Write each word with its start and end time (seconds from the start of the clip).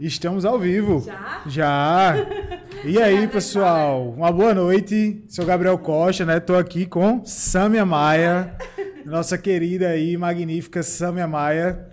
Estamos 0.00 0.46
ao 0.46 0.58
vivo. 0.58 1.04
Já? 1.06 1.42
Já. 1.46 2.14
E 2.82 2.96
aí, 2.96 3.28
pessoal? 3.28 4.08
Uma 4.08 4.32
boa 4.32 4.54
noite. 4.54 5.22
Sou 5.28 5.44
Gabriel 5.44 5.76
Costa, 5.76 6.24
né? 6.24 6.40
Tô 6.40 6.54
aqui 6.54 6.86
com 6.86 7.22
Samia 7.26 7.84
Maia, 7.84 8.56
nossa 9.04 9.36
querida 9.36 9.88
aí, 9.88 10.16
magnífica 10.16 10.82
Samia 10.82 11.26
Maia. 11.26 11.86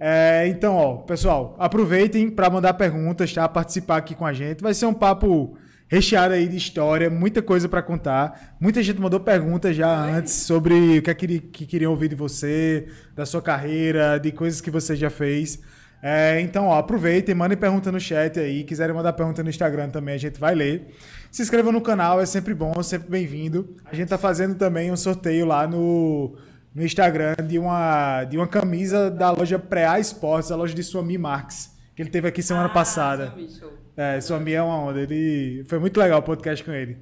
É, 0.00 0.48
então, 0.48 0.74
ó, 0.74 0.96
pessoal, 0.96 1.54
aproveitem 1.60 2.28
para 2.28 2.50
mandar 2.50 2.74
perguntas, 2.74 3.32
tá? 3.32 3.48
Participar 3.48 3.98
aqui 3.98 4.16
com 4.16 4.26
a 4.26 4.32
gente. 4.32 4.64
Vai 4.64 4.74
ser 4.74 4.86
um 4.86 4.94
papo 4.94 5.56
recheado 5.86 6.34
aí 6.34 6.48
de 6.48 6.56
história, 6.56 7.08
muita 7.08 7.40
coisa 7.40 7.68
para 7.68 7.80
contar. 7.80 8.56
Muita 8.58 8.82
gente 8.82 9.00
mandou 9.00 9.20
perguntas 9.20 9.76
já 9.76 9.94
antes 9.96 10.32
sobre 10.32 10.98
o 10.98 11.02
que, 11.02 11.10
é 11.10 11.14
que, 11.14 11.38
que 11.38 11.66
queriam 11.66 11.92
ouvir 11.92 12.08
de 12.08 12.16
você, 12.16 12.88
da 13.14 13.24
sua 13.24 13.40
carreira, 13.40 14.18
de 14.18 14.32
coisas 14.32 14.60
que 14.60 14.72
você 14.72 14.96
já 14.96 15.08
fez. 15.08 15.60
É, 16.04 16.40
então, 16.40 16.66
ó, 16.66 16.78
aproveitem, 16.78 17.32
mandem 17.32 17.56
pergunta 17.56 17.92
no 17.92 18.00
chat 18.00 18.40
aí. 18.40 18.64
Quiserem 18.64 18.92
mandar 18.94 19.12
pergunta 19.12 19.40
no 19.40 19.48
Instagram 19.48 19.88
também, 19.88 20.16
a 20.16 20.18
gente 20.18 20.40
vai 20.40 20.52
ler. 20.52 20.88
Se 21.30 21.42
inscrevam 21.42 21.70
no 21.70 21.80
canal, 21.80 22.20
é 22.20 22.26
sempre 22.26 22.52
bom, 22.52 22.82
sempre 22.82 23.08
bem-vindo. 23.08 23.76
A 23.84 23.94
gente 23.94 24.08
tá 24.08 24.18
fazendo 24.18 24.56
também 24.56 24.90
um 24.90 24.96
sorteio 24.96 25.46
lá 25.46 25.64
no, 25.64 26.36
no 26.74 26.84
Instagram 26.84 27.36
de 27.46 27.56
uma, 27.56 28.24
de 28.24 28.36
uma 28.36 28.48
camisa 28.48 29.12
da 29.12 29.30
loja 29.30 29.60
Preá 29.60 30.00
Esportes, 30.00 30.50
a 30.50 30.56
loja 30.56 30.74
de 30.74 30.82
Suami 30.82 31.16
Marques, 31.16 31.70
que 31.94 32.02
ele 32.02 32.10
teve 32.10 32.26
aqui 32.26 32.42
semana 32.42 32.66
Ah, 32.66 32.70
passada. 32.70 33.26
Suami, 33.28 33.48
show. 33.48 33.72
É, 33.96 34.20
Suami 34.20 34.52
é 34.54 34.62
uma 34.62 34.76
onda. 34.80 35.00
Ele... 35.00 35.64
Foi 35.68 35.78
muito 35.78 36.00
legal 36.00 36.18
o 36.18 36.22
podcast 36.22 36.64
com 36.64 36.72
ele. 36.72 36.98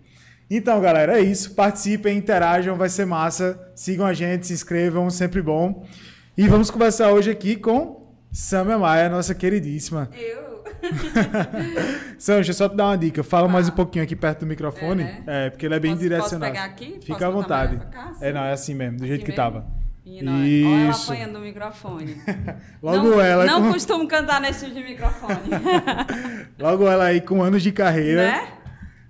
Então, 0.50 0.78
galera, 0.78 1.18
é 1.18 1.22
isso. 1.22 1.54
Participem, 1.54 2.18
interajam, 2.18 2.76
vai 2.76 2.90
ser 2.90 3.06
massa. 3.06 3.58
Sigam 3.74 4.04
a 4.04 4.12
gente, 4.12 4.46
se 4.46 4.52
inscrevam, 4.52 5.08
sempre 5.08 5.40
bom. 5.40 5.86
E 6.36 6.46
vamos 6.46 6.70
conversar 6.70 7.12
hoje 7.12 7.30
aqui 7.30 7.56
com 7.56 7.99
Samia 8.32 8.78
Maia, 8.78 9.08
nossa 9.08 9.34
queridíssima. 9.34 10.08
Eu? 10.16 10.60
Sam, 12.18 12.36
deixa 12.36 12.50
eu 12.50 12.54
só 12.54 12.68
te 12.68 12.76
dar 12.76 12.86
uma 12.86 12.96
dica. 12.98 13.22
Fala 13.22 13.48
mais 13.48 13.68
um 13.68 13.72
pouquinho 13.72 14.04
aqui 14.04 14.14
perto 14.16 14.40
do 14.40 14.46
microfone. 14.46 15.02
É, 15.02 15.06
É, 15.06 15.20
né? 15.26 15.50
porque 15.50 15.66
ele 15.66 15.74
é 15.74 15.80
bem 15.80 15.90
Posso- 15.92 16.02
direcionado. 16.02 16.52
posso 16.52 16.52
pegar 16.52 16.64
aqui? 16.64 16.98
Fica 17.04 17.26
à 17.26 17.30
vontade. 17.30 17.76
cá? 17.90 18.12
É, 18.20 18.32
não, 18.32 18.42
é 18.42 18.52
assim 18.52 18.74
mesmo, 18.74 18.98
do 18.98 19.02
Assim 19.04 19.08
jeito 19.08 19.24
que 19.24 19.30
mesmo? 19.32 19.42
tava. 19.42 19.66
Menina, 20.04 20.32
olha 20.32 20.82
ela 20.82 20.90
Isso. 20.90 21.12
apanhando 21.12 21.36
o 21.36 21.40
microfone. 21.40 22.16
Logo 22.82 23.10
não, 23.10 23.20
ela 23.20 23.44
Não 23.44 23.62
com- 23.64 23.72
costumo 23.72 24.08
cantar 24.08 24.40
nesse 24.40 24.64
tipo 24.66 24.76
de 24.78 24.84
microfone. 24.84 25.38
Logo 26.58 26.88
ela 26.88 27.04
aí 27.04 27.20
com 27.20 27.42
anos 27.42 27.62
de 27.62 27.72
carreira. 27.72 28.22
né? 28.30 28.48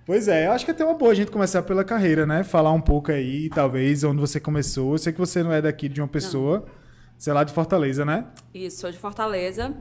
Pois 0.04 0.26
é, 0.26 0.46
eu 0.48 0.52
acho 0.52 0.64
que 0.64 0.70
é 0.72 0.74
até 0.74 0.84
uma 0.84 0.94
boa 0.94 1.12
a 1.12 1.14
gente 1.14 1.30
começar 1.30 1.62
pela 1.62 1.84
carreira, 1.84 2.26
né? 2.26 2.42
Falar 2.42 2.72
um 2.72 2.80
pouco 2.80 3.12
aí, 3.12 3.48
talvez, 3.50 4.02
onde 4.02 4.20
você 4.20 4.40
começou. 4.40 4.92
Eu 4.92 4.98
sei 4.98 5.12
que 5.12 5.18
você 5.20 5.42
não 5.42 5.52
é 5.52 5.62
daqui 5.62 5.88
de 5.88 6.00
uma 6.00 6.08
pessoa, 6.08 6.66
sei 7.20 7.34
lá, 7.34 7.44
de 7.44 7.52
Fortaleza, 7.52 8.02
né? 8.02 8.24
Isso, 8.52 8.80
sou 8.80 8.90
de 8.90 8.98
Fortaleza. 8.98 9.76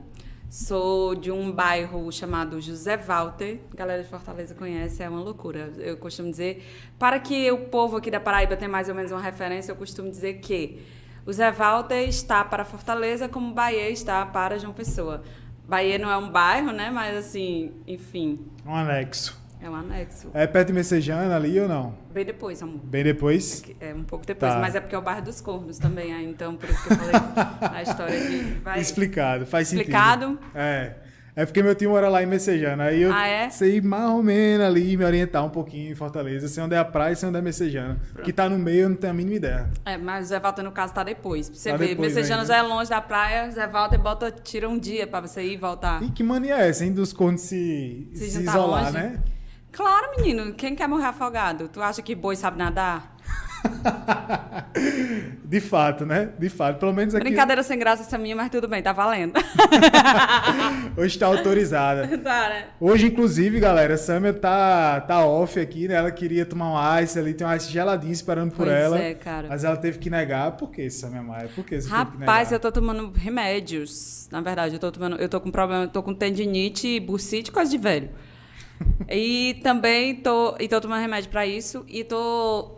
Sou 0.49 1.15
de 1.15 1.31
um 1.31 1.49
bairro 1.51 2.11
chamado 2.11 2.59
José 2.59 2.97
Walter. 2.97 3.61
A 3.71 3.77
galera 3.77 4.03
de 4.03 4.09
Fortaleza 4.09 4.53
conhece, 4.53 5.01
é 5.01 5.07
uma 5.07 5.21
loucura. 5.21 5.71
Eu 5.77 5.95
costumo 5.95 6.29
dizer, 6.29 6.65
para 6.99 7.17
que 7.17 7.49
o 7.49 7.69
povo 7.69 7.95
aqui 7.95 8.11
da 8.11 8.19
Paraíba 8.19 8.57
tenha 8.57 8.69
mais 8.69 8.89
ou 8.89 8.95
menos 8.95 9.11
uma 9.11 9.21
referência, 9.21 9.71
eu 9.71 9.77
costumo 9.77 10.09
dizer 10.09 10.39
que 10.39 10.85
o 11.25 11.31
Zé 11.31 11.49
Walter 11.49 12.09
está 12.09 12.43
para 12.43 12.65
Fortaleza 12.65 13.29
como 13.29 13.53
Bahia 13.53 13.89
está 13.89 14.25
para 14.25 14.59
João 14.59 14.73
Pessoa. 14.73 15.23
Bahia 15.65 15.97
não 15.97 16.11
é 16.11 16.17
um 16.17 16.29
bairro, 16.29 16.73
né? 16.73 16.89
Mas 16.91 17.15
assim, 17.15 17.71
enfim, 17.87 18.45
Um 18.65 18.75
anexo. 18.75 19.39
É 19.61 19.69
um 19.69 19.75
anexo. 19.75 20.29
É 20.33 20.47
perto 20.47 20.67
de 20.67 20.73
Messejana 20.73 21.35
ali 21.35 21.59
ou 21.59 21.67
não? 21.67 21.93
Bem 22.13 22.25
depois, 22.25 22.61
amor. 22.63 22.79
Bem 22.83 23.03
depois? 23.03 23.63
É 23.79 23.93
um 23.93 24.03
pouco 24.03 24.25
depois, 24.25 24.53
Tá. 24.53 24.59
mas 24.59 24.75
é 24.75 24.79
porque 24.79 24.95
é 24.95 24.97
o 24.97 25.01
bairro 25.01 25.21
dos 25.21 25.41
Cornos 25.41 25.77
também, 25.77 26.13
aí, 26.13 26.25
então 26.25 26.55
por 26.55 26.69
isso 26.69 26.81
que 26.87 26.93
eu 26.93 26.97
falei 26.97 27.13
a 27.61 27.81
história 27.83 28.19
de. 28.19 28.37
Vai. 28.63 28.79
Explicado, 28.79 29.45
faz 29.45 29.71
Explicado? 29.71 30.27
sentido. 30.27 30.39
É. 30.55 30.95
É 31.35 31.45
porque 31.45 31.63
meu 31.63 31.73
tio 31.73 31.91
mora 31.91 32.09
lá 32.09 32.21
em 32.21 32.25
Messejana. 32.25 32.85
Aí 32.85 33.01
eu 33.03 33.13
Ah, 33.13 33.25
é? 33.25 33.49
sei 33.49 33.79
mais 33.79 34.09
ou 34.09 34.21
menos 34.21 34.65
ali 34.65 34.97
me 34.97 35.05
orientar 35.05 35.45
um 35.45 35.49
pouquinho 35.49 35.89
em 35.89 35.95
Fortaleza. 35.95 36.49
Sei 36.49 36.61
onde 36.61 36.75
é 36.75 36.77
a 36.77 36.83
praia 36.83 37.13
e 37.13 37.15
sei 37.15 37.29
onde 37.29 37.37
é 37.37 37.41
Messejana. 37.41 37.97
Que 38.25 38.33
tá 38.33 38.49
no 38.49 38.59
meio, 38.59 38.81
eu 38.81 38.89
não 38.89 38.95
tenho 38.97 39.13
a 39.13 39.15
mínima 39.15 39.37
ideia. 39.37 39.69
É, 39.85 39.95
mas 39.95 40.25
o 40.25 40.29
Zé 40.29 40.39
Walter, 40.39 40.63
no 40.63 40.71
caso, 40.73 40.93
tá 40.93 41.01
depois. 41.01 41.47
Pra 41.47 41.57
você 41.57 41.69
Tá 41.71 41.77
ver, 41.77 41.89
depois 41.89 42.13
Messejana 42.13 42.41
ainda. 42.41 42.53
já 42.53 42.57
é 42.59 42.61
longe 42.61 42.89
da 42.89 42.99
praia, 42.99 43.49
Zé 43.51 43.65
Walter 43.67 43.97
bota, 43.99 44.31
tira 44.31 44.67
um 44.67 44.77
dia 44.77 45.07
pra 45.07 45.21
você 45.21 45.41
ir 45.43 45.53
e 45.53 45.57
voltar. 45.57 46.03
E 46.03 46.09
que 46.11 46.23
mania 46.23 46.57
é 46.61 46.67
essa, 46.67 46.83
hein? 46.83 46.91
Dos 46.91 47.13
cornos 47.13 47.39
se, 47.41 48.09
Se 48.13 48.31
se, 48.31 48.41
isolar, 48.41 48.85
longe. 48.85 48.97
né? 48.97 49.19
Claro, 49.71 50.11
menino, 50.17 50.53
quem 50.53 50.75
quer 50.75 50.87
morrer 50.87 51.05
afogado? 51.05 51.67
Tu 51.67 51.81
acha 51.81 52.01
que 52.01 52.15
boi 52.15 52.35
sabe 52.35 52.57
nadar? 52.57 53.15
De 55.43 55.59
fato, 55.59 56.05
né? 56.05 56.29
De 56.37 56.47
fato. 56.47 56.79
Pelo 56.79 56.93
menos 56.93 57.15
aqui 57.15 57.23
Brincadeira 57.23 57.63
sem 57.63 57.77
graça 57.77 58.03
essa 58.03 58.17
minha, 58.17 58.35
mas 58.35 58.49
tudo 58.49 58.67
bem, 58.67 58.83
tá 58.83 58.93
valendo. 58.93 59.33
hoje 60.95 61.17
tá 61.17 61.25
autorizada. 61.25 62.07
tá, 62.19 62.49
né? 62.49 62.67
Hoje, 62.79 63.07
inclusive, 63.07 63.59
galera, 63.59 63.95
a 63.95 63.97
Samia 63.97 64.33
tá, 64.33 65.01
tá 65.01 65.25
off 65.25 65.59
aqui, 65.59 65.87
né? 65.87 65.95
Ela 65.95 66.11
queria 66.11 66.45
tomar 66.45 66.71
um 66.71 67.01
ice 67.01 67.17
ali, 67.17 67.33
tem 67.33 67.47
um 67.47 67.55
ice 67.55 67.71
geladinho 67.71 68.13
esperando 68.13 68.51
por 68.51 68.65
Pois 68.65 68.77
ela. 68.77 68.99
é, 68.99 69.15
cara. 69.15 69.47
Mas 69.49 69.63
ela 69.63 69.77
teve 69.77 69.97
que 69.97 70.09
negar. 70.09 70.51
Por 70.51 70.69
que, 70.69 70.89
Samia 70.89 71.23
Maia? 71.23 71.49
Por 71.53 71.65
que 71.65 71.81
você 71.81 71.89
Rapaz, 71.89 72.51
eu 72.51 72.59
tô 72.59 72.71
tomando 72.71 73.11
remédios. 73.11 74.27
Na 74.31 74.41
verdade, 74.41 74.75
eu 74.75 74.79
tô 74.79 74.91
tomando. 74.91 75.15
Eu 75.15 75.27
tô 75.27 75.41
com 75.41 75.49
problema, 75.49 75.85
eu 75.85 75.89
tô 75.89 76.03
com 76.03 76.13
tendinite, 76.13 76.99
bursite, 76.99 77.51
coisa 77.51 77.71
de 77.71 77.77
velho. 77.77 78.09
e 79.09 79.59
também 79.63 80.15
tô. 80.15 80.55
E 80.59 80.67
tô 80.67 80.79
tomando 80.81 81.01
remédio 81.01 81.29
pra 81.29 81.45
isso. 81.45 81.85
E 81.87 82.03
tô. 82.03 82.71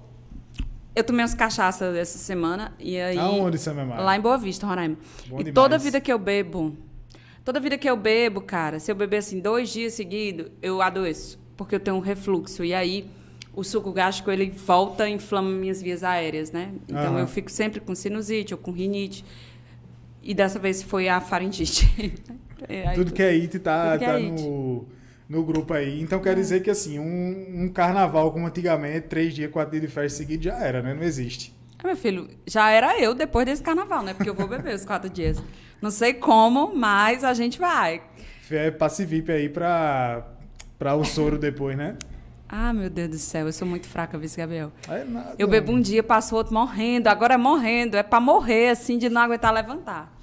Eu 0.96 1.04
tomei 1.04 1.22
umas 1.22 1.34
cachaças 1.34 1.96
essa 1.96 2.18
semana. 2.18 2.74
E 2.80 3.00
aí. 3.00 3.18
Aonde, 3.18 3.58
Maia? 3.70 4.02
Lá 4.02 4.16
em 4.18 4.22
Boa 4.22 4.38
Vista, 4.38 4.66
Roraima. 4.68 4.98
Bom 5.28 5.40
e 5.40 5.44
demais. 5.44 5.54
toda 5.54 5.78
vida 5.78 6.02
que 6.02 6.12
eu 6.12 6.20
bebo. 6.20 6.76
Toda 7.44 7.60
vida 7.60 7.78
que 7.78 7.90
eu 7.90 7.98
bebo, 7.98 8.42
cara, 8.42 8.80
se 8.80 8.92
eu 8.92 8.96
beber 8.96 9.18
assim 9.18 9.40
dois 9.40 9.70
dias 9.70 9.94
seguidos, 9.94 10.52
eu 10.62 10.82
adoeço. 10.82 11.40
Porque 11.58 11.76
eu 11.76 11.80
tenho 11.80 11.98
um 11.98 12.02
refluxo. 12.02 12.64
E 12.64 12.74
aí. 12.74 13.10
O 13.54 13.66
suco 13.66 13.92
gástrico, 13.92 14.32
ele 14.32 14.50
volta 14.50 15.10
e 15.10 15.12
inflama 15.12 15.50
minhas 15.50 15.82
vias 15.82 16.06
aéreas, 16.06 16.54
né? 16.54 16.72
Então, 16.88 17.16
Aham. 17.16 17.20
eu 17.20 17.28
fico 17.28 17.52
sempre 17.52 17.82
com 17.82 17.94
sinusite 17.94 18.54
ou 18.54 18.58
com 18.58 18.72
rinite. 18.72 19.26
E 20.24 20.34
dessa 20.34 20.58
vez 20.58 20.82
foi 20.82 21.10
a 21.10 21.20
faringite. 21.20 22.14
É, 22.70 22.88
aí 22.88 22.96
Tudo 22.96 23.12
que 23.12 23.22
é 23.22 23.32
IT 23.32 23.60
tá, 23.60 23.92
Tudo 23.92 24.00
que 24.00 24.06
tá 24.06 24.12
é 24.14 24.16
it. 24.24 24.42
no, 24.42 24.88
no 25.32 25.46
grupo 25.46 25.74
aí. 25.74 26.02
Então 26.02 26.20
quer 26.20 26.36
dizer 26.36 26.62
que 26.62 26.70
assim, 26.70 27.00
um, 27.00 27.64
um 27.64 27.70
carnaval 27.70 28.32
como 28.34 28.46
antigamente, 28.46 29.08
três 29.08 29.34
dias, 29.34 29.50
quatro 29.50 29.72
dias 29.72 29.84
de 29.84 29.88
festa 29.88 30.18
seguidos 30.18 30.44
já 30.44 30.58
era, 30.58 30.82
né? 30.82 30.94
Não 30.94 31.04
existe. 31.04 31.56
Ah, 31.80 31.88
meu 31.88 31.96
filho, 31.96 32.30
já 32.46 32.70
era 32.70 33.00
eu 33.00 33.16
depois 33.16 33.46
desse 33.46 33.64
carnaval, 33.64 34.04
né? 34.04 34.14
Porque 34.14 34.30
eu 34.30 34.36
vou 34.36 34.46
beber 34.46 34.76
os 34.76 34.84
quatro 34.84 35.10
dias. 35.10 35.42
Não 35.82 35.90
sei 35.90 36.14
como, 36.14 36.76
mas 36.76 37.24
a 37.24 37.34
gente 37.34 37.58
vai. 37.58 38.02
É 38.52 38.70
passe 38.70 39.06
VIP 39.06 39.32
aí 39.32 39.48
pra, 39.48 40.28
pra 40.78 40.96
o 40.96 41.06
soro 41.06 41.40
depois, 41.40 41.78
né? 41.78 41.96
Ah, 42.50 42.74
meu 42.74 42.90
Deus 42.90 43.10
do 43.10 43.18
céu, 43.18 43.46
eu 43.46 43.54
sou 43.54 43.66
muito 43.66 43.88
fraca, 43.88 44.18
vice 44.18 44.36
Gabriel. 44.36 44.74
Aí 44.90 45.10
nada. 45.10 45.36
Eu 45.40 45.48
bebo 45.48 45.72
um 45.72 45.80
dia, 45.80 46.04
passo 46.04 46.36
o 46.36 46.38
outro 46.38 46.54
morrendo, 46.54 47.08
agora 47.08 47.36
é 47.36 47.38
morrendo. 47.38 47.96
É 47.96 48.04
pra 48.04 48.20
morrer, 48.20 48.68
assim, 48.68 48.98
de 48.98 49.08
não 49.08 49.22
aguentar 49.22 49.54
levantar. 49.54 50.14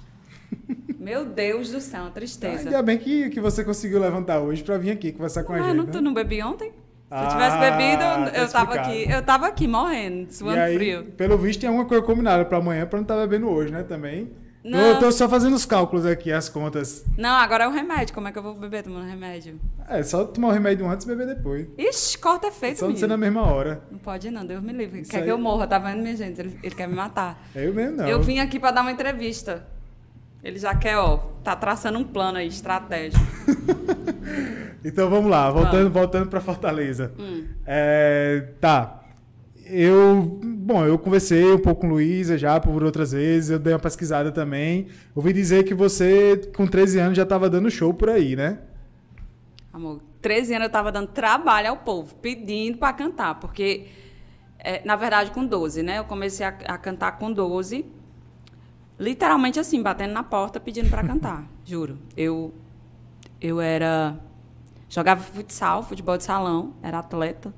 Meu 0.99 1.25
Deus 1.25 1.71
do 1.71 1.79
céu, 1.81 2.01
uma 2.01 2.07
Ah, 2.09 2.11
tristeza. 2.11 2.63
Ainda 2.69 2.81
bem 2.81 2.97
que, 2.97 3.29
que 3.29 3.39
você 3.41 3.63
conseguiu 3.63 3.99
levantar 3.99 4.39
hoje 4.39 4.63
pra 4.63 4.77
vir 4.77 4.91
aqui 4.91 5.11
conversar 5.11 5.43
com 5.43 5.53
a 5.53 5.57
Mas 5.57 5.65
gente. 5.67 5.77
não, 5.77 5.85
né? 5.85 5.91
tu 5.91 6.01
não 6.01 6.13
bebi 6.13 6.41
ontem? 6.43 6.69
Se 6.71 7.15
eu 7.15 7.17
Ah, 7.17 7.27
tivesse 7.27 7.57
bebido, 7.57 7.99
tá 7.99 8.31
eu, 8.35 8.43
eu 8.43 8.49
tava 8.51 8.73
aqui. 8.75 9.11
Eu 9.11 9.21
tava 9.23 9.47
aqui 9.47 9.67
morrendo, 9.67 10.31
suando 10.31 10.59
aí, 10.59 10.75
frio. 10.75 11.05
pelo 11.17 11.37
visto, 11.37 11.59
tem 11.61 11.67
alguma 11.69 11.85
coisa 11.87 12.03
combinada 12.03 12.45
pra 12.45 12.59
amanhã 12.59 12.85
pra 12.85 12.97
não 12.97 13.03
estar 13.03 13.15
bebendo 13.15 13.49
hoje, 13.49 13.71
né? 13.71 13.81
Também. 13.83 14.29
Não. 14.63 14.77
Eu 14.77 14.99
tô 14.99 15.09
só 15.11 15.27
fazendo 15.27 15.55
os 15.55 15.65
cálculos 15.65 16.05
aqui, 16.05 16.31
as 16.33 16.49
contas. 16.49 17.05
Não, 17.17 17.29
agora 17.29 17.63
é 17.63 17.67
o 17.67 17.71
remédio. 17.71 18.13
Como 18.13 18.27
é 18.27 18.31
que 18.31 18.37
eu 18.37 18.43
vou 18.43 18.53
beber 18.53 18.83
tomando 18.83 19.07
remédio? 19.07 19.57
É, 19.87 20.03
só 20.03 20.25
tomar 20.25 20.49
o 20.49 20.51
remédio 20.51 20.85
antes 20.87 21.05
e 21.05 21.09
beber 21.09 21.25
depois. 21.33 21.65
Ixi, 21.77 22.17
corta 22.17 22.47
é 22.47 22.51
feito, 22.51 22.77
Só 22.79 22.87
não 22.89 22.95
ser 22.95 23.07
na 23.07 23.15
mesma 23.17 23.41
hora. 23.41 23.81
Não 23.89 23.97
pode 23.97 24.29
não, 24.29 24.45
Deus 24.45 24.61
me 24.61 24.73
livre. 24.73 24.99
Isso 24.99 25.09
quer 25.11 25.19
aí- 25.19 25.23
que 25.23 25.31
eu 25.31 25.37
morra, 25.37 25.65
tá 25.65 25.79
vendo, 25.79 26.01
minha 26.03 26.15
gente? 26.15 26.39
Ele, 26.41 26.59
ele 26.61 26.75
quer 26.75 26.87
me 26.89 26.93
matar. 26.93 27.41
Eu 27.55 27.73
mesmo 27.73 27.97
não. 27.97 28.07
Eu 28.07 28.21
vim 28.21 28.39
aqui 28.39 28.59
pra 28.59 28.69
dar 28.71 28.81
uma 28.81 28.91
entrevista. 28.91 29.65
Ele 30.43 30.57
já 30.57 30.73
quer, 30.75 30.97
ó, 30.97 31.17
tá 31.43 31.55
traçando 31.55 31.99
um 31.99 32.03
plano 32.03 32.37
aí, 32.37 32.47
estratégico. 32.47 33.23
Então 34.83 35.09
vamos 35.09 35.29
lá, 35.29 35.51
voltando, 35.51 35.89
voltando 35.89 36.29
para 36.29 36.39
Fortaleza. 36.39 37.11
Hum. 37.19 37.45
É, 37.65 38.47
tá. 38.61 39.03
Eu, 39.65 40.39
bom, 40.41 40.85
eu 40.85 40.97
conversei 40.97 41.53
um 41.53 41.59
pouco 41.59 41.81
com 41.81 41.89
Luísa 41.89 42.37
já 42.37 42.59
por 42.59 42.83
outras 42.83 43.11
vezes, 43.11 43.51
eu 43.51 43.59
dei 43.59 43.73
uma 43.73 43.79
pesquisada 43.79 44.31
também. 44.31 44.87
Ouvi 45.13 45.31
dizer 45.31 45.63
que 45.63 45.73
você, 45.73 46.49
com 46.55 46.65
13 46.65 46.99
anos, 46.99 47.17
já 47.17 47.23
estava 47.23 47.49
dando 47.49 47.69
show 47.69 47.93
por 47.93 48.09
aí, 48.09 48.35
né? 48.35 48.59
Amor, 49.71 50.01
13 50.21 50.55
anos 50.55 50.67
eu 50.67 50.71
tava 50.71 50.91
dando 50.91 51.07
trabalho 51.09 51.69
ao 51.69 51.77
povo, 51.77 52.15
pedindo 52.15 52.77
pra 52.79 52.91
cantar, 52.93 53.39
porque, 53.39 53.87
é, 54.57 54.83
na 54.83 54.95
verdade, 54.95 55.29
com 55.31 55.45
12, 55.45 55.83
né? 55.83 55.99
Eu 55.99 56.05
comecei 56.05 56.45
a, 56.45 56.57
a 56.65 56.77
cantar 56.77 57.19
com 57.19 57.31
12, 57.31 57.85
literalmente 58.99 59.59
assim, 59.59 59.81
batendo 59.81 60.13
na 60.13 60.23
porta, 60.23 60.59
pedindo 60.59 60.89
pra 60.89 61.03
cantar, 61.03 61.45
juro. 61.65 61.97
Eu, 62.15 62.53
eu 63.41 63.61
era. 63.61 64.17
Jogava 64.89 65.21
futsal, 65.21 65.83
futebol 65.83 66.17
de 66.17 66.23
salão, 66.23 66.73
era 66.81 66.99
atleta 66.99 67.53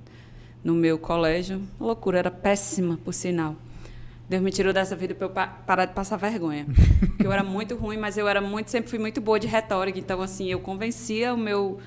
no 0.63 0.73
meu 0.73 0.99
colégio. 0.99 1.61
Loucura, 1.79 2.19
era 2.19 2.31
péssima, 2.31 2.97
por 2.97 3.13
sinal. 3.13 3.55
Deus 4.27 4.41
me 4.41 4.51
tirou 4.51 4.71
dessa 4.73 4.95
vida 4.95 5.15
para 5.15 5.25
eu 5.25 5.29
pa 5.29 5.47
parar 5.47 5.85
de 5.85 5.93
passar 5.93 6.17
vergonha. 6.17 6.65
Porque 6.99 7.25
eu 7.25 7.31
era 7.31 7.44
muito 7.44 7.75
ruim, 7.75 7.97
mas 7.97 8.17
eu 8.17 8.27
era 8.27 8.41
muito, 8.41 8.69
sempre 8.69 8.89
fui 8.89 8.99
muito 8.99 9.21
boa 9.21 9.39
de 9.39 9.47
retórica. 9.47 9.97
Então, 9.97 10.21
assim, 10.21 10.49
eu 10.49 10.59
convencia 10.59 11.33
o 11.33 11.37
meu 11.37 11.79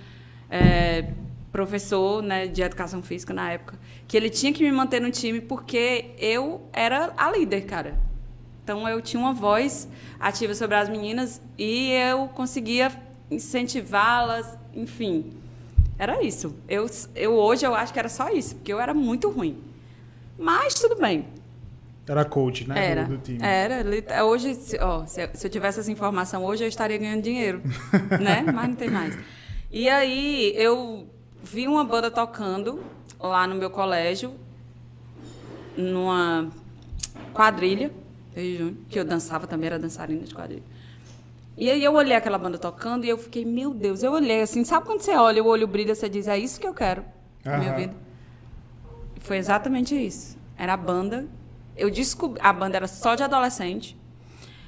é, 0.50 1.10
professor 1.52 2.22
né, 2.22 2.46
de 2.46 2.62
educação 2.62 3.02
física 3.02 3.32
na 3.32 3.52
época 3.52 3.78
que 4.06 4.16
ele 4.16 4.30
tinha 4.30 4.52
que 4.52 4.62
me 4.62 4.70
manter 4.70 5.00
no 5.00 5.10
time 5.10 5.40
porque 5.40 6.10
eu 6.18 6.68
era 6.72 7.12
a 7.16 7.30
líder, 7.30 7.62
cara. 7.62 7.98
Então, 8.64 8.88
eu 8.88 9.02
tinha 9.02 9.20
uma 9.20 9.34
voz 9.34 9.86
ativa 10.18 10.54
sobre 10.54 10.74
as 10.74 10.88
meninas 10.88 11.38
e 11.58 11.90
eu 11.90 12.28
conseguia 12.28 12.90
incentivá-las, 13.30 14.56
enfim. 14.74 15.34
Era 15.98 16.22
isso. 16.22 16.56
Eu, 16.66 16.88
eu 17.14 17.34
hoje 17.34 17.66
eu 17.66 17.74
acho 17.74 17.92
que 17.92 17.98
era 17.98 18.08
só 18.08 18.30
isso, 18.30 18.56
porque 18.56 18.72
eu 18.72 18.80
era 18.80 18.94
muito 18.94 19.28
ruim. 19.30 19.62
Mas 20.38 20.74
tudo 20.74 20.96
bem. 20.96 21.26
Era 22.08 22.24
coach, 22.24 22.66
né? 22.66 22.90
Era. 22.90 23.04
Do, 23.04 23.18
do. 23.18 23.44
Era. 23.44 24.24
Hoje, 24.24 24.54
se, 24.54 24.78
ó, 24.78 25.04
se, 25.06 25.28
se, 25.34 25.46
eu 25.46 25.50
tivesse 25.50 25.80
essa 25.80 25.92
informação 25.92 26.42
hoje, 26.42 26.64
eu 26.64 26.68
estaria 26.68 26.96
ganhando 26.96 27.22
dinheiro. 27.22 27.62
né? 28.20 28.42
Mas 28.50 28.68
não 28.68 28.74
tem 28.76 28.90
mais. 28.90 29.16
E 29.70 29.88
aí, 29.90 30.54
eu 30.56 31.06
vi 31.42 31.68
uma 31.68 31.84
banda 31.84 32.10
tocando 32.10 32.82
lá 33.20 33.46
no 33.46 33.54
meu 33.54 33.70
colégio, 33.70 34.34
numa 35.76 36.50
quadrilha, 37.32 37.90
que 38.88 38.98
eu 38.98 39.04
dançava 39.04 39.46
também, 39.46 39.66
era 39.68 39.78
dançarina 39.78 40.22
de 40.22 40.34
quadrilha. 40.34 40.62
E 41.56 41.70
aí 41.70 41.84
eu 41.84 41.94
olhei 41.94 42.16
aquela 42.16 42.36
banda 42.36 42.58
tocando 42.58 43.04
e 43.04 43.08
eu 43.08 43.16
fiquei, 43.16 43.44
meu 43.44 43.72
Deus, 43.72 44.02
eu 44.02 44.12
olhei 44.12 44.42
assim, 44.42 44.64
sabe 44.64 44.86
quando 44.86 45.00
você 45.00 45.14
olha, 45.14 45.42
o 45.42 45.46
olho 45.46 45.68
brilha, 45.68 45.94
você 45.94 46.08
diz, 46.08 46.26
é 46.26 46.36
isso 46.36 46.60
que 46.60 46.66
eu 46.66 46.74
quero 46.74 47.04
na 47.44 47.58
minha 47.58 47.74
vida. 47.74 47.94
Foi 49.20 49.36
exatamente 49.36 49.94
isso. 49.94 50.36
Era 50.58 50.74
a 50.74 50.76
banda 50.76 51.28
eu 51.76 51.90
descobri, 51.90 52.40
a 52.42 52.52
banda 52.52 52.76
era 52.76 52.86
só 52.86 53.14
de 53.14 53.22
adolescente. 53.22 53.96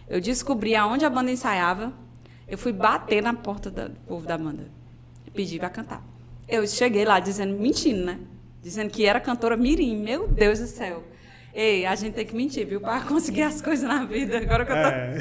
Eu 0.09 0.21
descobri 0.21 0.75
aonde 0.75 1.05
a 1.05 1.11
banda 1.11 1.31
ensaiava. 1.31 1.93
Eu 2.49 2.59
fui 2.59 2.73
bater 2.73 3.23
na 3.23 3.35
porta 3.35 3.71
do 3.71 3.91
povo 4.07 4.27
da 4.27 4.39
banda 4.39 4.69
e 5.27 5.31
pedi 5.31 5.59
para 5.59 5.71
cantar. 5.71 6.05
Eu 6.49 6.67
cheguei 6.67 7.05
lá 7.05 7.19
dizendo, 7.19 7.59
mentindo, 7.59 8.05
né? 8.05 8.21
Dizendo 8.63 8.91
que 8.91 9.05
era 9.05 9.21
cantora 9.21 9.57
mirim. 9.57 9.97
Meu 9.97 10.29
Deus 10.29 10.61
do 10.61 10.67
céu. 10.67 11.03
Ei, 11.57 11.87
a 11.87 11.95
gente 11.95 12.13
tem 12.13 12.27
que 12.27 12.37
mentir, 12.37 12.67
viu? 12.67 12.83
Para 12.83 13.01
conseguir 13.01 13.41
as 13.41 13.63
coisas 13.63 13.89
na 13.89 14.05
vida. 14.05 14.37
Agora 14.37 14.67
que 14.67 14.73
eu 14.73 14.77
tô... 14.77 14.83
É. 14.83 15.19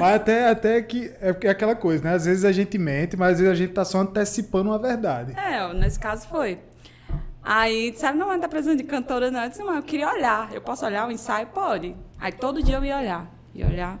mas 0.00 0.16
até, 0.16 0.48
até 0.48 0.82
que 0.82 1.12
é, 1.20 1.28
é 1.42 1.48
aquela 1.48 1.76
coisa, 1.76 2.02
né? 2.02 2.12
Às 2.12 2.24
vezes 2.24 2.44
a 2.44 2.50
gente 2.50 2.76
mente, 2.76 3.16
mas 3.16 3.34
às 3.34 3.38
vezes 3.38 3.52
a 3.52 3.54
gente 3.54 3.72
tá 3.72 3.84
só 3.84 3.98
antecipando 3.98 4.70
uma 4.70 4.80
verdade. 4.80 5.32
É, 5.38 5.72
nesse 5.72 5.96
caso 5.96 6.26
foi. 6.26 6.58
Aí 7.40 7.92
disseram, 7.92 8.18
não, 8.18 8.26
não 8.30 8.40
tá 8.40 8.48
precisando 8.48 8.78
de 8.78 8.82
cantora, 8.82 9.30
não. 9.30 9.44
Eu 9.44 9.48
disse, 9.48 9.62
não, 9.62 9.76
eu 9.76 9.82
queria 9.84 10.08
olhar. 10.08 10.52
Eu 10.52 10.60
posso 10.60 10.84
olhar 10.84 11.06
o 11.06 11.12
ensaio? 11.12 11.46
Pode. 11.46 11.94
Aí 12.18 12.32
todo 12.32 12.60
dia 12.60 12.74
eu 12.74 12.84
ia 12.84 12.98
olhar. 12.98 13.30
Ia 13.54 13.68
olhar. 13.68 13.98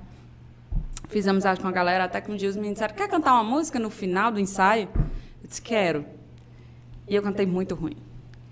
Fiz 1.08 1.28
amizade 1.28 1.60
com 1.60 1.68
a 1.68 1.72
galera, 1.72 2.02
até 2.02 2.20
que 2.20 2.32
um 2.32 2.36
dia 2.36 2.48
os 2.48 2.56
meninos 2.56 2.80
disseram, 2.80 2.96
quer 2.96 3.06
cantar 3.08 3.32
uma 3.32 3.44
música 3.44 3.78
no 3.78 3.90
final 3.90 4.32
do 4.32 4.40
ensaio? 4.40 4.88
Eu 5.40 5.48
disse, 5.48 5.62
quero. 5.62 6.04
E 7.06 7.14
eu 7.14 7.22
cantei 7.22 7.46
muito 7.46 7.76
ruim. 7.76 8.03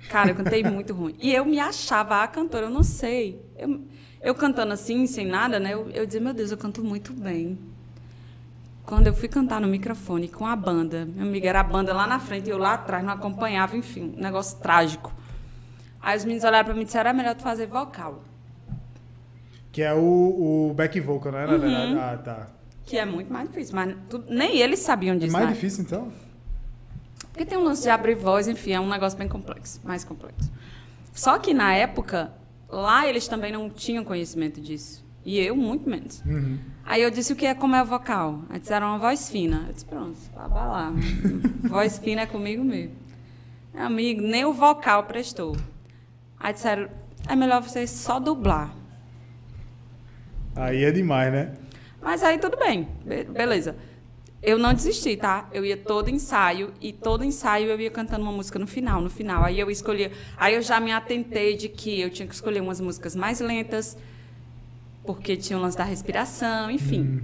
Cara, 0.08 0.30
eu 0.30 0.34
cantei 0.34 0.62
muito 0.62 0.92
ruim. 0.92 1.14
E 1.18 1.32
eu 1.32 1.44
me 1.44 1.58
achava 1.58 2.22
a 2.22 2.26
cantora, 2.26 2.66
eu 2.66 2.70
não 2.70 2.82
sei. 2.82 3.40
Eu, 3.56 3.80
eu 4.20 4.34
cantando 4.34 4.72
assim, 4.72 5.06
sem 5.06 5.26
nada, 5.26 5.58
né? 5.58 5.74
Eu, 5.74 5.90
eu 5.90 6.04
dizia, 6.06 6.20
meu 6.20 6.34
Deus, 6.34 6.50
eu 6.50 6.58
canto 6.58 6.82
muito 6.82 7.12
bem. 7.12 7.58
Quando 8.84 9.06
eu 9.06 9.14
fui 9.14 9.28
cantar 9.28 9.60
no 9.60 9.68
microfone 9.68 10.28
com 10.28 10.46
a 10.46 10.56
banda, 10.56 11.06
meu 11.06 11.26
amigo, 11.26 11.46
era 11.46 11.60
a 11.60 11.64
banda 11.64 11.92
lá 11.92 12.06
na 12.06 12.18
frente 12.18 12.48
e 12.48 12.50
eu 12.50 12.58
lá 12.58 12.74
atrás 12.74 13.04
não 13.04 13.12
acompanhava, 13.12 13.76
enfim, 13.76 14.14
um 14.16 14.20
negócio 14.20 14.58
trágico. 14.58 15.12
Aí 16.00 16.16
os 16.16 16.24
meninos 16.24 16.44
olharam 16.44 16.64
para 16.64 16.74
mim 16.74 16.82
e 16.82 16.84
disseram, 16.84 17.10
é 17.10 17.12
melhor 17.12 17.34
tu 17.36 17.42
fazer 17.42 17.66
vocal. 17.66 18.24
Que 19.70 19.82
é 19.82 19.94
o, 19.94 20.68
o 20.70 20.74
back 20.74 21.00
vocal, 21.00 21.32
né? 21.32 21.46
Uhum. 21.46 21.98
Ah, 21.98 22.18
tá. 22.18 22.48
Que 22.84 22.98
é 22.98 23.06
muito 23.06 23.32
mais 23.32 23.48
difícil, 23.48 23.74
mas 23.74 23.96
tu, 24.10 24.22
nem 24.28 24.58
eles 24.58 24.80
sabiam 24.80 25.16
disso. 25.16 25.30
É 25.30 25.32
mais 25.32 25.46
né? 25.46 25.54
difícil, 25.54 25.84
então? 25.84 26.12
Porque 27.32 27.46
tem 27.46 27.56
um 27.56 27.64
lance 27.64 27.82
de 27.82 27.88
abrir 27.88 28.14
voz, 28.14 28.46
enfim, 28.46 28.72
é 28.72 28.80
um 28.80 28.88
negócio 28.88 29.18
bem 29.18 29.26
complexo, 29.26 29.80
mais 29.82 30.04
complexo. 30.04 30.50
Só 31.14 31.38
que 31.38 31.54
na 31.54 31.74
época, 31.74 32.30
lá 32.68 33.06
eles 33.06 33.26
também 33.26 33.50
não 33.50 33.70
tinham 33.70 34.04
conhecimento 34.04 34.60
disso. 34.60 35.02
E 35.24 35.38
eu, 35.38 35.56
muito 35.56 35.88
menos. 35.88 36.22
Uhum. 36.26 36.58
Aí 36.84 37.00
eu 37.00 37.10
disse 37.10 37.32
o 37.32 37.36
que 37.36 37.46
é 37.46 37.54
como 37.54 37.76
é 37.76 37.84
vocal. 37.84 38.42
Aí 38.50 38.58
disseram 38.58 38.88
uma 38.88 38.98
voz 38.98 39.30
fina. 39.30 39.64
Eu 39.68 39.72
disse, 39.72 39.84
pronto, 39.84 40.18
vá 40.34 40.46
lá. 40.46 40.92
voz 41.62 41.98
fina 41.98 42.22
é 42.22 42.26
comigo 42.26 42.64
mesmo. 42.64 42.94
Meu 43.72 43.84
amigo, 43.84 44.20
nem 44.20 44.44
o 44.44 44.52
vocal 44.52 45.04
prestou. 45.04 45.56
Aí 46.38 46.52
disseram, 46.52 46.88
é 47.28 47.36
melhor 47.36 47.62
você 47.62 47.86
só 47.86 48.18
dublar. 48.18 48.74
Aí 50.56 50.84
é 50.84 50.90
demais, 50.90 51.32
né? 51.32 51.54
Mas 52.02 52.22
aí 52.22 52.36
tudo 52.36 52.58
bem, 52.58 52.88
beleza. 53.32 53.76
Eu 54.42 54.58
não 54.58 54.74
desisti, 54.74 55.16
tá? 55.16 55.48
Eu 55.52 55.64
ia 55.64 55.76
todo 55.76 56.10
ensaio 56.10 56.72
e 56.80 56.92
todo 56.92 57.22
ensaio 57.22 57.68
eu 57.68 57.80
ia 57.80 57.90
cantando 57.90 58.22
uma 58.22 58.32
música 58.32 58.58
no 58.58 58.66
final, 58.66 59.00
no 59.00 59.08
final. 59.08 59.44
Aí 59.44 59.60
eu 59.60 59.70
escolhia, 59.70 60.10
aí 60.36 60.54
eu 60.54 60.62
já 60.62 60.80
me 60.80 60.90
atentei 60.90 61.56
de 61.56 61.68
que 61.68 62.00
eu 62.00 62.10
tinha 62.10 62.26
que 62.26 62.34
escolher 62.34 62.60
umas 62.60 62.80
músicas 62.80 63.14
mais 63.14 63.38
lentas, 63.38 63.96
porque 65.04 65.36
tinha 65.36 65.56
o 65.56 65.62
lance 65.62 65.76
da 65.76 65.84
respiração, 65.84 66.68
enfim. 66.70 67.00
Hum. 67.02 67.20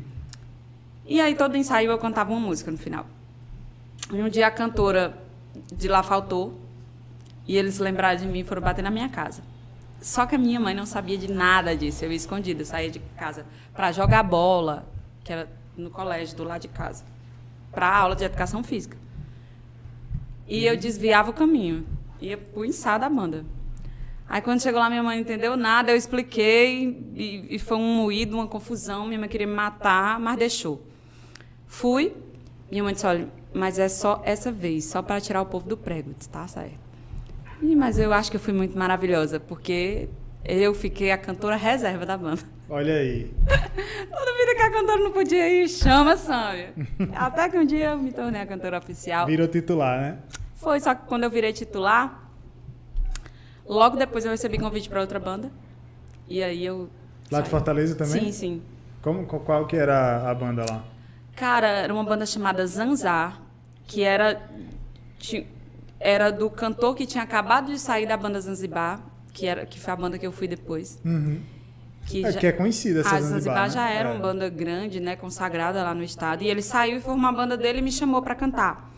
E 1.06 1.20
aí 1.20 1.34
todo 1.34 1.56
ensaio 1.56 1.90
eu 1.90 1.98
cantava 1.98 2.30
uma 2.30 2.38
música 2.38 2.70
no 2.70 2.78
final. 2.78 3.04
E 4.12 4.22
um 4.22 4.28
dia 4.28 4.46
a 4.46 4.50
cantora 4.50 5.18
de 5.72 5.88
lá 5.88 6.04
faltou 6.04 6.56
e 7.48 7.56
eles 7.56 7.80
lembraram 7.80 8.20
de 8.20 8.26
mim 8.26 8.40
e 8.40 8.44
foram 8.44 8.62
bater 8.62 8.82
na 8.82 8.90
minha 8.90 9.08
casa. 9.08 9.42
Só 10.00 10.24
que 10.24 10.36
a 10.36 10.38
minha 10.38 10.60
mãe 10.60 10.72
não 10.74 10.86
sabia 10.86 11.18
de 11.18 11.28
nada 11.32 11.76
disso. 11.76 12.04
Eu 12.04 12.10
ia 12.10 12.16
escondida, 12.16 12.64
saía 12.64 12.90
de 12.90 13.00
casa 13.16 13.44
para 13.74 13.90
jogar 13.90 14.22
bola, 14.22 14.86
que 15.24 15.32
era 15.32 15.57
no 15.78 15.90
colégio 15.90 16.36
do 16.36 16.44
lado 16.44 16.62
de 16.62 16.68
casa, 16.68 17.04
para 17.72 17.94
aula 17.94 18.16
de 18.16 18.24
educação 18.24 18.62
física. 18.62 18.96
E 20.46 20.64
eu 20.64 20.76
desviava 20.76 21.30
o 21.30 21.32
caminho, 21.32 21.86
ia 22.20 22.36
pro 22.36 22.64
da 22.98 23.08
banda. 23.08 23.44
Aí 24.28 24.42
quando 24.42 24.60
chegou 24.60 24.78
lá, 24.78 24.90
minha 24.90 25.02
mãe 25.02 25.16
não 25.16 25.22
entendeu 25.22 25.56
nada, 25.56 25.90
eu 25.90 25.96
expliquei 25.96 27.12
e, 27.14 27.54
e, 27.54 27.58
foi 27.58 27.78
um 27.78 27.94
moído, 27.96 28.36
uma 28.36 28.46
confusão. 28.46 29.06
Minha 29.06 29.20
mãe 29.20 29.28
queria 29.28 29.46
me 29.46 29.54
matar, 29.54 30.20
mas 30.20 30.36
deixou. 30.36 30.82
Fui, 31.66 32.14
minha 32.70 32.84
mãe 32.84 32.92
disse: 32.92 33.06
olha, 33.06 33.28
mas 33.54 33.78
é 33.78 33.88
só 33.88 34.20
essa 34.24 34.52
vez, 34.52 34.84
só 34.84 35.00
para 35.00 35.20
tirar 35.20 35.40
o 35.40 35.46
povo 35.46 35.66
do 35.66 35.76
prego. 35.76 36.14
disse, 36.16 36.28
tá 36.28 36.46
certo. 36.46 36.78
E, 37.62 37.74
mas 37.74 37.98
eu 37.98 38.12
acho 38.12 38.30
que 38.30 38.36
eu 38.36 38.40
fui 38.40 38.52
muito 38.52 38.78
maravilhosa, 38.78 39.40
porque 39.40 40.08
eu 40.48 40.74
fiquei 40.74 41.10
a 41.12 41.18
cantora 41.18 41.56
reserva 41.56 42.04
da 42.06 42.16
banda. 42.16 42.42
Olha 42.68 42.94
aí. 42.94 43.30
Toda 43.46 44.32
vida 44.36 44.54
que 44.56 44.62
a 44.62 44.70
cantora 44.70 45.00
não 45.00 45.12
podia 45.12 45.48
ir, 45.48 45.68
chama 45.68 46.16
Sâmia. 46.16 46.72
Até 47.14 47.48
que 47.48 47.58
um 47.58 47.64
dia 47.64 47.90
eu 47.90 47.98
me 47.98 48.12
tornei 48.12 48.40
a 48.40 48.46
cantora 48.46 48.78
oficial. 48.78 49.26
Virou 49.26 49.46
titular, 49.46 50.00
né? 50.00 50.18
Foi, 50.56 50.80
só 50.80 50.94
que 50.94 51.06
quando 51.06 51.24
eu 51.24 51.30
virei 51.30 51.52
titular, 51.52 52.28
Logo 53.68 53.98
depois 53.98 54.24
eu 54.24 54.30
recebi 54.30 54.58
convite 54.58 54.88
para 54.88 55.00
outra 55.00 55.20
banda. 55.20 55.50
E 56.26 56.42
aí 56.42 56.64
eu. 56.64 56.88
Lá 57.30 57.38
saí. 57.38 57.42
de 57.42 57.50
Fortaleza 57.50 57.94
também? 57.94 58.24
Sim, 58.24 58.32
sim. 58.32 58.62
Como, 59.02 59.26
qual 59.26 59.66
que 59.66 59.76
era 59.76 60.28
a 60.28 60.34
banda 60.34 60.64
lá? 60.68 60.82
Cara, 61.36 61.68
era 61.68 61.92
uma 61.92 62.02
banda 62.02 62.24
chamada 62.24 62.66
Zanzar, 62.66 63.40
que 63.86 64.02
era, 64.02 64.42
era 66.00 66.30
do 66.32 66.48
cantor 66.50 66.96
que 66.96 67.06
tinha 67.06 67.22
acabado 67.22 67.66
de 67.66 67.78
sair 67.78 68.06
da 68.06 68.16
banda 68.16 68.40
Zanzibar, 68.40 69.00
que, 69.32 69.46
era, 69.46 69.66
que 69.66 69.78
foi 69.78 69.92
a 69.92 69.96
banda 69.96 70.18
que 70.18 70.26
eu 70.26 70.32
fui 70.32 70.48
depois. 70.48 71.00
Uhum. 71.04 71.40
Que, 72.06 72.24
é, 72.24 72.32
já, 72.32 72.40
que 72.40 72.46
é 72.46 72.52
conhecida 72.52 73.00
essa 73.00 73.16
a 73.16 73.20
Zanzibar. 73.20 73.40
Zanzibar 73.40 73.62
né? 73.64 73.70
já 73.70 73.90
era 73.90 74.08
é. 74.08 74.12
uma 74.12 74.20
banda 74.20 74.48
grande, 74.48 75.00
né, 75.00 75.14
consagrada 75.16 75.82
lá 75.82 75.94
no 75.94 76.02
estado. 76.02 76.42
E 76.42 76.48
ele 76.48 76.62
saiu 76.62 76.98
e 76.98 77.00
formou 77.00 77.18
uma 77.18 77.32
banda 77.32 77.56
dele 77.56 77.78
e 77.78 77.82
me 77.82 77.92
chamou 77.92 78.22
para 78.22 78.34
cantar. 78.34 78.90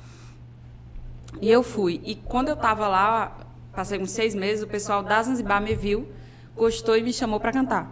E 1.41 1.51
eu 1.51 1.63
fui. 1.63 2.01
E 2.05 2.15
quando 2.15 2.49
eu 2.49 2.55
estava 2.55 2.87
lá, 2.87 3.37
Passei 3.73 4.01
uns 4.01 4.11
seis 4.11 4.35
meses, 4.35 4.63
o 4.63 4.67
pessoal 4.67 5.03
da 5.03 5.23
Zanzibar 5.23 5.63
me 5.63 5.75
viu, 5.75 6.09
gostou 6.57 6.97
e 6.97 7.03
me 7.03 7.13
chamou 7.13 7.39
para 7.39 7.53
cantar. 7.53 7.91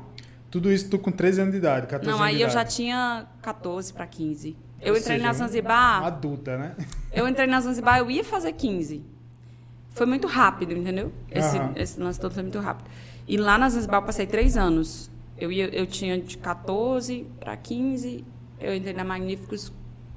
Tudo 0.50 0.72
isso 0.72 0.88
tu 0.90 0.98
com 0.98 1.12
13 1.12 1.42
anos 1.42 1.52
de 1.52 1.58
idade, 1.58 1.86
14 1.86 2.10
Não, 2.10 2.22
aí 2.22 2.42
eu 2.42 2.50
já 2.50 2.64
tinha 2.64 3.26
14 3.42 3.92
para 3.92 4.06
15. 4.06 4.56
Eu 4.80 4.92
Ou 4.92 4.98
entrei 4.98 5.16
seja, 5.16 5.26
na 5.26 5.32
Zanzibar. 5.32 6.04
Adulta, 6.04 6.56
né? 6.56 6.74
Eu 7.12 7.28
entrei 7.28 7.46
na 7.46 7.60
Zanzibar, 7.60 7.98
eu 7.98 8.10
ia 8.10 8.24
fazer 8.24 8.52
15. 8.52 9.04
Foi 9.98 10.06
muito 10.06 10.26
rápido, 10.26 10.72
entendeu? 10.72 11.12
Esse, 11.30 11.58
uhum. 11.58 11.72
esse 11.74 12.00
lance 12.00 12.20
todo 12.20 12.32
foi 12.32 12.42
muito 12.42 12.60
rápido. 12.60 12.88
E 13.26 13.36
lá 13.36 13.58
na 13.58 13.68
Zanzibar 13.68 14.00
eu 14.00 14.06
passei 14.06 14.26
três 14.26 14.56
anos. 14.56 15.10
Eu, 15.36 15.52
ia, 15.52 15.66
eu 15.74 15.86
tinha 15.86 16.18
de 16.18 16.38
14 16.38 17.26
para 17.38 17.56
15. 17.56 18.24
Eu 18.60 18.74
entrei 18.74 18.94
na 18.94 19.04
Magníficos 19.04 19.72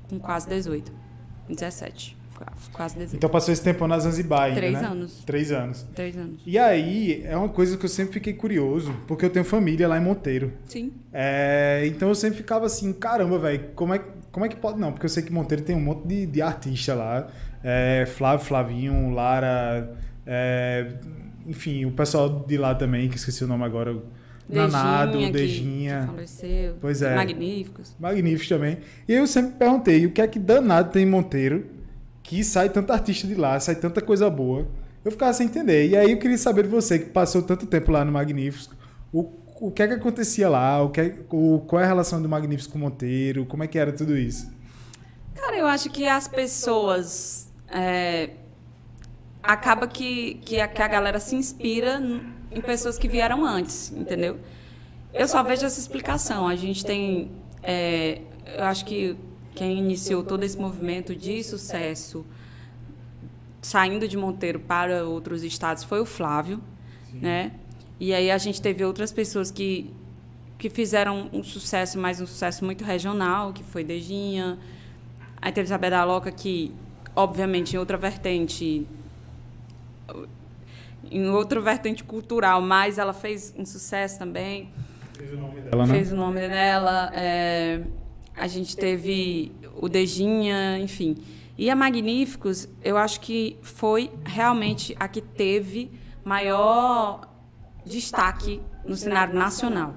com 0.08 0.20
quase 0.20 0.48
18. 0.48 0.92
17 1.50 2.22
quase 2.72 2.96
dezembro. 2.96 3.18
Então 3.18 3.30
passou 3.30 3.54
esse 3.54 3.62
tempo 3.62 3.86
na 3.88 4.00
Zanzibar 4.00 4.44
ainda, 4.44 4.56
Três 4.56 4.74
né? 4.74 4.88
anos. 4.88 5.24
Três 5.26 5.52
anos. 5.52 5.86
Três 5.94 6.18
anos. 6.18 6.42
E 6.46 6.58
aí, 6.58 7.24
é 7.26 7.36
uma 7.36 7.50
coisa 7.50 7.78
que 7.78 7.86
eu 7.86 7.90
sempre 7.90 8.14
fiquei 8.14 8.34
curioso, 8.34 8.94
porque 9.08 9.26
eu 9.26 9.30
tenho 9.30 9.46
família 9.46 9.88
lá 9.88 9.98
em 9.98 10.02
Monteiro. 10.02 10.54
Sim. 10.66 10.92
É, 11.14 11.84
então 11.86 12.10
eu 12.10 12.16
sempre 12.16 12.38
ficava 12.38 12.66
assim, 12.66 12.92
caramba, 12.94 13.38
velho, 13.38 13.70
como 13.76 13.94
é, 13.94 14.02
como 14.32 14.46
é 14.46 14.50
que 14.50 14.56
pode 14.56 14.80
não? 14.80 14.92
Porque 14.92 15.06
eu 15.06 15.10
sei 15.10 15.24
que 15.24 15.32
Monteiro 15.32 15.64
tem 15.64 15.76
um 15.76 15.82
monte 15.82 16.08
de, 16.08 16.26
de 16.26 16.42
artista 16.42 16.94
lá. 16.94 17.28
É, 17.64 18.06
Flávio, 18.08 18.46
Flavinho, 18.46 19.10
Lara, 19.12 19.94
é, 20.26 20.88
enfim, 21.46 21.86
o 21.86 21.92
pessoal 21.92 22.44
de 22.48 22.58
lá 22.58 22.74
também, 22.76 23.08
que 23.10 23.16
esqueci 23.18 23.44
o 23.44 23.48
nome 23.48 23.64
agora. 23.64 23.96
Nanado, 24.50 25.14
Dejinha, 25.14 25.28
que- 25.32 25.38
Dejinha. 25.38 26.04
Faleceu. 26.08 26.76
Pois 26.82 27.02
é. 27.02 27.16
Magníficos. 27.16 27.96
Magníficos 28.00 28.50
também. 28.50 28.78
E 29.08 29.14
eu 29.14 29.26
sempre 29.26 29.54
perguntei, 29.58 30.06
o 30.06 30.12
que 30.12 30.22
é 30.22 30.28
que 30.28 30.38
danado 30.40 30.92
tem 30.92 31.04
em 31.04 31.10
Monteiro 31.10 31.68
que 32.24 32.44
sai 32.44 32.70
tanta 32.70 32.92
artista 32.94 33.26
de 33.28 33.36
lá, 33.36 33.60
sai 33.60 33.76
tanta 33.76 34.02
coisa 34.02 34.30
boa. 34.30 34.68
Eu 35.06 35.12
ficava 35.12 35.32
sem 35.34 35.48
entender. 35.48 35.88
E 35.90 35.96
aí 35.96 36.12
eu 36.12 36.20
queria 36.20 36.38
saber 36.38 36.64
de 36.64 36.70
você, 36.70 37.00
que 37.00 37.06
passou 37.10 37.42
tanto 37.42 37.66
tempo 37.66 37.92
lá 37.92 38.04
no 38.04 38.12
Magníficos, 38.12 38.70
o, 39.14 39.30
o 39.60 39.72
que 39.72 39.84
é 39.84 39.88
que 39.88 39.94
acontecia 39.94 40.50
lá, 40.50 40.82
o 40.84 40.90
que 40.90 41.00
é- 41.02 41.16
o, 41.30 41.60
qual 41.66 41.82
é 41.82 41.86
a 41.86 41.88
relação 41.88 42.22
do 42.22 42.28
Magníficos 42.28 42.68
com 42.68 42.78
o 42.78 42.82
Monteiro, 42.82 43.46
como 43.46 43.64
é 43.64 43.68
que 43.68 43.78
era 43.80 43.92
tudo 43.94 44.18
isso? 44.18 44.52
Cara, 45.36 45.58
eu 45.58 45.66
acho 45.66 45.90
que 45.90 46.06
as 46.08 46.28
pessoas. 46.28 47.51
É, 47.72 48.32
acaba 49.42 49.88
que, 49.88 50.36
que, 50.46 50.60
a, 50.60 50.68
que 50.68 50.82
a 50.82 50.88
galera 50.88 51.20
se 51.20 51.36
inspira 51.36 52.02
em 52.52 52.62
pessoas 52.62 52.98
que 52.98 53.08
vieram 53.08 53.46
antes, 53.46 53.92
entendeu? 53.92 54.40
Eu 55.14 55.28
só 55.28 55.42
vejo 55.44 55.66
essa 55.66 55.80
explicação. 55.80 56.48
A 56.48 56.56
gente 56.56 56.86
tem. 56.86 57.32
é, 57.64 58.22
eu 58.58 58.64
acho 58.66 58.86
que 58.86 59.16
quem 59.56 59.78
iniciou 59.78 60.24
todo 60.24 60.44
esse 60.44 60.58
movimento 60.58 61.16
de 61.16 61.44
sucesso 61.44 62.26
saindo 63.62 64.08
de 64.08 64.18
Monteiro 64.18 64.60
para 64.60 65.06
outros 65.06 65.44
estados 65.44 65.84
foi 65.84 66.00
o 66.00 66.06
Flávio, 66.06 66.62
né? 67.14 67.52
E 68.00 68.14
aí 68.14 68.32
a 68.32 68.38
gente 68.38 68.62
teve 68.62 68.84
outras 68.84 69.12
pessoas 69.12 69.52
que 69.52 69.94
que 70.62 70.70
fizeram 70.70 71.28
um 71.34 71.44
sucesso, 71.44 71.98
mas 71.98 72.22
um 72.22 72.28
sucesso 72.28 72.64
muito 72.64 72.84
regional, 72.84 73.52
que 73.52 73.64
foi 73.64 73.84
Dejinha. 73.84 74.60
Aí 75.42 75.52
teve 75.52 75.66
Isabel 75.66 75.90
da 75.90 76.04
Loca, 76.04 76.32
que, 76.32 76.72
obviamente, 77.16 77.76
em 77.76 77.80
outra 77.80 77.98
vertente, 77.98 78.88
em 81.10 81.30
outra 81.30 81.60
vertente 81.60 82.04
cultural, 82.04 82.62
mas 82.62 82.98
ela 82.98 83.14
fez 83.14 83.54
um 83.58 83.66
sucesso 83.66 84.20
também 84.20 84.72
Fez 85.22 85.34
o 85.34 85.38
nome 85.38 85.62
dela, 85.62 85.86
né? 85.86 85.94
fez 85.94 86.12
o 86.12 86.16
nome 86.16 86.40
dela. 86.48 87.12
é, 87.14 87.82
a 88.36 88.48
gente 88.48 88.76
teve 88.76 89.52
o 89.76 89.88
Dejinha, 89.88 90.80
enfim. 90.80 91.18
E 91.58 91.70
a 91.70 91.76
Magníficos, 91.76 92.68
eu 92.84 92.98
acho 92.98 93.20
que 93.20 93.58
foi 93.62 94.12
realmente 94.24 94.96
a 95.00 95.08
que 95.08 95.22
teve 95.22 95.92
maior 96.24 97.30
destaque 97.86 98.62
no 98.86 98.96
cenário 98.96 99.36
nacional. 99.36 99.94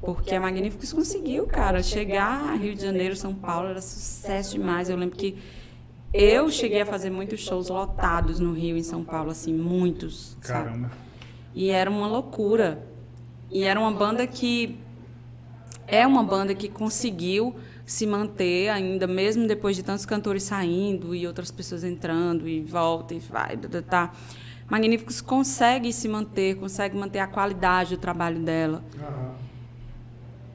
Porque 0.00 0.34
a 0.34 0.40
Magníficos 0.40 0.92
conseguiu, 0.92 1.46
cara, 1.46 1.82
chegar 1.82 2.50
a 2.50 2.54
Rio 2.54 2.74
de 2.74 2.82
Janeiro, 2.82 3.16
São 3.16 3.34
Paulo, 3.34 3.68
era 3.68 3.82
sucesso 3.82 4.52
demais. 4.52 4.88
Eu 4.88 4.96
lembro 4.96 5.16
que 5.16 5.36
eu 6.12 6.50
cheguei 6.50 6.80
a 6.80 6.86
fazer 6.86 7.10
muitos 7.10 7.40
shows 7.40 7.68
lotados 7.68 8.40
no 8.40 8.52
Rio 8.52 8.76
e 8.76 8.80
em 8.80 8.82
São 8.82 9.04
Paulo, 9.04 9.30
assim, 9.30 9.52
muitos. 9.52 10.36
sabe? 10.40 10.64
Caramba. 10.64 10.90
E 11.54 11.70
era 11.70 11.90
uma 11.90 12.06
loucura. 12.06 12.86
E 13.50 13.64
era 13.64 13.78
uma 13.80 13.92
banda 13.92 14.26
que 14.26 14.78
é 15.86 16.06
uma 16.06 16.22
banda 16.22 16.54
que 16.54 16.68
conseguiu 16.68 17.56
se 17.86 18.06
manter 18.06 18.68
ainda, 18.68 19.06
mesmo 19.06 19.46
depois 19.48 19.74
de 19.74 19.82
tantos 19.82 20.04
cantores 20.04 20.42
saindo 20.42 21.14
e 21.14 21.26
outras 21.26 21.50
pessoas 21.50 21.82
entrando 21.82 22.46
e 22.46 22.60
volta 22.60 23.14
e 23.14 23.18
vai, 23.18 23.56
tá, 23.56 23.68
tá, 23.68 23.82
tá. 23.82 24.12
Magníficos 24.68 25.22
consegue 25.22 25.90
se 25.90 26.06
manter, 26.06 26.56
consegue 26.56 26.94
manter 26.94 27.20
a 27.20 27.26
qualidade 27.26 27.96
do 27.96 28.00
trabalho 28.00 28.40
dela. 28.40 28.84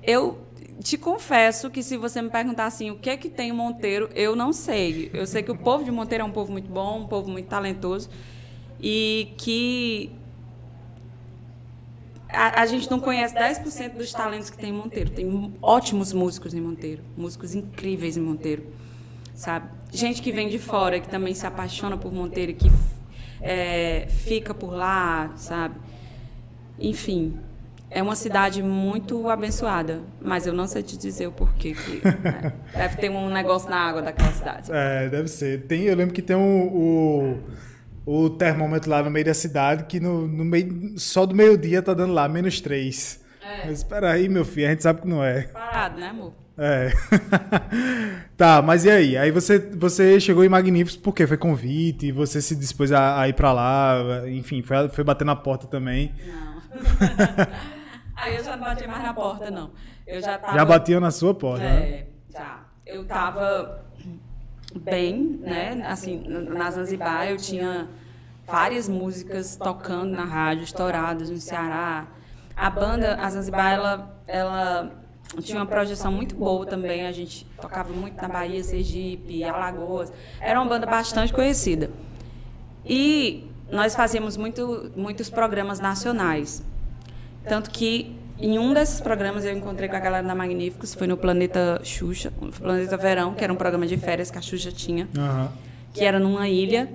Eu 0.04 0.38
te 0.84 0.98
confesso 0.98 1.72
que 1.72 1.82
se 1.82 1.96
você 1.96 2.22
me 2.22 2.30
perguntar 2.30 2.66
assim, 2.66 2.92
o 2.92 2.98
que 2.98 3.10
é 3.10 3.16
que 3.16 3.30
tem 3.30 3.50
em 3.50 3.54
Monteiro, 3.54 4.10
eu 4.14 4.36
não 4.36 4.52
sei. 4.52 5.10
Eu 5.14 5.26
sei 5.26 5.42
que 5.42 5.50
o 5.50 5.58
povo 5.58 5.86
de 5.86 5.90
Monteiro 5.90 6.24
é 6.24 6.28
um 6.28 6.32
povo 6.32 6.52
muito 6.52 6.70
bom, 6.70 7.00
um 7.00 7.08
povo 7.08 7.32
muito 7.32 7.48
talentoso 7.48 8.10
e 8.82 9.34
que 9.38 10.12
a, 12.28 12.64
a 12.64 12.66
gente 12.66 12.92
não 12.92 13.00
conhece 13.00 13.34
10% 13.34 13.94
dos 13.94 14.12
talentos 14.12 14.50
que 14.50 14.58
tem 14.58 14.72
em 14.72 14.74
Monteiro. 14.74 15.10
Tem 15.10 15.54
ótimos 15.62 16.12
músicos 16.12 16.54
em 16.54 16.60
Monteiro, 16.60 17.02
músicos 17.16 17.56
incríveis 17.56 18.18
em 18.18 18.22
Monteiro, 18.22 18.66
sabe? 19.34 19.70
Gente 19.90 20.22
que 20.22 20.34
vem 20.34 20.50
de 20.50 20.60
fora, 20.60 21.00
que 21.00 21.08
também 21.08 21.34
se 21.34 21.48
apaixona 21.48 21.96
por 21.98 22.12
Monteiro, 22.12 22.54
que 22.56 22.70
é, 23.40 24.08
fica 24.10 24.54
por 24.54 24.74
lá, 24.74 25.32
sabe? 25.38 25.76
Enfim, 26.78 27.40
é 27.94 28.02
uma 28.02 28.16
cidade 28.16 28.64
muito 28.64 29.30
abençoada, 29.30 30.02
mas 30.20 30.48
eu 30.48 30.54
não 30.54 30.68
sei 30.68 30.82
te 30.82 30.98
dizer 30.98 31.28
o 31.28 31.32
porquê. 31.32 31.74
Que, 31.74 32.02
né? 32.04 32.54
Deve 32.74 32.98
ter 32.98 33.10
um 33.10 33.30
negócio 33.30 33.70
na 33.70 33.78
água 33.78 34.02
daquela 34.02 34.32
cidade. 34.32 34.72
É, 34.72 35.10
deve 35.10 35.28
ser. 35.28 35.62
Tem, 35.68 35.84
eu 35.84 35.96
lembro 35.96 36.14
que 36.14 36.22
tem 36.22 36.36
o, 36.36 37.38
o, 38.06 38.24
o 38.26 38.30
termômetro 38.32 38.90
lá 38.90 39.04
no 39.04 39.12
meio 39.12 39.26
da 39.26 39.34
cidade, 39.34 39.84
que 39.86 40.00
no, 40.00 40.28
no 40.28 40.44
meio, 40.44 40.98
só 40.98 41.26
do 41.26 41.36
meio-dia 41.36 41.82
tá 41.84 41.94
dando 41.94 42.14
lá, 42.14 42.28
menos 42.28 42.60
3. 42.60 43.24
É. 43.42 43.68
Mas 43.68 43.78
espera 43.80 44.12
aí, 44.12 44.28
meu 44.28 44.44
filho, 44.44 44.68
a 44.68 44.70
gente 44.72 44.84
sabe 44.84 45.02
que 45.02 45.08
não 45.08 45.24
é. 45.24 45.44
Parado, 45.44 46.00
né, 46.00 46.08
amor? 46.08 46.34
É. 46.58 46.92
tá, 48.36 48.62
mas 48.62 48.86
e 48.86 48.90
aí? 48.90 49.18
Aí 49.18 49.32
você, 49.32 49.60
você 49.60 50.20
chegou 50.20 50.44
em 50.44 50.50
Magníficos 50.50 50.96
porque 50.96 51.28
foi 51.28 51.38
convite, 51.38 52.12
você 52.12 52.42
se 52.42 52.56
dispôs 52.56 52.92
a, 52.92 53.22
a 53.22 53.28
ir 53.28 53.34
pra 53.34 53.52
lá, 53.54 54.24
enfim, 54.28 54.62
foi, 54.64 54.90
foi 54.90 55.04
bater 55.04 55.26
na 55.26 55.36
porta 55.36 55.68
também. 55.68 56.12
Não. 56.26 56.54
Aí 58.24 58.38
eu 58.38 58.44
já 58.44 58.56
não 58.56 58.64
bati 58.64 58.88
mais 58.88 59.04
na 59.04 59.14
porta, 59.14 59.52
não. 59.52 59.72
Eu 60.08 60.22
já 60.22 60.38
tava... 60.38 60.58
Já 60.58 60.64
batiam 60.64 61.02
na 61.02 61.12
sua 61.12 61.34
porta, 61.34 61.66
né? 61.66 61.82
É, 61.82 62.08
já. 62.30 62.60
Eu 62.86 63.06
tava 63.06 63.84
bem, 64.74 65.40
né? 65.42 65.84
Assim, 65.86 66.24
na 66.26 66.72
Zanzibar 66.72 67.28
eu 67.28 67.36
tinha 67.36 67.90
várias 68.48 68.88
músicas 68.88 69.58
tocando 69.58 70.12
na 70.12 70.24
rádio, 70.24 70.64
estouradas 70.64 71.30
no 71.30 71.38
Ceará. 71.38 72.08
A 72.56 72.70
banda, 72.70 73.16
a 73.16 73.30
Zanzibar, 73.30 73.74
ela, 73.74 74.22
ela 74.26 74.92
tinha 75.42 75.60
uma 75.60 75.66
projeção 75.66 76.10
muito 76.10 76.34
boa 76.34 76.66
também. 76.66 77.06
A 77.06 77.12
gente 77.12 77.46
tocava 77.62 77.92
muito 77.92 78.16
na 78.22 78.30
Bahia, 78.30 78.64
Sergipe, 78.64 79.44
Alagoas. 79.44 80.14
Era 80.40 80.62
uma 80.62 80.70
banda 80.70 80.86
bastante 80.86 81.34
conhecida. 81.34 81.92
E 82.86 83.52
nós 83.70 83.94
fazíamos 83.94 84.38
muito, 84.38 84.94
muitos 84.96 85.30
programas 85.30 85.82
nacionais. 85.82 86.64
Tanto 87.48 87.70
que 87.70 88.16
em 88.40 88.58
um 88.58 88.74
desses 88.74 89.00
programas 89.00 89.46
eu 89.46 89.56
encontrei 89.56 89.88
com 89.88 89.96
a 89.96 90.00
galera 90.00 90.26
da 90.28 90.36
Magníficos, 90.36 90.94
foi 90.94 91.08
no 91.08 91.18
Planeta 91.18 91.82
Xuxa, 91.84 92.32
no 92.42 92.52
Planeta 92.52 92.98
Verão, 92.98 93.34
que 93.34 93.44
era 93.44 93.54
um 93.54 93.56
programa 93.56 93.86
de 93.86 93.98
férias 93.98 94.32
que 94.32 94.38
a 94.38 94.42
Xuxa 94.42 94.72
tinha, 94.72 95.08
Aham. 95.18 95.52
que 95.94 96.04
era 96.04 96.20
numa 96.20 96.48
ilha. 96.48 96.90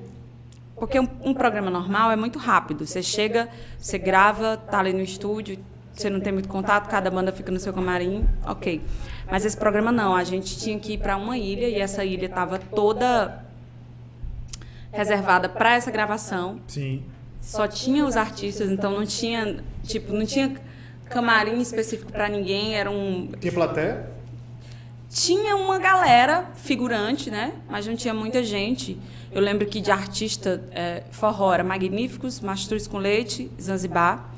Porque 0.76 0.98
um, 0.98 1.08
um 1.24 1.34
programa 1.34 1.70
normal 1.70 2.10
é 2.10 2.16
muito 2.16 2.38
rápido. 2.38 2.86
Você 2.86 3.02
chega, 3.02 3.48
você 3.78 3.98
grava, 3.98 4.56
tá 4.56 4.78
ali 4.78 4.92
no 4.92 5.00
estúdio, 5.00 5.58
você 5.92 6.08
não 6.08 6.20
tem 6.20 6.32
muito 6.32 6.48
contato, 6.48 6.88
cada 6.88 7.10
banda 7.10 7.32
fica 7.32 7.50
no 7.50 7.58
seu 7.58 7.72
camarim, 7.72 8.24
ok. 8.46 8.80
Mas 9.30 9.44
esse 9.44 9.56
programa 9.56 9.90
não, 9.90 10.14
a 10.14 10.22
gente 10.22 10.56
tinha 10.58 10.78
que 10.78 10.92
ir 10.92 10.98
para 10.98 11.16
uma 11.16 11.36
ilha 11.36 11.66
e 11.68 11.80
essa 11.80 12.04
ilha 12.04 12.26
estava 12.26 12.58
toda 12.58 13.44
reservada 14.92 15.48
para 15.48 15.74
essa 15.74 15.90
gravação 15.90 16.60
Sim. 16.66 17.02
Só 17.48 17.66
tinha 17.66 18.04
os 18.04 18.14
artistas, 18.14 18.70
então 18.70 18.92
não 18.92 19.06
tinha, 19.06 19.64
tipo, 19.82 20.12
não 20.12 20.26
tinha 20.26 20.54
camarim 21.08 21.58
específico 21.62 22.12
para 22.12 22.28
ninguém, 22.28 22.74
era 22.74 22.90
um 22.90 23.30
Tinha 23.40 23.50
plateia? 23.50 24.06
tinha 25.08 25.56
uma 25.56 25.78
galera 25.78 26.50
figurante, 26.56 27.30
né? 27.30 27.54
Mas 27.66 27.86
não 27.86 27.96
tinha 27.96 28.12
muita 28.12 28.44
gente. 28.44 28.98
Eu 29.32 29.40
lembro 29.40 29.66
que 29.66 29.80
de 29.80 29.90
artista 29.90 30.62
é, 30.70 31.02
forró 31.10 31.54
era 31.54 31.64
Magníficos, 31.64 32.40
Mastruz 32.40 32.86
com 32.86 32.98
Leite, 32.98 33.50
Zanzibar. 33.58 34.30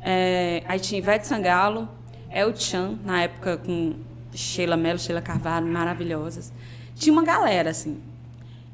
É, 0.00 0.62
aí 0.68 0.78
tinha 0.78 1.00
Ivete 1.00 1.26
Sangalo, 1.26 1.88
El 2.30 2.54
Chan, 2.54 2.96
na 3.04 3.22
época 3.24 3.56
com 3.56 3.94
Sheila 4.32 4.76
Mello, 4.76 5.00
Sheila 5.00 5.20
Carvalho, 5.20 5.66
maravilhosas. 5.66 6.52
Tinha 6.94 7.12
uma 7.12 7.24
galera, 7.24 7.70
assim. 7.70 8.00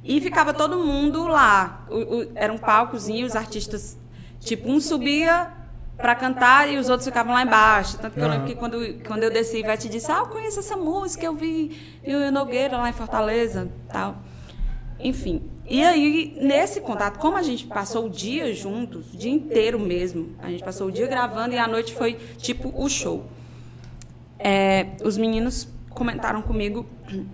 E 0.05 0.21
ficava 0.21 0.53
todo 0.53 0.79
mundo 0.79 1.27
lá. 1.27 1.87
O, 1.89 1.97
o, 1.97 2.33
era 2.35 2.53
um 2.53 2.59
palcozinho, 2.59 3.27
os 3.27 3.37
artistas, 3.37 3.99
tipo, 4.41 4.71
um 4.71 4.81
subia 4.81 5.53
para 5.97 6.15
cantar 6.17 6.69
e 6.69 6.77
os 6.79 6.89
outros 6.89 7.07
ficavam 7.07 7.33
lá 7.33 7.43
embaixo. 7.43 7.99
Tanto 7.99 8.15
que 8.15 8.21
eu 8.21 8.29
lembro 8.29 8.47
que 8.47 8.57
quando, 8.57 8.79
quando 9.07 9.23
eu 9.23 9.31
desci, 9.31 9.59
Ivete 9.59 9.89
disse, 9.89 10.11
ah, 10.11 10.19
eu 10.19 10.27
conheço 10.27 10.59
essa 10.59 10.77
música, 10.77 11.25
eu 11.25 11.35
vi 11.35 12.01
o 12.05 12.33
Nogueira 12.33 12.77
lá 12.77 12.89
em 12.89 12.93
Fortaleza, 12.93 13.71
tal. 13.89 14.17
Enfim. 14.99 15.49
E 15.65 15.83
aí, 15.83 16.37
nesse 16.41 16.81
contato, 16.81 17.19
como 17.19 17.37
a 17.37 17.43
gente 17.43 17.67
passou 17.67 18.07
o 18.07 18.11
dia 18.11 18.53
juntos, 18.53 19.15
o 19.15 19.17
dia 19.17 19.31
inteiro 19.31 19.79
mesmo, 19.79 20.35
a 20.41 20.51
gente 20.51 20.65
passou 20.65 20.89
o 20.89 20.93
dia 20.93 21.07
gravando 21.07 21.55
e 21.55 21.59
a 21.59 21.69
noite 21.69 21.95
foi, 21.95 22.15
tipo, 22.37 22.73
o 22.77 22.89
show. 22.89 23.25
É, 24.39 24.89
os 25.05 25.17
meninos 25.17 25.69
comentaram 25.89 26.43
comigo, 26.43 26.85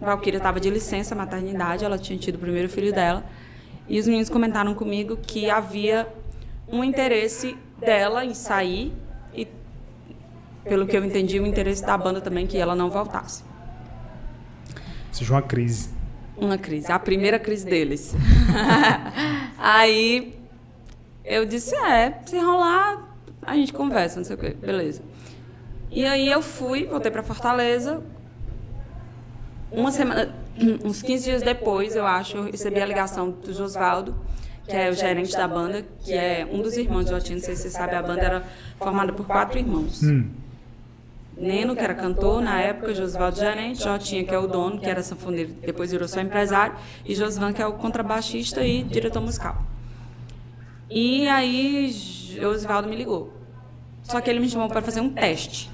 Valkyria 0.01 0.39
estava 0.39 0.61
de 0.61 0.71
licença 0.71 1.15
maternidade, 1.15 1.85
ela 1.85 1.99
tinha 1.99 2.19
tido 2.19 2.37
o 2.37 2.39
primeiro 2.39 2.69
filho 2.69 2.93
dela, 2.93 3.25
e 3.89 3.99
os 3.99 4.07
meninos 4.07 4.29
comentaram 4.29 4.75
comigo 4.75 5.17
que 5.17 5.49
havia 5.49 6.07
um 6.71 6.85
interesse 6.85 7.57
dela 7.79 8.25
em 8.25 8.35
sair 8.35 8.93
e, 9.35 9.49
pelo 10.65 10.87
que 10.87 10.97
eu 10.97 11.05
entendi, 11.05 11.41
o 11.41 11.47
interesse 11.47 11.85
da 11.85 11.97
banda 11.97 12.21
também 12.21 12.47
que 12.47 12.59
ela 12.59 12.75
não 12.75 12.91
voltasse. 12.91 13.43
Seja 15.11 15.33
uma 15.35 15.43
crise. 15.43 15.91
Uma 16.37 16.59
crise, 16.59 16.93
a 16.93 16.99
primeira 16.99 17.39
crise 17.39 17.65
deles. 17.65 18.15
Aí 19.59 20.39
eu 21.25 21.45
disse, 21.45 21.75
é, 21.75 22.21
se 22.25 22.39
rolar, 22.39 23.07
A 23.43 23.55
gente 23.55 23.73
conversa, 23.73 24.17
não 24.17 24.25
sei 24.25 24.37
o 24.37 24.39
quê. 24.39 24.51
Beleza. 24.51 25.03
E 25.91 26.05
aí 26.05 26.29
eu 26.29 26.43
fui, 26.43 26.85
voltei 26.85 27.11
para 27.11 27.23
Fortaleza. 27.23 28.03
Uma 29.71 29.93
semana, 29.93 30.35
uns 30.85 31.03
15 31.03 31.25
dias 31.25 31.43
depois, 31.43 31.95
eu 31.95 32.07
acho, 32.07 32.37
eu 32.37 32.45
recebi 32.45 32.81
a 32.81 32.87
ligação 32.87 33.31
do 33.31 33.53
Josvaldo, 33.53 34.15
que 34.67 34.77
é 34.77 34.91
o 34.91 34.95
gerente 34.95 35.33
da 35.33 35.49
banda, 35.49 35.85
que 36.05 36.13
é 36.13 36.47
um 36.51 36.61
dos 36.61 36.77
irmãos 36.77 37.05
de 37.05 37.11
Jotinho, 37.11 37.39
não 37.39 37.45
sei 37.45 37.57
se 37.57 37.63
você 37.63 37.71
sabe, 37.71 37.95
a 37.95 38.03
banda 38.03 38.21
era 38.21 38.45
formada 38.79 39.13
por 39.13 39.27
quatro 39.27 39.59
irmãos. 39.59 40.03
Hum. 40.03 40.29
Neno, 41.37 41.77
que 41.77 41.83
era 41.83 41.95
cantor 41.95 42.43
na 42.43 42.61
época, 42.61 42.93
Josvaldo 42.93 43.39
gerente, 43.39 43.83
Jotinha, 43.83 44.25
que 44.25 44.35
é 44.35 44.39
o 44.39 44.47
dono, 44.47 44.79
que 44.79 44.87
era 44.87 45.03
sanfoneiro, 45.03 45.53
depois 45.65 45.93
virou 45.93 46.09
só 46.09 46.21
empresário, 46.21 46.75
e 47.05 47.15
Josvan, 47.15 47.53
que 47.53 47.63
é 47.63 47.67
o 47.67 47.75
contrabaixista 47.75 48.65
e 48.65 48.83
diretor 48.83 49.21
musical. 49.21 49.63
E 50.91 51.29
aí, 51.29 51.91
Josvaldo 51.91 52.89
me 52.89 52.97
ligou. 52.97 53.33
Só 54.03 54.21
que 54.21 54.29
ele 54.31 54.41
me 54.41 54.49
chamou 54.49 54.69
para 54.69 54.83
fazer 54.83 55.01
um 55.01 55.11
teste. 55.11 55.71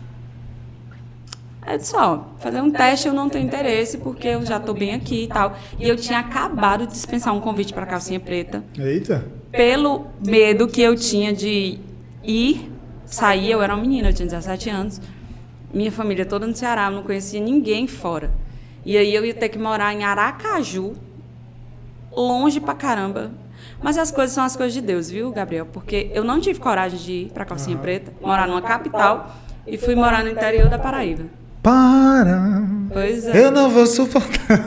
É 1.66 1.78
só, 1.78 2.28
fazer 2.38 2.60
um 2.60 2.70
teste 2.70 3.08
eu 3.08 3.14
não 3.14 3.28
tenho 3.28 3.46
interesse, 3.46 3.96
porque 3.98 4.28
eu 4.28 4.44
já 4.44 4.58
estou 4.58 4.74
bem 4.74 4.94
aqui 4.94 5.24
e 5.24 5.28
tal. 5.28 5.56
E 5.78 5.88
eu 5.88 5.96
tinha 5.96 6.18
acabado 6.18 6.86
de 6.86 6.92
dispensar 6.92 7.34
um 7.34 7.40
convite 7.40 7.72
para 7.72 7.86
Calcinha 7.86 8.20
Preta. 8.20 8.62
Eita. 8.78 9.26
Pelo 9.50 10.06
medo 10.24 10.68
que 10.68 10.82
eu 10.82 10.94
tinha 10.94 11.32
de 11.32 11.78
ir, 12.22 12.70
sair, 13.06 13.50
eu 13.50 13.62
era 13.62 13.74
uma 13.74 13.80
menina, 13.80 14.10
eu 14.10 14.12
tinha 14.12 14.26
17 14.26 14.68
anos. 14.68 15.00
Minha 15.72 15.90
família 15.90 16.26
toda 16.26 16.46
no 16.46 16.54
Ceará, 16.54 16.86
eu 16.86 16.90
não 16.90 17.02
conhecia 17.02 17.40
ninguém 17.40 17.86
fora. 17.86 18.30
E 18.84 18.98
aí 18.98 19.14
eu 19.14 19.24
ia 19.24 19.32
ter 19.32 19.48
que 19.48 19.58
morar 19.58 19.94
em 19.94 20.04
Aracaju, 20.04 20.92
longe 22.12 22.60
pra 22.60 22.74
caramba. 22.74 23.30
Mas 23.82 23.96
as 23.96 24.10
coisas 24.10 24.34
são 24.34 24.44
as 24.44 24.54
coisas 24.54 24.74
de 24.74 24.82
Deus, 24.82 25.08
viu, 25.10 25.30
Gabriel? 25.32 25.66
Porque 25.66 26.10
eu 26.12 26.22
não 26.22 26.40
tive 26.40 26.60
coragem 26.60 26.98
de 26.98 27.12
ir 27.12 27.30
pra 27.32 27.46
Calcinha 27.46 27.78
Preta, 27.78 28.12
morar 28.20 28.46
numa 28.46 28.60
capital, 28.60 29.34
e 29.66 29.78
fui 29.78 29.94
morar 29.94 30.22
no 30.22 30.30
interior 30.30 30.68
da 30.68 30.78
Paraíba. 30.78 31.24
Para. 31.64 32.62
Pois 32.92 33.26
é. 33.26 33.42
Eu 33.42 33.50
não 33.50 33.70
vou 33.70 33.86
suportar. 33.86 34.60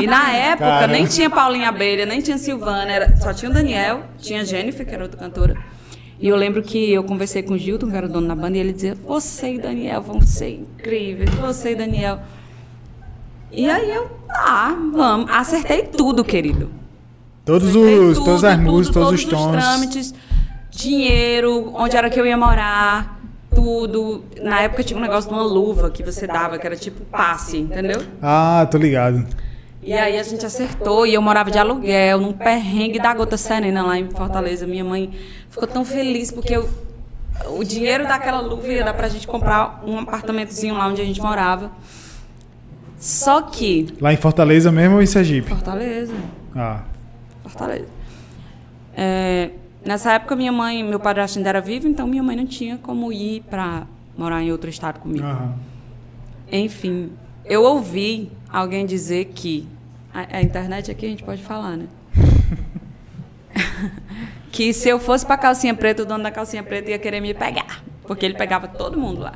E 0.00 0.06
na 0.06 0.32
época 0.32 0.64
Cara. 0.64 0.86
nem 0.86 1.04
tinha 1.04 1.28
Paulinha 1.28 1.68
Abelha, 1.68 2.06
nem 2.06 2.22
tinha 2.22 2.38
Silvana, 2.38 2.90
era, 2.90 3.16
só 3.18 3.34
tinha 3.34 3.50
o 3.50 3.54
Daniel, 3.54 4.04
tinha 4.18 4.40
a 4.40 4.44
Jennifer, 4.44 4.86
que 4.86 4.94
era 4.94 5.02
outra 5.02 5.20
cantora. 5.20 5.58
E 6.18 6.26
eu 6.26 6.34
lembro 6.36 6.62
que 6.62 6.90
eu 6.90 7.04
conversei 7.04 7.42
com 7.42 7.52
o 7.52 7.58
Gilton, 7.58 7.90
que 7.90 7.96
era 7.96 8.06
o 8.06 8.08
dono 8.08 8.26
da 8.26 8.34
banda, 8.34 8.56
e 8.56 8.60
ele 8.60 8.72
dizia: 8.72 8.96
Você 9.06 9.56
e 9.56 9.58
Daniel 9.58 10.00
vão 10.00 10.22
ser 10.22 10.48
incríveis, 10.60 11.28
você 11.34 11.72
e 11.72 11.74
Daniel. 11.74 12.18
E 13.52 13.68
aí 13.68 13.90
eu, 13.90 14.06
tá, 14.26 14.74
vamos. 14.94 15.30
Acertei 15.30 15.82
tudo, 15.82 16.24
querido. 16.24 16.70
Todos 17.44 17.68
Acertei 17.68 17.98
os, 17.98 18.16
tudo, 18.16 18.24
todas 18.24 18.44
as 18.44 18.58
músicas, 18.58 19.02
todos 19.02 19.20
os 19.20 19.24
todos 19.26 19.44
tons. 19.44 19.52
trâmites, 19.52 20.14
dinheiro, 20.70 21.72
onde 21.74 21.94
era 21.94 22.08
que 22.08 22.18
eu 22.18 22.26
ia 22.26 22.38
morar, 22.38 23.17
tudo. 23.62 24.24
Na 24.40 24.60
época 24.62 24.84
tinha 24.84 24.96
um 24.96 25.02
negócio 25.02 25.28
de 25.28 25.34
uma 25.34 25.42
luva 25.42 25.90
que 25.90 26.02
você 26.02 26.26
dava, 26.28 26.58
que 26.58 26.66
era 26.66 26.76
tipo 26.76 27.04
passe, 27.06 27.58
entendeu? 27.58 28.00
Ah, 28.22 28.66
tô 28.70 28.78
ligado. 28.78 29.26
E 29.82 29.92
aí 29.92 30.18
a 30.18 30.22
gente 30.22 30.46
acertou 30.46 31.04
e 31.06 31.14
eu 31.14 31.22
morava 31.22 31.50
de 31.50 31.58
aluguel, 31.58 32.20
num 32.20 32.32
perrengue 32.32 32.98
da 33.00 33.12
gota 33.14 33.36
serena 33.36 33.82
lá 33.82 33.98
em 33.98 34.08
Fortaleza. 34.10 34.66
Minha 34.66 34.84
mãe 34.84 35.10
ficou 35.50 35.66
tão 35.66 35.84
feliz 35.84 36.30
porque 36.30 36.54
eu- 36.56 36.68
o 37.56 37.64
dinheiro 37.64 38.04
daquela 38.04 38.40
luva 38.40 38.68
ia 38.68 38.84
dar 38.84 38.94
pra 38.94 39.08
gente 39.08 39.26
comprar 39.26 39.82
um 39.84 39.98
apartamentozinho 39.98 40.76
lá 40.76 40.86
onde 40.86 41.00
a 41.02 41.04
gente 41.04 41.20
morava. 41.20 41.70
Só 42.98 43.42
que. 43.42 43.88
Lá 44.00 44.12
em 44.12 44.16
Fortaleza 44.16 44.70
mesmo 44.70 44.96
ou 44.96 45.02
em 45.02 45.06
Sergipe? 45.06 45.48
Fortaleza. 45.48 46.14
Ah. 46.54 46.80
Fortaleza. 47.42 47.86
É, 48.96 49.50
nessa 49.88 50.12
época 50.12 50.36
minha 50.36 50.52
mãe, 50.52 50.84
meu 50.84 51.00
padrasto 51.00 51.38
ainda 51.38 51.48
era 51.48 51.60
vivo, 51.60 51.88
então 51.88 52.06
minha 52.06 52.22
mãe 52.22 52.36
não 52.36 52.46
tinha 52.46 52.76
como 52.76 53.10
ir 53.10 53.42
pra 53.48 53.86
morar 54.16 54.42
em 54.42 54.52
outro 54.52 54.68
estado 54.68 55.00
comigo. 55.00 55.24
Aham. 55.24 55.54
Enfim, 56.52 57.12
eu 57.44 57.62
ouvi 57.62 58.30
alguém 58.48 58.84
dizer 58.84 59.26
que. 59.34 59.66
A, 60.12 60.38
a 60.38 60.42
internet 60.42 60.90
aqui 60.90 61.06
a 61.06 61.08
gente 61.08 61.22
pode 61.22 61.42
falar, 61.42 61.76
né? 61.76 61.86
que 64.52 64.72
se 64.72 64.88
eu 64.88 64.98
fosse 64.98 65.24
pra 65.24 65.36
calcinha 65.36 65.74
preta, 65.74 66.02
o 66.02 66.06
dono 66.06 66.22
da 66.22 66.30
calcinha 66.30 66.62
preta 66.62 66.90
ia 66.90 66.98
querer 66.98 67.20
me 67.20 67.34
pegar. 67.34 67.82
Porque 68.06 68.24
ele 68.24 68.34
pegava 68.34 68.68
todo 68.68 68.98
mundo 68.98 69.20
lá. 69.20 69.34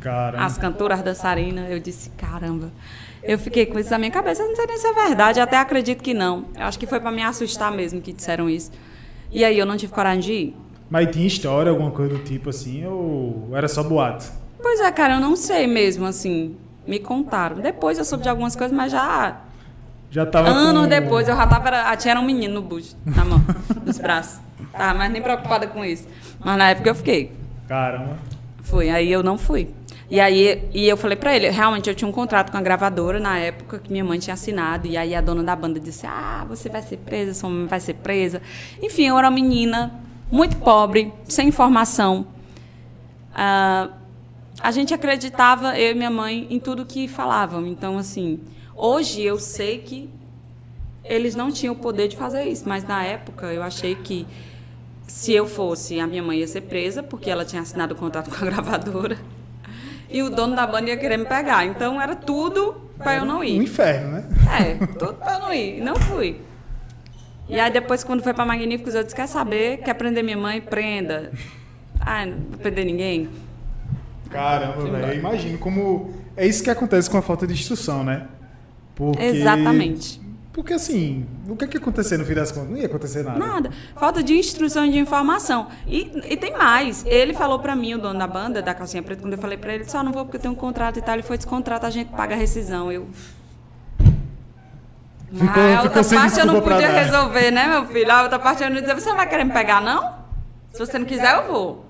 Caramba. 0.00 0.44
As 0.44 0.58
cantoras, 0.58 0.98
as 0.98 1.04
dançarinas. 1.04 1.70
Eu 1.70 1.78
disse, 1.78 2.10
caramba. 2.10 2.70
Eu 3.22 3.38
fiquei 3.38 3.66
com 3.66 3.78
isso 3.78 3.90
na 3.90 3.98
minha 3.98 4.10
cabeça. 4.10 4.42
Eu 4.42 4.48
não 4.48 4.56
sei 4.56 4.66
nem 4.66 4.76
se 4.76 4.86
é 4.86 4.92
verdade. 4.92 5.40
Até 5.40 5.56
acredito 5.56 6.02
que 6.02 6.12
não. 6.12 6.44
Eu 6.54 6.64
acho 6.64 6.78
que 6.78 6.86
foi 6.86 7.00
pra 7.00 7.10
me 7.10 7.22
assustar 7.22 7.72
mesmo 7.72 8.00
que 8.00 8.12
disseram 8.12 8.48
isso. 8.48 8.70
E 9.30 9.44
aí 9.44 9.58
eu 9.58 9.66
não 9.66 9.76
tive 9.76 9.92
coragem 9.92 10.20
de 10.20 10.32
ir. 10.32 10.56
Mas 10.88 11.08
tinha 11.10 11.26
história, 11.26 11.70
alguma 11.70 11.90
coisa 11.90 12.14
do 12.16 12.24
tipo 12.24 12.50
assim, 12.50 12.84
ou 12.86 13.48
era 13.52 13.68
só 13.68 13.82
boato? 13.82 14.24
Pois 14.60 14.80
é, 14.80 14.90
cara, 14.90 15.14
eu 15.14 15.20
não 15.20 15.36
sei 15.36 15.66
mesmo, 15.66 16.04
assim. 16.06 16.56
Me 16.86 16.98
contaram. 16.98 17.56
Depois 17.60 17.96
eu 17.98 18.04
soube 18.04 18.22
de 18.24 18.28
algumas 18.28 18.56
coisas, 18.56 18.76
mas 18.76 18.90
já 18.90 19.40
Já 20.10 20.26
tava 20.26 20.48
Anos 20.48 20.82
com... 20.82 20.88
depois 20.88 21.28
eu 21.28 21.36
já 21.36 21.46
tava. 21.46 21.68
era- 21.68 21.96
tinha 21.96 22.18
um 22.18 22.24
menino 22.24 22.54
no 22.54 22.62
bucho, 22.62 22.96
na 23.06 23.24
mão, 23.24 23.40
nos 23.86 23.98
braços. 23.98 24.40
Tava 24.72 24.98
mais 24.98 25.12
nem 25.12 25.22
preocupada 25.22 25.66
com 25.68 25.84
isso. 25.84 26.06
Mas 26.40 26.58
na 26.58 26.70
época 26.70 26.90
eu 26.90 26.94
fiquei. 26.94 27.32
Caramba. 27.68 28.16
Fui. 28.62 28.90
Aí 28.90 29.10
eu 29.12 29.22
não 29.22 29.38
fui. 29.38 29.68
E 30.10 30.18
aí 30.18 30.68
e 30.74 30.88
eu 30.88 30.96
falei 30.96 31.16
pra 31.16 31.36
ele, 31.36 31.48
realmente 31.50 31.88
eu 31.88 31.94
tinha 31.94 32.08
um 32.08 32.12
contrato 32.12 32.50
com 32.50 32.58
a 32.58 32.60
gravadora 32.60 33.20
na 33.20 33.38
época 33.38 33.78
que 33.78 33.92
minha 33.92 34.04
mãe 34.04 34.18
tinha 34.18 34.34
assinado. 34.34 34.88
E 34.88 34.96
aí 34.96 35.14
a 35.14 35.20
dona 35.20 35.42
da 35.42 35.54
banda 35.54 35.78
disse: 35.78 36.06
Ah, 36.06 36.44
você 36.48 36.68
vai 36.68 36.82
ser 36.82 36.96
presa, 36.96 37.32
sua 37.32 37.48
mãe 37.48 37.66
vai 37.66 37.78
ser 37.78 37.94
presa. 37.94 38.42
Enfim, 38.82 39.06
eu 39.06 39.16
era 39.16 39.28
uma 39.28 39.34
menina 39.34 39.92
muito 40.30 40.56
pobre, 40.56 41.12
sem 41.28 41.48
informação. 41.48 42.26
Ah, 43.32 43.88
a 44.60 44.70
gente 44.72 44.92
acreditava, 44.92 45.78
eu 45.78 45.92
e 45.92 45.94
minha 45.94 46.10
mãe, 46.10 46.46
em 46.50 46.58
tudo 46.58 46.84
que 46.84 47.06
falavam. 47.06 47.66
Então, 47.66 47.96
assim, 47.96 48.40
hoje 48.76 49.22
eu 49.22 49.38
sei 49.38 49.78
que 49.78 50.10
eles 51.04 51.34
não 51.34 51.50
tinham 51.50 51.74
o 51.74 51.76
poder 51.76 52.08
de 52.08 52.16
fazer 52.16 52.44
isso, 52.44 52.68
mas 52.68 52.84
na 52.84 53.02
época 53.04 53.46
eu 53.46 53.62
achei 53.62 53.94
que 53.94 54.26
se 55.06 55.32
eu 55.32 55.46
fosse, 55.46 55.98
a 55.98 56.06
minha 56.06 56.22
mãe 56.22 56.38
ia 56.38 56.46
ser 56.46 56.60
presa, 56.62 57.02
porque 57.02 57.30
ela 57.30 57.44
tinha 57.44 57.62
assinado 57.62 57.94
o 57.94 57.96
contrato 57.96 58.30
com 58.30 58.36
a 58.36 58.48
gravadora, 58.48 59.18
e 60.10 60.22
o 60.22 60.30
dono 60.30 60.56
da 60.56 60.66
banda 60.66 60.90
ia 60.90 60.96
querer 60.96 61.16
me 61.16 61.24
pegar. 61.24 61.64
Então 61.64 62.00
era 62.00 62.14
tudo 62.16 62.90
para 62.98 63.16
eu 63.16 63.24
não 63.24 63.40
Um 63.40 63.44
ir. 63.44 63.56
inferno, 63.56 64.12
né? 64.12 64.24
É, 64.58 64.86
tudo 64.86 65.14
para 65.14 65.34
eu 65.34 65.38
não 65.40 65.52
ir. 65.52 65.78
E 65.78 65.80
não 65.80 65.96
fui. 65.96 66.40
E 67.48 67.58
aí 67.58 67.70
depois, 67.70 68.04
quando 68.04 68.22
foi 68.22 68.32
para 68.32 68.44
Magníficos, 68.44 68.94
eu 68.94 69.02
disse, 69.02 69.14
quer 69.16 69.26
saber? 69.26 69.78
Quer 69.78 69.94
prender 69.94 70.22
minha 70.22 70.36
mãe? 70.36 70.60
Prenda. 70.60 71.32
Ah, 72.00 72.24
não 72.24 72.36
vou 72.50 72.58
prender 72.58 72.84
ninguém? 72.84 73.28
Caramba, 74.30 74.82
velho. 74.84 75.06
Eu 75.12 75.14
imagino 75.14 75.58
como. 75.58 76.14
É 76.36 76.46
isso 76.46 76.62
que 76.62 76.70
acontece 76.70 77.10
com 77.10 77.18
a 77.18 77.22
falta 77.22 77.46
de 77.46 77.52
instrução, 77.52 78.04
né? 78.04 78.26
Porque... 78.94 79.22
Exatamente. 79.22 80.20
Porque 80.52 80.72
assim, 80.72 81.26
o 81.48 81.54
que 81.54 81.64
é 81.64 81.68
que 81.68 81.76
ia 81.76 81.80
acontecer 81.80 82.16
no 82.18 82.24
fim 82.24 82.34
das 82.34 82.50
contas? 82.50 82.70
Não 82.70 82.76
ia 82.76 82.86
acontecer 82.86 83.22
nada. 83.22 83.38
Nada. 83.38 83.70
Falta 83.94 84.20
de 84.22 84.34
instrução 84.36 84.84
e 84.84 84.90
de 84.90 84.98
informação. 84.98 85.68
E, 85.86 86.10
e 86.28 86.36
tem 86.36 86.56
mais. 86.58 87.04
Ele 87.06 87.32
falou 87.32 87.60
pra 87.60 87.76
mim, 87.76 87.94
o 87.94 87.98
dono 87.98 88.18
da 88.18 88.26
banda, 88.26 88.60
da 88.60 88.74
calcinha 88.74 89.00
preta, 89.02 89.22
quando 89.22 89.34
eu 89.34 89.38
falei 89.38 89.56
pra 89.56 89.72
ele, 89.74 89.84
só 89.84 90.02
não 90.02 90.10
vou 90.12 90.24
porque 90.24 90.38
eu 90.38 90.40
tenho 90.40 90.52
um 90.54 90.56
contrato 90.56 90.98
e 90.98 91.02
tal. 91.02 91.14
Ele 91.14 91.22
foi 91.22 91.36
descontrato, 91.36 91.86
a 91.86 91.90
gente 91.90 92.10
paga 92.10 92.34
a 92.34 92.38
rescisão. 92.38 92.90
Eu. 92.90 93.06
Ficou- 95.32 95.48
ah, 95.62 95.78
a 95.78 95.82
outra 95.84 96.02
parte 96.02 96.40
eu 96.40 96.46
não 96.46 96.60
podia 96.60 96.88
resolver, 96.88 97.50
né, 97.52 97.68
meu 97.68 97.86
filho? 97.86 98.10
A 98.10 98.22
outra 98.22 98.38
parte 98.40 98.64
eu 98.64 98.70
não 98.70 98.80
dizia, 98.80 98.94
você 98.96 99.08
não 99.08 99.16
vai 99.16 99.28
querer 99.28 99.44
me 99.44 99.52
pegar, 99.52 99.80
não? 99.80 100.14
Se 100.72 100.80
você 100.80 100.98
não 100.98 101.06
quiser, 101.06 101.36
eu 101.36 101.52
vou. 101.52 101.86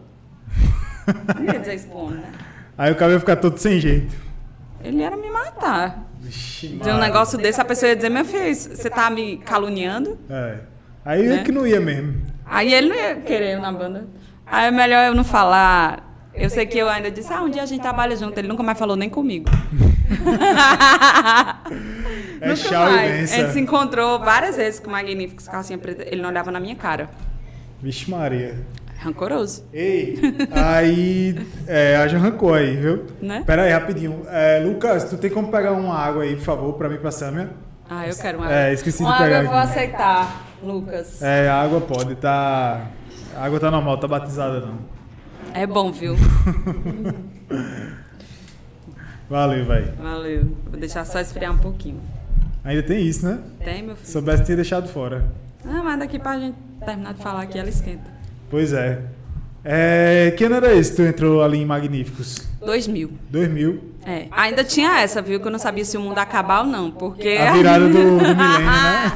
Não 1.35 1.45
ia 1.45 1.59
dizer 1.59 1.75
expondo, 1.77 2.17
né? 2.17 2.31
Aí 2.77 2.93
o 2.93 2.95
cabelo 2.95 3.15
ia 3.15 3.21
ficar 3.21 3.37
todo 3.37 3.57
sem 3.57 3.81
jeito. 3.81 4.15
Ele 4.85 5.03
era 5.03 5.17
me 5.17 5.31
matar. 5.31 6.10
Vixe, 6.21 6.69
De 6.69 6.89
um 6.91 6.99
negócio 6.99 7.39
desse, 7.39 7.61
a 7.61 7.65
pessoa 7.65 7.89
ia 7.91 7.97
dizer, 7.97 8.11
meu 8.11 8.25
filho, 8.25 8.55
você 8.55 8.91
tá 8.91 9.09
me 9.11 9.39
caluniando? 9.39 10.19
É. 10.29 10.59
Aí 11.05 11.23
Né? 11.27 11.37
é 11.37 11.43
que 11.43 11.51
não 11.51 11.67
ia 11.67 11.81
mesmo. 11.81 12.21
Aí 12.45 12.73
ele 12.75 12.89
não 12.91 12.97
ia 12.97 13.17
querer 13.17 13.59
na 13.59 13.73
banda. 13.73 14.07
Aí 14.47 14.67
é 14.67 14.71
melhor 14.71 15.07
eu 15.07 15.15
não 15.15 15.25
falar. 15.25 16.07
Eu 16.35 16.49
sei 16.51 16.67
que 16.67 16.79
eu 16.79 16.89
ainda 16.89 17.11
disse, 17.11 17.33
ah, 17.33 17.43
um 17.43 17.49
dia 17.51 17.63
a 17.63 17.67
gente 17.67 17.81
trabalha 17.81 18.15
junto. 18.17 18.37
Ele 18.39 18.49
nunca 18.49 18.63
mais 18.63 18.79
falou 18.79 18.97
nem 18.97 19.09
comigo. 19.09 19.49
É 22.41 22.49
nunca 22.49 22.79
mais. 22.81 23.33
A 23.33 23.37
gente 23.37 23.53
se 23.53 23.61
encontrou 23.61 24.19
várias 24.19 24.57
vezes 24.57 24.81
com 24.81 24.89
o 24.89 24.93
Magníficos 24.93 25.47
Calcinha 25.47 25.79
Preta. 25.79 26.05
Ele 26.07 26.23
não 26.23 26.29
olhava 26.31 26.51
na 26.51 26.59
minha 26.59 26.75
cara. 26.75 27.11
Vixe 27.83 28.11
Maria. 28.11 28.57
Rancoroso. 28.99 29.65
Ei, 29.73 30.19
aí. 30.53 31.35
É, 31.67 31.97
haja 31.97 32.19
rancor 32.19 32.59
aí, 32.59 32.77
viu? 32.77 33.07
Né? 33.23 33.43
Pera 33.47 33.63
aí, 33.63 33.73
rapidinho. 33.73 34.23
É, 34.29 34.61
Lucas, 34.63 35.05
tu 35.05 35.17
tem 35.17 35.31
como 35.31 35.51
pegar 35.51 35.73
uma 35.73 35.95
água 35.97 36.23
aí, 36.25 36.37
por 36.37 36.45
favor, 36.45 36.75
pra 36.75 36.87
mim 36.89 36.97
e 36.97 36.99
pra 36.99 37.11
Samia? 37.11 37.49
Ah, 37.89 38.07
eu 38.07 38.15
quero 38.15 38.39
uma 38.39 38.53
É, 38.53 38.73
esqueci 38.75 38.99
de 38.99 39.05
uma 39.05 39.17
pegar 39.17 39.39
água 39.39 39.47
eu 39.47 39.51
vou 39.51 39.59
aqui. 39.59 39.71
aceitar, 39.71 40.47
Lucas. 40.63 41.23
É, 41.23 41.49
a 41.49 41.63
água 41.63 41.81
pode, 41.81 42.15
tá. 42.17 42.89
A 43.35 43.45
água 43.47 43.59
tá 43.59 43.71
normal, 43.71 43.97
tá 43.99 44.07
batizada 44.07 44.61
não. 44.61 44.79
É 45.55 45.67
bom, 45.67 45.91
viu? 45.91 46.15
Valeu, 49.29 49.65
velho. 49.65 49.93
Valeu. 49.97 50.57
Vou 50.71 50.79
deixar 50.79 51.05
só 51.05 51.21
esfriar 51.21 51.53
um 51.53 51.59
pouquinho. 51.59 52.01
Ainda 52.65 52.83
tem 52.83 53.01
isso, 53.07 53.27
né? 53.27 53.39
Tem, 53.65 53.83
meu 53.83 53.97
Se 53.97 54.03
filho? 54.03 54.13
soubesse, 54.13 54.45
tinha 54.45 54.57
deixado 54.57 54.89
fora. 54.89 55.31
Ah, 55.65 55.83
mas 55.85 55.99
daqui 55.99 56.19
pra 56.19 56.39
gente 56.39 56.57
terminar 56.85 57.15
de 57.15 57.23
falar 57.23 57.43
aqui, 57.43 57.59
ela 57.59 57.69
esquenta. 57.69 58.11
Pois 58.51 58.73
é. 58.73 58.99
É, 59.63 60.33
que 60.37 60.45
ano 60.45 60.55
era 60.57 60.73
esse 60.75 60.91
que 60.93 60.97
tu 60.97 61.03
entrou 61.03 61.43
ali 61.43 61.59
em 61.59 61.67
Magníficos? 61.67 62.49
2000. 62.65 63.11
2000. 63.31 63.91
É. 64.07 64.27
Ainda 64.31 64.65
tinha 64.65 65.01
essa, 65.01 65.21
viu? 65.21 65.39
Que 65.39 65.47
eu 65.47 65.51
não 65.53 65.59
sabia 65.59 65.85
se 65.85 65.97
o 65.99 66.01
mundo 66.01 66.17
acabava 66.19 66.63
ou 66.63 66.67
não, 66.73 66.91
porque... 66.91 67.29
A 67.39 67.53
virada 67.53 67.87
do, 67.87 67.93
do 67.93 67.99
milênio, 68.25 68.37
né? 68.37 69.13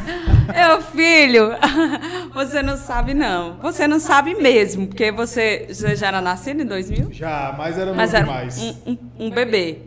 Meu 0.54 0.82
filho, 0.82 1.48
você 2.34 2.62
não 2.62 2.76
sabe 2.76 3.14
não. 3.14 3.56
Você 3.62 3.88
não 3.88 3.98
sabe 3.98 4.34
mesmo, 4.34 4.86
porque 4.86 5.10
você, 5.10 5.66
você 5.70 5.96
já 5.96 6.08
era 6.08 6.20
nascido 6.20 6.60
em 6.62 6.66
2000? 6.66 7.08
Já, 7.12 7.54
mas 7.56 7.78
era 7.78 7.94
Mas 7.94 8.12
muito 8.12 8.16
era 8.16 8.24
demais. 8.26 8.58
um, 8.86 8.90
um, 8.92 8.98
um 9.26 9.30
bebê. 9.30 9.78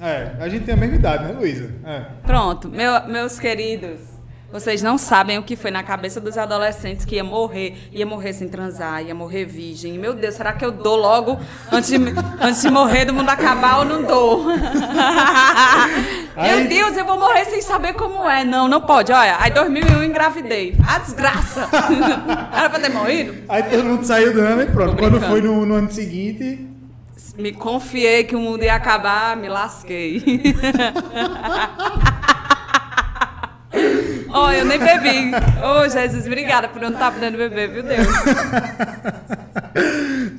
É, 0.00 0.32
a 0.38 0.48
gente 0.48 0.64
tem 0.64 0.74
a 0.74 0.76
mesma 0.76 0.94
idade, 0.94 1.24
né, 1.24 1.32
Luísa? 1.32 1.68
É. 1.84 2.02
Pronto, 2.24 2.68
meu- 2.68 3.08
meus 3.08 3.40
queridos, 3.40 3.98
vocês 4.52 4.80
não 4.82 4.96
sabem 4.96 5.38
o 5.38 5.42
que 5.42 5.56
foi 5.56 5.70
na 5.70 5.82
cabeça 5.82 6.20
dos 6.20 6.38
adolescentes 6.38 7.04
que 7.04 7.16
ia 7.16 7.24
morrer, 7.24 7.88
ia 7.92 8.06
morrer 8.06 8.32
sem 8.32 8.48
transar, 8.48 9.02
ia 9.04 9.14
morrer 9.14 9.44
virgem. 9.44 9.98
Meu 9.98 10.14
Deus, 10.14 10.34
será 10.36 10.52
que 10.52 10.64
eu 10.64 10.70
dou 10.70 10.96
logo 10.96 11.38
antes 11.70 11.90
de, 11.90 11.96
antes 12.40 12.62
de 12.62 12.70
morrer 12.70 13.04
do 13.04 13.12
mundo 13.12 13.28
acabar 13.28 13.78
ou 13.80 13.84
não 13.84 14.02
dou? 14.02 14.46
Aí- 16.36 16.56
Meu 16.60 16.68
Deus, 16.68 16.96
eu 16.96 17.04
vou 17.04 17.18
morrer 17.18 17.44
sem 17.46 17.60
saber 17.60 17.94
como 17.94 18.26
é. 18.28 18.44
Não, 18.44 18.68
não 18.68 18.80
pode. 18.80 19.12
Olha, 19.12 19.36
aí 19.40 19.50
2001 19.50 19.92
eu 19.94 20.04
engravidei. 20.04 20.76
A 20.86 20.98
desgraça. 21.00 21.68
Era 22.56 22.70
pra 22.70 22.78
ter 22.80 22.90
morrido? 22.90 23.34
Aí 23.48 23.62
todo 23.64 23.84
mundo 23.84 24.04
saiu 24.04 24.32
do 24.32 24.40
ano 24.40 24.62
e 24.62 24.66
pronto. 24.66 24.96
Quando 24.96 25.20
foi 25.20 25.42
no, 25.42 25.66
no 25.66 25.74
ano 25.74 25.90
seguinte, 25.90 26.64
Me 27.36 27.52
confiei 27.52 28.24
que 28.24 28.36
o 28.36 28.40
mundo 28.40 28.62
ia 28.62 28.74
acabar, 28.74 29.36
me 29.36 29.48
lasquei. 29.48 30.22
Oh, 34.38 34.50
eu 34.50 34.64
nem 34.64 34.78
bebi. 34.78 35.30
Oh, 35.64 35.88
Jesus, 35.88 36.26
obrigada 36.26 36.68
por 36.68 36.80
não 36.82 36.90
estar 36.90 37.10
podendo 37.12 37.38
beber, 37.38 37.70
viu, 37.70 37.82
Deus? 37.82 38.06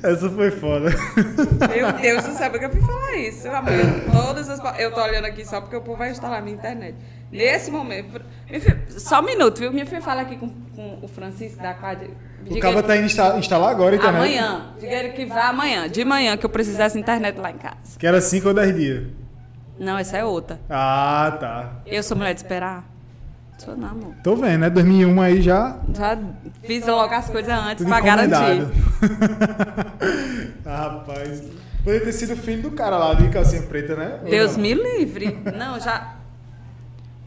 essa 0.02 0.30
foi 0.30 0.50
foda. 0.50 0.90
Meu 1.74 1.92
Deus 1.92 2.24
do 2.24 2.32
céu, 2.32 2.50
porque 2.50 2.66
eu 2.66 2.70
fui 2.70 2.80
falar 2.80 3.16
isso. 3.16 3.48
Amor, 3.48 3.72
todas 4.12 4.48
as... 4.48 4.60
Eu 4.78 4.92
tô 4.92 5.02
olhando 5.02 5.24
aqui 5.26 5.44
só 5.44 5.60
porque 5.60 5.76
o 5.76 5.80
povo 5.80 5.98
vai 5.98 6.10
instalar 6.10 6.42
minha 6.42 6.56
internet. 6.56 6.94
Nesse 7.30 7.70
momento. 7.70 8.20
Minha 8.48 8.60
filha, 8.60 8.84
só 8.90 9.20
um 9.20 9.24
minuto, 9.24 9.58
viu? 9.58 9.72
Minha 9.72 9.86
filha 9.86 10.00
fala 10.00 10.22
aqui 10.22 10.36
com, 10.36 10.48
com 10.74 10.98
o 11.02 11.08
Francisco 11.08 11.60
da 11.62 11.74
Cádia. 11.74 12.08
O 12.48 12.58
cara 12.60 12.82
tá 12.82 12.96
indo 12.96 13.06
insta- 13.06 13.36
instalar 13.36 13.70
agora 13.70 13.94
a 13.94 13.98
internet. 13.98 14.16
Amanhã. 14.16 14.72
Diga 14.80 14.92
ele 14.94 15.08
que 15.10 15.26
vá 15.26 15.48
amanhã. 15.48 15.88
De 15.88 16.04
manhã, 16.04 16.36
que 16.36 16.46
eu 16.46 16.50
preciso 16.50 16.78
dessa 16.78 16.98
internet 16.98 17.38
lá 17.38 17.50
em 17.50 17.58
casa. 17.58 17.98
Que 17.98 18.06
era 18.06 18.20
5 18.20 18.48
ou 18.48 18.54
10 18.54 18.74
dias. 18.76 19.06
Não, 19.78 19.98
essa 19.98 20.16
é 20.16 20.24
outra. 20.24 20.58
Ah, 20.70 21.36
tá. 21.38 21.72
Eu 21.86 22.02
sou 22.02 22.16
mulher 22.16 22.32
de 22.34 22.40
esperar? 22.40 22.84
Sou 23.58 23.76
não, 23.76 23.88
amor. 23.88 24.14
Tô 24.22 24.36
vendo, 24.36 24.60
né? 24.60 24.70
2001 24.70 25.20
aí 25.20 25.42
já. 25.42 25.78
Já 25.92 26.16
fiz 26.62 26.86
logo 26.86 27.12
as 27.12 27.28
coisas 27.28 27.52
antes 27.52 27.78
Tudo 27.78 27.88
pra 27.88 28.00
garantir. 28.00 28.68
ah, 30.64 30.82
rapaz. 30.82 31.42
Poderia 31.82 32.04
ter 32.06 32.12
sido 32.12 32.36
filho 32.36 32.62
do 32.62 32.70
cara 32.70 32.96
lá 32.96 33.14
de 33.14 33.28
calcinha 33.28 33.62
preta, 33.62 33.96
né? 33.96 34.20
Deus 34.28 34.56
me 34.56 34.74
livre. 34.74 35.38
Não, 35.56 35.80
já. 35.80 36.14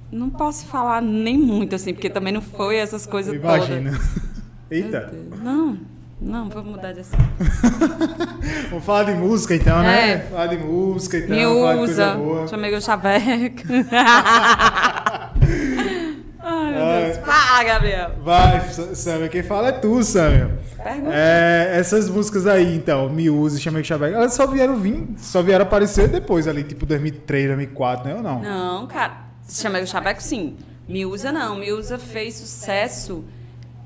Não 0.10 0.30
posso 0.30 0.66
falar 0.68 1.02
nem 1.02 1.38
muito 1.38 1.76
assim, 1.76 1.94
porque 1.94 2.10
também 2.10 2.32
não 2.34 2.42
foi 2.42 2.78
essas 2.78 3.06
coisas 3.06 3.34
Imagina. 3.34 3.92
todas. 3.92 4.32
Eita. 4.72 5.10
Meu 5.12 5.24
Deus. 5.24 5.42
Não, 5.42 5.78
não, 6.22 6.50
vamos 6.50 6.72
mudar 6.76 6.94
de 6.94 7.02
assunto. 7.02 7.24
Vamos 8.70 8.86
falar 8.86 9.04
de 9.04 9.14
música 9.14 9.56
então, 9.56 9.82
né? 9.82 10.12
É. 10.12 10.20
Falar 10.20 10.48
de 10.48 10.58
música 10.58 11.18
e 11.18 11.22
tal, 11.28 11.36
Me 11.36 11.44
falar 11.44 11.72
de 11.74 11.78
coisa 11.80 11.94
usa. 11.94 12.16
boa. 12.16 12.48
Chamei 12.48 12.74
o 12.76 12.82
chaveco. 12.82 13.64
Ai, 16.44 16.72
meu 16.72 16.74
Deus. 17.06 17.18
Ai. 17.18 17.24
Fala, 17.24 17.64
Gabriel. 17.64 18.12
Vai, 18.24 18.70
Samuel, 18.96 19.30
quem 19.30 19.44
fala 19.44 19.68
é 19.70 19.72
tu, 19.74 20.04
Samuel. 20.04 20.52
Pergunta. 20.82 21.12
É, 21.14 21.72
essas 21.78 22.10
músicas 22.10 22.48
aí, 22.48 22.76
então, 22.76 23.08
Me 23.10 23.30
Use, 23.30 23.60
Chamei 23.62 23.84
Chaveco, 23.84 24.16
elas 24.16 24.34
só 24.34 24.48
vieram 24.48 24.78
vir, 24.78 25.08
só 25.18 25.42
vieram 25.44 25.64
aparecer 25.64 26.08
depois 26.08 26.48
ali, 26.48 26.64
tipo 26.64 26.86
2003, 26.88 27.48
2004, 27.48 28.08
né? 28.10 28.16
Ou 28.16 28.24
não? 28.24 28.42
Não, 28.42 28.88
cara. 28.88 29.30
Chamei 29.48 29.84
o 29.84 29.88
chaveco, 29.88 30.22
sim. 30.24 30.56
Miúza 30.88 31.32
não. 31.32 31.56
Miúza 31.56 31.98
fez 32.00 32.36
sucesso 32.36 33.24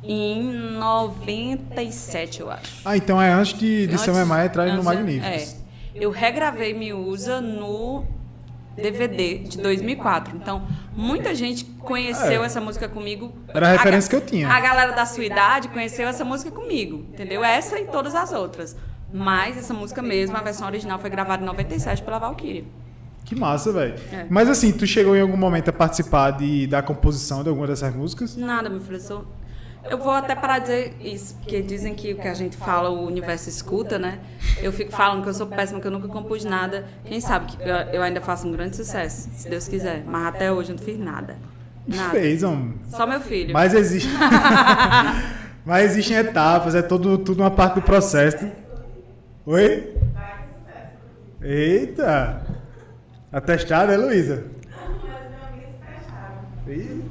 em 0.04 0.54
97, 0.80 2.42
eu 2.42 2.52
acho. 2.52 2.82
Ah, 2.86 2.96
então 2.96 3.22
é 3.22 3.32
antes 3.32 3.58
de, 3.58 3.88
de 3.88 3.94
Antes- 3.96 4.28
Maia 4.28 4.46
entrar 4.46 4.66
no 4.68 4.74
antes- 4.74 4.86
Magníficos. 4.86 5.28
É. 5.28 5.66
Eu 5.96 6.12
regravei 6.12 6.74
Miúza 6.74 7.42
no 7.42 8.06
DVD 8.76 9.40
de 9.40 9.58
2004. 9.58 10.36
Então, 10.36 10.68
muita 10.96 11.34
gente 11.34 11.66
conheceu 11.66 12.44
É. 12.44 12.46
essa 12.46 12.60
música 12.62 12.88
comigo. 12.90 13.34
Era 13.48 13.68
a 13.68 13.72
referência 13.72 14.12
ga- 14.12 14.18
que 14.20 14.24
eu 14.24 14.28
tinha. 14.30 14.50
A 14.50 14.60
galera 14.60 14.92
da 14.92 15.06
sua 15.06 15.24
idade 15.26 15.68
conheceu 15.70 16.08
essa 16.08 16.26
música 16.26 16.52
comigo, 16.52 17.06
entendeu? 17.14 17.44
Essa 17.44 17.80
e 17.80 17.86
todas 17.86 18.14
as 18.16 18.32
outras. 18.34 18.76
Mas 19.14 19.58
essa 19.58 19.74
música 19.74 20.02
mesmo, 20.02 20.36
a 20.36 20.42
versão 20.42 20.68
original 20.68 21.00
foi 21.00 21.10
gravada 21.10 21.42
em 21.42 21.46
97 21.46 22.02
pela 22.04 22.20
Valkyrie. 22.20 22.68
Que 23.24 23.34
massa, 23.34 23.72
velho. 23.72 23.96
É. 24.12 24.28
Mas 24.30 24.48
assim, 24.50 24.72
tu 24.72 24.86
chegou 24.86 25.16
em 25.16 25.22
algum 25.22 25.38
momento 25.38 25.70
a 25.70 25.74
participar 25.74 26.32
de, 26.32 26.68
da 26.68 26.84
composição 26.84 27.42
de 27.42 27.50
alguma 27.50 27.66
dessas 27.66 27.96
músicas? 27.96 28.36
Nada, 28.36 28.70
meu 28.70 28.80
filho. 28.82 29.26
Eu, 29.90 29.98
vou 30.00 30.12
até 30.12 30.34
parar 30.36 30.60
de 30.60 30.66
dizer 30.66 30.96
isso, 31.00 31.36
porque 31.36 31.62
dizem 31.62 31.94
que 31.94 32.14
o 32.14 32.18
que 32.18 32.28
a 32.28 32.34
gente 32.34 32.58
fala, 32.58 32.90
o 32.90 33.06
universo 33.06 33.48
escuta, 33.50 34.00
né? 34.00 34.20
Eu 34.62 34.74
fico 34.74 34.92
falando 34.92 35.22
que 35.24 35.30
eu 35.30 35.34
sou 35.34 35.46
péssima, 35.48 35.80
que 35.80 35.88
eu 35.88 35.92
nunca 35.92 36.08
compus 36.08 36.44
nada. 36.44 36.86
Quem 37.06 37.22
sabe 37.22 37.52
que 37.52 37.58
eu- 37.94 38.02
ainda 38.02 38.20
faço 38.22 38.48
um 38.48 38.52
grande 38.52 38.76
sucesso, 38.76 39.30
se 39.36 39.48
Deus 39.50 39.68
quiser. 39.68 40.04
Mas 40.06 40.26
até 40.28 40.52
hoje 40.52 40.72
eu 40.72 40.76
não 40.78 40.84
fiz 40.84 40.98
nada. 40.98 41.36
Nada. 41.88 42.10
Fez, 42.10 42.42
homem. 42.42 42.74
Só 42.90 43.06
meu 43.06 43.22
filho. 43.22 43.54
Mas 43.54 43.74
existe. 43.74 44.10
Mas 45.64 45.92
existem 45.92 46.18
etapas, 46.18 46.74
é 46.76 46.82
tudo, 46.82 47.18
tudo 47.20 47.42
uma 47.42 47.52
parte 47.52 47.76
do 47.76 47.82
processo. 47.82 48.46
Oi? 49.46 49.96
Eita! 51.42 52.42
Atestada, 53.32 53.94
é, 53.94 53.98
Luísa? 53.98 54.46
Ih, 56.68 57.05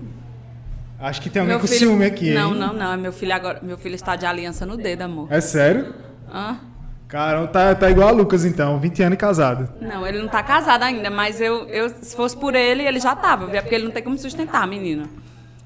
Acho 1.04 1.20
que 1.20 1.28
tem 1.28 1.40
alguém 1.40 1.54
Meu 1.56 1.60
com 1.60 1.66
filho- 1.66 1.80
ciúme 1.80 2.06
aqui, 2.06 2.28
hein? 2.30 2.34
Não, 2.34 2.54
não, 2.54 2.72
não. 2.72 2.92
É 2.94 2.96
meu 2.96 3.12
filho 3.12 3.34
agora. 3.34 3.58
Meu 3.62 3.76
filho 3.76 3.94
está 3.94 4.16
de 4.16 4.24
aliança 4.24 4.64
no 4.64 4.74
dedo, 4.76 5.02
amor. 5.02 5.28
É 5.30 5.38
sério? 5.38 5.94
Hã? 6.32 6.58
Caramba, 7.06 7.46
tá, 7.48 7.74
tá 7.74 7.90
igual 7.90 8.08
a 8.08 8.10
Lucas 8.12 8.44
então, 8.46 8.80
20 8.80 9.02
anos 9.02 9.14
e 9.14 9.18
casado. 9.18 9.68
Não, 9.82 10.06
ele 10.06 10.18
não 10.22 10.28
tá 10.28 10.42
casado 10.42 10.82
ainda, 10.82 11.10
mas 11.10 11.40
eu, 11.42 11.68
eu, 11.68 11.90
se 11.90 12.16
fosse 12.16 12.34
por 12.34 12.54
ele, 12.54 12.82
ele 12.82 12.98
já 12.98 13.14
tava, 13.14 13.46
viu? 13.46 13.56
É 13.56 13.60
porque 13.60 13.74
ele 13.74 13.84
não 13.84 13.90
tem 13.90 14.02
como 14.02 14.16
sustentar, 14.16 14.66
menina. 14.66 15.04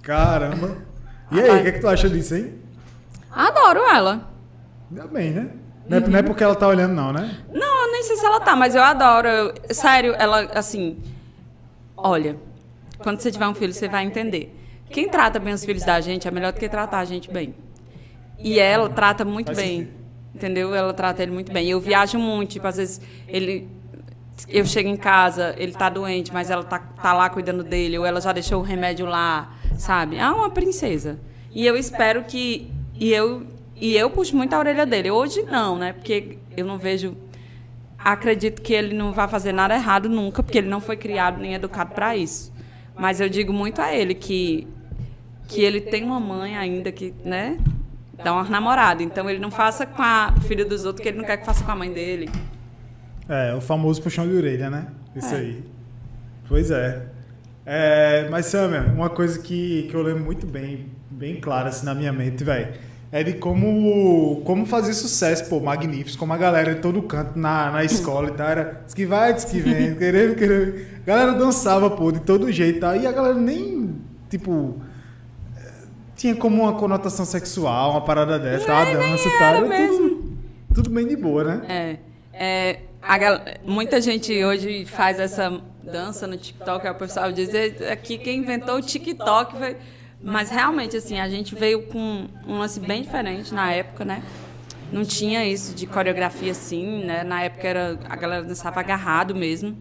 Caramba. 0.03 0.77
E 1.31 1.41
aí, 1.41 1.61
o 1.61 1.63
que, 1.63 1.69
é 1.69 1.73
que 1.73 1.81
tu 1.81 1.89
acha 1.89 2.09
disso, 2.09 2.35
hein? 2.35 2.55
Adoro 3.31 3.79
ela. 3.81 4.29
Ainda 4.91 5.07
bem, 5.07 5.31
né? 5.31 5.51
Não 5.89 5.99
é, 5.99 6.01
não 6.01 6.19
é 6.19 6.23
porque 6.23 6.43
ela 6.43 6.57
tá 6.57 6.67
olhando, 6.67 6.93
não, 6.95 7.13
né? 7.13 7.39
Não, 7.55 7.87
eu 7.87 7.93
nem 7.93 8.03
sei 8.03 8.17
se 8.17 8.27
ela 8.27 8.41
tá, 8.41 8.57
mas 8.57 8.75
eu 8.75 8.83
adoro. 8.83 9.29
Eu- 9.29 9.55
sério, 9.71 10.15
ela, 10.19 10.49
assim. 10.53 10.99
Olha, 11.97 12.37
quando 12.99 13.21
você 13.21 13.31
tiver 13.31 13.47
um 13.47 13.55
filho, 13.55 13.73
você 13.73 13.89
vai 13.89 14.05
entender. 14.05 14.58
Quem 14.91 15.09
trata 15.09 15.39
bem 15.39 15.53
os 15.53 15.65
filhos 15.65 15.85
da 15.85 16.01
gente 16.01 16.27
é 16.27 16.31
melhor 16.31 16.53
do 16.53 16.59
que 16.59 16.69
tratar 16.69 16.99
a 17.01 17.05
gente 17.05 17.31
bem. 17.31 17.55
E 18.39 18.59
ela 18.59 18.89
trata 18.89 19.25
muito 19.25 19.55
bem. 19.55 19.89
Entendeu? 20.35 20.75
Ela 20.75 20.93
trata 20.93 21.23
ele 21.23 21.33
muito 21.33 21.53
bem. 21.53 21.69
Eu 21.69 21.81
viajo 21.81 22.19
muito, 22.19 22.53
tipo, 22.53 22.67
às 22.67 22.77
vezes 22.77 23.01
ele. 23.27 23.69
Eu 24.49 24.65
chego 24.65 24.89
em 24.89 24.97
casa, 24.97 25.55
ele 25.59 25.73
tá 25.73 25.89
doente, 25.89 26.33
mas 26.33 26.49
ela 26.49 26.63
tá, 26.63 26.79
tá 26.79 27.13
lá 27.13 27.29
cuidando 27.29 27.65
dele, 27.65 27.99
ou 27.99 28.07
ela 28.07 28.21
já 28.21 28.33
deixou 28.33 28.61
o 28.61 28.63
remédio 28.63 29.05
lá, 29.05 29.53
sabe? 29.77 30.17
Ah, 30.21 30.33
uma 30.33 30.49
princesa. 30.49 31.19
E 31.53 31.67
eu 31.67 31.77
espero 31.77 32.23
que. 32.23 32.71
E 32.95 33.13
eu, 33.13 33.47
e 33.75 33.97
eu 33.97 34.09
puxo 34.11 34.37
muito 34.37 34.53
a 34.55 34.59
orelha 34.59 34.87
dele. 34.87 35.11
Hoje 35.11 35.43
não, 35.43 35.77
né? 35.77 35.93
Porque 35.93 36.39
eu 36.57 36.65
não 36.65 36.79
vejo. 36.79 37.17
Acredito 37.99 38.63
que 38.63 38.73
ele 38.73 38.95
não 38.95 39.13
vai 39.13 39.27
fazer 39.27 39.53
nada 39.53 39.75
errado 39.75 40.09
nunca, 40.09 40.41
porque 40.41 40.59
ele 40.59 40.69
não 40.69 40.81
foi 40.81 40.97
criado 40.97 41.41
nem 41.41 41.55
educado 41.55 41.93
para 41.95 42.17
isso. 42.17 42.53
Mas 42.97 43.21
eu 43.21 43.29
digo 43.29 43.53
muito 43.53 43.83
a 43.83 43.93
ele 43.93 44.15
que 44.15 44.69
que 45.49 45.63
ele 45.63 45.81
tem 45.81 46.05
uma 46.05 46.21
mãe 46.21 46.57
ainda 46.57 46.93
que, 46.93 47.13
né, 47.25 47.59
dá 48.23 48.33
uma 48.33 48.45
namorada. 48.45 49.03
Então 49.03 49.29
ele 49.29 49.41
não 49.41 49.51
faça 49.51 49.87
com 49.87 50.03
a 50.03 50.35
filha 50.47 50.65
dos 50.65 50.85
outros 50.85 51.03
que 51.03 51.09
ele 51.09 51.19
não 51.19 51.25
quer 51.25 51.39
que 51.39 51.47
faça 51.47 51.65
com 51.65 51.73
a 51.73 51.77
mãe 51.77 51.93
dele. 51.93 52.31
É, 53.29 53.55
o 53.55 53.61
famoso 53.61 54.01
puxão 54.03 54.29
de 54.29 54.37
orelha, 54.37 54.71
né? 54.71 54.87
Isso 55.17 55.35
É. 55.35 55.39
aí. 55.39 55.65
Pois 56.49 56.71
é. 56.71 57.07
É, 57.67 58.29
mas, 58.31 58.47
Samuel, 58.47 58.85
uma 58.95 59.11
coisa 59.11 59.39
que, 59.39 59.87
que 59.91 59.95
eu 59.95 60.03
lembro 60.03 60.25
muito 60.25 60.47
bem, 60.47 60.87
bem 61.11 61.37
clara 61.41 61.69
assim, 61.69 61.85
na 61.85 61.95
minha 61.95 62.11
mente, 62.13 62.43
velho, 62.43 62.73
é 63.13 63.23
de 63.23 63.35
como, 63.35 64.41
como 64.45 64.65
fazer 64.65 64.95
sucesso, 64.95 65.47
pô, 65.51 65.61
magníficos, 65.61 66.17
como 66.17 66.33
a 66.33 66.37
galera 66.39 66.75
de 66.75 66.81
todo 66.81 67.03
canto 67.03 67.39
na, 67.39 67.71
na 67.71 67.85
escola 67.85 68.29
e 68.29 68.33
tal, 68.33 68.49
era 68.49 68.81
diz 68.87 68.95
que 68.95 69.05
vai, 69.05 69.35
diz 69.35 69.45
que 69.45 69.61
vem, 69.61 69.95
querendo, 69.97 70.35
querendo. 70.35 70.77
A 71.03 71.07
galera 71.07 71.33
dançava, 71.33 71.91
pô, 71.91 72.11
de 72.11 72.21
todo 72.21 72.51
jeito 72.51 72.79
e 72.79 72.81
tal, 72.81 72.97
e 72.97 73.07
a 73.07 73.13
galera 73.13 73.35
nem, 73.35 73.95
tipo, 74.31 74.81
tinha 76.19 76.37
como 76.37 76.63
uma 76.65 76.75
conotação 76.75 77.25
sexual, 77.25 77.93
uma 77.93 78.01
parada 78.03 78.39
dessa, 78.39 78.71
a 78.75 78.85
dança 78.85 79.27
e 79.29 79.39
tal, 79.39 79.63
tudo, 79.63 80.39
tudo 80.75 80.91
bem 80.91 81.07
de 81.07 81.17
boa, 81.17 81.45
né? 81.45 81.63
É, 81.69 81.97
é 82.35 82.81
a 83.01 83.17
gal- 83.17 83.41
muita 83.65 84.01
gente 84.01 84.33
hoje 84.45 84.85
faz 84.85 85.19
essa 85.21 85.61
dança 85.83 86.27
no 86.27 86.37
TikTok, 86.37 86.87
é 86.87 86.91
o 86.91 86.95
pessoal 86.97 87.33
diz 87.33 87.55
"É, 87.55 87.93
aqui 87.93 88.19
quem 88.19 88.41
inventou 88.41 88.77
o 88.77 88.83
TikTok 88.83 89.57
foi... 89.57 89.77
Mas 90.21 90.51
realmente, 90.51 90.97
assim, 90.97 91.21
a 91.21 91.29
gente 91.29 91.55
veio 91.55 91.83
com 91.83 92.27
um 92.45 92.59
lance 92.59 92.81
bem 92.81 93.03
diferente 93.03 93.55
na 93.55 93.71
época, 93.73 94.05
né? 94.05 94.21
Não 94.93 95.05
tinha 95.05 95.47
isso 95.47 95.73
de 95.77 95.87
coreografia 95.87 96.51
assim, 96.51 97.05
né? 97.05 97.23
Na 97.23 97.43
época 97.43 97.69
era, 97.69 97.99
a 98.09 98.17
galera 98.17 98.43
dançava 98.43 98.81
agarrado 98.81 99.33
mesmo. 99.37 99.77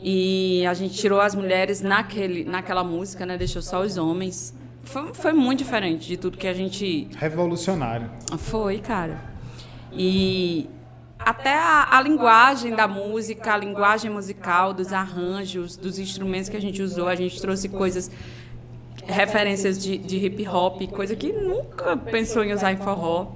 E 0.00 0.66
a 0.66 0.74
gente 0.74 0.94
tirou 0.94 1.20
as 1.20 1.36
mulheres 1.36 1.80
naquele, 1.80 2.44
naquela 2.44 2.82
música, 2.82 3.24
né? 3.24 3.38
Deixou 3.38 3.62
só 3.62 3.80
os 3.80 3.96
homens. 3.96 4.52
Foi, 4.86 5.12
foi 5.12 5.32
muito 5.32 5.58
diferente 5.58 6.06
de 6.06 6.16
tudo 6.16 6.38
que 6.38 6.46
a 6.46 6.54
gente. 6.54 7.08
Revolucionário. 7.16 8.10
Foi, 8.38 8.78
cara. 8.78 9.20
E 9.92 10.68
até 11.18 11.54
a, 11.54 11.96
a, 11.96 12.00
linguagem 12.00 12.74
da 12.74 12.86
música, 12.86 13.54
a 13.54 13.56
linguagem 13.56 14.10
musical, 14.10 14.72
dos 14.72 14.92
arranjos, 14.92 15.76
dos 15.76 15.98
instrumentos 15.98 16.48
que 16.48 16.56
a 16.56 16.60
gente 16.60 16.80
usou, 16.82 17.08
a 17.08 17.14
gente 17.14 17.40
trouxe 17.40 17.68
coisas, 17.68 18.10
referências 19.04 19.82
de, 19.82 19.98
de 19.98 20.24
hip 20.24 20.46
hop, 20.48 20.82
coisa 20.92 21.16
que 21.16 21.32
nunca 21.32 21.96
pensou 21.96 22.44
em 22.44 22.52
usar 22.52 22.72
em 22.72 22.76
forró. 22.76 23.32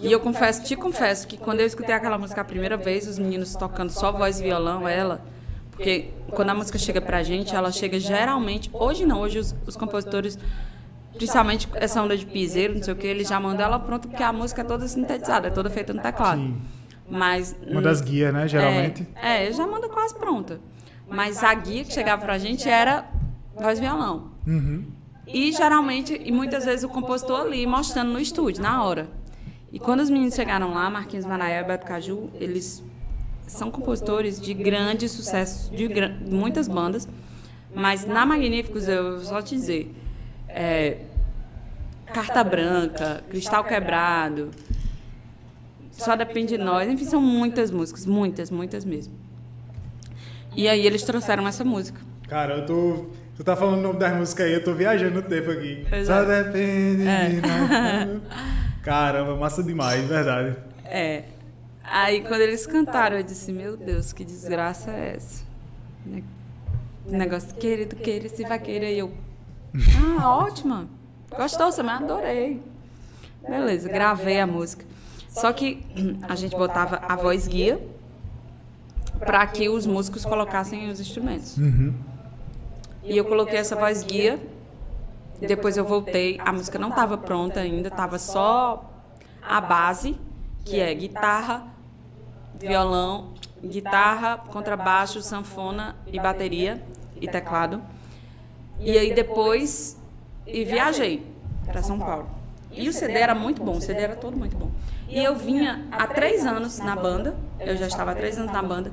E 0.00 0.10
eu 0.10 0.20
confesso, 0.20 0.64
te 0.64 0.76
confesso 0.76 1.26
que 1.26 1.36
quando 1.36 1.60
eu 1.60 1.66
escutei 1.66 1.94
aquela 1.94 2.16
música 2.16 2.40
a 2.40 2.44
primeira 2.44 2.76
vez, 2.76 3.06
os 3.06 3.18
meninos 3.18 3.54
tocando 3.54 3.90
só 3.90 4.12
voz 4.12 4.38
e 4.38 4.44
violão, 4.44 4.86
ela, 4.86 5.20
porque 5.78 6.10
quando 6.32 6.50
a 6.50 6.54
música 6.54 6.76
chega 6.76 7.00
pra 7.00 7.22
gente, 7.22 7.54
ela 7.54 7.70
chega 7.70 8.00
geralmente, 8.00 8.68
hoje 8.72 9.06
não, 9.06 9.20
hoje 9.20 9.38
os, 9.38 9.54
os 9.64 9.76
compositores, 9.76 10.36
principalmente 11.14 11.68
essa 11.74 12.02
onda 12.02 12.16
de 12.16 12.26
piseiro, 12.26 12.74
não 12.74 12.82
sei 12.82 12.92
o 12.92 12.96
que, 12.96 13.06
eles 13.06 13.28
já 13.28 13.38
mandam 13.38 13.64
ela 13.64 13.78
pronta 13.78 14.08
porque 14.08 14.22
a 14.22 14.32
música 14.32 14.62
é 14.62 14.64
toda 14.64 14.88
sintetizada, 14.88 15.46
é 15.46 15.50
toda 15.50 15.70
feita 15.70 15.94
no 15.94 16.02
teclado. 16.02 16.40
Sim. 16.40 16.60
Mas 17.08 17.56
uma 17.64 17.80
das 17.80 18.00
guias, 18.00 18.34
né, 18.34 18.48
geralmente. 18.48 19.06
É, 19.14 19.46
é, 19.46 19.52
já 19.52 19.66
manda 19.68 19.88
quase 19.88 20.14
pronta. 20.16 20.60
Mas 21.08 21.42
a 21.44 21.54
guia 21.54 21.84
que 21.84 21.92
chegava 21.92 22.22
pra 22.22 22.36
gente 22.38 22.68
era 22.68 23.08
voz 23.54 23.78
violão. 23.78 24.32
Uhum. 24.46 24.84
E 25.28 25.52
geralmente, 25.52 26.20
e 26.22 26.32
muitas 26.32 26.64
vezes 26.64 26.84
o 26.84 26.88
compositor 26.88 27.42
ali 27.42 27.64
mostrando 27.66 28.12
no 28.12 28.20
estúdio, 28.20 28.60
na 28.60 28.82
hora. 28.82 29.08
E 29.72 29.78
quando 29.78 30.00
os 30.00 30.10
meninos 30.10 30.34
chegaram 30.34 30.74
lá, 30.74 30.90
Marquinhos 30.90 31.24
Manaia 31.24 31.60
e 31.60 31.64
Beto 31.64 31.86
Caju, 31.86 32.30
eles 32.34 32.82
são 33.48 33.70
compositores 33.70 34.40
de 34.40 34.54
grande 34.54 35.08
sucesso, 35.08 35.70
de 35.74 35.88
muitas 36.30 36.68
bandas. 36.68 37.08
Mas 37.74 38.06
na 38.06 38.24
Magníficos, 38.24 38.88
eu 38.88 39.20
só 39.20 39.42
te 39.42 39.54
dizer, 39.54 39.94
é, 40.48 40.98
Carta 42.12 42.42
Branca, 42.42 43.22
Cristal 43.28 43.64
Quebrado, 43.64 44.50
Só 45.92 46.16
Depende 46.16 46.56
de 46.56 46.62
Nós, 46.62 46.88
enfim, 46.88 47.04
são 47.04 47.20
muitas 47.20 47.70
músicas, 47.70 48.06
muitas, 48.06 48.50
muitas 48.50 48.84
mesmo. 48.84 49.14
E 50.56 50.68
aí 50.68 50.86
eles 50.86 51.02
trouxeram 51.02 51.46
essa 51.46 51.64
música. 51.64 52.00
Cara, 52.28 52.56
eu 52.56 52.66
tô. 52.66 53.06
Tu 53.36 53.44
tá 53.44 53.54
falando 53.54 53.78
o 53.78 53.82
nome 53.82 53.98
das 53.98 54.16
músicas 54.16 54.46
aí, 54.46 54.52
eu 54.52 54.64
tô 54.64 54.74
viajando 54.74 55.14
no 55.14 55.22
tempo 55.22 55.50
aqui. 55.50 55.86
Só 56.04 56.24
depende 56.24 57.06
é. 57.06 57.28
de 57.28 57.40
nós. 57.40 58.22
Caramba, 58.82 59.36
massa 59.36 59.62
demais, 59.62 60.04
verdade. 60.04 60.56
É. 60.84 61.24
Aí 61.90 62.22
quando 62.22 62.40
eles 62.40 62.66
cantaram, 62.66 63.16
eu 63.16 63.22
disse, 63.22 63.52
meu 63.52 63.76
Deus, 63.76 64.12
que 64.12 64.24
desgraça 64.24 64.90
é 64.90 65.14
essa? 65.16 65.44
Né? 66.04 66.22
Negócio 67.06 67.54
querido, 67.54 67.96
queira, 67.96 68.28
se 68.28 68.42
vai 68.44 68.58
querer. 68.58 68.94
E 68.94 68.98
eu, 68.98 69.12
ah, 70.20 70.30
ótima. 70.30 70.88
Gostou, 71.34 71.70
você 71.72 71.82
me 71.82 71.90
adorei. 71.90 72.62
Beleza, 73.48 73.88
gravei 73.88 74.40
a 74.40 74.46
música. 74.46 74.84
Só 75.28 75.52
que 75.52 75.84
a 76.28 76.34
gente 76.34 76.56
botava 76.56 77.00
a 77.08 77.16
voz 77.16 77.46
guia 77.46 77.80
para 79.20 79.46
que 79.46 79.68
os 79.68 79.86
músicos 79.86 80.24
colocassem 80.24 80.90
os 80.90 81.00
instrumentos. 81.00 81.56
Uhum. 81.56 81.94
E 83.04 83.16
eu 83.16 83.24
coloquei 83.24 83.58
essa 83.58 83.76
voz 83.76 84.02
guia 84.02 84.38
depois 85.40 85.76
eu 85.76 85.84
voltei, 85.84 86.38
a 86.44 86.52
música 86.52 86.78
não 86.78 86.88
estava 86.88 87.16
pronta 87.16 87.60
ainda, 87.60 87.88
estava 87.88 88.18
só 88.18 88.90
a 89.40 89.60
base, 89.60 90.18
que 90.64 90.80
é 90.80 90.92
guitarra, 90.92 91.64
violão, 92.58 93.32
guitarra, 93.64 94.38
contrabaixo, 94.38 95.22
sanfona 95.22 95.96
e 96.06 96.18
bateria 96.18 96.82
e 97.20 97.28
teclado. 97.28 97.82
E 98.80 98.96
aí 98.96 99.14
depois 99.14 99.98
e 100.46 100.64
viajei 100.64 101.26
para 101.66 101.82
São 101.82 101.98
Paulo. 101.98 102.28
E 102.72 102.88
o 102.88 102.92
CD 102.92 103.14
era 103.14 103.34
muito 103.34 103.62
bom, 103.62 103.76
o 103.76 103.80
CD 103.80 104.00
era 104.00 104.16
todo 104.16 104.36
muito 104.36 104.56
bom. 104.56 104.70
E 105.08 105.22
eu 105.22 105.34
vinha 105.34 105.86
há 105.90 106.06
três 106.06 106.44
anos 106.44 106.78
na 106.78 106.94
banda, 106.94 107.34
eu 107.58 107.76
já 107.76 107.86
estava 107.86 108.12
há 108.12 108.14
três 108.14 108.38
anos 108.38 108.52
na 108.52 108.62
banda, 108.62 108.92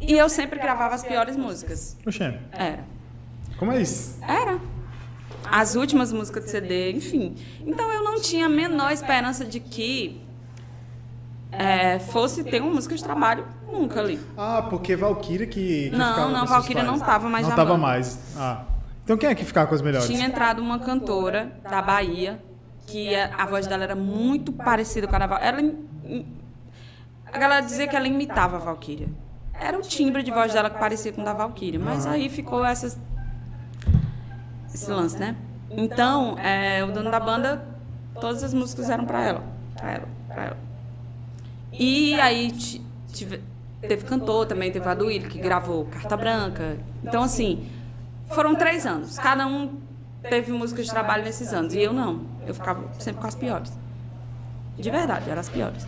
e 0.00 0.12
eu 0.12 0.28
sempre 0.28 0.58
gravava 0.58 0.94
as 0.94 1.02
piores 1.02 1.36
músicas. 1.36 1.96
Oxê. 2.06 2.38
Era. 2.52 2.84
Como 3.58 3.72
é 3.72 3.82
isso? 3.82 4.18
Era 4.22 4.60
as 5.50 5.74
últimas 5.74 6.12
músicas 6.12 6.44
do 6.44 6.50
CD, 6.50 6.92
enfim. 6.92 7.36
Então 7.66 7.92
eu 7.92 8.02
não 8.02 8.20
tinha 8.20 8.46
a 8.46 8.48
menor 8.48 8.92
esperança 8.92 9.44
de 9.44 9.60
que 9.60 10.23
é, 11.58 11.98
fosse 11.98 12.44
ter 12.44 12.60
uma 12.60 12.72
música 12.74 12.94
de 12.94 13.02
trabalho 13.02 13.46
nunca 13.70 14.00
ali. 14.00 14.20
Ah, 14.36 14.66
porque 14.68 14.96
Valkyria 14.96 15.46
que, 15.46 15.90
que 15.90 15.96
Não, 15.96 16.30
não, 16.30 16.46
Valkyria 16.46 16.82
não 16.82 16.96
estava 16.96 17.28
mais 17.28 17.44
Não 17.44 17.50
estava 17.50 17.76
mais. 17.76 18.18
Ah. 18.36 18.62
Então 19.02 19.16
quem 19.16 19.28
é 19.28 19.34
que 19.34 19.44
ficava 19.44 19.66
com 19.66 19.74
as 19.74 19.82
melhores? 19.82 20.06
Tinha 20.06 20.26
entrado 20.26 20.60
uma 20.60 20.78
cantora 20.78 21.52
da 21.68 21.82
Bahia, 21.82 22.40
que 22.86 23.14
a 23.14 23.46
voz 23.46 23.66
dela 23.66 23.84
era 23.84 23.94
muito 23.94 24.52
parecida 24.52 25.06
com 25.06 25.16
a 25.16 25.18
da 25.18 25.26
Valkyria. 25.26 25.48
Ela, 25.48 26.24
a 27.32 27.38
galera 27.38 27.60
dizia 27.60 27.86
que 27.86 27.96
ela 27.96 28.06
imitava 28.06 28.56
a 28.56 28.60
Valkyria. 28.60 29.08
Era 29.52 29.78
o 29.78 29.82
timbre 29.82 30.22
de 30.22 30.30
voz 30.30 30.52
dela 30.52 30.68
que 30.70 30.78
parecia 30.78 31.12
com 31.12 31.22
o 31.22 31.24
da 31.24 31.32
Valkyria. 31.32 31.78
Mas 31.78 32.06
uhum. 32.06 32.12
aí 32.12 32.28
ficou 32.28 32.64
essas 32.64 32.98
esse 34.74 34.90
lance, 34.90 35.16
né? 35.18 35.36
Então, 35.70 36.36
é, 36.38 36.82
o 36.84 36.90
dono 36.90 37.10
da 37.10 37.20
banda, 37.20 37.64
todas 38.20 38.42
as 38.42 38.52
músicas 38.52 38.90
eram 38.90 39.04
para 39.04 39.24
ela, 39.24 39.42
para 39.76 39.92
ela, 39.92 40.08
para 40.28 40.44
ela. 40.44 40.56
E 41.78 42.14
aí 42.20 42.52
tive, 43.12 43.40
teve 43.80 44.04
cantor 44.04 44.46
também, 44.46 44.70
teve 44.70 44.88
a 44.88 44.96
que 45.28 45.38
gravou 45.38 45.84
Carta 45.86 46.16
Branca. 46.16 46.78
Então, 47.02 47.22
assim, 47.22 47.66
foram 48.30 48.54
três 48.54 48.86
anos. 48.86 49.18
Cada 49.18 49.46
um 49.46 49.78
teve 50.22 50.52
música 50.52 50.82
de 50.82 50.90
trabalho 50.90 51.24
nesses 51.24 51.52
anos. 51.52 51.74
E 51.74 51.82
eu 51.82 51.92
não. 51.92 52.22
Eu 52.46 52.54
ficava 52.54 52.88
sempre 52.98 53.20
com 53.20 53.26
as 53.26 53.34
piores. 53.34 53.72
De 54.76 54.90
verdade, 54.90 55.28
eram 55.30 55.40
as 55.40 55.48
piores. 55.48 55.86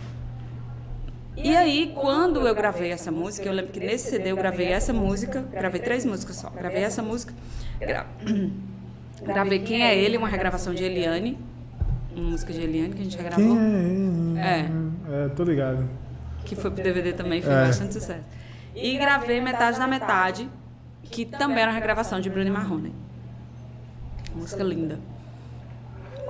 E 1.35 1.55
aí, 1.55 1.93
quando 1.95 2.47
eu 2.47 2.55
gravei 2.55 2.91
essa 2.91 3.11
música, 3.11 3.47
eu 3.47 3.53
lembro 3.53 3.71
que 3.71 3.79
nesse 3.79 4.09
CD 4.09 4.31
eu 4.31 4.35
gravei 4.35 4.67
essa 4.67 4.91
música, 4.91 5.41
gravei 5.51 5.79
três 5.79 6.03
músicas 6.03 6.37
só. 6.37 6.49
Gravei 6.49 6.83
essa 6.83 7.01
música, 7.01 7.33
gra... 7.79 8.07
Gravei 9.21 9.57
Quem 9.59 9.83
é 9.83 9.97
Ele, 9.97 10.15
uma 10.15 10.27
regravação 10.27 10.75
de 10.75 10.83
Eliane. 10.83 11.39
Uma 12.17 12.31
música 12.31 12.51
de 12.51 12.61
Eliane 12.61 12.93
que 12.95 13.01
a 13.01 13.03
gente 13.03 13.15
regravou. 13.15 13.55
Quem 13.55 14.39
é? 14.39 14.41
É. 14.41 15.25
É, 15.25 15.29
tô 15.29 15.43
ligado. 15.43 15.87
Que 16.43 16.55
foi 16.55 16.71
pro 16.71 16.83
DVD 16.83 17.13
também, 17.13 17.43
foi 17.43 17.53
é. 17.53 17.67
bastante 17.67 17.93
sucesso. 17.93 18.23
E 18.75 18.97
gravei 18.97 19.39
Metade 19.39 19.77
da 19.77 19.87
Metade, 19.87 20.49
que 21.03 21.25
também 21.25 21.59
era 21.59 21.71
uma 21.71 21.75
regravação 21.75 22.19
de 22.19 22.29
Bruno 22.29 22.51
Marrone. 22.51 22.91
Música 24.35 24.63
linda. 24.63 24.99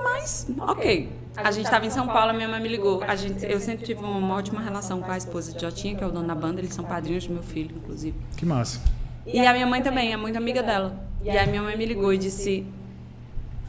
Mas, 0.04 0.48
ok. 0.60 1.10
A 1.38 1.52
gente 1.52 1.66
estava 1.66 1.86
em 1.86 1.90
São 1.90 2.08
Paulo, 2.08 2.32
a 2.32 2.34
minha 2.34 2.48
mãe 2.50 2.60
me 2.60 2.68
ligou. 2.68 3.04
A 3.04 3.16
gente, 3.16 3.46
eu 3.46 3.60
sempre 3.60 3.86
tive 3.86 4.04
uma 4.04 4.36
ótima 4.36 4.60
relação 4.60 5.02
com 5.02 5.12
a 5.12 5.18
esposa 5.18 5.54
de 5.54 5.62
Jotinha, 5.62 5.96
que 5.96 6.04
é 6.04 6.08
o 6.08 6.12
dono 6.12 6.28
da 6.28 6.36
banda. 6.36 6.60
Eles 6.60 6.74
são 6.74 6.84
padrinhos 6.84 7.28
do 7.28 7.34
meu 7.34 7.44
filho, 7.44 7.76
inclusive. 7.78 8.18
Que 8.36 8.46
massa. 8.46 8.82
E 9.26 9.40
a 9.46 9.54
minha 9.54 9.68
mãe 9.68 9.82
também, 9.82 10.12
é 10.12 10.18
muito 10.18 10.36
amiga 10.38 10.64
dela. 10.64 11.00
E 11.24 11.30
aí 11.30 11.48
minha 11.48 11.62
mãe 11.62 11.78
me 11.78 11.86
ligou 11.86 12.14
e 12.14 12.18
disse: 12.18 12.66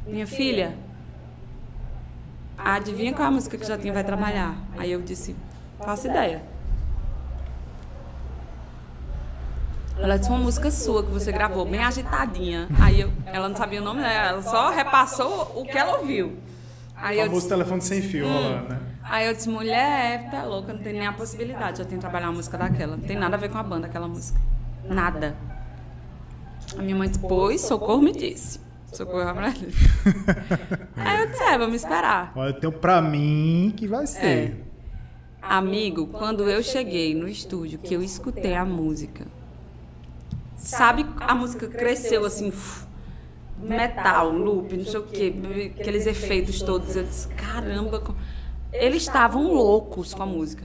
Minha 0.07 0.26
filha, 0.26 0.74
adivinha 2.59 3.12
qual 3.12 3.25
é 3.25 3.29
a 3.29 3.31
música 3.31 3.57
que 3.57 3.66
Jotinha 3.66 3.92
vai 3.92 4.05
trabalhar? 4.05 4.55
Aí 4.77 4.92
eu 4.92 5.01
disse: 5.01 5.35
Faço 5.79 6.07
ideia. 6.09 6.42
Ela 9.99 10.16
disse 10.16 10.31
uma 10.31 10.38
música 10.38 10.71
sua 10.71 11.03
que 11.03 11.11
você 11.11 11.33
gravou, 11.33 11.64
bem 11.64 11.83
agitadinha. 11.83 12.68
Aí 12.81 13.01
eu, 13.01 13.12
ela 13.27 13.49
não 13.49 13.57
sabia 13.57 13.81
o 13.81 13.85
nome 13.85 14.01
dela, 14.01 14.29
ela 14.29 14.42
só 14.42 14.71
repassou 14.71 15.53
o 15.57 15.64
que 15.64 15.77
ela 15.77 15.99
ouviu. 15.99 16.38
Aí 16.97 17.18
o 17.18 17.23
famoso 17.23 17.37
disse, 17.37 17.49
telefone 17.49 17.83
sem 17.83 18.03
fio 18.03 18.27
hum. 18.27 18.33
rolando, 18.33 18.68
né? 18.68 18.81
Aí 19.03 19.27
eu 19.27 19.35
disse, 19.35 19.49
mulher, 19.49 20.31
tá 20.31 20.44
louca, 20.44 20.73
não 20.73 20.81
tem 20.81 20.92
nem 20.92 21.07
a 21.07 21.12
possibilidade. 21.12 21.81
Eu 21.81 21.87
tenho 21.87 21.99
que 21.99 22.03
trabalhar 22.03 22.27
uma 22.27 22.35
música 22.35 22.59
daquela. 22.59 22.97
Não 22.97 23.05
tem 23.05 23.16
nada 23.16 23.37
a 23.37 23.38
ver 23.38 23.51
com 23.51 23.59
a 23.59 23.62
banda, 23.62 23.87
aquela 23.87 24.07
música. 24.07 24.38
Nada. 24.85 25.35
A 26.77 26.83
minha 26.83 26.94
mãe 26.94 27.09
disse, 27.09 27.21
pois, 27.21 27.61
socorro 27.62 28.03
me 28.03 28.12
disse. 28.12 28.61
Socorro 28.92 29.35
pra 29.35 29.48
ele. 29.51 29.74
Aí 30.96 31.20
eu 31.20 31.27
disse, 31.29 31.42
é, 31.42 31.59
vamos 31.59 31.77
esperar. 31.77 32.33
Olha, 32.35 32.51
eu 32.51 32.61
tenho 32.61 32.72
pra 32.72 33.03
mim 33.03 33.72
que 33.77 33.87
vai 33.87 34.07
ser. 34.07 34.27
É. 34.27 34.68
Amigo, 35.40 36.07
quando 36.09 36.48
eu 36.48 36.62
cheguei 36.62 37.14
no 37.14 37.29
estúdio, 37.29 37.79
que 37.79 37.94
eu 37.94 38.03
escutei 38.03 38.55
a 38.55 38.64
música, 38.64 39.27
sabe, 40.57 41.07
a 41.20 41.35
música 41.35 41.68
cresceu 41.68 42.24
assim, 42.24 42.53
metal, 43.59 44.31
loop, 44.31 44.77
não 44.77 44.85
sei 44.85 45.01
o 45.01 45.05
quê, 45.05 45.35
aqueles 45.81 46.07
efeitos 46.07 46.61
todos. 46.61 46.96
Eu 46.96 47.05
disse, 47.05 47.29
caramba, 47.29 48.03
eles 48.72 49.03
estavam 49.03 49.53
loucos 49.53 50.12
com 50.12 50.22
a 50.22 50.27
música. 50.27 50.64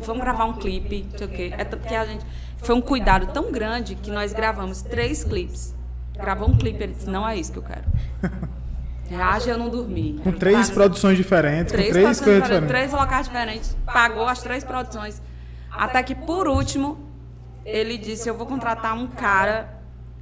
Vamos 0.00 0.22
gravar 0.22 0.46
um 0.46 0.54
clipe, 0.54 1.06
não 1.10 1.18
sei 1.18 1.26
o 1.26 1.30
quê. 1.30 1.54
É 1.56 1.64
tanto 1.64 1.86
que 1.86 1.94
a 1.94 2.06
gente 2.06 2.24
foi 2.58 2.74
um 2.74 2.80
cuidado 2.80 3.32
tão 3.32 3.52
grande 3.52 3.94
que 3.94 4.10
nós 4.10 4.32
gravamos 4.32 4.82
três 4.82 5.22
clipes. 5.22 5.74
Gravou 6.14 6.48
um 6.48 6.56
clipe, 6.56 6.82
ele 6.82 6.92
disse, 6.92 7.08
não 7.08 7.26
é 7.26 7.36
isso 7.36 7.52
que 7.52 7.58
eu 7.58 7.62
quero. 7.62 7.84
Reage 9.08 9.50
eu 9.50 9.58
não 9.58 9.68
dormi. 9.68 10.20
Com 10.22 10.32
três 10.32 10.70
produções 10.70 11.16
diferentes, 11.16 11.72
três 11.72 11.88
com 11.88 11.92
três 11.92 12.04
produções 12.04 12.24
coisas 12.24 12.42
diferentes, 12.42 12.68
diferentes. 12.68 12.90
Três 12.90 12.92
locais 12.92 13.26
diferentes. 13.26 13.76
Pagou 13.84 14.26
as 14.26 14.42
três 14.42 14.64
produções. 14.64 15.22
Até 15.70 16.02
que, 16.02 16.14
por 16.14 16.48
último, 16.48 16.98
ele 17.64 17.98
disse: 17.98 18.28
Eu 18.28 18.34
vou 18.34 18.46
contratar 18.46 18.94
um 18.94 19.06
cara 19.06 19.68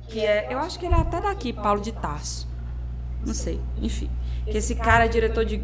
que 0.09 0.21
é. 0.21 0.49
Eu 0.51 0.59
acho 0.59 0.79
que 0.79 0.87
ele 0.87 0.95
é 0.95 0.99
até 0.99 1.21
daqui, 1.21 1.53
Paulo 1.53 1.81
de 1.81 1.93
Tarso. 1.93 2.49
Não 3.25 3.35
sei. 3.35 3.61
Enfim. 3.81 4.11
Que 4.45 4.59
esse 4.59 4.75
cara 4.75 5.05
é 5.05 5.09
diretor 5.09 5.45
de 5.45 5.63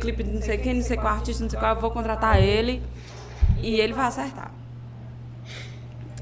clipe 0.00 0.22
de 0.22 0.30
não 0.30 0.42
sei 0.42 0.58
quem, 0.58 0.74
não 0.74 0.82
sei 0.82 0.96
qual 0.96 1.14
artista, 1.14 1.42
não 1.42 1.50
sei 1.50 1.58
qual. 1.58 1.74
Eu 1.74 1.80
vou 1.80 1.90
contratar 1.90 2.42
ele 2.42 2.82
e 3.62 3.80
ele 3.80 3.92
vai 3.92 4.06
acertar. 4.06 4.50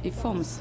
E 0.03 0.11
fomos. 0.11 0.61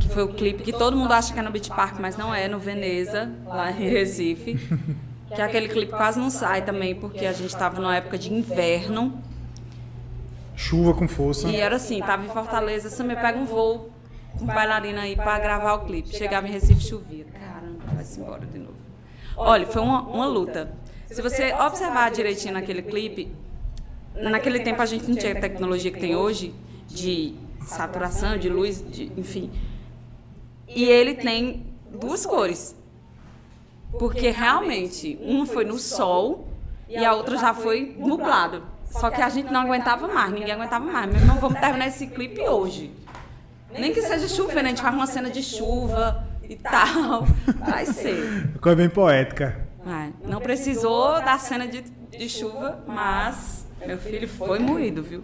Que 0.00 0.08
foi 0.08 0.22
o 0.22 0.28
clipe 0.28 0.62
que 0.62 0.72
todo 0.72 0.96
mundo 0.96 1.12
acha 1.12 1.32
que 1.32 1.38
é 1.38 1.42
no 1.42 1.50
Beach 1.50 1.70
Park, 1.70 1.98
mas 1.98 2.16
não 2.16 2.34
é, 2.34 2.48
no 2.48 2.58
Veneza, 2.58 3.30
lá 3.46 3.70
em 3.70 3.88
Recife. 3.88 4.58
Que 5.34 5.42
aquele 5.42 5.68
clipe 5.68 5.92
quase 5.92 6.18
não 6.18 6.30
sai 6.30 6.64
também, 6.64 6.94
porque 6.94 7.26
a 7.26 7.32
gente 7.32 7.50
estava 7.50 7.78
numa 7.78 7.94
época 7.94 8.16
de 8.16 8.32
inverno. 8.32 9.22
Chuva 10.56 10.94
com 10.94 11.06
força. 11.06 11.48
E 11.48 11.56
era 11.56 11.76
assim, 11.76 12.00
tava 12.00 12.24
em 12.24 12.28
Fortaleza, 12.28 12.88
você 12.88 13.02
me 13.02 13.14
pega 13.14 13.38
um 13.38 13.44
voo 13.44 13.90
com 14.38 14.46
bailarina 14.46 15.02
aí 15.02 15.14
pra 15.14 15.38
gravar 15.38 15.74
o 15.74 15.80
clipe. 15.84 16.16
Chegava 16.16 16.48
em 16.48 16.50
Recife, 16.50 16.80
chovia. 16.80 17.26
Caramba, 17.26 17.94
vai-se 17.94 18.18
embora 18.18 18.46
de 18.46 18.58
novo. 18.58 18.74
Olha, 19.36 19.66
foi 19.66 19.82
uma, 19.82 20.00
uma 20.02 20.26
luta. 20.26 20.72
Se 21.10 21.20
você 21.22 21.52
observar 21.54 22.10
direitinho 22.10 22.54
naquele 22.54 22.82
clipe, 22.82 23.30
naquele 24.14 24.60
tempo 24.60 24.82
a 24.82 24.86
gente 24.86 25.08
não 25.08 25.16
tinha 25.16 25.32
a 25.32 25.40
tecnologia 25.40 25.90
que 25.90 26.00
tem 26.00 26.16
hoje, 26.16 26.54
de 26.88 27.34
saturação, 27.60 28.36
de 28.38 28.48
luz, 28.48 28.84
de, 28.86 29.12
enfim. 29.16 29.50
E 30.68 30.84
ele 30.84 31.14
tem 31.14 31.66
duas 31.90 32.24
cores. 32.26 32.76
Porque 33.98 34.30
realmente, 34.30 35.18
uma 35.22 35.46
foi 35.46 35.64
no 35.64 35.78
sol 35.78 36.46
e 36.88 37.02
a 37.04 37.14
outra 37.14 37.36
já 37.38 37.54
foi 37.54 37.94
nublado. 37.98 38.62
Só 38.90 39.10
que 39.10 39.20
a 39.20 39.28
gente 39.28 39.52
não 39.52 39.60
aguentava 39.62 40.08
mais, 40.08 40.32
ninguém 40.32 40.52
aguentava 40.52 40.84
mais. 40.84 41.06
Meu 41.10 41.20
irmão, 41.20 41.38
vamos 41.38 41.58
terminar 41.58 41.88
esse 41.88 42.06
clipe 42.08 42.40
hoje. 42.42 42.90
Nem 43.78 43.92
que 43.92 44.00
seja 44.02 44.28
chovendo, 44.28 44.60
a 44.60 44.68
gente 44.70 44.80
faz 44.82 44.94
uma 44.94 45.06
cena 45.06 45.30
de 45.30 45.42
chuva 45.42 46.26
e 46.48 46.56
tal. 46.56 47.26
Vai 47.66 47.84
ser. 47.86 48.50
Coisa 48.60 48.76
bem 48.76 48.88
poética. 48.88 49.66
Vai. 49.84 50.12
Não 50.24 50.40
precisou 50.40 51.14
da 51.22 51.38
cena 51.38 51.66
de, 51.66 51.82
de 51.82 52.28
chuva, 52.28 52.82
mas 52.86 53.66
meu 53.86 53.98
filho 53.98 54.28
foi 54.28 54.58
moído, 54.58 55.02
viu? 55.02 55.22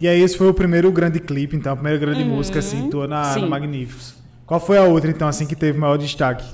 E 0.00 0.08
aí, 0.08 0.20
esse 0.20 0.36
foi 0.36 0.48
o 0.48 0.54
primeiro 0.54 0.90
grande 0.90 1.20
clipe, 1.20 1.54
então, 1.54 1.72
a 1.72 1.76
primeira 1.76 1.98
grande 1.98 2.24
música, 2.24 2.58
assim, 2.58 2.90
tua 2.90 3.06
na, 3.06 3.28
Uhum. 3.28 3.34
Sim. 3.34 3.40
no 3.42 3.48
Magníficos. 3.50 4.14
Qual 4.52 4.60
foi 4.60 4.76
a 4.76 4.84
outra, 4.84 5.10
então, 5.10 5.26
assim, 5.26 5.46
que 5.46 5.56
teve 5.56 5.78
maior 5.78 5.96
destaque 5.96 6.44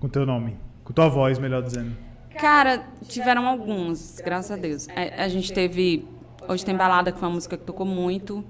com 0.00 0.08
teu 0.08 0.24
nome? 0.24 0.56
Com 0.82 0.94
tua 0.94 1.10
voz, 1.10 1.38
melhor 1.38 1.62
dizendo. 1.62 1.94
Cara, 2.38 2.82
tiveram 3.06 3.46
alguns, 3.46 4.18
graças 4.24 4.50
a 4.50 4.56
Deus. 4.56 4.88
A, 4.88 5.24
a 5.24 5.28
gente 5.28 5.52
teve. 5.52 6.08
Hoje 6.48 6.64
tem 6.64 6.74
balada, 6.74 7.12
que 7.12 7.18
foi 7.18 7.28
uma 7.28 7.34
música 7.34 7.58
que 7.58 7.62
tocou 7.62 7.84
muito. 7.84 8.42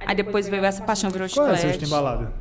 Aí 0.00 0.14
depois 0.14 0.50
veio 0.50 0.62
essa 0.66 0.82
paixão, 0.82 1.08
virou 1.08 1.26
Qual 1.30 1.46
é 1.46 1.52
essa 1.52 1.60
chiclete. 1.62 1.78
hoje 1.78 1.86
tem 1.86 1.88
balada? 1.88 2.32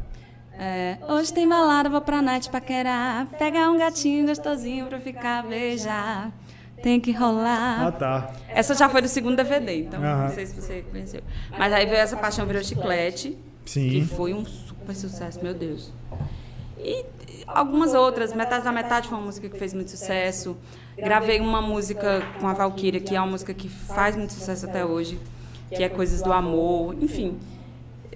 É, 0.59 0.97
hoje 1.07 1.33
tem 1.33 1.47
balada, 1.47 1.89
vou 1.89 2.01
pra 2.01 2.21
night 2.21 2.49
paquerar. 2.49 3.27
Pegar 3.39 3.71
um 3.71 3.77
gatinho 3.77 4.27
gostosinho 4.27 4.87
pra 4.87 4.99
ficar 4.99 5.47
beijar. 5.47 6.29
Tem 6.83 6.99
que 6.99 7.13
rolar. 7.13 7.87
Ah, 7.87 7.91
tá. 7.93 8.33
Essa 8.49 8.75
já 8.75 8.89
foi 8.89 9.01
do 9.01 9.07
segundo 9.07 9.37
DVD, 9.37 9.83
então 9.83 10.03
Aham. 10.03 10.23
não 10.25 10.29
sei 10.35 10.45
se 10.45 10.59
você 10.59 10.81
conheceu. 10.91 11.21
Mas 11.57 11.71
aí 11.71 11.85
veio 11.85 11.99
essa 11.99 12.17
paixão, 12.17 12.45
virou 12.45 12.61
chiclete. 12.61 13.37
Sim. 13.65 13.89
Que 13.89 14.01
foi 14.01 14.33
um 14.33 14.43
super 14.81 14.95
sucesso, 14.95 15.39
meu 15.41 15.53
Deus. 15.53 15.91
E 16.77 17.05
algumas 17.47 17.93
outras, 17.93 18.33
Metade 18.33 18.63
da 18.63 18.71
Metade 18.71 19.07
foi 19.07 19.17
uma 19.17 19.25
música 19.25 19.47
que 19.47 19.57
fez 19.57 19.73
muito 19.73 19.91
sucesso. 19.91 20.57
Gravei 20.97 21.39
uma 21.39 21.61
música 21.61 22.21
com 22.39 22.47
a 22.47 22.53
Valkyria, 22.53 22.99
que 22.99 23.15
é 23.15 23.19
uma 23.19 23.31
música 23.31 23.53
que 23.53 23.69
faz 23.69 24.15
muito 24.15 24.33
sucesso 24.33 24.65
até 24.65 24.83
hoje, 24.83 25.19
que 25.69 25.83
é 25.83 25.89
Coisas 25.89 26.21
do 26.21 26.33
Amor, 26.33 26.95
enfim. 27.01 27.39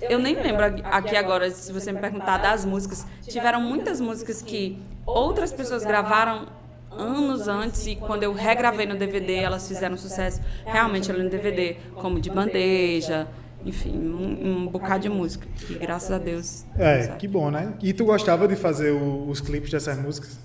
Eu 0.01 0.19
nem 0.19 0.35
lembro 0.35 0.65
aqui 0.85 1.15
agora, 1.15 1.49
se 1.51 1.71
você 1.71 1.91
me 1.91 1.99
perguntar 1.99 2.37
das 2.37 2.65
músicas. 2.65 3.05
Tiveram 3.21 3.61
muitas 3.61 4.01
músicas 4.01 4.41
que 4.41 4.77
outras 5.05 5.53
pessoas 5.53 5.85
gravaram 5.85 6.47
anos 6.91 7.47
antes 7.47 7.85
e 7.87 7.95
quando 7.95 8.23
eu 8.23 8.33
regravei 8.33 8.85
no 8.85 8.95
DVD 8.95 9.35
elas 9.35 9.67
fizeram 9.67 9.97
sucesso 9.97 10.39
realmente 10.65 11.11
ali 11.11 11.23
no 11.23 11.29
DVD, 11.29 11.75
como 11.95 12.21
de 12.21 12.29
bandeja, 12.29 13.27
enfim, 13.65 13.97
um, 13.97 14.63
um 14.63 14.67
bocado 14.67 15.01
de 15.03 15.09
música. 15.09 15.47
E 15.69 15.73
graças 15.73 16.11
a 16.11 16.17
Deus. 16.17 16.65
deu 16.75 16.85
É, 16.85 17.07
que 17.15 17.27
bom, 17.27 17.49
né? 17.49 17.73
E 17.81 17.91
tu 17.93 18.05
gostava 18.05 18.47
de 18.47 18.55
fazer 18.55 18.91
o- 18.91 19.27
os 19.27 19.41
clipes 19.41 19.71
dessas 19.71 19.97
músicas? 19.97 20.39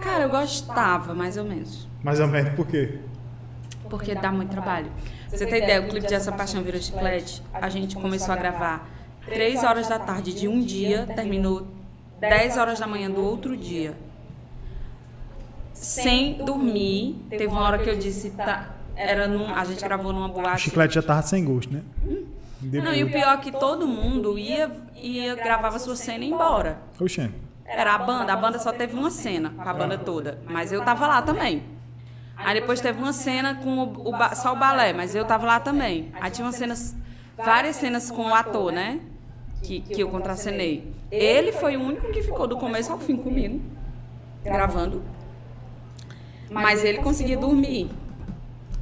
Cara, 0.00 0.24
eu 0.24 0.28
gostava, 0.30 1.14
mais 1.14 1.36
ou 1.36 1.44
menos. 1.44 1.86
Mais 2.02 2.18
ou 2.18 2.26
menos, 2.26 2.54
por 2.54 2.66
quê? 2.66 2.98
Porque 3.88 4.14
dá 4.14 4.32
muito 4.32 4.50
trabalho. 4.50 4.90
Pra 5.28 5.38
Você 5.38 5.46
tem 5.46 5.62
ideia, 5.62 5.80
o 5.80 5.88
clipe 5.88 6.06
de 6.06 6.14
Essa 6.14 6.32
Paixão 6.32 6.62
Vira 6.62 6.80
Chiclete, 6.80 7.42
a 7.54 7.68
gente 7.68 7.94
começou 7.94 8.34
a 8.34 8.36
gravar 8.36 8.88
3 9.24 9.62
horas 9.62 9.88
da 9.88 9.98
tarde 9.98 10.34
de 10.34 10.48
um 10.48 10.60
dia, 10.60 11.06
terminou 11.14 11.68
10 12.18 12.56
horas 12.56 12.80
da 12.80 12.86
manhã 12.86 13.08
do 13.10 13.22
outro 13.24 13.56
dia. 13.56 13.94
Sem 15.72 16.44
dormir. 16.44 17.16
Teve 17.30 17.46
uma 17.46 17.62
hora 17.62 17.78
que 17.78 17.88
eu 17.88 17.96
disse, 17.96 18.30
tá, 18.30 18.74
era 18.96 19.26
num, 19.28 19.54
a 19.54 19.64
gente 19.64 19.82
gravou 19.84 20.12
numa 20.12 20.26
O 20.26 20.32
boate. 20.32 20.62
chiclete 20.62 20.94
já 20.94 21.02
tava 21.02 21.22
sem 21.22 21.44
gosto, 21.44 21.72
né? 21.72 21.82
Não, 22.62 22.92
e 22.94 23.02
o 23.02 23.10
pior 23.10 23.34
é 23.34 23.36
que 23.38 23.50
todo 23.50 23.86
mundo 23.88 24.38
ia, 24.38 24.70
ia 24.94 25.34
gravava 25.34 25.78
sua 25.78 25.96
cena 25.96 26.24
e 26.24 26.28
ia 26.28 26.34
embora. 26.34 26.78
Oxê. 27.00 27.28
Era 27.64 27.94
a 27.94 27.98
banda, 27.98 28.32
a 28.32 28.36
banda 28.36 28.58
só 28.58 28.70
teve 28.72 28.94
uma 28.94 29.10
cena 29.10 29.50
com 29.50 29.62
a 29.68 29.72
banda 29.74 29.96
toda, 29.98 30.38
mas 30.46 30.70
eu 30.72 30.84
tava 30.84 31.06
lá 31.06 31.22
também. 31.22 31.62
Aí 32.36 32.60
depois 32.60 32.80
teve 32.80 32.98
uma 32.98 33.12
cena 33.12 33.54
com 33.56 33.78
o, 33.78 34.08
o 34.08 34.12
ba- 34.12 34.34
só 34.34 34.52
o 34.52 34.56
balé, 34.56 34.92
mas 34.92 35.14
eu 35.14 35.24
tava 35.24 35.46
lá 35.46 35.58
também. 35.60 36.10
Aí 36.20 36.30
tinha 36.30 36.44
umas 36.46 36.56
cenas, 36.56 36.94
várias 37.36 37.76
cenas 37.76 38.10
com 38.10 38.22
o 38.30 38.34
ator, 38.34 38.72
né? 38.72 39.00
Que, 39.62 39.80
que 39.80 40.00
eu 40.00 40.08
contracenei. 40.08 40.92
Ele 41.10 41.52
foi 41.52 41.76
o 41.76 41.80
único 41.82 42.10
que 42.12 42.22
ficou 42.22 42.46
do 42.46 42.56
começo 42.56 42.92
ao 42.92 42.98
fim 42.98 43.16
comigo, 43.16 43.60
gravando. 44.44 45.02
Mas 46.50 46.84
ele 46.84 46.98
conseguia 46.98 47.36
dormir. 47.36 47.90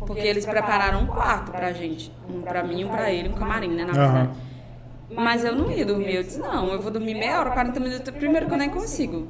Porque 0.06 0.20
eles 0.26 0.44
prepararam 0.46 1.02
um 1.02 1.06
quarto 1.06 1.50
pra 1.52 1.72
gente. 1.72 2.12
Um 2.28 2.40
pra 2.42 2.62
mim, 2.62 2.84
um 2.84 2.88
pra 2.88 3.10
ele, 3.12 3.28
um 3.28 3.32
camarim, 3.34 3.68
né? 3.68 3.84
Na 3.84 3.92
verdade. 3.92 4.30
Mas 5.14 5.44
eu 5.44 5.54
não 5.54 5.70
ia 5.70 5.84
dormir. 5.84 6.14
Eu 6.14 6.22
disse, 6.22 6.38
não, 6.38 6.68
eu 6.68 6.80
vou 6.80 6.90
dormir 6.90 7.14
meia 7.14 7.40
hora, 7.40 7.50
40 7.50 7.80
minutos. 7.80 8.10
Primeiro 8.14 8.46
que 8.46 8.52
eu 8.54 8.58
nem 8.58 8.70
consigo. 8.70 9.28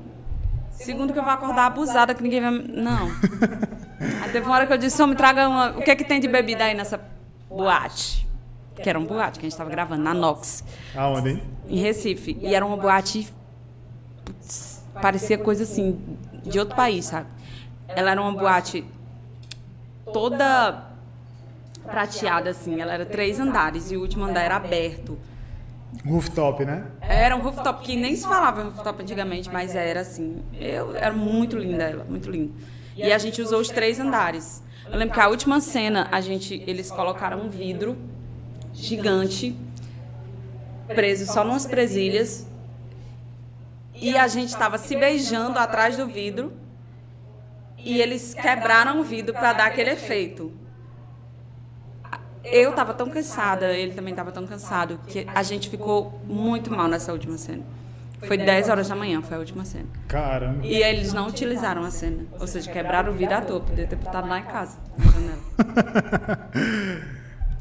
Segundo 0.70 1.12
que 1.12 1.18
eu 1.18 1.22
vou 1.22 1.32
acordar 1.32 1.66
abusada, 1.66 2.14
que 2.14 2.22
ninguém 2.22 2.40
vai... 2.40 2.50
me- 2.50 2.68
Não. 2.68 3.08
Aí 4.22 4.30
teve 4.32 4.46
uma 4.46 4.54
hora 4.54 4.66
que 4.66 4.72
eu 4.72 4.78
disse, 4.78 4.96
só 4.96 5.06
me 5.06 5.14
traga 5.14 5.46
uma... 5.48 5.70
O 5.70 5.82
que 5.82 5.90
é 5.90 5.96
que 5.96 6.04
tem 6.04 6.20
de 6.20 6.28
bebida 6.28 6.64
aí 6.64 6.74
nessa 6.74 6.98
boate? 7.50 8.26
Que 8.76 8.88
era 8.88 8.98
um 8.98 9.04
boate 9.04 9.38
que 9.38 9.44
a 9.44 9.48
gente 9.48 9.52
estava 9.52 9.68
gravando, 9.68 10.02
na 10.02 10.14
Nox, 10.14 10.64
Aonde, 10.96 11.30
hein? 11.30 11.42
em 11.68 11.78
Recife. 11.80 12.38
E 12.40 12.54
era 12.54 12.64
uma 12.64 12.78
boate... 12.78 13.28
putz, 14.24 14.82
parecia 15.02 15.36
coisa 15.36 15.64
assim, 15.64 15.98
de 16.44 16.58
outro 16.58 16.74
país, 16.74 17.04
sabe? 17.06 17.26
Ela 17.88 18.12
era 18.12 18.22
uma 18.22 18.32
boate 18.32 18.84
toda 20.12 20.90
prateada, 21.84 22.50
assim. 22.50 22.80
Ela 22.80 22.94
era 22.94 23.06
três 23.06 23.40
andares 23.40 23.90
e 23.90 23.96
o 23.96 24.00
último 24.00 24.24
andar 24.24 24.42
era 24.42 24.56
aberto. 24.56 25.18
Rooftop, 26.06 26.64
né? 26.64 26.86
Era 27.00 27.36
um 27.36 27.40
rooftop 27.40 27.82
que 27.82 27.96
nem 27.96 28.14
se 28.14 28.22
falava 28.22 28.62
rooftop 28.62 29.02
antigamente, 29.02 29.50
mas 29.50 29.74
era 29.74 30.00
assim. 30.00 30.42
Eu, 30.58 30.94
era 30.96 31.12
muito 31.12 31.58
linda 31.58 31.84
ela, 31.84 32.04
muito 32.04 32.30
linda. 32.30 32.52
E 32.96 33.12
a 33.12 33.18
gente 33.18 33.40
usou 33.42 33.60
os 33.60 33.68
três 33.68 33.98
andares. 33.98 34.62
Eu 34.90 34.98
lembro 34.98 35.14
que 35.14 35.20
a 35.20 35.28
última 35.28 35.60
cena, 35.60 36.08
a 36.10 36.20
gente, 36.20 36.62
eles 36.66 36.90
colocaram 36.90 37.40
um 37.40 37.48
vidro 37.48 37.96
gigante, 38.72 39.56
preso 40.88 41.26
só 41.26 41.44
numas 41.44 41.66
presilhas. 41.66 42.46
E 43.94 44.16
a 44.16 44.26
gente 44.28 44.48
estava 44.48 44.78
se 44.78 44.96
beijando 44.96 45.58
atrás 45.58 45.96
do 45.96 46.06
vidro. 46.06 46.52
E 47.84 48.00
eles 48.00 48.34
quebraram 48.34 49.00
o 49.00 49.04
vidro 49.04 49.32
para 49.32 49.52
dar 49.52 49.66
aquele 49.66 49.90
efeito. 49.90 50.52
Eu 52.42 52.72
tava 52.72 52.94
tão 52.94 53.10
cansada, 53.10 53.72
ele 53.72 53.92
também 53.92 54.14
tava 54.14 54.32
tão 54.32 54.46
cansado, 54.46 54.98
que 55.06 55.26
a 55.34 55.42
gente 55.42 55.68
ficou 55.68 56.20
muito 56.24 56.70
mal 56.70 56.88
nessa 56.88 57.12
última 57.12 57.36
cena. 57.36 57.62
Foi 58.22 58.36
10 58.36 58.68
horas 58.68 58.88
da 58.88 58.94
manhã, 58.94 59.22
foi 59.22 59.36
a 59.36 59.40
última 59.40 59.64
cena. 59.64 59.86
Caramba. 60.06 60.66
E 60.66 60.82
eles 60.82 61.12
não 61.12 61.26
utilizaram 61.26 61.82
a 61.84 61.90
cena. 61.90 62.24
Ou 62.38 62.46
seja, 62.46 62.70
quebraram 62.70 63.12
o 63.12 63.14
vidro 63.14 63.34
à 63.34 63.40
toa, 63.40 63.60
podia 63.60 63.86
ter 63.86 63.96
botado 63.96 64.28
lá 64.28 64.38
em 64.38 64.44
casa, 64.44 64.78
na 64.98 65.10
janela. 65.10 66.50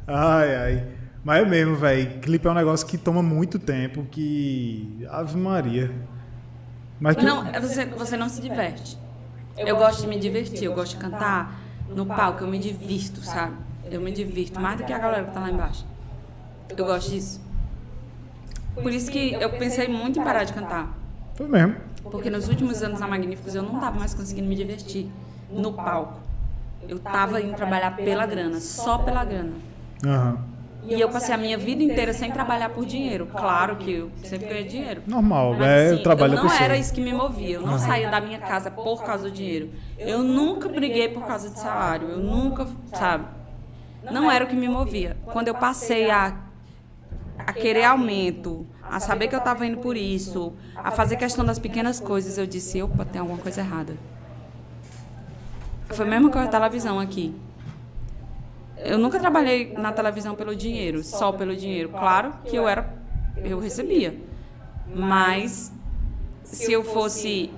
Ai, 0.07 0.55
ai. 0.55 0.87
Mas 1.23 1.41
é 1.41 1.45
mesmo, 1.45 1.75
velho. 1.75 2.19
Clipe 2.19 2.47
é 2.47 2.51
um 2.51 2.53
negócio 2.53 2.87
que 2.87 2.97
toma 2.97 3.21
muito 3.21 3.59
tempo, 3.59 4.05
que. 4.09 5.05
Ave 5.09 5.37
Maria. 5.37 5.91
Mas 6.99 7.15
que. 7.15 7.23
Não, 7.23 7.47
é 7.47 7.59
você, 7.59 7.85
você 7.85 8.17
não 8.17 8.27
se 8.27 8.41
diverte. 8.41 8.97
Eu 9.65 9.75
gosto 9.77 10.01
de 10.01 10.07
me 10.07 10.19
divertir, 10.19 10.63
eu 10.63 10.73
gosto 10.73 10.95
de 10.95 10.97
cantar 10.97 11.59
no 11.89 12.05
palco, 12.05 12.43
eu 12.43 12.47
me 12.47 12.59
divirto, 12.59 13.21
sabe? 13.21 13.55
Eu 13.91 13.99
me 14.01 14.11
divirto 14.11 14.59
mais 14.59 14.77
do 14.77 14.85
que 14.85 14.93
a 14.93 14.97
galera 14.97 15.25
que 15.25 15.33
tá 15.33 15.39
lá 15.39 15.49
embaixo. 15.49 15.85
Eu 16.69 16.85
gosto 16.85 17.09
disso. 17.09 17.41
Por 18.73 18.91
isso 18.91 19.11
que 19.11 19.33
eu 19.33 19.49
pensei 19.49 19.87
muito 19.87 20.19
em 20.19 20.23
parar 20.23 20.43
de 20.43 20.53
cantar. 20.53 20.95
Foi 21.35 21.47
mesmo. 21.47 21.75
Porque 22.03 22.29
nos 22.29 22.47
últimos 22.47 22.81
anos 22.81 22.99
na 22.99 23.07
Magníficos 23.07 23.55
eu 23.55 23.63
não 23.63 23.75
estava 23.75 23.97
mais 23.97 24.13
conseguindo 24.13 24.47
me 24.47 24.55
divertir 24.55 25.09
no 25.51 25.73
palco. 25.73 26.19
Eu 26.87 26.97
estava 26.97 27.41
indo 27.41 27.55
trabalhar 27.55 27.95
pela 27.95 28.25
grana, 28.25 28.59
só 28.59 28.99
pela 28.99 29.25
grana. 29.25 29.53
Aham. 30.05 30.37
E 30.83 30.99
eu 30.99 31.09
passei 31.09 31.35
a 31.35 31.37
minha 31.37 31.57
vida 31.57 31.83
inteira 31.83 32.13
sem 32.13 32.31
trabalhar 32.31 32.69
por 32.69 32.85
dinheiro. 32.85 33.27
Claro 33.27 33.75
que 33.75 33.91
eu 33.91 34.11
sempre 34.23 34.47
ganhei 34.47 34.63
dinheiro. 34.63 35.03
Normal, 35.05 35.53
Mas, 35.53 35.61
é 35.61 35.85
assim, 35.87 35.95
o 35.95 36.03
trabalho 36.03 36.35
eu 36.35 36.43
não 36.43 36.51
era 36.51 36.77
isso 36.77 36.93
que 36.93 37.01
me 37.01 37.13
movia. 37.13 37.55
Eu 37.55 37.61
não 37.61 37.77
saía 37.77 38.09
da 38.09 38.21
minha 38.21 38.39
casa 38.39 38.71
por 38.71 39.03
causa 39.03 39.25
do 39.25 39.31
dinheiro. 39.31 39.69
Eu 39.97 40.23
nunca 40.23 40.69
briguei 40.69 41.09
por 41.09 41.25
causa 41.25 41.49
de 41.49 41.59
salário. 41.59 42.09
Eu 42.09 42.19
nunca, 42.19 42.67
sabe? 42.93 43.25
Não 44.09 44.31
era 44.31 44.45
o 44.45 44.47
que 44.47 44.55
me 44.55 44.67
movia. 44.67 45.17
Quando 45.25 45.49
eu 45.49 45.55
passei 45.55 46.09
a, 46.09 46.37
a 47.37 47.53
querer 47.53 47.83
aumento, 47.83 48.65
a 48.81 48.99
saber 48.99 49.27
que 49.27 49.35
eu 49.35 49.39
estava 49.39 49.65
indo 49.65 49.77
por 49.77 49.97
isso, 49.97 50.53
a 50.75 50.89
fazer 50.91 51.17
questão 51.17 51.45
das 51.45 51.59
pequenas 51.59 51.99
coisas, 51.99 52.37
eu 52.37 52.47
disse, 52.47 52.81
opa, 52.81 53.05
tem 53.05 53.19
alguma 53.19 53.37
coisa 53.37 53.61
errada. 53.61 53.95
Foi 55.89 56.05
mesmo 56.05 56.31
com 56.31 56.39
a 56.39 56.47
televisão 56.47 56.99
aqui. 56.99 57.35
Eu 58.83 58.97
nunca 58.97 59.19
trabalhei 59.19 59.73
na 59.73 59.91
televisão 59.91 60.35
pelo 60.35 60.55
dinheiro, 60.55 61.03
só 61.03 61.31
pelo 61.31 61.55
dinheiro. 61.55 61.89
Claro 61.89 62.33
que 62.45 62.55
eu 62.55 62.67
era, 62.67 62.93
eu 63.37 63.59
recebia. 63.59 64.15
Mas 64.93 65.71
se 66.43 66.71
eu 66.71 66.83
fosse 66.83 67.51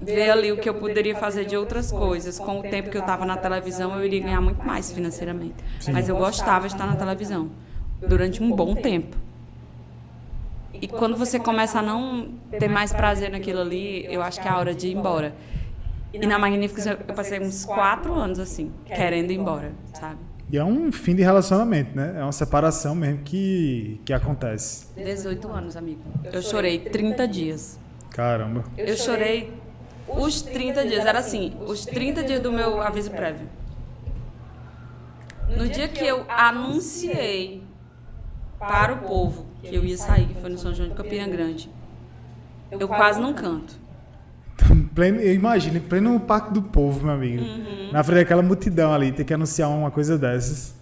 ver 0.00 0.30
ali 0.30 0.52
o 0.52 0.58
que 0.58 0.68
eu 0.68 0.74
poderia 0.74 1.16
fazer 1.16 1.46
de 1.46 1.56
outras 1.56 1.90
coisas, 1.90 2.38
com 2.38 2.60
o 2.60 2.62
tempo 2.62 2.90
que 2.90 2.96
eu 2.96 3.00
estava 3.00 3.24
na 3.24 3.36
televisão, 3.36 3.96
eu 3.96 4.04
iria 4.04 4.20
ganhar 4.20 4.40
muito 4.40 4.64
mais 4.64 4.92
financeiramente. 4.92 5.56
Mas 5.92 6.08
eu 6.08 6.16
gostava 6.16 6.68
de 6.68 6.74
estar 6.74 6.86
na 6.86 6.96
televisão 6.96 7.50
durante 8.06 8.42
um 8.42 8.54
bom 8.54 8.74
tempo. 8.74 9.16
E 10.74 10.86
quando 10.86 11.16
você 11.16 11.38
começa 11.38 11.78
a 11.78 11.82
não 11.82 12.28
ter 12.58 12.68
mais 12.68 12.92
prazer 12.92 13.30
naquilo 13.30 13.60
ali, 13.60 14.04
eu 14.12 14.22
acho 14.22 14.40
que 14.40 14.46
é 14.46 14.50
a 14.50 14.58
hora 14.58 14.74
de 14.74 14.88
ir 14.88 14.96
embora. 14.96 15.34
E 16.22 16.26
na 16.26 16.38
Magníficos 16.38 16.86
eu 16.86 16.98
eu 17.06 17.14
passei 17.14 17.40
uns 17.40 17.64
quatro 17.64 18.14
anos 18.14 18.38
assim, 18.38 18.72
querendo 18.84 19.30
ir 19.30 19.38
embora, 19.38 19.72
sabe? 19.92 20.18
E 20.50 20.56
é 20.56 20.64
um 20.64 20.92
fim 20.92 21.14
de 21.16 21.22
relacionamento, 21.22 21.96
né? 21.96 22.14
É 22.16 22.22
uma 22.22 22.32
separação 22.32 22.94
mesmo 22.94 23.22
que, 23.24 24.00
que 24.04 24.12
acontece. 24.12 24.86
18 24.94 25.48
anos, 25.48 25.76
amigo. 25.76 26.00
Eu 26.32 26.40
chorei 26.40 26.78
30 26.78 27.26
dias. 27.26 27.80
Caramba. 28.10 28.64
Eu 28.78 28.96
chorei 28.96 29.52
os 30.06 30.42
30 30.42 30.86
dias. 30.86 31.04
Era 31.04 31.18
assim, 31.18 31.56
os 31.66 31.84
30 31.84 32.22
dias 32.22 32.40
do 32.40 32.52
meu 32.52 32.80
aviso 32.80 33.10
prévio. 33.10 33.48
No 35.48 35.68
dia 35.68 35.88
que 35.88 36.04
eu 36.04 36.24
anunciei 36.28 37.62
para 38.58 38.94
o 38.94 38.98
povo 38.98 39.46
que 39.62 39.74
eu 39.74 39.84
ia 39.84 39.96
sair, 39.96 40.26
que 40.26 40.40
foi 40.40 40.50
no 40.50 40.58
São 40.58 40.72
João 40.72 40.88
de 40.88 40.94
Campina 40.94 41.26
Grande, 41.26 41.68
eu 42.70 42.86
quase 42.86 43.20
não 43.20 43.34
canto. 43.34 43.74
Pleno, 44.96 45.20
eu 45.20 45.34
imagino, 45.34 45.76
em 45.76 45.80
pleno 45.80 46.18
Parque 46.18 46.54
do 46.54 46.62
Povo, 46.62 47.04
meu 47.04 47.14
amigo. 47.14 47.42
Uhum. 47.44 47.90
Na 47.92 48.02
frente 48.02 48.20
daquela 48.20 48.40
multidão 48.40 48.94
ali, 48.94 49.12
ter 49.12 49.24
que 49.24 49.34
anunciar 49.34 49.68
uma 49.68 49.90
coisa 49.90 50.16
dessas. 50.16 50.74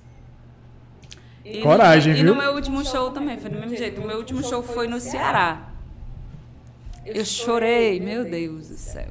E 1.45 1.61
Coragem, 1.61 2.13
no, 2.13 2.19
E 2.21 2.23
viu? 2.23 2.33
no 2.33 2.41
meu 2.41 2.53
último 2.55 2.85
show 2.85 3.11
também, 3.11 3.37
foi 3.39 3.51
do 3.51 3.59
mesmo 3.59 3.77
jeito. 3.77 4.01
O 4.01 4.07
meu 4.07 4.17
último 4.19 4.41
show 4.45 4.63
foi 4.63 4.87
no 4.87 5.01
Ceará. 5.01 5.69
Eu 7.05 7.25
chorei, 7.25 7.99
meu 7.99 8.25
Deus 8.25 8.69
do 8.69 8.77
céu. 8.77 9.09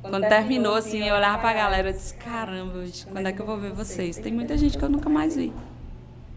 Quando 0.00 0.26
terminou, 0.28 0.74
assim, 0.74 1.06
eu 1.06 1.14
olhava 1.14 1.38
pra 1.38 1.52
galera 1.52 1.90
e 1.90 1.92
disse, 1.92 2.14
caramba, 2.14 2.82
quando 3.12 3.26
é 3.26 3.32
que 3.32 3.40
eu 3.40 3.46
vou 3.46 3.58
ver 3.58 3.72
vocês? 3.72 4.16
Tem 4.16 4.32
muita 4.32 4.56
gente 4.56 4.78
que 4.78 4.84
eu 4.84 4.88
nunca 4.88 5.10
mais 5.10 5.36
vi. 5.36 5.52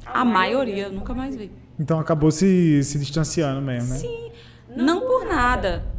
A 0.05 0.26
maioria 0.26 0.84
eu 0.84 0.91
nunca 0.91 1.13
mais 1.13 1.34
vi. 1.34 1.49
Então 1.80 1.97
acabou 1.97 2.30
se, 2.30 2.84
se 2.84 2.99
distanciando 2.99 3.61
mesmo, 3.61 3.89
né? 3.93 3.99
Sim, 3.99 4.32
não 4.76 4.99
por 4.99 5.26
nada. 5.26 5.95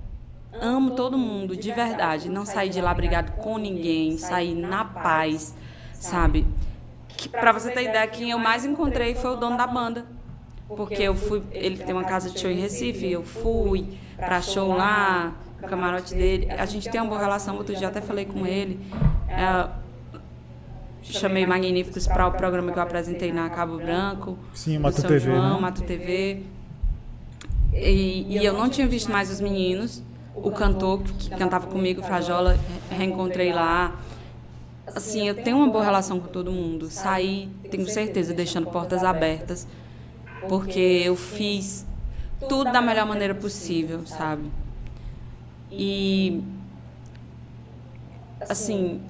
Amo 0.61 0.91
todo 0.93 1.19
mundo, 1.19 1.57
de 1.57 1.73
verdade. 1.73 2.29
Não 2.29 2.45
saí 2.45 2.69
de 2.69 2.81
lá 2.81 2.93
brigado 2.95 3.33
com 3.33 3.59
ninguém, 3.59 4.19
saí 4.19 4.55
na 4.55 4.85
paz, 4.85 5.55
sabe? 5.95 6.47
Que, 7.09 7.29
pra 7.29 7.53
você 7.53 7.71
ter 7.71 7.85
ideia, 7.85 8.07
quem 8.07 8.31
eu 8.31 8.39
mais 8.39 8.65
encontrei 8.65 9.15
foi 9.15 9.33
o 9.33 9.37
dono 9.37 9.57
da 9.57 9.67
banda. 9.67 10.05
Porque 10.69 11.03
eu 11.03 11.15
fui, 11.15 11.43
ele 11.53 11.77
tem 11.77 11.95
uma 11.95 12.05
casa 12.05 12.29
de 12.29 12.41
show 12.41 12.51
em 12.51 12.61
Recife, 12.61 13.11
eu 13.11 13.23
fui 13.23 13.87
pra 14.17 14.43
show 14.43 14.75
lá, 14.75 15.33
no 15.61 15.69
camarote 15.69 16.15
dele. 16.15 16.51
A 16.51 16.67
gente 16.67 16.91
tem 16.91 17.01
uma 17.01 17.09
boa 17.09 17.21
relação, 17.21 17.57
outro 17.57 17.75
dia 17.75 17.89
até 17.89 18.01
falei 18.01 18.25
com 18.25 18.45
ele. 18.47 18.81
É, 19.29 19.69
chamei 21.03 21.47
Magníficos 21.47 22.07
para 22.07 22.27
o 22.27 22.33
programa 22.33 22.73
que 22.73 22.79
eu 22.79 22.83
apresentei 22.83 23.33
na 23.33 23.49
Cabo 23.49 23.77
Branco. 23.77 24.37
Sim, 24.55 24.79
Mato 24.79 25.01
São 25.01 25.09
TV, 25.09 25.21
João, 25.21 25.55
né? 25.55 25.61
Mato 25.61 25.83
TV. 25.83 26.43
E, 27.73 28.27
e 28.29 28.45
eu 28.45 28.55
não 28.55 28.69
tinha 28.69 28.87
visto 28.87 29.11
mais 29.11 29.31
os 29.31 29.41
meninos. 29.41 30.03
O 30.37 30.51
cantor 30.51 31.03
que 31.03 31.31
cantava 31.31 31.67
comigo, 31.67 32.03
Frajola, 32.03 32.53
re- 32.91 32.97
reencontrei 32.97 33.53
lá. 33.53 33.97
Assim, 34.95 35.27
eu 35.27 35.35
tenho 35.35 35.57
uma 35.57 35.69
boa 35.69 35.83
relação 35.85 36.21
com 36.21 36.29
todo 36.29 36.53
mundo. 36.53 36.89
Saí, 36.91 37.49
tenho 37.71 37.89
certeza, 37.89 38.33
deixando 38.33 38.69
portas 38.71 39.03
abertas. 39.03 39.67
Porque 40.49 40.79
eu 41.05 41.17
fiz 41.17 41.85
tudo 42.49 42.65
da 42.71 42.81
melhor 42.81 43.07
maneira 43.07 43.35
possível, 43.35 44.07
sabe? 44.07 44.45
E. 45.73 46.43
Assim. 48.49 49.01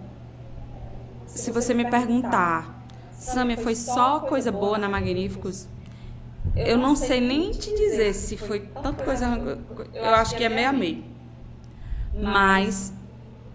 Se 1.26 1.50
você 1.50 1.74
me 1.74 1.84
perguntar, 1.90 2.86
Samia, 3.12 3.58
foi 3.58 3.74
só 3.74 4.20
coisa 4.20 4.50
boa 4.50 4.78
na 4.78 4.88
Magníficos? 4.88 5.68
Eu 6.54 6.78
não 6.78 6.96
sei 6.96 7.20
nem 7.20 7.50
te 7.50 7.74
dizer 7.74 8.14
se 8.14 8.36
foi 8.38 8.60
tanta 8.60 9.04
coisa. 9.04 9.26
Eu 9.92 10.14
acho 10.14 10.34
que 10.36 10.44
é 10.44 10.48
meio 10.48 10.68
a 10.68 10.72
meio. 10.72 11.04
Mas 12.20 12.92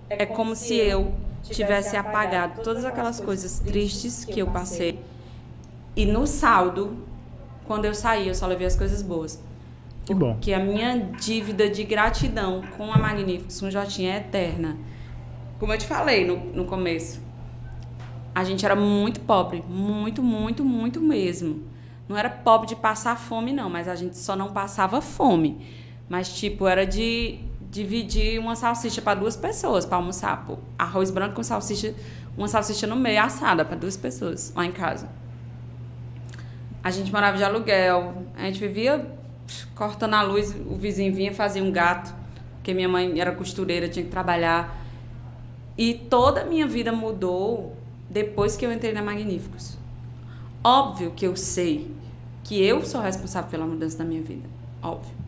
é 0.09 0.25
como 0.25 0.55
se 0.55 0.75
eu 0.75 1.13
tivesse 1.43 1.95
apagado 1.97 2.61
todas 2.63 2.85
aquelas 2.85 3.19
coisas 3.19 3.59
tristes 3.59 4.23
que 4.25 4.39
eu 4.39 4.47
passei. 4.47 4.99
E 5.95 6.05
no 6.05 6.25
saldo, 6.27 6.97
quando 7.65 7.85
eu 7.85 7.93
saí, 7.93 8.27
eu 8.27 8.35
só 8.35 8.47
levei 8.47 8.67
as 8.67 8.75
coisas 8.75 9.01
boas. 9.01 9.41
Que 10.05 10.13
bom. 10.13 10.33
Porque 10.33 10.53
a 10.53 10.59
minha 10.59 10.97
dívida 10.97 11.69
de 11.69 11.83
gratidão 11.83 12.61
com 12.77 12.91
a 12.91 12.97
Magníficos, 12.97 13.59
com 13.59 13.67
o 13.67 13.71
Jotinha, 13.71 14.13
é 14.13 14.17
eterna. 14.17 14.77
Como 15.59 15.73
eu 15.73 15.77
te 15.77 15.85
falei 15.85 16.25
no, 16.25 16.37
no 16.37 16.65
começo, 16.65 17.21
a 18.33 18.43
gente 18.43 18.65
era 18.65 18.75
muito 18.75 19.19
pobre. 19.21 19.63
Muito, 19.67 20.23
muito, 20.23 20.63
muito 20.63 20.99
mesmo. 20.99 21.63
Não 22.07 22.17
era 22.17 22.29
pobre 22.29 22.67
de 22.67 22.75
passar 22.75 23.17
fome, 23.17 23.53
não, 23.53 23.69
mas 23.69 23.87
a 23.87 23.95
gente 23.95 24.17
só 24.17 24.35
não 24.35 24.51
passava 24.51 25.01
fome. 25.01 25.65
Mas, 26.09 26.33
tipo, 26.33 26.67
era 26.67 26.85
de 26.85 27.39
dividir 27.71 28.37
uma 28.37 28.55
salsicha 28.55 29.01
para 29.01 29.17
duas 29.17 29.37
pessoas 29.37 29.85
para 29.85 29.95
almoçar. 29.95 30.45
Pô. 30.45 30.57
Arroz 30.77 31.09
branco 31.09 31.35
com 31.35 31.43
salsicha, 31.43 31.95
uma 32.37 32.49
salsicha 32.49 32.85
no 32.85 32.97
meio 32.97 33.21
assada 33.21 33.63
para 33.63 33.77
duas 33.77 33.95
pessoas 33.95 34.51
lá 34.53 34.65
em 34.65 34.73
casa. 34.73 35.09
A 36.83 36.91
gente 36.91 37.11
morava 37.11 37.37
de 37.37 37.43
aluguel, 37.43 38.25
a 38.35 38.43
gente 38.43 38.59
vivia 38.59 39.09
cortando 39.73 40.15
a 40.15 40.21
luz, 40.21 40.53
o 40.53 40.75
vizinho 40.75 41.13
vinha 41.13 41.33
fazia 41.33 41.63
um 41.63 41.71
gato, 41.71 42.13
porque 42.55 42.73
minha 42.73 42.89
mãe 42.89 43.19
era 43.19 43.31
costureira, 43.31 43.87
tinha 43.87 44.03
que 44.03 44.11
trabalhar. 44.11 44.77
E 45.77 45.93
toda 45.93 46.41
a 46.41 46.45
minha 46.45 46.67
vida 46.67 46.91
mudou 46.91 47.77
depois 48.09 48.57
que 48.57 48.65
eu 48.65 48.73
entrei 48.73 48.91
na 48.91 49.01
Magníficos. 49.01 49.77
Óbvio 50.63 51.11
que 51.11 51.25
eu 51.25 51.35
sei 51.37 51.89
que 52.43 52.61
eu 52.61 52.85
sou 52.85 52.99
responsável 52.99 53.49
pela 53.49 53.65
mudança 53.65 53.97
da 53.97 54.03
minha 54.03 54.21
vida. 54.21 54.47
Óbvio. 54.81 55.20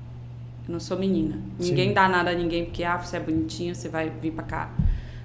Não 0.74 0.80
sou 0.80 0.98
menina. 0.98 1.36
Sim. 1.60 1.70
Ninguém 1.70 1.94
dá 1.94 2.10
nada 2.10 2.32
a 2.32 2.34
ninguém 2.34 2.66
porque, 2.66 2.84
ah, 2.84 2.98
você 2.98 3.18
é 3.18 3.20
bonitinha, 3.20 3.76
você 3.76 3.88
vai 3.88 4.10
vir 4.10 4.32
pra 4.32 4.44
cá. 4.44 4.72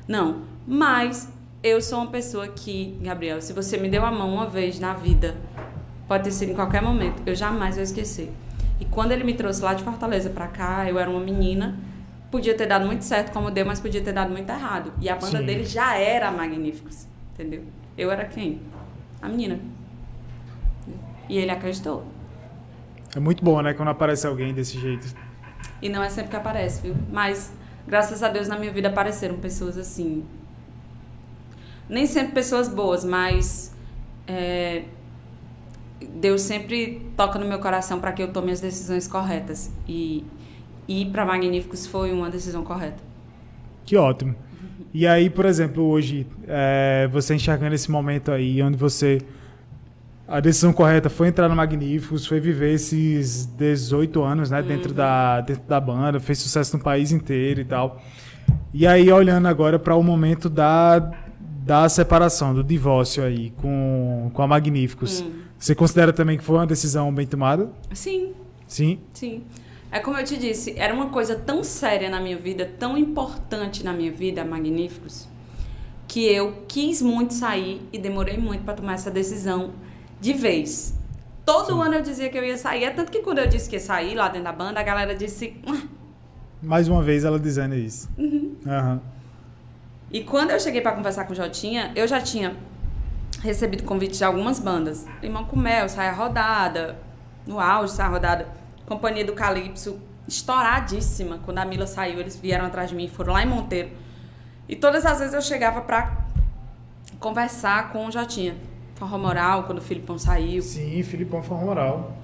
Não. 0.07 0.43
Mas 0.67 1.33
eu 1.63 1.81
sou 1.81 2.01
uma 2.01 2.11
pessoa 2.11 2.49
que, 2.49 2.99
Gabriel, 3.01 3.41
se 3.41 3.55
você 3.55 3.79
me 3.79 3.89
deu 3.89 4.05
a 4.05 4.13
mão 4.13 4.31
uma 4.31 4.47
vez 4.47 4.79
na 4.79 4.93
vida, 4.93 5.39
pode 6.07 6.25
ter 6.25 6.33
sido 6.33 6.53
em 6.53 6.55
qualquer 6.55 6.83
momento, 6.83 7.23
eu 7.25 7.35
jamais 7.35 7.77
vou 7.77 7.83
esquecer. 7.83 8.31
E 8.79 8.85
quando 8.85 9.13
ele 9.13 9.25
me 9.25 9.33
trouxe 9.33 9.63
lá 9.63 9.73
de 9.73 9.83
Fortaleza 9.83 10.29
pra 10.29 10.49
cá, 10.49 10.87
eu 10.87 10.99
era 10.99 11.09
uma 11.09 11.19
menina, 11.19 11.79
podia 12.31 12.55
ter 12.55 12.67
dado 12.67 12.85
muito 12.85 13.03
certo 13.03 13.33
como 13.33 13.51
deu, 13.51 13.65
mas 13.65 13.81
podia 13.81 14.03
ter 14.03 14.13
dado 14.13 14.31
muito 14.31 14.51
errado. 14.51 14.93
E 15.01 15.09
a 15.09 15.17
banda 15.17 15.39
Sim. 15.39 15.47
dele 15.47 15.65
já 15.65 15.97
era 15.97 16.31
Magníficos, 16.31 17.07
entendeu? 17.33 17.65
Eu 17.97 18.11
era 18.11 18.27
quem? 18.27 18.61
A 19.23 19.31
menina. 19.31 19.59
E 21.27 21.39
ele 21.39 21.51
acreditou. 21.51 22.05
É 23.17 23.19
muito 23.19 23.43
bom, 23.43 23.63
né? 23.63 23.73
Quando 23.73 23.89
aparece 23.89 24.27
alguém 24.27 24.53
desse 24.53 24.79
jeito. 24.79 25.28
E 25.81 25.89
não 25.89 26.03
é 26.03 26.09
sempre 26.09 26.31
que 26.31 26.37
aparece, 26.37 26.83
viu? 26.83 26.95
Mas, 27.13 27.53
graças 27.87 28.23
a 28.23 28.29
Deus, 28.29 28.49
na 28.49 28.59
minha 28.59 28.73
vida 28.73 28.89
apareceram 28.89 29.37
pessoas 29.37 29.79
assim. 29.79 30.25
Nem 31.89 32.07
sempre 32.07 32.33
pessoas 32.33 32.69
boas, 32.69 33.05
mas. 33.05 33.75
é, 34.27 34.85
Deus 36.01 36.43
sempre 36.43 37.11
toca 37.17 37.39
no 37.39 37.47
meu 37.47 37.59
coração 37.59 38.01
para 38.01 38.13
que 38.13 38.23
eu 38.23 38.33
tome 38.33 38.53
as 38.53 38.61
decisões 38.61 39.09
corretas. 39.09 39.71
E 39.89 40.25
ir 40.87 41.07
para 41.07 41.25
Magníficos 41.25 41.87
foi 41.87 42.13
uma 42.13 42.31
decisão 42.31 42.63
correta. 42.63 43.03
Que 43.85 43.97
ótimo. 43.97 44.35
E 44.93 45.07
aí, 45.07 45.29
por 45.29 45.45
exemplo, 45.45 45.85
hoje, 45.85 46.27
é, 46.47 47.09
você 47.11 47.35
enxergando 47.35 47.75
esse 47.75 47.91
momento 47.91 48.31
aí, 48.31 48.63
onde 48.63 48.77
você 48.77 49.21
a 50.29 50.41
decisão 50.41 50.75
correta 50.75 51.09
foi 51.09 51.29
entrar 51.29 51.49
no 51.49 51.57
Magníficos, 51.57 52.27
foi 52.27 52.39
viver 52.39 52.75
esses 52.75 53.47
18 53.47 54.23
anos, 54.23 54.51
né, 54.51 54.63
dentro, 54.63 54.93
da, 54.93 55.41
dentro 55.41 55.63
da 55.67 55.81
banda, 55.81 56.21
fez 56.21 56.39
sucesso 56.39 56.77
no 56.77 56.83
país 56.83 57.11
inteiro 57.11 57.63
e 57.63 57.65
tal. 57.65 58.03
E 58.75 58.87
aí, 58.87 59.11
olhando 59.11 59.49
agora 59.49 59.79
para 59.79 59.97
o 59.97 60.03
momento 60.03 60.51
da, 60.51 60.99
da 61.65 61.89
separação, 61.89 62.55
do 62.55 62.63
divórcio 62.63 63.25
aí 63.25 63.51
com, 63.57 64.31
com 64.35 64.43
a 64.43 64.47
Magníficos, 64.47 65.25
você 65.59 65.75
considera 65.75 66.13
também 66.13 66.37
que 66.37 66.45
foi 66.45 66.57
uma 66.57 66.67
decisão 66.67 67.13
bem 67.13 67.27
tomada? 67.27 67.71
Sim, 67.95 68.35
Sim? 68.67 69.01
sim. 69.15 69.43
É 69.91 69.99
como 69.99 70.19
eu 70.19 70.25
te 70.25 70.37
disse, 70.37 70.75
era 70.77 70.93
uma 70.93 71.09
coisa 71.09 71.35
tão 71.35 71.65
séria 71.65 72.11
na 72.11 72.21
minha 72.21 72.37
vida, 72.37 72.71
tão 72.79 72.99
importante 72.99 73.83
na 73.83 73.95
minha 73.95 74.13
vida, 74.13 74.45
Magníficos, 74.45 75.27
que 76.07 76.27
eu 76.27 76.65
quis 76.69 77.01
muito 77.01 77.33
sair 77.33 77.81
e 77.91 77.99
demorei 77.99 78.37
muito 78.37 78.65
para 78.65 78.75
tomar 78.75 78.93
essa 78.93 79.11
decisão 79.11 79.73
de 80.21 80.33
vez. 80.33 80.95
Todo 81.45 81.81
ano 81.81 81.95
eu 81.95 82.03
dizia 82.03 82.29
que 82.29 82.37
eu 82.37 82.45
ia 82.45 82.59
sair, 82.59 82.85
é 82.85 82.91
tanto 82.91 83.11
que 83.11 83.21
quando 83.21 83.39
eu 83.39 83.47
disse 83.47 83.69
que 83.71 83.77
ia 83.77 83.81
sair 83.81 84.15
lá 84.15 84.29
dentro 84.29 84.45
da 84.45 84.53
banda, 84.53 84.79
a 84.81 84.83
galera 84.83 85.15
disse. 85.15 85.57
"Ah, 85.67 85.83
Mais 86.63 86.89
uma 86.89 87.03
vez 87.03 87.25
ela 87.25 87.39
dizendo 87.39 87.75
isso. 87.75 88.09
Aham. 88.67 89.01
E 90.11 90.23
quando 90.25 90.51
eu 90.51 90.59
cheguei 90.61 90.81
pra 90.81 90.93
conversar 90.93 91.25
com 91.25 91.33
o 91.33 91.37
Jotinha, 91.37 91.93
eu 91.95 92.07
já 92.09 92.21
tinha 92.21 92.57
recebido 93.43 93.85
convite 93.85 94.17
de 94.19 94.25
algumas 94.25 94.59
bandas. 94.59 95.07
Limão 95.23 95.45
com 95.45 95.57
Mel, 95.57 95.89
Saia 95.89 96.13
Rodada, 96.13 96.99
no 97.47 97.61
auge, 97.61 97.93
Saia 97.93 98.09
Rodada, 98.09 98.49
Companhia 98.87 99.25
do 99.25 99.33
Calypso, 99.35 99.99
estouradíssima. 100.27 101.39
Quando 101.45 101.59
a 101.59 101.65
Mila 101.65 101.87
saiu, 101.87 102.19
eles 102.21 102.37
vieram 102.37 102.67
atrás 102.67 102.91
de 102.91 102.97
mim, 102.97 103.07
foram 103.09 103.33
lá 103.35 103.43
em 103.43 103.47
Monteiro. 103.47 103.91
E 104.69 104.75
todas 104.77 105.07
as 105.07 105.19
vezes 105.21 105.35
eu 105.35 105.43
chegava 105.43 105.81
pra 105.83 106.27
conversar 107.21 107.93
com 107.93 108.07
o 108.07 108.11
Jotinha. 108.11 108.57
Forró 108.99 109.17
Moral, 109.17 109.63
quando 109.63 109.79
o 109.79 109.81
Filipão 109.81 110.19
saiu. 110.19 110.61
Sim, 110.61 111.01
Filipão 111.05 111.41
foi 111.41 111.57
moral. 111.57 112.17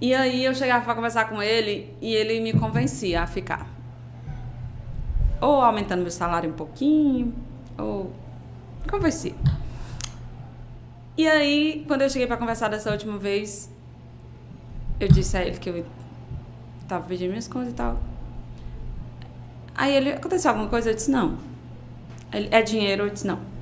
E 0.00 0.12
aí 0.12 0.44
eu 0.44 0.52
chegava 0.52 0.84
pra 0.84 0.94
conversar 0.94 1.28
com 1.28 1.40
ele 1.40 1.94
e 2.00 2.12
ele 2.12 2.40
me 2.40 2.52
convencia 2.52 3.22
a 3.22 3.26
ficar. 3.28 3.66
Ou 5.40 5.62
aumentando 5.62 6.02
meu 6.02 6.10
salário 6.10 6.50
um 6.50 6.52
pouquinho, 6.52 7.32
ou 7.78 8.12
convencia. 8.90 9.34
E 11.16 11.28
aí, 11.28 11.84
quando 11.86 12.02
eu 12.02 12.10
cheguei 12.10 12.26
pra 12.26 12.36
conversar 12.36 12.68
dessa 12.68 12.90
última 12.90 13.16
vez, 13.16 13.70
eu 14.98 15.06
disse 15.06 15.36
a 15.36 15.42
ele 15.44 15.58
que 15.58 15.70
eu 15.70 15.86
tava 16.88 17.06
pedindo 17.06 17.30
minhas 17.30 17.46
contas 17.46 17.70
e 17.70 17.74
tal. 17.74 18.00
Aí 19.76 19.94
ele, 19.94 20.12
aconteceu 20.12 20.50
alguma 20.50 20.68
coisa? 20.68 20.90
Eu 20.90 20.94
disse, 20.94 21.10
não. 21.10 21.38
Ele, 22.32 22.48
é 22.50 22.62
dinheiro? 22.62 23.04
Eu 23.04 23.10
disse, 23.10 23.26
não. 23.28 23.53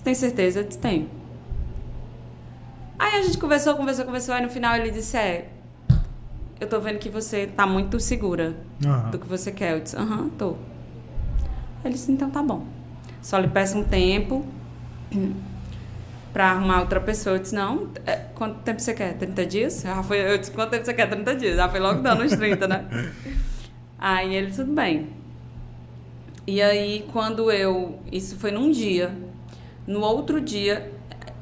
Você 0.00 0.04
tem 0.04 0.14
certeza? 0.14 0.60
Eu 0.60 0.64
disse, 0.64 0.78
tenho. 0.78 1.10
Aí 2.98 3.16
a 3.16 3.22
gente 3.22 3.36
conversou, 3.36 3.74
conversou, 3.74 4.06
conversou. 4.06 4.34
Aí 4.34 4.42
no 4.42 4.48
final 4.48 4.74
ele 4.74 4.90
disse: 4.90 5.14
É, 5.14 5.50
eu 6.58 6.66
tô 6.66 6.80
vendo 6.80 6.98
que 6.98 7.10
você 7.10 7.46
tá 7.46 7.66
muito 7.66 8.00
segura 8.00 8.56
Aham. 8.82 9.10
do 9.10 9.18
que 9.18 9.28
você 9.28 9.52
quer. 9.52 9.74
Eu 9.74 9.80
disse: 9.80 9.94
Aham, 9.98 10.30
tô. 10.38 10.56
Ele 11.84 11.92
disse: 11.92 12.10
Então 12.10 12.30
tá 12.30 12.42
bom. 12.42 12.64
Só 13.20 13.38
lhe 13.38 13.48
peço 13.48 13.76
um 13.76 13.84
tempo 13.84 14.46
pra 16.32 16.52
arrumar 16.52 16.80
outra 16.80 16.98
pessoa. 16.98 17.36
Eu 17.36 17.40
disse: 17.40 17.54
Não, 17.54 17.90
é, 18.06 18.16
quanto 18.34 18.60
tempo 18.60 18.80
você 18.80 18.94
quer? 18.94 19.18
30 19.18 19.44
dias? 19.44 19.82
Já 19.82 20.02
foi, 20.02 20.32
eu 20.32 20.38
disse: 20.38 20.50
Quanto 20.50 20.70
tempo 20.70 20.86
você 20.86 20.94
quer? 20.94 21.10
30 21.10 21.34
dias. 21.34 21.56
Já 21.56 21.68
foi 21.68 21.78
logo 21.78 22.00
dando 22.00 22.22
uns 22.22 22.34
30, 22.34 22.66
né? 22.66 22.86
Aí 23.98 24.34
ele: 24.34 24.50
Tudo 24.50 24.72
bem. 24.72 25.10
E 26.46 26.62
aí, 26.62 27.06
quando 27.12 27.50
eu. 27.52 27.98
Isso 28.10 28.38
foi 28.38 28.50
num 28.50 28.70
dia. 28.70 29.14
No 29.86 30.00
outro 30.00 30.40
dia, 30.40 30.92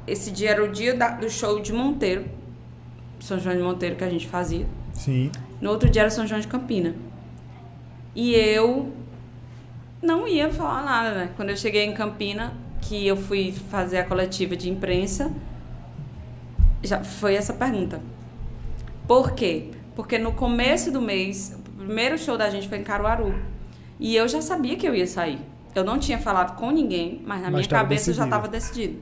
esse 0.07 0.31
dia 0.31 0.51
era 0.51 0.63
o 0.63 0.71
dia 0.71 0.93
da- 0.95 1.11
do 1.11 1.29
show 1.29 1.59
de 1.59 1.71
Monteiro, 1.73 2.25
São 3.19 3.39
João 3.39 3.55
de 3.55 3.61
Monteiro 3.61 3.95
que 3.95 4.03
a 4.03 4.09
gente 4.09 4.27
fazia. 4.27 4.65
Sim. 4.93 5.31
No 5.61 5.69
outro 5.71 5.89
dia 5.89 6.03
era 6.03 6.09
São 6.09 6.25
João 6.25 6.39
de 6.39 6.47
Campina. 6.47 6.95
E 8.15 8.33
eu 8.33 8.91
não 10.01 10.27
ia 10.27 10.49
falar 10.51 10.83
nada, 10.83 11.13
né? 11.15 11.29
Quando 11.35 11.49
eu 11.49 11.57
cheguei 11.57 11.83
em 11.83 11.93
Campina, 11.93 12.53
que 12.81 13.05
eu 13.05 13.15
fui 13.17 13.51
fazer 13.51 13.97
a 13.97 14.05
coletiva 14.05 14.55
de 14.55 14.69
imprensa, 14.69 15.31
já 16.81 17.03
foi 17.03 17.35
essa 17.35 17.53
pergunta. 17.53 18.01
Por 19.07 19.31
quê? 19.33 19.71
Porque 19.95 20.17
no 20.17 20.31
começo 20.31 20.91
do 20.91 21.01
mês, 21.01 21.57
o 21.75 21.83
primeiro 21.83 22.17
show 22.17 22.37
da 22.37 22.49
gente 22.49 22.67
foi 22.69 22.77
em 22.77 22.83
Caruaru. 22.83 23.35
E 23.99 24.15
eu 24.15 24.27
já 24.27 24.41
sabia 24.41 24.77
que 24.77 24.87
eu 24.87 24.95
ia 24.95 25.05
sair. 25.07 25.39
Eu 25.75 25.83
não 25.83 25.99
tinha 25.99 26.17
falado 26.17 26.55
com 26.57 26.71
ninguém, 26.71 27.21
mas 27.25 27.41
na 27.41 27.49
Mas 27.51 27.67
minha 27.67 27.69
cabeça 27.69 28.11
já 28.13 28.23
decidido. 28.23 28.25
estava 28.25 28.47
decidido. 28.47 28.99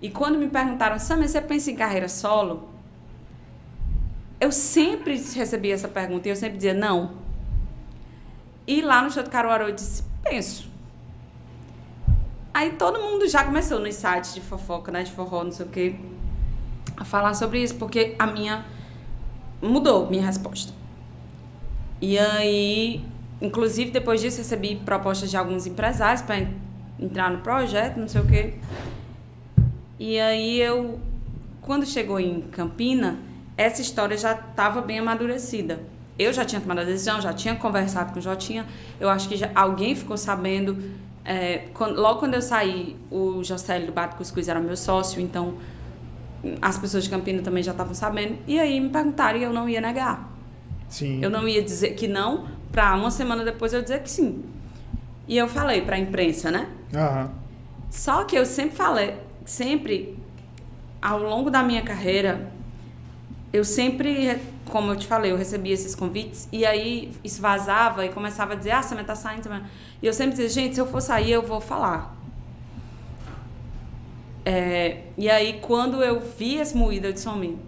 E 0.00 0.10
quando 0.10 0.38
me 0.38 0.48
perguntaram, 0.48 0.98
Samia, 0.98 1.26
você 1.26 1.40
pensa 1.40 1.70
em 1.70 1.76
carreira 1.76 2.08
solo? 2.08 2.68
Eu 4.38 4.52
sempre 4.52 5.16
recebia 5.16 5.72
essa 5.74 5.88
pergunta 5.88 6.28
e 6.28 6.30
eu 6.30 6.36
sempre 6.36 6.56
dizia 6.56 6.74
não. 6.74 7.12
E 8.66 8.82
lá 8.82 9.00
no 9.02 9.10
show 9.10 9.22
de 9.22 9.30
Caruaru 9.30 9.64
eu 9.64 9.72
disse, 9.74 10.02
penso. 10.22 10.68
Aí 12.52 12.72
todo 12.72 13.00
mundo 13.00 13.28
já 13.28 13.44
começou 13.44 13.78
nos 13.80 13.94
sites 13.94 14.34
de 14.34 14.40
fofoca, 14.40 14.90
né? 14.92 15.02
De 15.02 15.12
forró, 15.12 15.44
não 15.44 15.52
sei 15.52 15.66
o 15.66 15.68
quê, 15.68 15.96
a 16.96 17.04
falar 17.04 17.34
sobre 17.34 17.62
isso, 17.62 17.74
porque 17.76 18.14
a 18.18 18.26
minha. 18.26 18.64
mudou 19.62 20.08
minha 20.10 20.24
resposta. 20.24 20.72
E 22.00 22.18
aí, 22.18 23.04
inclusive 23.40 23.90
depois 23.90 24.20
disso, 24.20 24.38
recebi 24.38 24.76
propostas 24.76 25.30
de 25.30 25.36
alguns 25.36 25.66
empresários 25.66 26.22
para 26.22 26.46
entrar 26.98 27.30
no 27.30 27.38
projeto, 27.38 27.98
não 27.98 28.08
sei 28.08 28.20
o 28.20 28.26
quê. 28.26 28.54
E 29.98 30.18
aí 30.20 30.60
eu, 30.60 30.98
quando 31.62 31.86
chegou 31.86 32.20
em 32.20 32.40
Campina, 32.42 33.18
essa 33.56 33.80
história 33.80 34.16
já 34.16 34.32
estava 34.32 34.80
bem 34.80 34.98
amadurecida. 34.98 35.80
Eu 36.18 36.32
já 36.32 36.44
tinha 36.44 36.60
tomado 36.60 36.80
a 36.80 36.84
decisão, 36.84 37.20
já 37.20 37.32
tinha 37.32 37.54
conversado 37.54 38.12
com 38.12 38.18
o 38.18 38.22
Jotinha. 38.22 38.66
Eu 38.98 39.08
acho 39.08 39.28
que 39.28 39.36
já, 39.36 39.50
alguém 39.54 39.94
ficou 39.94 40.16
sabendo. 40.16 40.76
é, 41.28 41.64
quando- 41.74 42.00
logo 42.00 42.20
quando 42.20 42.34
eu 42.34 42.40
saí, 42.42 42.94
o 43.10 43.42
Jocélio 43.42 43.88
do 43.88 43.92
Bato 43.92 44.14
Cuscuz 44.16 44.48
era 44.48 44.60
meu 44.60 44.76
sócio, 44.76 45.20
então 45.20 45.54
as 46.62 46.78
pessoas 46.78 47.02
de 47.02 47.10
Campina 47.10 47.42
também 47.42 47.64
já 47.64 47.72
estavam 47.72 47.94
sabendo. 47.94 48.38
E 48.46 48.60
aí 48.60 48.78
me 48.80 48.90
perguntaram 48.90 49.36
e 49.36 49.42
eu 49.42 49.52
não 49.52 49.68
ia 49.68 49.80
negar. 49.80 50.32
Sim. 50.88 51.18
Eu 51.20 51.28
não 51.28 51.48
ia 51.48 51.60
dizer 51.60 51.94
que 51.96 52.06
não, 52.06 52.46
para 52.72 52.94
uma 52.94 53.10
semana 53.10 53.44
depois 53.44 53.72
eu 53.72 53.82
dizer 53.82 54.02
que 54.02 54.10
sim. 54.10 54.44
E 55.28 55.36
eu 55.36 55.48
falei 55.48 55.82
para 55.82 55.96
a 55.96 55.98
imprensa, 55.98 56.50
né? 56.50 56.68
Aham. 56.94 57.30
Só 57.90 58.24
que 58.24 58.36
eu 58.36 58.44
sempre 58.44 58.76
falei, 58.76 59.14
sempre, 59.44 60.18
ao 61.00 61.18
longo 61.18 61.50
da 61.50 61.62
minha 61.62 61.82
carreira, 61.82 62.50
eu 63.52 63.64
sempre, 63.64 64.40
como 64.66 64.92
eu 64.92 64.96
te 64.96 65.06
falei, 65.06 65.32
eu 65.32 65.36
recebia 65.36 65.72
esses 65.72 65.94
convites 65.94 66.48
e 66.52 66.66
aí 66.66 67.12
isso 67.24 67.40
vazava 67.40 68.04
e 68.04 68.10
começava 68.10 68.52
a 68.52 68.56
dizer, 68.56 68.72
ah, 68.72 68.82
Samia 68.82 69.04
tá 69.04 69.14
saindo, 69.14 69.44
Samia. 69.44 69.64
E 70.02 70.06
eu 70.06 70.12
sempre 70.12 70.36
dizia, 70.36 70.48
gente, 70.48 70.74
se 70.74 70.80
eu 70.80 70.86
for 70.86 71.00
sair, 71.00 71.32
eu 71.32 71.42
vou 71.42 71.60
falar. 71.60 72.14
É, 74.44 75.02
e 75.16 75.28
aí, 75.28 75.58
quando 75.60 76.04
eu 76.04 76.20
vi 76.20 76.56
esse 76.56 76.76
moído, 76.76 77.08
eu 77.08 77.12
disse, 77.12 77.28
homem, 77.28 77.58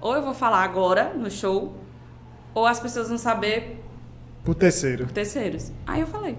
ou 0.00 0.14
eu 0.14 0.22
vou 0.22 0.34
falar 0.34 0.64
agora, 0.64 1.12
no 1.14 1.30
show, 1.30 1.76
ou 2.52 2.66
as 2.66 2.80
pessoas 2.80 3.08
vão 3.08 3.18
saber 3.18 3.84
Pro 4.46 4.54
terceiro. 4.54 5.06
por 5.06 5.12
terceiros. 5.12 5.72
Aí 5.84 6.00
eu 6.00 6.06
falei. 6.06 6.38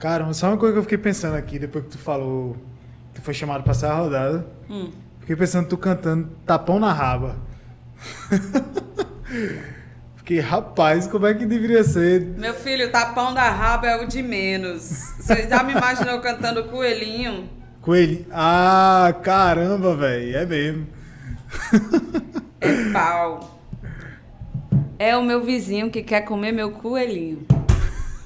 Cara, 0.00 0.30
só 0.34 0.48
uma 0.48 0.56
coisa 0.56 0.72
que 0.72 0.78
eu 0.80 0.82
fiquei 0.82 0.98
pensando 0.98 1.36
aqui, 1.36 1.60
depois 1.60 1.84
que 1.84 1.90
tu 1.92 1.98
falou 1.98 2.56
que 3.14 3.20
foi 3.20 3.32
chamado 3.32 3.62
pra 3.62 3.72
sair 3.72 3.90
a 3.90 3.94
rodada. 3.94 4.46
Hum. 4.68 4.90
Fiquei 5.20 5.36
pensando 5.36 5.68
tu 5.68 5.78
cantando 5.78 6.28
tapão 6.44 6.80
na 6.80 6.92
raba. 6.92 7.36
Fiquei, 10.16 10.40
rapaz, 10.40 11.06
como 11.06 11.26
é 11.26 11.34
que 11.34 11.46
deveria 11.46 11.84
ser? 11.84 12.20
Meu 12.36 12.52
filho, 12.54 12.90
tapão 12.90 13.32
da 13.32 13.48
raba 13.48 13.86
é 13.86 14.02
o 14.02 14.08
de 14.08 14.22
menos. 14.22 14.82
Você 15.20 15.48
já 15.48 15.62
me 15.62 15.72
imaginou 15.72 16.18
cantando 16.20 16.64
coelhinho? 16.64 17.48
Coelho. 17.80 18.26
Ah, 18.32 19.14
caramba, 19.22 19.94
velho. 19.94 20.36
É 20.36 20.46
mesmo. 20.46 20.86
É 22.60 22.92
pau. 22.92 23.60
É 24.98 25.16
o 25.16 25.22
meu 25.22 25.42
vizinho 25.42 25.90
que 25.90 26.02
quer 26.02 26.22
comer 26.22 26.52
meu 26.52 26.70
coelhinho. 26.70 27.46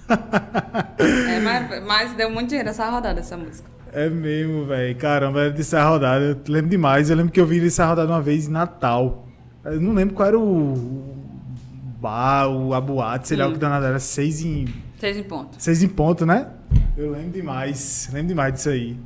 É, 0.99 1.39
mas, 1.41 1.85
mas 1.87 2.13
deu 2.15 2.31
muito 2.31 2.49
dinheiro 2.49 2.69
essa 2.71 2.89
rodada, 2.89 3.21
essa 3.21 3.37
música. 3.37 3.69
É 3.93 4.09
mesmo, 4.09 4.65
velho. 4.65 4.97
Caramba, 4.97 5.43
é 5.45 5.51
de 5.51 5.63
sair 5.63 5.81
a 5.83 5.89
rodada. 5.89 6.25
Eu 6.25 6.39
lembro 6.53 6.71
demais. 6.71 7.09
Eu 7.11 7.17
lembro 7.17 7.31
que 7.33 7.41
eu 7.41 7.47
vi 7.47 7.57
ele 7.59 7.71
sair 7.71 7.87
a 7.87 7.89
rodada 7.91 8.09
uma 8.13 8.21
vez 8.21 8.49
em 8.49 8.51
Natal. 8.51 9.27
Eu 9.65 9.81
não 9.81 9.93
lembro 9.93 10.15
qual 10.15 10.29
era 10.29 10.39
o 10.39 10.73
o 10.73 12.01
bar, 12.01 12.49
o, 12.49 12.75
a 12.75 12.81
boate, 12.81 13.29
sei 13.29 13.37
lá 13.37 13.47
Hum. 13.47 13.51
o 13.51 13.53
que 13.53 13.59
danado 13.59 13.85
era. 13.87 13.99
Seis 13.99 14.41
em, 14.45 14.67
Seis 14.99 15.17
em 15.17 15.23
ponto. 15.23 15.51
seis 15.59 15.83
em 15.83 15.89
ponto, 15.89 16.25
né? 16.27 16.49
Eu 16.97 17.11
lembro 17.13 17.31
demais. 17.31 18.09
Lembro 18.13 18.29
demais 18.29 18.55
disso 18.55 18.71
aí. 18.71 18.97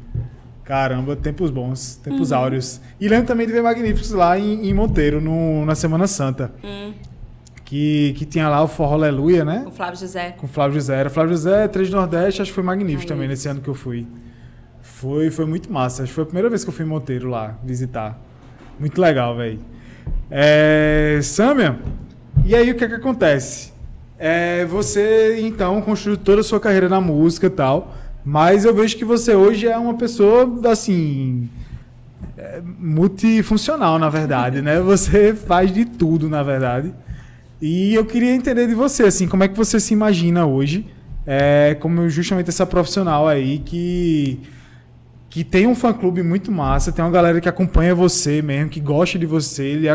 Caramba, 0.65 1.17
tempos 1.17 1.51
bons, 1.51 1.97
tempos 1.97 2.31
Uhum. 2.31 2.39
áureos. 2.39 2.81
E 3.01 3.09
lembro 3.09 3.27
também 3.27 3.47
de 3.47 3.53
ver 3.53 3.63
Magníficos 3.63 4.13
lá 4.13 4.39
em, 4.39 4.67
em 4.69 4.73
Monteiro, 4.73 5.21
no, 5.21 5.65
na 5.67 5.75
Semana 5.75 6.07
Santa. 6.07 6.53
Hum, 6.65 6.93
Que, 7.73 8.13
que 8.19 8.27
tinha 8.27 8.51
lá 8.51 8.63
o 8.63 8.69
Forró 8.69 8.93
Aleluia, 8.97 9.47
né? 9.47 9.65
o 9.67 9.71
Flávio 9.71 9.99
José. 9.99 10.33
Com 10.33 10.45
o 10.45 10.49
Flávio 10.49 10.75
José. 10.75 10.95
Era 10.95 11.09
Flávio 11.09 11.33
José, 11.33 11.67
Três 11.69 11.89
do 11.89 11.97
Nordeste, 11.97 12.43
acho 12.43 12.51
que 12.51 12.55
foi 12.55 12.63
magnífico 12.63 13.07
também 13.07 13.27
Magnífico. 13.27 13.31
nesse 13.31 13.49
ano 13.49 13.63
que 13.63 13.69
eu 13.69 13.75
fui. 13.75 14.07
Foi, 14.83 15.31
foi 15.31 15.47
muito 15.47 15.73
massa. 15.73 16.03
Acho 16.03 16.11
que 16.11 16.15
foi 16.15 16.25
a 16.25 16.27
primeira 16.27 16.51
vez 16.51 16.65
que 16.65 16.69
eu 16.69 16.75
fui 16.75 16.85
em 16.85 16.89
Monteiro 16.89 17.31
lá 17.31 17.59
visitar. 17.65 18.21
Muito 18.79 19.01
legal, 19.01 19.35
velho. 19.35 19.59
É, 20.31 21.19
Samia, 21.23 21.79
e 22.45 22.55
aí 22.55 22.71
o 22.71 22.75
que 22.75 22.85
é 22.85 22.89
que 22.89 22.95
acontece? 22.95 23.73
É, 24.19 24.67
você, 24.67 25.41
então, 25.41 25.81
construiu 25.81 26.19
toda 26.19 26.43
a 26.43 26.45
sua 26.45 26.61
carreira 26.61 26.91
na 26.91 27.01
música 27.01 27.47
e 27.47 27.51
tal, 27.51 27.95
mas 28.23 28.67
eu 28.67 28.75
vejo 28.75 28.99
que 28.99 29.05
você 29.07 29.35
hoje 29.35 29.67
é 29.67 29.79
uma 29.79 29.95
pessoa, 29.95 30.47
assim, 30.71 31.49
é, 32.37 32.61
multifuncional, 32.63 33.99
na 33.99 34.11
verdade, 34.11 34.61
né? 34.61 34.79
Você 34.85 35.35
faz 35.35 35.73
de 35.73 35.87
tudo, 35.87 36.29
na 36.29 36.43
verdade. 36.43 36.93
E 37.63 37.95
eu 37.95 38.05
queria 38.05 38.35
entender 38.35 38.67
de 38.67 38.75
você, 38.75 39.05
assim, 39.05 39.29
como 39.29 39.45
é 39.45 39.49
que 39.49 39.57
você 39.57 39.79
se 39.79 39.95
imagina 39.95 40.45
hoje, 40.45 40.85
é, 41.25 41.77
como 41.79 42.09
justamente 42.09 42.49
essa 42.49 42.67
profissional 42.67 43.29
aí 43.29 43.61
que 43.61 44.41
que 45.31 45.43
tem 45.45 45.67
um 45.67 45.75
fã-clube 45.75 46.23
muito 46.23 46.53
massa, 46.53 46.93
tem 46.93 47.03
uma 47.03 47.11
galera 47.11 47.41
que 47.41 47.49
acompanha 47.49 47.95
você 47.95 48.43
mesmo, 48.43 48.69
que 48.69 48.81
gosta 48.81 49.19
de 49.19 49.25
você, 49.25 49.65
ele, 49.65 49.87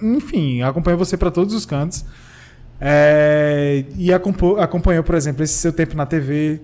enfim, 0.00 0.62
acompanha 0.62 0.96
você 0.96 1.18
para 1.18 1.30
todos 1.30 1.52
os 1.52 1.66
cantos. 1.66 2.02
É, 2.80 3.84
e 3.98 4.10
acompanhou, 4.10 5.04
por 5.04 5.14
exemplo, 5.14 5.42
esse 5.44 5.52
seu 5.52 5.70
tempo 5.70 5.94
na 5.94 6.06
TV, 6.06 6.62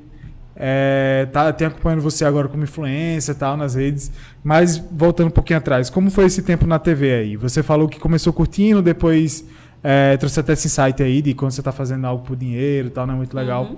é, 0.55 1.29
tá, 1.31 1.53
tem 1.53 1.67
acompanhando 1.67 2.01
você 2.01 2.25
agora 2.25 2.49
como 2.49 2.63
influência 2.63 3.35
tal 3.35 3.55
nas 3.55 3.75
redes. 3.75 4.11
Mas 4.43 4.79
voltando 4.79 5.27
um 5.27 5.31
pouquinho 5.31 5.59
atrás, 5.59 5.91
como 5.91 6.11
foi 6.11 6.25
esse 6.25 6.41
tempo 6.41 6.67
na 6.67 6.79
TV 6.79 7.13
aí? 7.13 7.37
Você 7.37 7.63
falou 7.63 7.87
que 7.87 7.99
começou 8.01 8.33
curtindo, 8.33 8.81
depois 8.81 9.45
é, 9.83 10.17
trouxe 10.17 10.41
até 10.41 10.53
esse 10.53 10.67
insight 10.67 11.03
aí 11.03 11.23
de 11.23 11.35
quando 11.35 11.53
você 11.53 11.61
está 11.61 11.73
fazendo 11.73 12.07
algo 12.07 12.25
por 12.25 12.37
dinheiro 12.37 12.91
tal, 12.91 13.07
não 13.07 13.15
é 13.15 13.17
muito 13.17 13.35
legal. 13.37 13.65
Uhum. 13.65 13.77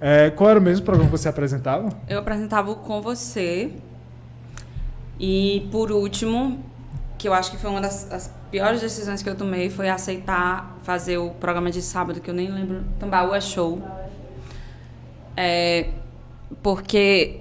É, 0.00 0.30
qual 0.30 0.50
era 0.50 0.58
o 0.58 0.62
mesmo 0.62 0.84
programa 0.84 1.10
que 1.10 1.16
você 1.16 1.28
apresentava? 1.28 1.88
Eu 2.08 2.18
apresentava 2.18 2.70
o 2.70 2.76
Com 2.76 3.00
Você. 3.00 3.72
E, 5.18 5.68
por 5.70 5.92
último, 5.92 6.58
que 7.16 7.28
eu 7.28 7.34
acho 7.34 7.52
que 7.52 7.56
foi 7.56 7.70
uma 7.70 7.80
das 7.80 8.28
piores 8.50 8.80
decisões 8.80 9.22
que 9.22 9.30
eu 9.30 9.36
tomei, 9.36 9.70
foi 9.70 9.88
aceitar 9.88 10.76
fazer 10.82 11.18
o 11.18 11.30
programa 11.30 11.70
de 11.70 11.80
sábado, 11.80 12.20
que 12.20 12.28
eu 12.28 12.34
nem 12.34 12.50
lembro, 12.50 12.82
Tambaú 12.98 13.32
é 13.32 13.40
Show. 13.40 13.80
É, 15.36 15.90
porque 16.62 17.40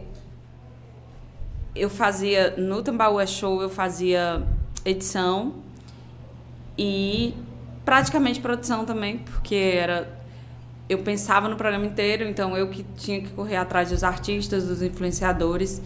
eu 1.76 1.90
fazia, 1.90 2.56
no 2.58 2.84
Tambaú 2.84 3.20
é 3.20 3.26
Show, 3.26 3.62
eu 3.62 3.70
fazia 3.70 4.44
edição 4.86 5.56
e 6.78 7.34
praticamente 7.86 8.40
produção 8.40 8.86
também, 8.86 9.20
porque 9.20 9.56
era 9.56 10.22
eu 10.92 10.98
pensava 11.00 11.48
no 11.48 11.56
programa 11.56 11.86
inteiro, 11.86 12.26
então 12.26 12.58
eu 12.58 12.68
que 12.68 12.84
tinha 12.98 13.22
que 13.22 13.30
correr 13.30 13.56
atrás 13.56 13.90
dos 13.90 14.04
artistas, 14.04 14.68
dos 14.68 14.82
influenciadores. 14.82 15.82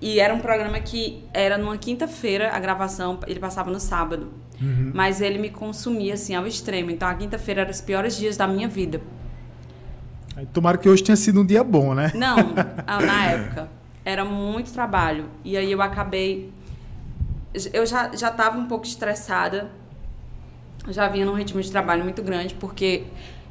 E 0.00 0.20
era 0.20 0.32
um 0.32 0.38
programa 0.38 0.78
que 0.78 1.24
era 1.34 1.58
numa 1.58 1.76
quinta-feira 1.76 2.52
a 2.52 2.60
gravação, 2.60 3.18
ele 3.26 3.40
passava 3.40 3.68
no 3.68 3.80
sábado. 3.80 4.28
Uhum. 4.60 4.92
Mas 4.94 5.20
ele 5.20 5.38
me 5.38 5.50
consumia 5.50 6.14
assim 6.14 6.34
ao 6.36 6.46
extremo. 6.46 6.92
Então 6.92 7.08
a 7.08 7.14
quinta-feira 7.14 7.62
era 7.62 7.70
os 7.70 7.80
piores 7.80 8.16
dias 8.16 8.36
da 8.36 8.46
minha 8.46 8.68
vida. 8.68 9.00
Tomara 10.52 10.78
que 10.78 10.88
hoje 10.88 11.02
tenha 11.02 11.16
sido 11.16 11.40
um 11.40 11.46
dia 11.46 11.64
bom, 11.64 11.92
né? 11.92 12.12
Não, 12.14 12.36
na 12.86 13.24
época. 13.26 13.68
Era 14.04 14.24
muito 14.24 14.72
trabalho. 14.72 15.24
E 15.44 15.56
aí 15.56 15.72
eu 15.72 15.82
acabei. 15.82 16.52
Eu 17.72 17.84
já 17.84 18.12
estava 18.12 18.56
um 18.56 18.66
pouco 18.66 18.86
estressada. 18.86 19.72
Já 20.88 21.08
vinha 21.08 21.26
num 21.26 21.34
ritmo 21.34 21.60
de 21.60 21.70
trabalho 21.70 22.04
muito 22.04 22.22
grande, 22.22 22.54
porque 22.54 23.04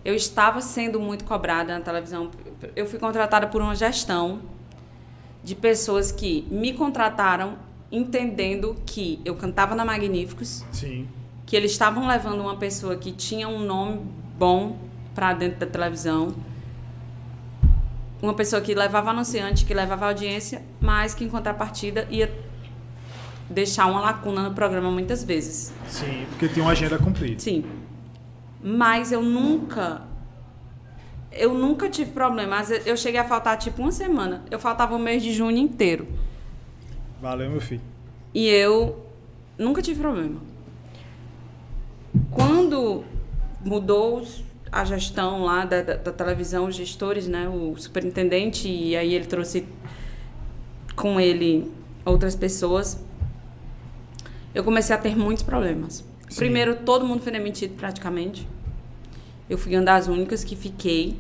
eu 0.04 0.14
estava 0.16 0.62
sendo 0.62 1.00
muito 1.00 1.26
cobrada 1.26 1.78
na 1.78 1.84
televisão. 1.84 2.32
Eu 2.76 2.86
fui 2.86 3.00
contratada 3.00 3.48
por 3.48 3.62
uma 3.62 3.76
gestão 3.76 4.42
de 5.44 5.56
pessoas 5.56 6.12
que 6.12 6.48
me 6.50 6.74
contrataram 6.74 7.58
entendendo 7.92 8.76
que 8.86 9.22
eu 9.24 9.36
cantava 9.36 9.76
na 9.76 9.86
Magníficos. 9.86 10.66
Sim. 10.72 11.08
Que 11.46 11.56
eles 11.56 11.72
estavam 11.72 12.08
levando 12.08 12.42
uma 12.42 12.58
pessoa 12.58 12.96
que 12.96 13.12
tinha 13.12 13.48
um 13.48 13.60
nome 13.60 14.02
bom 14.38 14.78
para 15.14 15.34
dentro 15.34 15.60
da 15.60 15.66
televisão. 15.66 16.36
Uma 18.22 18.34
pessoa 18.34 18.62
que 18.62 18.74
levava 18.74 19.12
anunciante, 19.12 19.66
que 19.66 19.74
levava 19.74 20.08
audiência, 20.08 20.64
mas 20.80 21.14
que 21.14 21.24
em 21.24 21.30
contrapartida 21.30 22.08
ia 22.10 22.34
deixar 23.50 23.86
uma 23.88 24.00
lacuna 24.00 24.44
no 24.44 24.54
programa 24.54 24.90
muitas 24.92 25.24
vezes. 25.24 25.74
Sim, 25.88 26.26
porque 26.30 26.48
tinha 26.48 26.64
uma 26.64 26.72
agenda 26.72 26.98
cumprida. 26.98 27.40
Sim. 27.40 27.64
Mas 28.64 29.12
eu 29.12 29.22
nunca. 29.22 30.02
Eu 31.32 31.54
nunca 31.54 31.90
tive 31.90 32.12
problema. 32.12 32.62
Eu 32.86 32.96
cheguei 32.96 33.20
a 33.20 33.26
faltar 33.26 33.58
tipo 33.58 33.82
uma 33.82 33.92
semana. 33.92 34.44
Eu 34.50 34.58
faltava 34.58 34.96
o 34.96 35.00
mês 35.00 35.22
de 35.22 35.34
junho 35.34 35.58
inteiro. 35.58 36.08
Valeu, 37.22 37.50
meu 37.50 37.62
filho. 37.62 37.82
E 38.34 38.48
eu 38.48 39.06
nunca 39.58 39.82
tive 39.82 40.00
problema. 40.00 40.40
Quando 42.32 43.04
mudou 43.64 44.26
a 44.72 44.84
gestão 44.84 45.44
lá 45.44 45.66
da, 45.66 45.82
da, 45.82 45.96
da, 45.96 46.12
televisão, 46.12 46.68
os 46.68 46.76
gestores, 46.76 47.28
né, 47.28 47.48
o 47.48 47.76
superintendente, 47.78 48.68
e 48.68 48.96
aí 48.96 49.14
ele 49.14 49.26
trouxe 49.26 49.66
com 50.96 51.20
ele 51.20 51.72
outras 52.06 52.36
pessoas, 52.36 53.04
eu 54.56 54.64
comecei 54.64 54.96
a 54.96 54.98
ter 54.98 55.18
muitos 55.18 55.44
problemas. 55.44 56.04
Sim. 56.30 56.38
Primeiro, 56.38 56.78
todo 56.78 57.06
mundo 57.06 57.22
foi 57.22 57.32
demitido 57.34 57.76
praticamente. 57.76 58.48
Eu 59.50 59.58
fui 59.58 59.76
uma 59.76 59.84
das 59.84 60.08
únicas 60.08 60.46
que 60.46 60.56
fiquei 60.56 61.20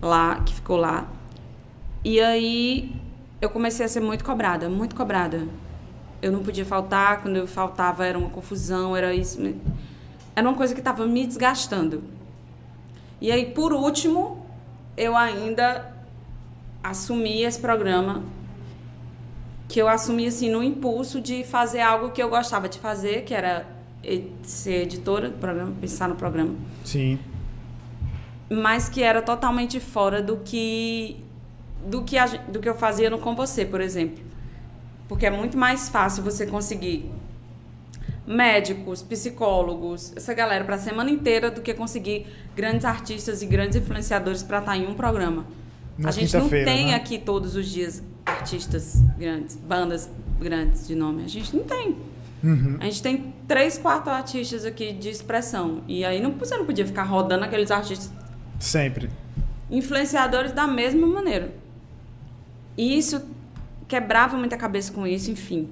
lá, 0.00 0.40
que 0.40 0.54
ficou 0.54 0.76
lá. 0.76 1.08
E 2.04 2.20
aí 2.20 2.94
eu 3.40 3.50
comecei 3.50 3.84
a 3.84 3.88
ser 3.88 4.00
muito 4.00 4.24
cobrada, 4.24 4.70
muito 4.70 4.94
cobrada. 4.94 5.46
Eu 6.22 6.30
não 6.30 6.42
podia 6.42 6.64
faltar, 6.64 7.20
quando 7.20 7.36
eu 7.36 7.48
faltava 7.48 8.06
era 8.06 8.16
uma 8.16 8.30
confusão, 8.30 8.96
era 8.96 9.12
isso. 9.12 9.38
Era 10.36 10.48
uma 10.48 10.56
coisa 10.56 10.72
que 10.72 10.80
estava 10.80 11.04
me 11.06 11.26
desgastando. 11.26 12.04
E 13.20 13.32
aí, 13.32 13.46
por 13.46 13.72
último, 13.72 14.46
eu 14.96 15.16
ainda 15.16 15.92
assumi 16.82 17.42
esse 17.42 17.58
programa 17.58 18.22
que 19.68 19.80
eu 19.80 19.88
assumi 19.88 20.26
assim 20.26 20.50
no 20.50 20.62
impulso 20.62 21.20
de 21.20 21.44
fazer 21.44 21.80
algo 21.80 22.10
que 22.10 22.22
eu 22.22 22.28
gostava 22.28 22.68
de 22.68 22.78
fazer, 22.78 23.22
que 23.22 23.34
era 23.34 23.66
ser 24.42 24.82
editora 24.82 25.30
do 25.30 25.38
programa, 25.38 25.72
pensar 25.80 26.08
no 26.08 26.16
programa. 26.16 26.54
Sim. 26.84 27.18
Mas 28.50 28.88
que 28.88 29.02
era 29.02 29.22
totalmente 29.22 29.80
fora 29.80 30.22
do 30.22 30.36
que 30.38 31.22
do 31.86 32.02
que, 32.02 32.16
a, 32.16 32.26
do 32.26 32.60
que 32.60 32.68
eu 32.68 32.74
fazia 32.74 33.10
no 33.10 33.18
Com 33.18 33.34
Você, 33.34 33.64
por 33.64 33.80
exemplo. 33.80 34.22
Porque 35.08 35.26
é 35.26 35.30
muito 35.30 35.56
mais 35.56 35.88
fácil 35.88 36.22
você 36.22 36.46
conseguir 36.46 37.10
médicos, 38.26 39.02
psicólogos, 39.02 40.12
essa 40.16 40.32
galera 40.32 40.64
para 40.64 40.76
a 40.76 40.78
semana 40.78 41.10
inteira 41.10 41.50
do 41.50 41.60
que 41.60 41.74
conseguir 41.74 42.26
grandes 42.56 42.86
artistas 42.86 43.42
e 43.42 43.46
grandes 43.46 43.76
influenciadores 43.76 44.42
para 44.42 44.60
estar 44.60 44.76
em 44.76 44.86
um 44.86 44.94
programa. 44.94 45.44
Na 45.96 46.08
a 46.08 46.12
gente 46.12 46.36
não 46.36 46.48
tem 46.48 46.86
né? 46.86 46.94
aqui 46.94 47.18
todos 47.18 47.54
os 47.54 47.68
dias 47.68 48.02
artistas 48.26 49.00
grandes, 49.18 49.56
bandas 49.56 50.10
grandes 50.40 50.86
de 50.86 50.94
nome. 50.94 51.24
A 51.24 51.28
gente 51.28 51.54
não 51.54 51.64
tem. 51.64 51.96
Uhum. 52.42 52.76
A 52.80 52.84
gente 52.84 53.02
tem 53.02 53.34
três, 53.46 53.78
quatro 53.78 54.10
artistas 54.12 54.64
aqui 54.64 54.92
de 54.92 55.08
expressão. 55.08 55.82
E 55.88 56.04
aí 56.04 56.20
não, 56.20 56.32
você 56.32 56.56
não 56.56 56.66
podia 56.66 56.86
ficar 56.86 57.04
rodando 57.04 57.44
aqueles 57.44 57.70
artistas. 57.70 58.12
Sempre. 58.58 59.08
Influenciadores 59.70 60.52
da 60.52 60.66
mesma 60.66 61.06
maneira. 61.06 61.54
E 62.76 62.98
isso 62.98 63.22
quebrava 63.86 64.36
muita 64.36 64.56
cabeça 64.56 64.92
com 64.92 65.06
isso, 65.06 65.30
enfim. 65.30 65.68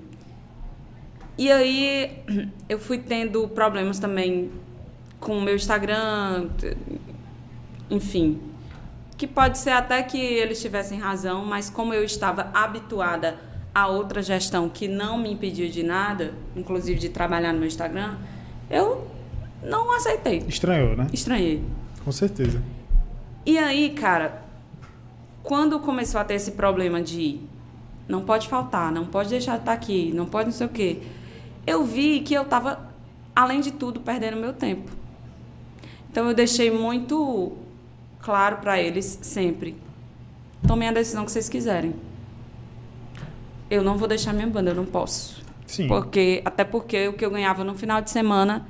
E 1.37 1.51
aí 1.51 2.23
eu 2.69 2.79
fui 2.79 2.99
tendo 2.99 3.47
problemas 3.49 3.99
também 3.99 4.51
com 5.19 5.39
o 5.39 5.43
meu 5.43 5.57
Instagram, 5.57 6.49
enfim. 7.91 8.41
Que 9.17 9.27
pode 9.27 9.59
ser 9.59 9.71
até 9.71 10.03
que 10.03 10.19
eles 10.19 10.61
tivessem 10.61 10.99
razão, 10.99 11.45
mas 11.45 11.71
como 11.71 11.95
eu 11.95 12.05
estava 12.05 12.51
habituada 12.53 13.39
a 13.75 13.87
outra 13.87 14.23
gestão 14.23 14.69
que 14.69 14.87
não 14.87 15.17
me 15.19 15.33
impediu 15.33 15.69
de 15.69 15.83
nada, 15.83 16.35
inclusive 16.55 16.99
de 16.99 17.09
trabalhar 17.09 17.53
no 17.53 17.59
meu 17.59 17.69
Instagram, 17.69 18.17
eu 18.69 19.07
não 19.63 19.95
aceitei. 19.95 20.39
Estranhou, 20.49 20.97
né? 20.97 21.07
Estranhei. 21.13 21.63
Com 22.05 22.13
certeza. 22.13 22.63
E 23.47 23.59
aí, 23.59 23.91
cara, 23.91 24.43
quando 25.43 25.79
começou 25.81 26.21
a 26.21 26.25
ter 26.25 26.35
esse 26.35 26.53
problema 26.53 27.01
de 27.01 27.41
não 28.09 28.23
pode 28.25 28.49
faltar, 28.49 28.93
não 28.93 29.07
pode 29.07 29.31
deixar 29.31 29.53
de 29.53 29.61
estar 29.61 29.73
aqui, 29.73 30.13
não 30.15 30.27
pode 30.27 30.51
não 30.51 30.53
sei 30.53 30.67
o 30.67 30.71
quê, 30.71 30.99
eu 31.67 31.85
vi 31.85 32.21
que 32.21 32.35
eu 32.35 32.43
estava, 32.43 32.91
além 33.35 33.61
de 33.61 33.71
tudo, 33.71 34.01
perdendo 34.01 34.37
meu 34.37 34.53
tempo. 34.53 34.91
Então 36.11 36.29
eu 36.29 36.35
deixei 36.35 36.71
muito 36.71 37.53
claro 38.23 38.57
para 38.57 38.81
eles 38.81 39.19
sempre: 39.21 39.77
tomem 40.67 40.89
a 40.89 40.93
decisão 40.93 41.25
que 41.27 41.33
vocês 41.33 41.49
quiserem 41.49 41.95
eu 43.73 43.83
não 43.83 43.97
vou 43.97 44.07
deixar 44.07 44.35
minha 44.35 44.47
banda, 44.47 44.71
eu 44.71 44.75
não 44.75 44.85
posso. 44.85 45.43
Sim. 45.67 45.89
Porque, 45.89 46.43
até 46.45 46.63
porque 46.63 47.09
o 47.09 47.15
que 47.15 47.25
eu 47.25 47.31
ganhava 47.31 47.65
no 47.65 47.75
final 47.75 48.03
de 48.03 48.11
semana 48.11 48.67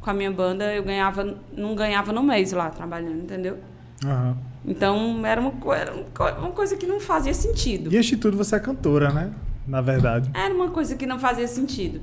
com 0.00 0.08
a 0.08 0.14
minha 0.14 0.30
banda, 0.30 0.72
eu 0.72 0.82
ganhava, 0.82 1.36
não 1.54 1.74
ganhava 1.74 2.10
no 2.10 2.22
mês 2.22 2.52
lá 2.52 2.70
trabalhando, 2.70 3.24
entendeu? 3.24 3.58
Uhum. 4.02 4.34
Então 4.64 5.26
era 5.26 5.38
uma, 5.38 5.52
era 5.76 5.92
uma 6.38 6.52
coisa 6.52 6.74
que 6.74 6.86
não 6.86 6.98
fazia 6.98 7.34
sentido. 7.34 7.94
E 7.94 8.00
de 8.00 8.16
tudo, 8.16 8.34
você 8.34 8.56
é 8.56 8.58
cantora, 8.58 9.12
né? 9.12 9.30
na 9.66 9.82
verdade. 9.82 10.30
Era 10.32 10.54
uma 10.54 10.70
coisa 10.70 10.96
que 10.96 11.04
não 11.04 11.18
fazia 11.18 11.46
sentido. 11.46 12.00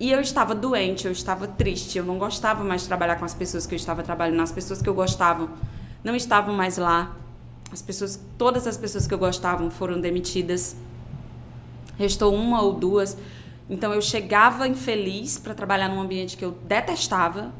E 0.00 0.10
eu 0.10 0.20
estava 0.20 0.54
doente, 0.54 1.04
eu 1.06 1.12
estava 1.12 1.46
triste, 1.46 1.98
eu 1.98 2.04
não 2.04 2.18
gostava 2.18 2.64
mais 2.64 2.82
de 2.82 2.88
trabalhar 2.88 3.16
com 3.16 3.26
as 3.26 3.34
pessoas 3.34 3.66
que 3.66 3.74
eu 3.74 3.76
estava 3.76 4.02
trabalhando, 4.02 4.40
as 4.40 4.52
pessoas 4.52 4.80
que 4.80 4.88
eu 4.88 4.94
gostava 4.94 5.50
não 6.04 6.14
estavam 6.14 6.54
mais 6.54 6.76
lá. 6.78 7.16
As 7.72 7.82
pessoas, 7.82 8.18
todas 8.38 8.66
as 8.66 8.76
pessoas 8.76 9.06
que 9.06 9.12
eu 9.14 9.18
gostava 9.18 9.68
foram 9.70 10.00
demitidas. 10.00 10.76
Restou 11.98 12.34
uma 12.34 12.62
ou 12.62 12.72
duas. 12.74 13.16
Então 13.68 13.92
eu 13.92 14.00
chegava 14.00 14.66
infeliz 14.66 15.38
para 15.38 15.54
trabalhar 15.54 15.88
num 15.88 16.00
ambiente 16.00 16.36
que 16.36 16.44
eu 16.44 16.52
detestava. 16.66 17.52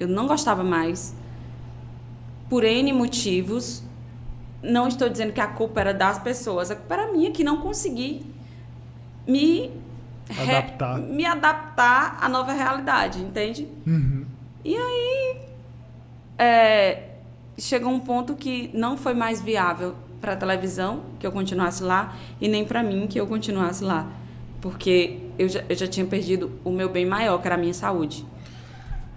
Eu 0.00 0.08
não 0.08 0.26
gostava 0.26 0.64
mais. 0.64 1.14
Por 2.48 2.64
N 2.64 2.92
motivos. 2.92 3.82
Não 4.62 4.86
estou 4.88 5.08
dizendo 5.08 5.32
que 5.32 5.40
a 5.40 5.46
culpa 5.46 5.80
era 5.80 5.92
das 5.92 6.18
pessoas, 6.20 6.70
a 6.70 6.76
culpa 6.76 6.94
era 6.94 7.10
minha 7.12 7.32
que 7.32 7.42
não 7.42 7.56
consegui 7.56 8.24
me 9.26 9.72
Adaptar. 10.30 10.96
re- 11.00 11.02
me 11.02 11.26
adaptar 11.26 12.16
à 12.20 12.28
nova 12.28 12.52
realidade, 12.52 13.20
entende? 13.20 13.66
Uhum. 13.84 14.24
E 14.64 14.76
aí 14.76 15.36
é, 16.38 17.08
chegou 17.58 17.92
um 17.92 18.00
ponto 18.00 18.34
que 18.34 18.70
não 18.72 18.96
foi 18.96 19.14
mais 19.14 19.40
viável 19.40 19.94
para 20.20 20.32
a 20.34 20.36
televisão 20.36 21.02
que 21.18 21.26
eu 21.26 21.32
continuasse 21.32 21.82
lá 21.82 22.14
e 22.40 22.48
nem 22.48 22.64
para 22.64 22.82
mim 22.82 23.06
que 23.06 23.18
eu 23.18 23.26
continuasse 23.26 23.82
lá, 23.82 24.06
porque 24.60 25.18
eu 25.38 25.48
já, 25.48 25.64
eu 25.68 25.74
já 25.74 25.86
tinha 25.86 26.06
perdido 26.06 26.52
o 26.64 26.70
meu 26.70 26.88
bem 26.88 27.04
maior, 27.04 27.38
que 27.38 27.48
era 27.48 27.56
a 27.56 27.58
minha 27.58 27.74
saúde. 27.74 28.24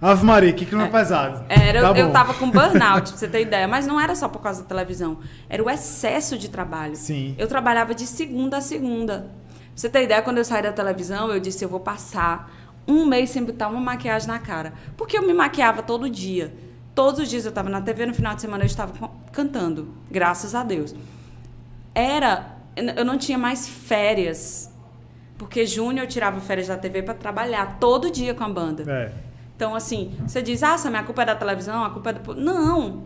Ave 0.02 0.26
Maria, 0.26 0.52
que 0.52 0.66
clima 0.66 0.88
pesado. 0.88 1.46
Era, 1.48 1.82
tá 1.82 1.88
eu, 1.90 1.96
eu 1.96 2.08
bom. 2.08 2.14
tava 2.14 2.34
com 2.34 2.52
burnout, 2.52 3.10
pra 3.10 3.18
você 3.18 3.28
ter 3.28 3.42
ideia, 3.44 3.68
mas 3.68 3.88
não 3.88 4.00
era 4.00 4.16
só 4.16 4.28
por 4.28 4.42
causa 4.42 4.62
da 4.62 4.68
televisão, 4.68 5.20
era 5.50 5.64
o 5.64 5.70
excesso 5.70 6.38
de 6.38 6.50
trabalho. 6.50 6.96
Sim. 6.96 7.36
Eu 7.38 7.48
trabalhava 7.48 7.96
de 7.96 8.06
segunda 8.06 8.58
a 8.58 8.62
segunda. 8.62 9.32
Pra 9.50 9.70
você 9.76 9.90
ter 9.90 10.04
ideia, 10.04 10.22
quando 10.22 10.38
eu 10.38 10.46
saí 10.46 10.62
da 10.62 10.72
televisão, 10.72 11.32
eu 11.32 11.40
disse, 11.40 11.64
eu 11.64 11.70
vou 11.70 11.80
passar 11.80 12.52
um 12.88 13.06
mês 13.06 13.30
sem 13.30 13.44
botar 13.44 13.68
uma 13.68 13.80
maquiagem 13.80 14.28
na 14.28 14.40
cara. 14.40 14.74
Porque 14.96 15.18
eu 15.18 15.26
me 15.26 15.34
maquiava 15.34 15.82
todo 15.82 16.10
dia. 16.10 16.54
Todos 16.96 17.20
os 17.20 17.30
dias 17.30 17.44
eu 17.44 17.50
estava 17.50 17.70
na 17.70 17.82
TV, 17.82 18.06
no 18.06 18.14
final 18.14 18.34
de 18.34 18.42
semana 18.42 18.64
eu 18.64 18.68
estava 18.68 19.12
cantando, 19.34 19.90
graças 20.10 20.56
a 20.56 20.64
Deus. 20.64 20.96
Era, 21.94 22.56
eu 22.76 23.04
não 23.04 23.18
tinha 23.18 23.38
mais 23.38 23.68
férias. 23.68 24.72
Porque 25.38 25.66
junho 25.66 26.00
eu 26.00 26.08
tirava 26.08 26.40
férias 26.40 26.68
da 26.68 26.78
TV 26.78 27.04
para 27.04 27.14
trabalhar 27.14 27.78
todo 27.80 28.10
dia 28.10 28.34
com 28.34 28.46
a 28.46 28.50
banda. 28.50 28.90
É. 28.90 29.12
Então, 29.56 29.76
assim, 29.76 30.16
você 30.26 30.42
diz, 30.42 30.64
ah, 30.64 30.78
Sam, 30.78 30.98
a 30.98 31.04
culpa 31.04 31.24
é 31.24 31.26
da 31.26 31.36
televisão, 31.36 31.84
a 31.84 31.90
culpa 31.90 32.12
é 32.12 32.14
do. 32.14 32.36
Não! 32.36 33.04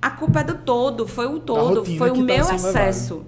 A 0.00 0.10
culpa 0.10 0.40
é 0.40 0.44
do 0.44 0.54
todo, 0.56 1.06
foi 1.06 1.26
o 1.26 1.38
todo, 1.38 1.84
foi 1.84 2.10
o 2.10 2.14
tá 2.14 2.20
meu 2.20 2.50
excesso. 2.50 3.24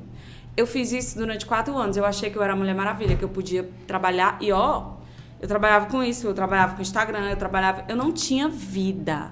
Eu 0.57 0.67
fiz 0.67 0.93
isso 0.93 1.17
durante 1.17 1.47
quatro 1.47 1.77
anos. 1.77 1.97
Eu 1.97 2.05
achei 2.05 2.31
que 2.31 2.37
eu 2.37 2.43
era 2.43 2.55
Mulher 2.55 2.75
Maravilha, 2.75 3.17
que 3.17 3.25
eu 3.25 3.29
podia 3.29 3.69
trabalhar. 3.87 4.37
E 4.41 4.53
ó, 4.53 4.93
eu 5.41 5.49
trabalhava 5.49 5.87
com 5.87 6.03
isso, 6.03 6.27
eu 6.27 6.35
trabalhava 6.35 6.75
com 6.75 6.83
Instagram, 6.83 7.31
eu 7.31 7.37
trabalhava. 7.37 7.85
Eu 7.89 7.97
não 7.97 8.13
tinha 8.13 8.49
vida. 8.49 9.31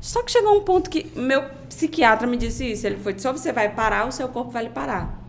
Só 0.00 0.22
que 0.22 0.30
chegou 0.30 0.56
um 0.56 0.62
ponto 0.62 0.88
que 0.90 1.10
meu 1.18 1.44
psiquiatra 1.68 2.26
me 2.26 2.36
disse 2.36 2.70
isso. 2.70 2.86
Ele 2.86 2.96
foi: 2.96 3.18
só 3.18 3.32
você 3.32 3.52
vai 3.52 3.74
parar, 3.74 4.06
o 4.06 4.12
seu 4.12 4.28
corpo 4.28 4.50
vai 4.50 4.64
lhe 4.64 4.70
parar. 4.70 5.20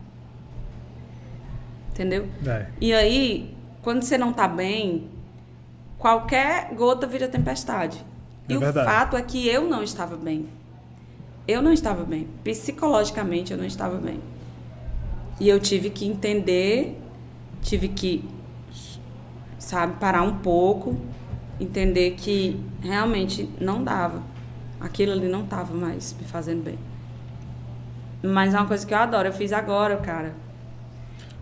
Entendeu? 1.92 2.28
É. 2.46 2.66
E 2.80 2.92
aí, 2.92 3.56
quando 3.82 4.02
você 4.02 4.16
não 4.16 4.32
tá 4.32 4.46
bem, 4.46 5.08
qualquer 5.98 6.72
gota 6.74 7.06
vira 7.06 7.26
tempestade. 7.26 8.04
É 8.48 8.52
e 8.52 8.56
o 8.56 8.60
verdade. 8.60 8.86
fato 8.86 9.16
é 9.16 9.22
que 9.22 9.48
eu 9.48 9.68
não 9.68 9.82
estava 9.82 10.16
bem. 10.16 10.48
Eu 11.46 11.60
não 11.62 11.72
estava 11.72 12.04
bem. 12.04 12.28
Psicologicamente, 12.44 13.52
eu 13.52 13.58
não 13.58 13.64
estava 13.64 13.96
bem. 13.96 14.20
E 15.40 15.48
eu 15.48 15.58
tive 15.58 15.90
que 15.90 16.06
entender, 16.06 17.00
tive 17.62 17.88
que, 17.88 18.24
sabe, 19.58 19.94
parar 19.98 20.22
um 20.22 20.38
pouco, 20.38 20.96
entender 21.60 22.12
que 22.12 22.60
realmente 22.82 23.48
não 23.60 23.82
dava. 23.82 24.22
Aquilo 24.80 25.12
ali 25.12 25.28
não 25.28 25.44
estava 25.44 25.74
mais 25.74 26.14
me 26.18 26.26
fazendo 26.26 26.62
bem. 26.62 26.78
Mas 28.22 28.54
é 28.54 28.58
uma 28.58 28.66
coisa 28.66 28.86
que 28.86 28.94
eu 28.94 28.98
adoro. 28.98 29.28
Eu 29.28 29.32
fiz 29.32 29.52
agora, 29.52 29.96
cara. 29.96 30.32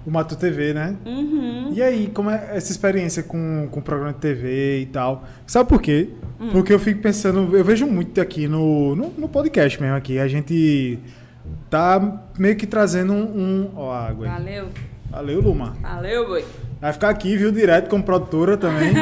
O 0.07 0.11
Mato 0.11 0.37
TV, 0.37 0.73
né? 0.73 0.97
Uhum. 1.05 1.73
E 1.73 1.83
aí, 1.83 2.07
como 2.09 2.31
é 2.31 2.51
essa 2.57 2.71
experiência 2.71 3.23
com, 3.23 3.69
com 3.71 3.81
o 3.81 3.83
programa 3.83 4.13
de 4.13 4.21
TV 4.21 4.81
e 4.83 4.87
tal? 4.87 5.25
Sabe 5.47 5.69
por 5.69 5.83
quê? 5.83 6.11
Hum. 6.41 6.51
Porque 6.53 6.73
eu 6.73 6.79
fico 6.79 7.03
pensando, 7.03 7.57
eu 7.57 7.65
vejo 7.65 7.87
muito 7.87 8.21
aqui 8.21 8.47
no, 8.47 8.95
no, 8.95 9.13
no 9.19 9.29
podcast 9.29 9.81
mesmo 9.81 9.97
aqui, 9.97 10.19
a 10.19 10.29
gente 10.29 10.99
tá 11.69 12.25
meio 12.39 12.57
que 12.57 12.67
trazendo 12.67 13.13
um... 13.13 13.19
um 13.19 13.71
ó, 13.75 13.93
água. 13.93 14.29
Valeu. 14.29 14.69
Valeu, 15.11 15.41
Luma. 15.41 15.77
Valeu, 15.83 16.27
boi. 16.27 16.45
Vai 16.81 16.93
ficar 16.93 17.09
aqui, 17.09 17.37
viu, 17.37 17.51
direto 17.51 17.89
como 17.89 18.03
produtora 18.03 18.57
também. 18.57 18.93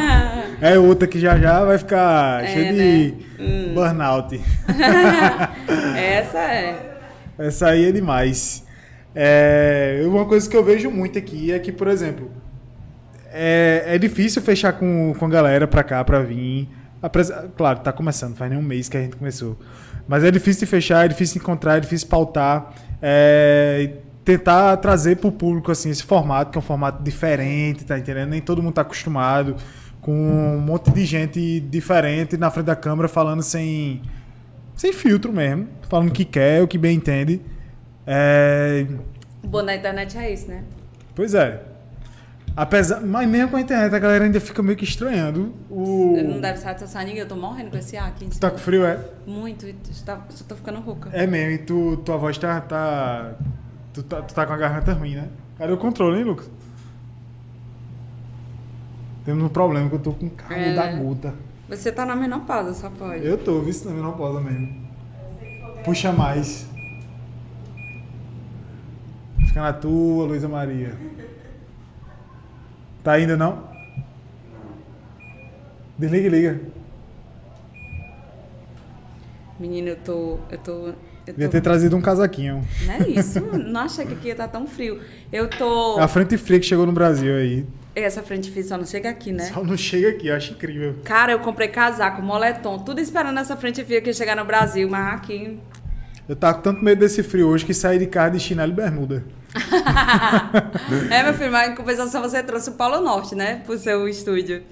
é 0.60 0.78
outra 0.78 1.08
que 1.08 1.18
já 1.18 1.38
já 1.38 1.64
vai 1.64 1.76
ficar 1.78 2.44
É, 2.44 2.46
cheia 2.48 2.72
né? 2.72 2.78
de 2.78 3.72
burnout. 3.74 4.40
Essa 5.96 6.38
é. 6.38 6.96
Essa 7.38 7.68
aí 7.68 7.88
é 7.88 7.92
demais. 7.92 8.64
É, 9.14 10.02
uma 10.06 10.24
coisa 10.24 10.48
que 10.48 10.56
eu 10.56 10.64
vejo 10.64 10.90
muito 10.90 11.18
aqui 11.18 11.52
é 11.52 11.58
que, 11.58 11.72
por 11.72 11.88
exemplo, 11.88 12.30
é, 13.32 13.82
é 13.86 13.98
difícil 13.98 14.40
fechar 14.42 14.72
com, 14.72 15.12
com 15.18 15.26
a 15.26 15.28
galera 15.28 15.66
pra 15.66 15.82
cá, 15.82 16.02
pra 16.04 16.20
vir. 16.20 16.68
Claro, 17.56 17.80
tá 17.80 17.92
começando, 17.92 18.34
faz 18.36 18.50
nem 18.50 18.58
um 18.58 18.62
mês 18.62 18.88
que 18.88 18.96
a 18.96 19.00
gente 19.00 19.16
começou. 19.16 19.58
Mas 20.08 20.22
é 20.24 20.30
difícil 20.30 20.60
de 20.60 20.66
fechar, 20.66 21.04
é 21.04 21.08
difícil 21.08 21.34
de 21.34 21.40
encontrar, 21.40 21.76
é 21.76 21.80
difícil 21.80 22.08
pautar. 22.08 22.72
É, 23.02 23.90
tentar 24.24 24.76
trazer 24.78 25.16
pro 25.16 25.30
público 25.30 25.70
assim, 25.70 25.90
esse 25.90 26.02
formato, 26.02 26.50
que 26.50 26.58
é 26.58 26.60
um 26.60 26.62
formato 26.62 27.02
diferente, 27.02 27.84
tá 27.84 27.98
entendendo? 27.98 28.30
Nem 28.30 28.40
todo 28.40 28.62
mundo 28.62 28.74
tá 28.74 28.80
acostumado 28.82 29.56
com 30.00 30.12
um 30.12 30.60
monte 30.60 30.90
de 30.90 31.04
gente 31.04 31.60
diferente 31.60 32.36
na 32.36 32.50
frente 32.50 32.66
da 32.66 32.76
câmera 32.76 33.08
falando 33.08 33.42
sem, 33.42 34.02
sem 34.76 34.92
filtro 34.92 35.32
mesmo, 35.32 35.66
falando 35.88 36.08
o 36.08 36.12
que 36.12 36.24
quer, 36.24 36.62
o 36.62 36.68
que 36.68 36.76
bem 36.78 36.96
entende. 36.96 37.40
É, 38.06 38.86
O 39.42 39.48
bom 39.48 39.64
da 39.64 39.74
internet 39.74 40.16
é 40.18 40.32
isso, 40.32 40.48
né? 40.48 40.62
pois 41.14 41.34
é. 41.34 41.62
Apesar, 42.56 43.00
mas 43.00 43.28
mesmo 43.28 43.48
com 43.50 43.56
a 43.56 43.60
internet 43.60 43.92
a 43.92 43.98
galera 43.98 44.24
ainda 44.24 44.40
fica 44.40 44.62
meio 44.62 44.76
que 44.76 44.84
estranhando 44.84 45.52
o. 45.68 46.16
Não 46.22 46.40
deve 46.40 46.58
satisfazer 46.60 47.00
ninguém. 47.04 47.22
Eu 47.22 47.26
tô 47.26 47.34
morrendo 47.34 47.70
com 47.70 47.76
esse 47.78 47.96
ar 47.96 48.08
aqui. 48.10 48.26
Tu 48.26 48.38
tá 48.38 48.48
com 48.48 48.58
frio, 48.58 48.84
é? 48.84 49.00
Muito. 49.26 49.66
tá- 50.04 50.20
já 50.30 50.44
tô 50.46 50.54
ficando 50.54 50.78
rouca. 50.80 51.10
É 51.12 51.26
mesmo, 51.26 51.50
e 51.50 51.58
tu, 51.58 51.96
tua 52.04 52.16
voz 52.16 52.38
tá, 52.38 52.60
tá, 52.60 53.32
tu 53.94 54.02
tá. 54.02 54.20
Tu 54.20 54.34
tá 54.34 54.44
com 54.44 54.52
a 54.52 54.56
garganta 54.56 54.92
ruim, 54.92 55.14
né? 55.14 55.30
Cadê 55.56 55.72
o 55.72 55.78
controle, 55.78 56.18
hein, 56.18 56.24
Lucas? 56.24 56.50
Temos 59.24 59.42
um 59.42 59.48
problema 59.48 59.88
que 59.88 59.94
eu 59.94 60.00
tô 60.00 60.12
com 60.12 60.28
calo 60.28 60.52
É, 60.60 60.74
da 60.74 60.92
gota. 60.92 61.34
Você 61.68 61.90
tá 61.90 62.04
na 62.04 62.14
menopausa, 62.14 62.74
só 62.74 62.90
pode. 62.90 63.24
Eu 63.24 63.38
tô, 63.38 63.62
vi 63.62 63.72
se 63.72 63.88
não 63.88 64.12
pausa 64.12 64.40
mesmo. 64.40 64.84
Puxa 65.82 66.12
mais. 66.12 66.68
Fica 69.46 69.62
na 69.62 69.72
tua, 69.72 70.26
Luísa 70.26 70.48
Maria. 70.48 70.94
Tá 73.02 73.12
ainda 73.12 73.36
não? 73.36 73.62
Desliga 75.96 76.26
e 76.26 76.30
liga. 76.30 76.60
Menina, 79.58 79.90
eu 79.90 79.96
tô. 79.96 80.38
Eu 80.50 80.58
tô. 80.58 80.92
Eu 81.26 81.32
Devia 81.32 81.48
tô 81.48 81.52
ter 81.52 81.60
trazido 81.62 81.96
um 81.96 82.02
casaquinho. 82.02 82.62
Não 82.84 82.94
é 82.94 83.08
isso? 83.08 83.40
Não 83.40 83.80
achei 83.80 84.04
que 84.04 84.12
aqui 84.12 84.26
ia 84.26 84.32
estar 84.32 84.48
tão 84.48 84.66
frio. 84.66 85.00
Eu 85.32 85.48
tô. 85.48 85.98
É 85.98 86.02
a 86.02 86.08
frente 86.08 86.36
fria 86.36 86.60
que 86.60 86.66
chegou 86.66 86.84
no 86.84 86.92
Brasil 86.92 87.34
aí. 87.34 87.66
Essa 87.94 88.22
frente 88.22 88.50
fria 88.50 88.64
só 88.64 88.76
não 88.76 88.84
chega 88.84 89.08
aqui, 89.08 89.32
né? 89.32 89.44
Só 89.44 89.62
não 89.62 89.76
chega 89.76 90.10
aqui, 90.10 90.26
eu 90.26 90.34
acho 90.34 90.52
incrível. 90.52 90.96
Cara, 91.04 91.32
eu 91.32 91.38
comprei 91.38 91.68
casaco, 91.68 92.20
moletom, 92.20 92.78
tudo 92.80 93.00
esperando 93.00 93.38
essa 93.38 93.56
frente 93.56 93.84
fria 93.84 94.00
que 94.00 94.10
ia 94.10 94.12
chegar 94.14 94.36
no 94.36 94.44
Brasil, 94.44 94.88
mas 94.88 95.14
aqui. 95.14 95.58
Eu 96.28 96.34
tava 96.34 96.54
com 96.54 96.62
tanto 96.62 96.84
medo 96.84 96.98
desse 96.98 97.22
frio 97.22 97.48
hoje 97.48 97.64
que 97.64 97.72
saí 97.72 97.98
de 97.98 98.06
casa 98.06 98.32
de 98.32 98.40
chinelo 98.40 98.72
e 98.72 98.74
bermuda. 98.74 99.24
é, 101.10 101.22
meu 101.22 101.34
filho, 101.34 101.52
mas 101.52 101.70
em 101.70 101.74
compensação 101.74 102.20
você 102.20 102.42
trouxe 102.42 102.70
o 102.70 102.72
Polo 102.72 103.00
Norte, 103.00 103.34
né? 103.34 103.62
Pro 103.64 103.78
seu 103.78 104.08
estúdio. 104.08 104.62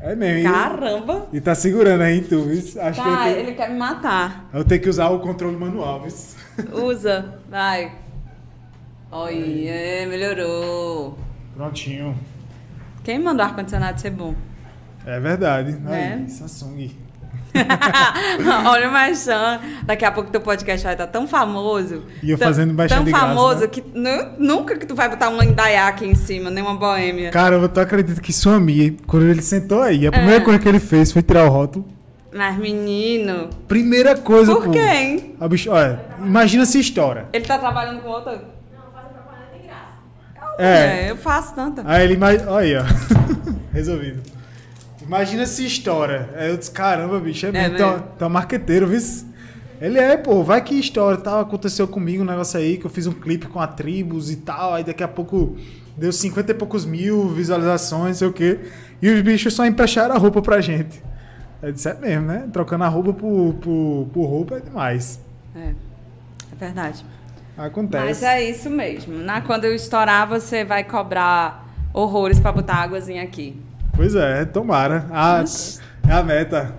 É 0.00 0.14
mesmo. 0.14 0.48
e- 0.48 0.52
Caramba! 0.52 1.26
E 1.32 1.40
tá 1.40 1.54
segurando 1.54 2.02
aí, 2.02 2.22
tu. 2.22 2.42
viu? 2.44 2.58
Acho 2.58 3.02
que 3.02 3.08
Tá, 3.08 3.24
tenho, 3.24 3.36
ele 3.36 3.52
quer 3.52 3.70
me 3.70 3.78
matar. 3.78 4.48
eu 4.52 4.64
tenho 4.64 4.80
que 4.80 4.88
usar 4.88 5.08
o 5.10 5.20
controle 5.20 5.56
manual, 5.56 6.02
viu? 6.02 6.12
Usa, 6.86 7.38
vai. 7.48 7.92
Oi, 9.12 9.66
é, 9.68 10.06
melhorou. 10.06 11.18
Prontinho. 11.54 12.16
Quem 13.02 13.18
mandou 13.18 13.44
o 13.44 13.48
ar-condicionado 13.48 14.00
ser 14.00 14.10
bom? 14.10 14.34
É 15.04 15.18
verdade. 15.18 15.72
Né? 15.72 16.20
Aí, 16.24 16.30
Samsung. 16.30 16.90
Olha 18.66 18.88
o 18.88 18.92
Marchand. 18.92 19.60
Daqui 19.84 20.04
a 20.04 20.12
pouco 20.12 20.30
teu 20.30 20.40
podcast 20.40 20.84
vai 20.84 20.94
estar 20.94 21.06
tão 21.06 21.26
famoso. 21.26 22.02
E 22.22 22.30
eu 22.30 22.38
fazendo 22.38 22.72
Marchand 22.74 22.96
Tão 22.96 23.04
de 23.04 23.10
graça, 23.10 23.26
famoso 23.26 23.60
né? 23.60 23.66
que 23.66 23.82
nu- 23.94 24.28
nunca 24.38 24.76
que 24.76 24.86
tu 24.86 24.94
vai 24.94 25.08
botar 25.08 25.28
um 25.28 25.42
Indaiá 25.42 25.88
aqui 25.88 26.06
em 26.06 26.14
cima, 26.14 26.50
nem 26.50 26.62
uma 26.62 26.74
boêmia. 26.74 27.30
Cara, 27.30 27.68
tu 27.68 27.80
acredita 27.80 28.20
que 28.20 28.32
sua 28.32 28.54
amiga, 28.56 28.96
quando 29.06 29.26
ele 29.26 29.42
sentou 29.42 29.82
aí, 29.82 30.04
a 30.04 30.08
É. 30.08 30.10
primeira 30.10 30.40
coisa 30.44 30.58
que 30.58 30.68
ele 30.68 30.80
fez 30.80 31.10
foi 31.12 31.22
tirar 31.22 31.44
o 31.44 31.48
rótulo. 31.48 31.86
Mas, 32.32 32.56
menino. 32.56 33.50
Primeira 33.66 34.16
coisa, 34.16 34.54
Por 34.54 34.64
pô. 34.66 34.70
quem? 34.70 35.34
A 35.40 35.48
bicho, 35.48 35.70
olha, 35.70 36.00
imagina 36.20 36.62
essa 36.62 36.78
história. 36.78 37.26
Ele 37.32 37.44
tá 37.44 37.58
trabalhando 37.58 38.00
com 38.02 38.08
outra? 38.08 38.44
É. 40.58 41.06
É, 41.06 41.10
eu 41.10 41.16
faço 41.16 41.54
tanta. 41.54 41.82
Aí 41.86 42.04
ele, 42.04 42.18
olha 42.22 42.56
aí, 42.58 42.76
ó. 42.76 42.82
Resolvido. 43.72 44.20
Imagina 45.10 45.44
se 45.44 45.66
estoura. 45.66 46.30
Aí 46.36 46.50
eu 46.50 46.56
disse, 46.56 46.70
caramba, 46.70 47.18
bicho, 47.18 47.44
é, 47.44 47.48
É, 47.48 47.52
mesmo. 47.52 47.68
né? 47.70 47.74
Então, 47.74 48.04
então 48.14 48.30
marqueteiro, 48.30 48.86
viu? 48.86 49.00
Ele 49.80 49.98
é, 49.98 50.16
pô, 50.16 50.44
vai 50.44 50.62
que 50.62 50.78
história, 50.78 51.18
tal, 51.18 51.40
aconteceu 51.40 51.88
comigo 51.88 52.22
um 52.22 52.26
negócio 52.26 52.60
aí, 52.60 52.76
que 52.78 52.84
eu 52.84 52.90
fiz 52.90 53.08
um 53.08 53.12
clipe 53.12 53.48
com 53.48 53.58
a 53.58 53.66
Tribus 53.66 54.30
e 54.30 54.36
tal, 54.36 54.72
aí 54.74 54.84
daqui 54.84 55.02
a 55.02 55.08
pouco 55.08 55.56
deu 55.96 56.12
50 56.12 56.52
e 56.52 56.54
poucos 56.54 56.84
mil 56.84 57.28
visualizações, 57.28 58.08
não 58.08 58.14
sei 58.14 58.28
o 58.28 58.32
quê, 58.32 58.60
e 59.02 59.10
os 59.10 59.20
bichos 59.20 59.52
só 59.52 59.66
emprestaram 59.66 60.14
a 60.14 60.18
roupa 60.18 60.40
pra 60.40 60.60
gente. 60.60 61.02
Eu 61.60 61.72
disse, 61.72 61.88
é 61.88 61.94
mesmo, 61.94 62.26
né? 62.26 62.48
Trocando 62.52 62.84
a 62.84 62.88
roupa 62.88 63.12
por, 63.12 63.54
por, 63.54 64.08
por 64.12 64.26
roupa 64.26 64.58
é 64.58 64.60
demais. 64.60 65.18
É, 65.56 65.70
é 65.70 66.56
verdade. 66.56 67.04
Acontece. 67.58 68.04
Mas 68.04 68.22
é 68.22 68.48
isso 68.48 68.70
mesmo. 68.70 69.14
Né? 69.14 69.42
Quando 69.44 69.64
eu 69.64 69.74
estourar, 69.74 70.28
você 70.28 70.64
vai 70.64 70.84
cobrar 70.84 71.66
horrores 71.92 72.38
pra 72.38 72.52
botar 72.52 72.76
águazinha 72.76 73.24
aqui. 73.24 73.60
Pois 74.00 74.14
é, 74.14 74.46
tomara. 74.46 75.04
Oxi. 75.42 75.78
é 76.08 76.12
a 76.14 76.22
meta. 76.22 76.74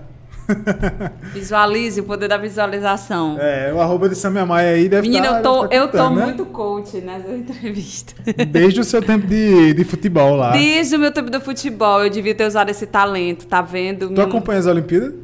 Visualize 1.32 2.00
o 2.00 2.04
poder 2.04 2.26
da 2.26 2.36
visualização. 2.36 3.38
É, 3.38 3.72
o 3.72 3.80
arroba 3.80 4.08
de 4.08 4.16
Samia 4.16 4.44
Maia 4.44 4.70
aí 4.70 4.88
deve 4.88 5.02
Menina, 5.08 5.28
tá, 5.28 5.36
eu 5.36 5.42
tô, 5.44 5.68
tá 5.68 5.74
eu 5.76 5.88
tô 5.88 6.10
né? 6.10 6.24
muito 6.24 6.44
coach 6.46 6.96
nessa 7.00 7.30
entrevista. 7.30 8.14
Desde 8.48 8.80
o 8.80 8.84
seu 8.84 9.00
tempo 9.00 9.24
de, 9.24 9.72
de 9.72 9.84
futebol 9.84 10.34
lá. 10.34 10.50
Desde 10.50 10.96
o 10.96 10.98
meu 10.98 11.12
tempo 11.12 11.30
do 11.30 11.40
futebol, 11.40 12.02
eu 12.02 12.10
devia 12.10 12.34
ter 12.34 12.44
usado 12.44 12.70
esse 12.70 12.88
talento, 12.88 13.46
tá 13.46 13.62
vendo? 13.62 14.08
Tu 14.08 14.14
Meu- 14.14 14.24
acompanha 14.24 14.58
as 14.58 14.66
Olimpíadas? 14.66 15.14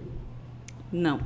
Não. 0.92 1.18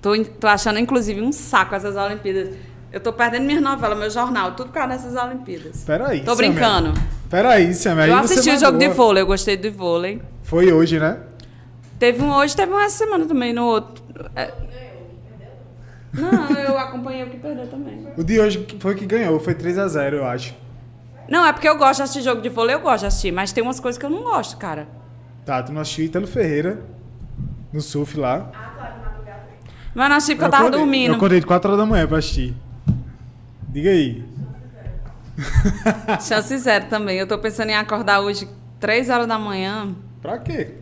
Tô, 0.00 0.16
tô 0.24 0.46
achando, 0.46 0.78
inclusive, 0.78 1.20
um 1.20 1.32
saco 1.32 1.74
essas 1.74 1.96
Olimpíadas. 1.96 2.54
Eu 2.92 3.00
tô 3.00 3.12
perdendo 3.12 3.42
minhas 3.44 3.60
novelas, 3.60 3.98
meu 3.98 4.08
jornal, 4.08 4.52
tudo 4.52 4.68
por 4.68 4.74
causa 4.74 4.90
dessas 4.90 5.16
Olimpíadas. 5.16 5.82
Peraí. 5.84 6.20
Tô 6.20 6.36
Samia. 6.36 6.94
Peraí, 7.30 7.72
Samia. 7.72 8.04
aí 8.04 8.10
eu 8.10 8.16
você 8.18 8.34
assisti 8.34 8.50
o 8.50 8.58
jogo 8.58 8.76
de 8.76 8.88
vôlei, 8.88 9.22
eu 9.22 9.26
gostei 9.26 9.56
do 9.56 9.70
vôlei. 9.72 10.20
Foi 10.42 10.72
hoje, 10.72 10.98
né? 10.98 11.18
Teve 11.98 12.22
um 12.22 12.32
hoje, 12.34 12.56
teve 12.56 12.72
um 12.72 12.80
essa 12.80 12.98
semana 12.98 13.24
também 13.24 13.52
no 13.52 13.64
outro. 13.64 14.02
É. 14.34 14.52
Não, 16.12 16.50
eu 16.58 16.76
acompanhei 16.76 17.22
o 17.22 17.30
que 17.30 17.36
perdeu 17.36 17.68
também. 17.68 18.08
O 18.16 18.24
de 18.24 18.40
hoje 18.40 18.66
foi 18.80 18.94
que 18.96 19.06
ganhou, 19.06 19.38
foi 19.38 19.54
3x0, 19.54 20.14
eu 20.14 20.24
acho. 20.26 20.54
Não, 21.28 21.46
é 21.46 21.52
porque 21.52 21.68
eu 21.68 21.78
gosto 21.78 21.98
de 21.98 22.02
assistir 22.02 22.22
jogo 22.22 22.42
de 22.42 22.48
vôlei, 22.48 22.74
eu 22.74 22.80
gosto 22.80 23.00
de 23.02 23.06
assistir, 23.06 23.30
mas 23.32 23.52
tem 23.52 23.62
umas 23.62 23.78
coisas 23.78 23.96
que 23.96 24.04
eu 24.04 24.10
não 24.10 24.24
gosto, 24.24 24.56
cara. 24.56 24.88
Tá, 25.46 25.62
tu 25.62 25.72
não 25.72 25.80
assistiu 25.82 26.04
Italo 26.06 26.26
Ferreira 26.26 26.80
no 27.72 27.80
surf 27.80 28.18
lá. 28.18 28.50
Mas 29.94 30.08
não 30.08 30.16
assisti 30.16 30.34
porque 30.34 30.46
eu 30.46 30.50
tava 30.50 30.62
acordei- 30.64 30.80
dormindo. 30.80 31.10
Eu 31.12 31.16
acordei 31.16 31.38
de 31.40 31.46
4 31.46 31.68
horas 31.70 31.80
da 31.80 31.86
manhã 31.86 32.06
pra 32.08 32.18
assistir. 32.18 32.54
Diga 33.68 33.90
aí. 33.90 34.24
Chance 36.26 36.56
zero 36.58 36.86
também. 36.86 37.16
Eu 37.18 37.26
tô 37.26 37.38
pensando 37.38 37.70
em 37.70 37.76
acordar 37.76 38.20
hoje, 38.20 38.48
3 38.78 39.08
horas 39.10 39.26
da 39.26 39.38
manhã, 39.38 39.94
Pra 40.22 40.38
quê? 40.38 40.74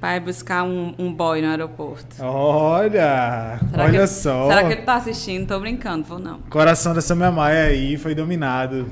pra 0.00 0.16
ir 0.16 0.20
buscar 0.20 0.64
um, 0.64 0.94
um 0.98 1.12
boy 1.12 1.40
no 1.40 1.48
aeroporto. 1.48 2.16
Olha! 2.20 3.58
Será 3.70 3.84
olha 3.84 4.06
só. 4.08 4.48
Será 4.48 4.64
que 4.64 4.72
ele 4.72 4.82
tá 4.82 4.94
assistindo? 4.96 5.46
Tô 5.46 5.60
brincando, 5.60 6.04
vou 6.04 6.18
não. 6.18 6.40
Coração 6.50 6.92
dessa 6.92 7.14
minha 7.14 7.30
Maia 7.30 7.66
aí 7.66 7.96
foi 7.96 8.14
dominado. 8.14 8.90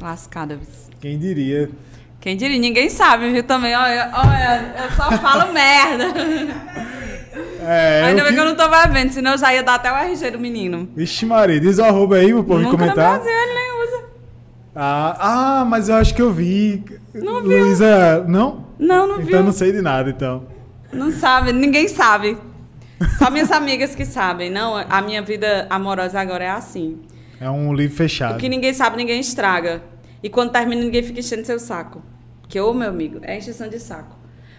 Lascada. 0.00 0.58
Quem 1.00 1.18
diria? 1.18 1.70
Quem 2.20 2.36
diria? 2.36 2.58
Ninguém 2.58 2.90
sabe, 2.90 3.30
viu? 3.32 3.42
Também, 3.42 3.74
olha, 3.74 4.10
olha 4.12 4.74
eu 4.84 4.90
só 4.92 5.10
falo 5.18 5.50
merda. 5.54 6.04
É, 7.62 8.02
Ainda 8.04 8.22
bem 8.22 8.30
que- 8.30 8.34
que 8.34 8.40
eu 8.40 8.44
não 8.44 8.54
tô 8.56 8.68
bebendo, 8.68 9.12
senão 9.12 9.32
eu 9.32 9.38
já 9.38 9.54
ia 9.54 9.62
dar 9.62 9.74
até 9.76 9.90
o 9.92 9.96
RG 9.96 10.30
do 10.32 10.38
menino. 10.38 10.88
Vixe 10.94 11.24
Maria, 11.24 11.60
diz 11.60 11.78
o 11.78 11.84
arroba 11.84 12.16
aí 12.16 12.32
pro 12.32 12.44
povo 12.44 12.60
Nunca 12.60 12.76
comentar. 12.76 13.18
no 13.18 13.22
Brasil 13.24 13.32
ele 13.38 13.54
nem. 13.54 13.69
Ah, 14.74 15.60
ah, 15.60 15.64
mas 15.64 15.88
eu 15.88 15.96
acho 15.96 16.14
que 16.14 16.22
eu 16.22 16.32
vi. 16.32 16.84
Não 17.14 17.42
viu. 17.42 17.64
Luísa, 17.64 18.24
não? 18.28 18.66
Não, 18.78 19.06
não 19.06 19.14
então 19.16 19.26
viu. 19.26 19.42
não 19.44 19.52
sei 19.52 19.72
de 19.72 19.80
nada, 19.82 20.10
então. 20.10 20.44
Não 20.92 21.10
sabe, 21.10 21.52
ninguém 21.52 21.88
sabe. 21.88 22.36
Só 23.18 23.30
minhas 23.30 23.50
amigas 23.50 23.94
que 23.94 24.04
sabem. 24.04 24.50
Não, 24.50 24.76
a 24.76 25.00
minha 25.02 25.22
vida 25.22 25.66
amorosa 25.70 26.20
agora 26.20 26.44
é 26.44 26.50
assim. 26.50 26.98
É 27.40 27.48
um 27.50 27.72
livro 27.72 27.94
O 27.94 27.96
fechado. 27.96 28.38
que 28.38 28.48
ninguém 28.48 28.74
sabe, 28.74 28.96
ninguém 28.96 29.20
estraga. 29.20 29.82
E 30.22 30.28
quando 30.28 30.50
termina, 30.52 30.82
ninguém 30.82 31.02
fica 31.02 31.18
enchendo 31.18 31.46
seu 31.46 31.58
saco. 31.58 32.02
Que, 32.48 32.60
ô 32.60 32.74
meu 32.74 32.88
amigo, 32.88 33.18
é 33.22 33.38
encheção 33.38 33.68
de 33.68 33.78
saco. 33.80 34.16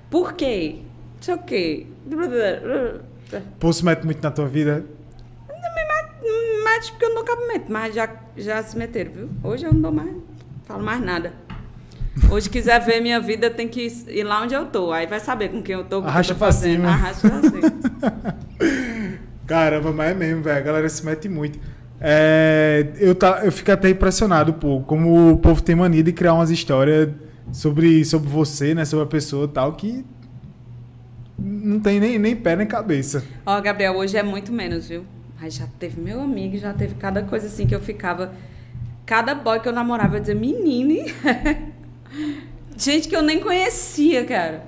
Por 0.09 0.33
quê? 0.33 0.77
Não 1.15 1.21
sei 1.21 1.35
o 1.35 1.37
quê. 1.39 1.85
Se 3.73 3.85
mete 3.85 4.03
muito 4.03 4.23
na 4.23 4.31
tua 4.31 4.47
vida. 4.47 4.83
Não 6.79 6.89
porque 6.91 7.05
eu 7.05 7.15
nunca 7.15 7.35
me 7.35 7.47
meto, 7.47 7.71
mas 7.71 7.93
já, 7.93 8.09
já 8.37 8.63
se 8.63 8.77
meteram, 8.77 9.11
viu? 9.11 9.29
Hoje 9.43 9.65
eu 9.65 9.73
não 9.73 9.81
dou 9.81 9.91
mais, 9.91 10.15
falo 10.63 10.83
mais 10.83 11.01
nada. 11.03 11.33
Hoje 12.29 12.49
quiser 12.49 12.79
ver 12.83 13.01
minha 13.01 13.19
vida, 13.19 13.49
tem 13.49 13.67
que 13.67 13.87
ir 14.07 14.23
lá 14.23 14.41
onde 14.41 14.53
eu 14.53 14.65
tô. 14.65 14.91
Aí 14.91 15.07
vai 15.07 15.19
saber 15.19 15.49
com 15.49 15.61
quem 15.61 15.75
eu 15.75 15.83
tô, 15.83 15.99
Arrasta 15.99 16.33
eu 16.33 16.35
tô 16.35 16.39
pra 16.39 16.47
fazendo. 16.47 16.75
cima. 16.81 16.89
Arrasta 16.89 17.29
pra 17.29 17.41
cima. 17.49 18.37
Caramba, 19.47 19.91
mas 19.91 20.11
é 20.11 20.13
mesmo, 20.13 20.41
velho. 20.43 20.57
A 20.57 20.61
galera 20.61 20.89
se 20.89 21.05
mete 21.05 21.29
muito. 21.29 21.59
É, 21.99 22.87
eu, 22.99 23.13
tá, 23.13 23.41
eu 23.43 23.51
fico 23.51 23.71
até 23.71 23.89
impressionado, 23.89 24.53
pô, 24.53 24.81
como 24.81 25.33
o 25.33 25.37
povo 25.37 25.61
tem 25.61 25.75
mania 25.75 26.01
de 26.03 26.11
criar 26.11 26.33
umas 26.33 26.49
histórias 26.49 27.09
sobre, 27.51 28.03
sobre 28.05 28.27
você, 28.29 28.73
né? 28.73 28.85
Sobre 28.85 29.05
a 29.05 29.07
pessoa 29.07 29.45
e 29.45 29.49
tal, 29.49 29.73
que 29.73 30.03
não 31.37 31.79
tem 31.79 31.99
nem, 31.99 32.17
nem 32.19 32.35
pé 32.35 32.55
nem 32.55 32.67
cabeça. 32.67 33.23
Ó, 33.45 33.59
Gabriel, 33.61 33.95
hoje 33.95 34.17
é 34.17 34.23
muito 34.23 34.51
menos, 34.51 34.89
viu? 34.89 35.05
Mas 35.41 35.55
já 35.55 35.65
teve 35.79 35.99
meu 35.99 36.21
amigo, 36.21 36.55
já 36.55 36.71
teve 36.71 36.93
cada 36.93 37.23
coisa 37.23 37.47
assim 37.47 37.65
que 37.65 37.73
eu 37.73 37.81
ficava. 37.81 38.31
Cada 39.07 39.33
boy 39.33 39.59
que 39.59 39.67
eu 39.67 39.73
namorava, 39.73 40.17
eu 40.17 40.19
dizia, 40.19 40.35
menine. 40.35 41.11
Gente 42.77 43.07
que 43.07 43.15
eu 43.15 43.23
nem 43.23 43.39
conhecia, 43.39 44.23
cara. 44.23 44.63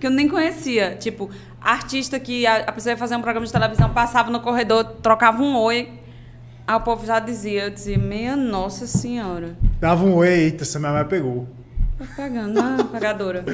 Que 0.00 0.08
eu 0.08 0.10
nem 0.10 0.28
conhecia. 0.28 0.96
Tipo, 0.96 1.30
artista 1.60 2.18
que 2.18 2.44
a, 2.48 2.64
a 2.64 2.72
pessoa 2.72 2.94
ia 2.94 2.96
fazer 2.96 3.14
um 3.14 3.22
programa 3.22 3.46
de 3.46 3.52
televisão, 3.52 3.90
passava 3.90 4.28
no 4.28 4.40
corredor, 4.40 4.82
trocava 5.00 5.40
um 5.40 5.56
oi. 5.56 5.88
Aí 6.66 6.74
o 6.74 6.80
povo 6.80 7.06
já 7.06 7.20
dizia, 7.20 7.66
eu 7.66 7.70
dizia, 7.70 7.96
meia 7.96 8.34
nossa 8.34 8.88
senhora. 8.88 9.56
Dava 9.80 10.04
um 10.04 10.16
oi, 10.16 10.28
eita, 10.30 10.64
essa 10.64 10.80
minha 10.80 10.92
mãe 10.92 11.04
pegou. 11.04 11.48
Tô 11.96 12.04
pegando, 12.16 12.58
ah, 12.58 12.76
pegadora. 12.90 13.44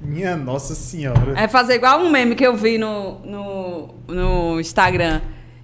Minha 0.00 0.36
nossa 0.36 0.72
senhora. 0.72 1.34
É 1.36 1.48
fazer 1.48 1.74
igual 1.74 1.98
um 1.98 2.10
meme 2.12 2.36
que 2.36 2.46
eu 2.46 2.54
vi 2.54 2.78
no, 2.78 3.18
no, 3.24 3.94
no 4.06 4.60
Instagram. 4.60 5.20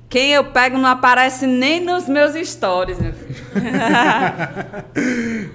Quem 0.08 0.32
eu 0.32 0.44
pego 0.44 0.78
não 0.78 0.88
aparece 0.88 1.46
nem 1.46 1.84
nos 1.84 2.08
meus 2.08 2.32
stories, 2.48 2.98
meu 2.98 3.12
filho. 3.12 3.36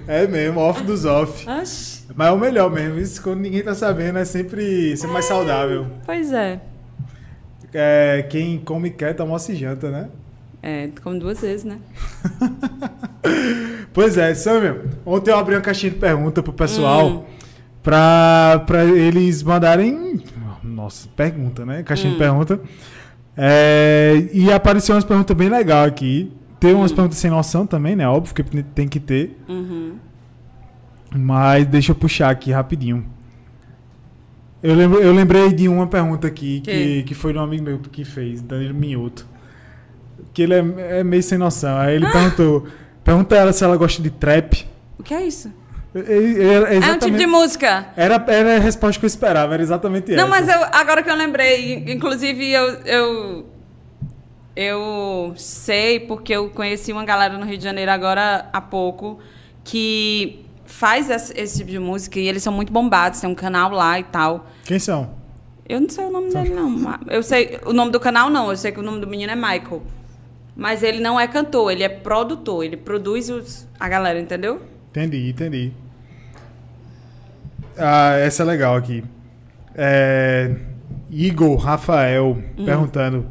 É 0.06 0.26
mesmo, 0.26 0.60
off 0.60 0.82
dos 0.82 1.04
off. 1.04 1.48
Oxi, 1.48 2.02
Mas 2.14 2.28
é 2.28 2.30
o 2.32 2.38
melhor 2.38 2.70
mesmo. 2.70 2.98
Isso 2.98 3.22
quando 3.22 3.40
ninguém 3.40 3.62
tá 3.62 3.74
sabendo 3.74 4.18
é 4.18 4.24
sempre, 4.24 4.96
sempre 4.96 5.12
mais 5.12 5.24
saudável. 5.24 5.86
pois 6.04 6.32
é. 6.32 6.60
É, 7.72 8.26
quem 8.28 8.58
come 8.58 8.90
quer, 8.90 9.18
almoça 9.20 9.52
e 9.52 9.56
janta, 9.56 9.90
né? 9.90 10.08
É, 10.62 10.88
como 11.02 11.18
duas 11.18 11.40
vezes, 11.40 11.64
né? 11.64 11.78
Pois 13.94 14.16
é, 14.16 14.34
Samuel. 14.34 14.84
Ontem 15.04 15.30
eu 15.30 15.36
abri 15.38 15.54
uma 15.54 15.60
caixinha 15.60 15.92
de 15.92 15.98
pergunta 15.98 16.42
pro 16.42 16.52
pessoal 16.52 17.08
Hum. 17.08 17.24
pra, 17.82 18.62
pra 18.66 18.84
eles 18.86 19.42
mandarem. 19.42 20.24
Nossa, 20.62 21.08
pergunta, 21.14 21.66
né? 21.66 21.82
Caixinha 21.82 22.12
de 22.12 22.18
pergunta. 22.18 22.58
É, 23.36 24.28
e 24.32 24.52
apareceu 24.52 24.94
umas 24.94 25.04
perguntas 25.04 25.36
bem 25.36 25.48
legais 25.48 25.88
aqui. 25.88 26.32
Tem 26.60 26.74
umas 26.74 26.92
perguntas 26.92 27.18
sem 27.18 27.30
noção 27.30 27.66
também, 27.66 27.96
né? 27.96 28.06
Óbvio 28.06 28.34
que 28.34 28.42
tem 28.62 28.86
que 28.86 29.00
ter. 29.00 29.36
Uhum. 29.48 29.96
Mas 31.14 31.66
deixa 31.66 31.92
eu 31.92 31.96
puxar 31.96 32.30
aqui 32.30 32.52
rapidinho. 32.52 33.04
Eu, 34.62 34.74
lembro, 34.74 35.00
eu 35.00 35.12
lembrei 35.12 35.52
de 35.52 35.68
uma 35.68 35.86
pergunta 35.88 36.28
aqui 36.28 36.60
que, 36.60 36.70
Que? 36.70 37.02
que 37.02 37.14
foi 37.14 37.32
de 37.32 37.38
um 37.38 37.42
amigo 37.42 37.64
meu 37.64 37.78
que 37.78 38.04
fez, 38.04 38.40
Danilo 38.40 38.74
Minhoto. 38.74 39.26
Que 40.32 40.42
ele 40.42 40.54
é, 40.54 41.00
é 41.00 41.04
meio 41.04 41.22
sem 41.22 41.36
noção. 41.36 41.76
Aí 41.78 41.96
ele 41.96 42.08
perguntou: 42.08 42.66
pergunta 43.02 43.34
ela 43.34 43.52
se 43.52 43.64
ela 43.64 43.76
gosta 43.76 44.00
de 44.00 44.10
trap. 44.10 44.64
O 44.98 45.02
que 45.02 45.12
é 45.12 45.26
isso? 45.26 45.52
Era 45.94 46.74
É 46.74 46.92
um 46.92 46.98
tipo 46.98 47.16
de 47.16 47.26
música. 47.26 47.86
Era, 47.96 48.24
era 48.28 48.56
a 48.56 48.58
resposta 48.58 48.98
que 48.98 49.04
eu 49.04 49.08
esperava, 49.08 49.54
era 49.54 49.62
exatamente 49.62 50.12
Não, 50.12 50.24
essa. 50.24 50.28
mas 50.28 50.48
eu, 50.48 50.68
agora 50.72 51.02
que 51.02 51.10
eu 51.10 51.14
lembrei, 51.14 51.84
inclusive 51.88 52.50
eu, 52.50 52.70
eu, 52.86 53.46
eu 54.56 55.32
sei, 55.36 56.00
porque 56.00 56.32
eu 56.32 56.48
conheci 56.50 56.92
uma 56.92 57.04
galera 57.04 57.36
no 57.36 57.44
Rio 57.44 57.58
de 57.58 57.64
Janeiro 57.64 57.90
agora 57.90 58.48
há 58.52 58.60
pouco, 58.60 59.18
que 59.62 60.44
faz 60.64 61.10
esse, 61.10 61.38
esse 61.38 61.58
tipo 61.58 61.70
de 61.70 61.78
música 61.78 62.18
e 62.18 62.26
eles 62.26 62.42
são 62.42 62.52
muito 62.52 62.72
bombados, 62.72 63.20
tem 63.20 63.28
um 63.28 63.34
canal 63.34 63.70
lá 63.70 63.98
e 63.98 64.04
tal. 64.04 64.46
Quem 64.64 64.78
são? 64.78 65.10
Eu 65.68 65.80
não 65.80 65.88
sei 65.88 66.04
o 66.04 66.10
nome 66.10 66.32
dele, 66.32 66.50
não. 66.50 66.98
Eu 67.08 67.22
sei 67.22 67.58
o 67.64 67.72
nome 67.72 67.92
do 67.92 68.00
canal, 68.00 68.28
não. 68.28 68.50
Eu 68.50 68.56
sei 68.56 68.72
que 68.72 68.80
o 68.80 68.82
nome 68.82 69.00
do 69.00 69.06
menino 69.06 69.32
é 69.32 69.36
Michael. 69.36 69.82
Mas 70.56 70.82
ele 70.82 71.00
não 71.00 71.18
é 71.18 71.26
cantor, 71.26 71.70
ele 71.72 71.82
é 71.82 71.88
produtor. 71.88 72.64
Ele 72.64 72.76
produz 72.76 73.30
os, 73.30 73.66
a 73.78 73.88
galera, 73.88 74.18
entendeu? 74.20 74.60
Entendi, 74.90 75.30
entendi. 75.30 75.72
Ah, 77.78 78.16
essa 78.18 78.42
é 78.42 78.46
legal 78.46 78.76
aqui. 78.76 79.02
É, 79.74 80.54
Igor 81.10 81.56
Rafael 81.56 82.38
Hum. 82.58 82.64
perguntando: 82.64 83.26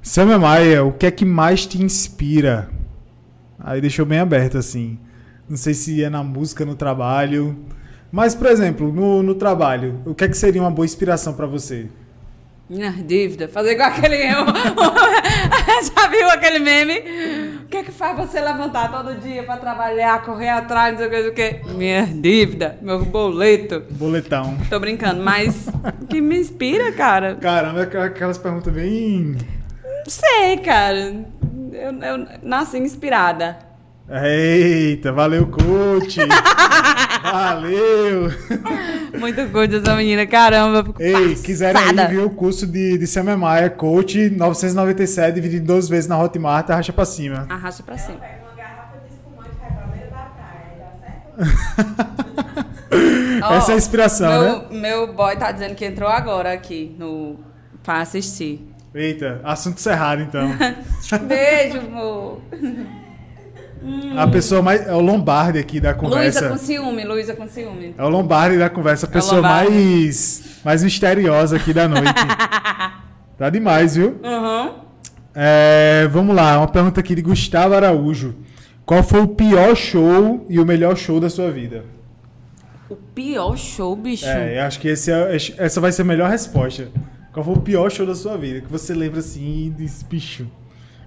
Samuel 0.00 0.40
Maia, 0.40 0.84
o 0.84 0.92
que 0.92 1.06
é 1.06 1.10
que 1.10 1.24
mais 1.24 1.66
te 1.66 1.82
inspira? 1.82 2.68
Aí 3.58 3.80
deixou 3.80 4.04
bem 4.06 4.18
aberto 4.18 4.58
assim. 4.58 4.98
Não 5.48 5.56
sei 5.56 5.74
se 5.74 6.02
é 6.02 6.08
na 6.10 6.22
música, 6.22 6.64
no 6.64 6.74
trabalho. 6.74 7.56
Mas, 8.10 8.34
por 8.34 8.46
exemplo, 8.46 8.92
no, 8.92 9.22
no 9.22 9.34
trabalho, 9.34 10.00
o 10.04 10.14
que 10.14 10.24
é 10.24 10.28
que 10.28 10.36
seria 10.36 10.60
uma 10.60 10.70
boa 10.70 10.84
inspiração 10.84 11.32
pra 11.34 11.46
você? 11.46 11.86
Minha 12.68 12.90
dívida. 12.92 13.48
Fazer 13.48 13.72
igual 13.72 13.88
aquele. 13.90 14.16
Já 15.94 16.06
viu 16.08 16.30
aquele 16.30 16.58
meme? 16.58 16.98
O 17.64 17.66
que 17.66 17.78
é 17.78 17.82
que 17.82 17.90
faz 17.92 18.16
você 18.16 18.40
levantar 18.40 18.90
todo 18.92 19.14
dia 19.20 19.42
pra 19.42 19.56
trabalhar, 19.56 20.22
correr 20.22 20.50
atrás, 20.50 20.92
não 20.92 20.98
sei 20.98 21.06
o 21.06 21.10
que, 21.10 21.16
não 21.16 21.22
sei 21.22 21.30
o 21.30 21.34
que? 21.34 21.74
Minha 21.74 22.06
dívida, 22.06 22.78
meu 22.82 23.04
boleto. 23.04 23.82
Boletão. 23.90 24.56
Tô 24.68 24.78
brincando, 24.78 25.22
mas 25.22 25.66
que 26.08 26.20
me 26.20 26.38
inspira, 26.38 26.92
cara? 26.92 27.34
Caramba, 27.36 27.80
é 27.80 27.82
aquela- 27.84 28.04
aquelas 28.06 28.38
perguntas 28.38 28.72
bem. 28.72 29.36
Não 29.84 30.04
sei, 30.10 30.58
cara. 30.58 30.98
Eu, 31.72 31.92
eu 32.02 32.26
nasci 32.42 32.78
inspirada. 32.78 33.58
Eita, 34.10 35.10
valeu, 35.12 35.46
coach! 35.46 36.18
valeu! 37.22 38.30
Muito 39.18 39.46
good 39.48 39.76
essa 39.76 39.94
menina, 39.94 40.26
caramba. 40.26 40.84
Ei, 40.98 41.34
quiserem 41.36 41.80
aí 41.80 41.94
passada. 41.94 42.08
ver 42.08 42.24
o 42.24 42.30
curso 42.30 42.66
de, 42.66 42.98
de 42.98 43.06
Samia 43.06 43.36
Maia, 43.36 43.70
coach 43.70 44.30
997, 44.30 45.34
dividido 45.34 45.62
em 45.62 45.66
duas 45.66 45.88
vezes 45.88 46.08
na 46.08 46.18
Hotmart, 46.18 46.68
arracha 46.70 46.92
pra 46.92 47.04
cima. 47.04 47.46
Arrasta 47.48 47.82
pra 47.82 47.98
cima. 47.98 48.18
Essa 53.56 53.72
é 53.72 53.74
a 53.74 53.78
inspiração, 53.78 54.42
né? 54.42 54.66
meu, 54.70 54.80
Meu 54.80 55.12
boy 55.14 55.36
tá 55.36 55.50
dizendo 55.50 55.74
que 55.74 55.84
entrou 55.84 56.08
agora 56.08 56.52
aqui 56.52 56.94
no, 56.98 57.36
pra 57.82 58.00
assistir. 58.00 58.68
Eita, 58.94 59.40
assunto 59.42 59.80
cerrado 59.80 60.22
então. 60.22 60.50
Beijo, 61.26 61.78
amor. 61.78 62.40
A 64.16 64.26
pessoa 64.28 64.62
mais. 64.62 64.86
É 64.86 64.92
o 64.94 65.00
Lombardi 65.00 65.58
aqui 65.58 65.80
da 65.80 65.90
Luísa 65.90 66.00
conversa. 66.08 66.48
com 66.48 66.56
ciúme, 66.58 67.04
Luísa 67.04 67.34
com 67.34 67.46
ciúme. 67.48 67.94
É 67.96 68.04
o 68.04 68.08
Lombardi 68.08 68.58
da 68.58 68.68
conversa, 68.70 69.06
a 69.06 69.08
É 69.08 69.12
pessoa 69.12 69.36
Lombardi. 69.40 69.70
mais, 69.72 70.60
mais 70.64 70.82
misteriosa 70.84 71.56
aqui 71.56 71.72
da 71.72 71.88
noite. 71.88 72.12
tá 73.38 73.50
demais, 73.50 73.96
viu? 73.96 74.18
Uhum. 74.22 74.72
É, 75.34 76.08
vamos 76.12 76.36
lá, 76.36 76.58
uma 76.58 76.68
pergunta 76.68 77.00
aqui 77.00 77.14
de 77.14 77.22
Gustavo 77.22 77.74
Araújo. 77.74 78.34
Qual 78.84 79.02
foi 79.02 79.20
o 79.20 79.28
pior 79.28 79.74
show 79.74 80.44
e 80.48 80.60
o 80.60 80.66
melhor 80.66 80.96
show 80.96 81.18
da 81.20 81.30
sua 81.30 81.50
vida? 81.50 81.84
O 82.90 82.96
pior 82.96 83.56
show, 83.56 83.96
bicho. 83.96 84.26
É, 84.26 84.58
eu 84.58 84.62
acho 84.64 84.78
que 84.78 84.88
esse 84.88 85.10
é- 85.10 85.36
essa 85.56 85.80
vai 85.80 85.90
ser 85.92 86.02
a 86.02 86.04
melhor 86.04 86.28
resposta. 86.28 86.88
Qual 87.32 87.42
foi 87.44 87.54
o 87.54 87.60
pior 87.60 87.90
show 87.90 88.04
da 88.04 88.14
sua 88.14 88.36
vida? 88.36 88.60
Que 88.60 88.70
você 88.70 88.92
lembra 88.92 89.20
assim 89.20 89.66
e 89.68 89.70
diz, 89.70 90.02
bicho, 90.02 90.46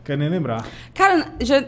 quero 0.06 0.20
nem 0.20 0.30
lembrar. 0.30 0.66
Cara, 0.94 1.28
já- 1.42 1.64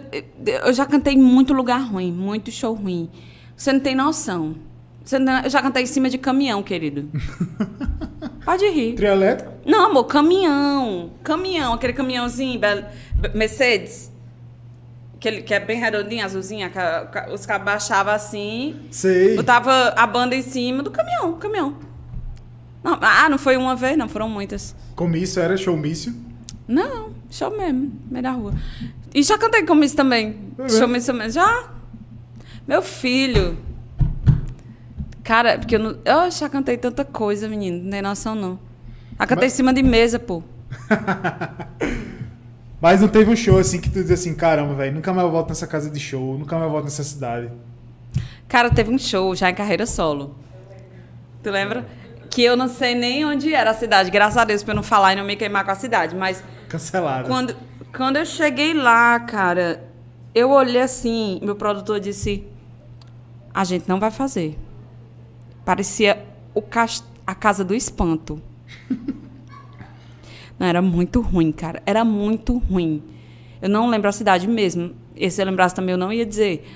eu 0.65 0.71
já 0.73 0.85
cantei 0.85 1.15
em 1.15 1.21
muito 1.21 1.53
lugar 1.53 1.79
ruim, 1.81 2.11
muito 2.11 2.51
show 2.51 2.73
ruim. 2.73 3.09
Você 3.55 3.73
não 3.73 3.79
tem 3.79 3.95
noção. 3.95 4.55
Você 5.03 5.17
não- 5.19 5.41
eu 5.41 5.49
já 5.49 5.61
cantei 5.61 5.83
em 5.83 5.87
cima 5.87 6.09
de 6.09 6.17
caminhão, 6.17 6.61
querido. 6.63 7.09
Pode 8.45 8.65
rir. 8.69 8.93
Trio 8.95 9.09
elétrico? 9.09 9.51
Não, 9.65 9.87
amor, 9.89 10.05
caminhão. 10.05 11.11
Caminhão, 11.23 11.73
aquele 11.73 11.93
caminhãozinho, 11.93 12.59
Mercedes. 13.33 14.11
Aquele 15.15 15.41
que 15.41 15.53
é 15.53 15.59
bem 15.59 15.79
redondinho, 15.79 16.23
azulzinho. 16.23 16.69
ca- 16.71 17.27
Os 17.33 17.45
caras 17.45 17.65
baixavam 17.65 18.13
assim, 18.13 18.75
Sei. 18.91 19.35
botava 19.35 19.71
a 19.97 20.05
banda 20.07 20.35
em 20.35 20.41
cima 20.43 20.83
do 20.83 20.91
caminhão, 20.91 21.33
caminhão. 21.33 21.75
Não, 22.83 22.97
ah, 23.01 23.27
não 23.27 23.37
foi 23.37 23.57
uma 23.57 23.75
vez, 23.75 23.97
não, 23.97 24.07
foram 24.07 24.29
muitas. 24.29 24.75
Comício 24.95 25.41
era 25.41 25.57
showmício. 25.57 26.13
Não, 26.67 27.11
show 27.31 27.55
mesmo, 27.55 27.91
meio 28.09 28.23
da 28.23 28.31
rua. 28.31 28.53
E 29.13 29.23
já 29.23 29.37
cantei 29.37 29.63
com 29.65 29.75
isso 29.83 29.95
também. 29.95 30.35
É 30.59 30.69
Show 30.69 30.87
mesmo? 30.87 31.13
também. 31.13 31.29
Já? 31.29 31.69
Meu 32.67 32.81
filho. 32.81 33.57
Cara, 35.23 35.57
porque 35.57 35.75
eu 35.75 35.79
não. 35.79 35.97
Eu 36.03 36.29
já 36.31 36.49
cantei 36.49 36.77
tanta 36.77 37.03
coisa, 37.05 37.47
menino. 37.47 37.83
Não 37.83 37.91
tem 37.91 38.01
noção, 38.01 38.35
não. 38.35 38.59
Já 39.19 39.25
cantei 39.25 39.45
Mas- 39.45 39.53
em 39.53 39.55
cima 39.55 39.73
de 39.73 39.81
mesa, 39.81 40.19
pô. 40.19 40.43
Mas 42.79 43.01
não 43.01 43.07
teve 43.07 43.31
um 43.31 43.35
show 43.35 43.57
assim 43.57 43.79
que 43.81 43.89
tu 43.89 44.01
diz 44.01 44.11
assim, 44.11 44.35
caramba, 44.35 44.75
velho, 44.75 44.93
nunca 44.93 45.11
mais 45.11 45.25
eu 45.25 45.31
volto 45.31 45.49
nessa 45.49 45.65
casa 45.65 45.89
de 45.89 45.99
show, 45.99 46.37
nunca 46.37 46.55
mais 46.55 46.65
eu 46.67 46.71
volto 46.71 46.83
nessa 46.85 47.03
cidade. 47.03 47.49
Cara, 48.47 48.69
teve 48.69 48.91
um 48.93 48.97
show 48.99 49.35
já 49.35 49.49
em 49.49 49.55
carreira 49.55 49.85
solo. 49.85 50.35
Tu 51.41 51.49
lembra? 51.49 51.85
Que 52.29 52.43
eu 52.43 52.55
não 52.55 52.67
sei 52.67 52.93
nem 52.93 53.25
onde 53.25 53.51
era 53.53 53.71
a 53.71 53.73
cidade. 53.73 54.11
Graças 54.11 54.37
a 54.37 54.45
Deus 54.45 54.61
pra 54.61 54.73
eu 54.73 54.75
não 54.75 54.83
falar 54.83 55.13
e 55.13 55.15
não 55.15 55.23
me 55.25 55.35
queimar 55.35 55.65
com 55.65 55.71
a 55.71 55.75
cidade. 55.75 56.15
Mas 56.15 56.43
Cancelado. 56.69 57.27
Quando, 57.27 57.55
quando 57.95 58.17
eu 58.17 58.25
cheguei 58.25 58.73
lá, 58.73 59.19
cara, 59.19 59.83
eu 60.35 60.49
olhei 60.51 60.81
assim, 60.81 61.39
meu 61.41 61.55
produtor 61.55 61.99
disse: 61.99 62.43
a 63.53 63.63
gente 63.63 63.87
não 63.87 63.99
vai 63.99 64.11
fazer. 64.11 64.57
Parecia 65.65 66.23
o 66.53 66.61
cas- 66.61 67.03
a 67.25 67.33
casa 67.35 67.63
do 67.63 67.73
espanto. 67.75 68.41
não, 70.59 70.67
era 70.67 70.81
muito 70.81 71.21
ruim, 71.21 71.51
cara. 71.51 71.81
Era 71.85 72.03
muito 72.05 72.57
ruim. 72.57 73.03
Eu 73.61 73.69
não 73.69 73.89
lembro 73.89 74.07
a 74.09 74.11
cidade 74.11 74.47
mesmo. 74.47 74.93
E 75.15 75.29
se 75.31 75.41
eu 75.41 75.45
lembrasse 75.45 75.73
também, 75.75 75.93
eu 75.93 75.97
não 75.97 76.11
ia 76.13 76.25
dizer. 76.25 76.67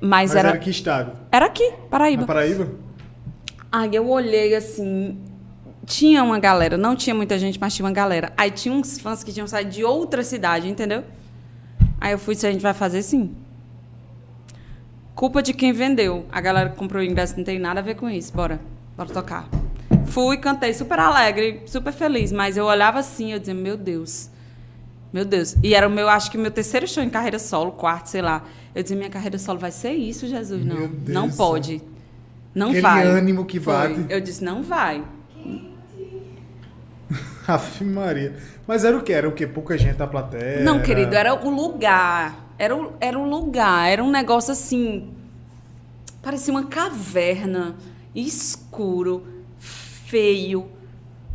Mas, 0.00 0.30
Mas 0.30 0.36
era, 0.36 0.48
era 0.50 0.58
que 0.58 0.70
estado? 0.70 1.12
era 1.30 1.46
aqui, 1.46 1.72
Paraíba. 1.90 2.22
Na 2.22 2.26
Paraíba? 2.26 2.70
Aí 3.72 3.94
eu 3.94 4.08
olhei 4.08 4.54
assim. 4.54 5.18
Tinha 5.86 6.22
uma 6.24 6.38
galera, 6.40 6.76
não 6.76 6.96
tinha 6.96 7.14
muita 7.14 7.38
gente, 7.38 7.60
mas 7.60 7.74
tinha 7.74 7.86
uma 7.86 7.92
galera. 7.92 8.32
Aí 8.36 8.50
tinha 8.50 8.74
uns 8.74 8.98
fãs 8.98 9.22
que 9.22 9.32
tinham 9.32 9.46
saído 9.46 9.70
de 9.70 9.84
outra 9.84 10.24
cidade, 10.24 10.68
entendeu? 10.68 11.04
Aí 12.00 12.12
eu 12.12 12.18
fui, 12.18 12.34
se 12.34 12.44
a 12.46 12.50
gente 12.52 12.60
vai 12.60 12.74
fazer 12.74 13.02
sim. 13.02 13.34
Culpa 15.14 15.42
de 15.42 15.54
quem 15.54 15.72
vendeu. 15.72 16.26
A 16.30 16.40
galera 16.40 16.70
que 16.70 16.76
comprou 16.76 17.00
o 17.00 17.04
ingresso 17.06 17.36
não 17.36 17.44
tem 17.44 17.58
nada 17.58 17.80
a 17.80 17.82
ver 17.82 17.94
com 17.94 18.10
isso. 18.10 18.32
Bora, 18.34 18.60
bora 18.96 19.08
tocar. 19.08 19.48
Fui, 20.06 20.36
cantei 20.38 20.74
super 20.74 20.98
alegre, 20.98 21.62
super 21.66 21.92
feliz, 21.92 22.32
mas 22.32 22.56
eu 22.56 22.64
olhava 22.66 22.98
assim, 22.98 23.32
eu 23.32 23.38
dizia, 23.38 23.54
meu 23.54 23.76
Deus. 23.76 24.28
Meu 25.12 25.24
Deus. 25.24 25.56
E 25.62 25.72
era 25.74 25.86
o 25.86 25.90
meu, 25.90 26.08
acho 26.08 26.30
que 26.30 26.36
meu 26.36 26.50
terceiro 26.50 26.86
show 26.86 27.02
em 27.02 27.08
carreira 27.08 27.38
solo, 27.38 27.72
quarto, 27.72 28.08
sei 28.08 28.20
lá. 28.20 28.42
Eu 28.74 28.82
dizia, 28.82 28.96
minha 28.96 29.08
carreira 29.08 29.38
solo 29.38 29.58
vai 29.58 29.70
ser 29.70 29.92
isso, 29.92 30.26
Jesus. 30.26 30.64
Não, 30.64 30.76
Meu 30.76 30.88
Deus 30.88 31.08
não 31.14 31.30
pode. 31.30 31.80
Não 32.54 32.68
Aquele 32.68 32.82
vai. 32.82 33.06
ânimo 33.06 33.44
que 33.46 33.60
Foi. 33.60 33.72
bate. 33.72 34.06
Eu 34.08 34.20
disse, 34.20 34.42
não 34.44 34.62
vai. 34.62 35.02
Ave 37.48 37.84
Maria. 37.84 38.34
Mas 38.66 38.84
era 38.84 38.96
o 38.96 39.02
que? 39.02 39.12
Era 39.12 39.28
o 39.28 39.32
que? 39.32 39.46
Pouca 39.46 39.78
gente 39.78 39.96
da 39.96 40.06
plateia? 40.06 40.62
Não, 40.62 40.82
querido, 40.82 41.14
era 41.14 41.34
o 41.34 41.50
lugar. 41.50 42.52
Era 42.58 42.76
o, 42.76 42.92
era 43.00 43.18
um 43.18 43.28
lugar. 43.28 43.88
Era 43.88 44.02
um 44.02 44.10
negócio 44.10 44.52
assim. 44.52 45.14
Parecia 46.22 46.52
uma 46.52 46.66
caverna. 46.66 47.76
Escuro. 48.14 49.26
Feio. 49.58 50.68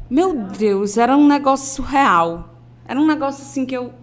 Meu 0.09 0.35
Deus, 0.35 0.97
era 0.97 1.15
um 1.15 1.27
negócio 1.27 1.75
surreal. 1.75 2.55
Era 2.85 2.99
um 2.99 3.07
negócio 3.07 3.43
assim 3.43 3.65
que 3.65 3.75
eu. 3.75 3.93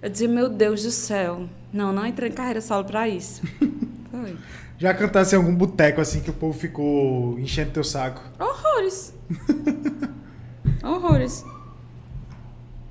Eu 0.00 0.08
dizia, 0.08 0.28
meu 0.28 0.48
Deus 0.48 0.84
do 0.84 0.90
céu. 0.90 1.48
Não, 1.72 1.92
não 1.92 2.06
entrei 2.06 2.30
em 2.30 2.32
carreira 2.32 2.60
solo 2.60 2.84
pra 2.84 3.08
isso. 3.08 3.42
Foi. 4.10 4.36
Já 4.78 4.94
cantasse 4.94 5.34
em 5.34 5.38
algum 5.38 5.54
boteco 5.54 6.00
assim 6.00 6.20
que 6.20 6.30
o 6.30 6.32
povo 6.32 6.56
ficou 6.56 7.36
enchendo 7.40 7.72
teu 7.72 7.82
saco? 7.82 8.22
Horrores. 8.38 9.12
Horrores. 10.82 11.44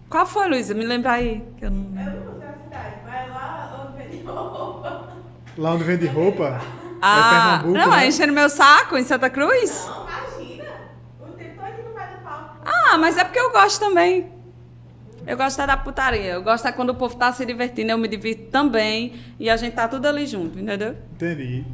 Qual 0.10 0.26
foi, 0.26 0.48
Luísa? 0.48 0.74
Me 0.74 0.86
lembra 0.86 1.14
aí. 1.14 1.44
que 1.58 1.66
eu 1.66 1.72
não... 1.72 2.02
Eu 2.02 2.26
não 2.26 2.40
sei 2.40 2.48
a 2.48 2.54
cidade, 2.54 2.96
mas 3.06 3.30
lá 3.30 3.88
onde 3.90 4.04
vende 4.04 4.24
roupa. 4.24 5.08
Lá 5.58 5.72
onde 5.74 5.84
vende 5.84 6.08
roupa? 6.08 6.62
Ah, 7.02 7.62
é 7.64 7.68
não, 7.68 7.92
né? 7.92 8.06
é 8.06 8.08
enchendo 8.08 8.34
meu 8.34 8.50
saco 8.50 8.98
em 8.98 9.04
Santa 9.04 9.30
Cruz? 9.30 9.86
Não, 9.88 10.08
imagina. 10.08 10.66
O 11.22 11.26
tempo 11.34 11.62
todo 11.62 11.84
não 11.86 11.94
vai 11.94 12.08
do 12.08 12.22
pau. 12.24 12.56
Ah, 12.66 12.98
mas 12.98 13.18
é 13.18 13.24
porque 13.24 13.40
eu 13.40 13.52
gosto 13.52 13.80
também. 13.80 14.32
Eu 15.26 15.36
gosto 15.36 15.62
é 15.62 15.68
da 15.68 15.76
putaria. 15.76 16.34
Eu 16.34 16.42
gosto 16.42 16.68
é 16.68 16.72
quando 16.72 16.92
o 16.92 16.96
povo 16.96 17.16
tá 17.18 17.34
se 17.34 17.46
divertindo, 17.46 17.92
eu 17.92 17.98
me 17.98 18.08
divirto 18.08 18.50
também. 18.50 19.14
E 19.38 19.50
a 19.50 19.58
gente 19.58 19.74
tá 19.74 19.88
tudo 19.88 20.08
ali 20.08 20.26
junto, 20.26 20.58
entendeu? 20.58 20.96
Entendi. 21.14 21.66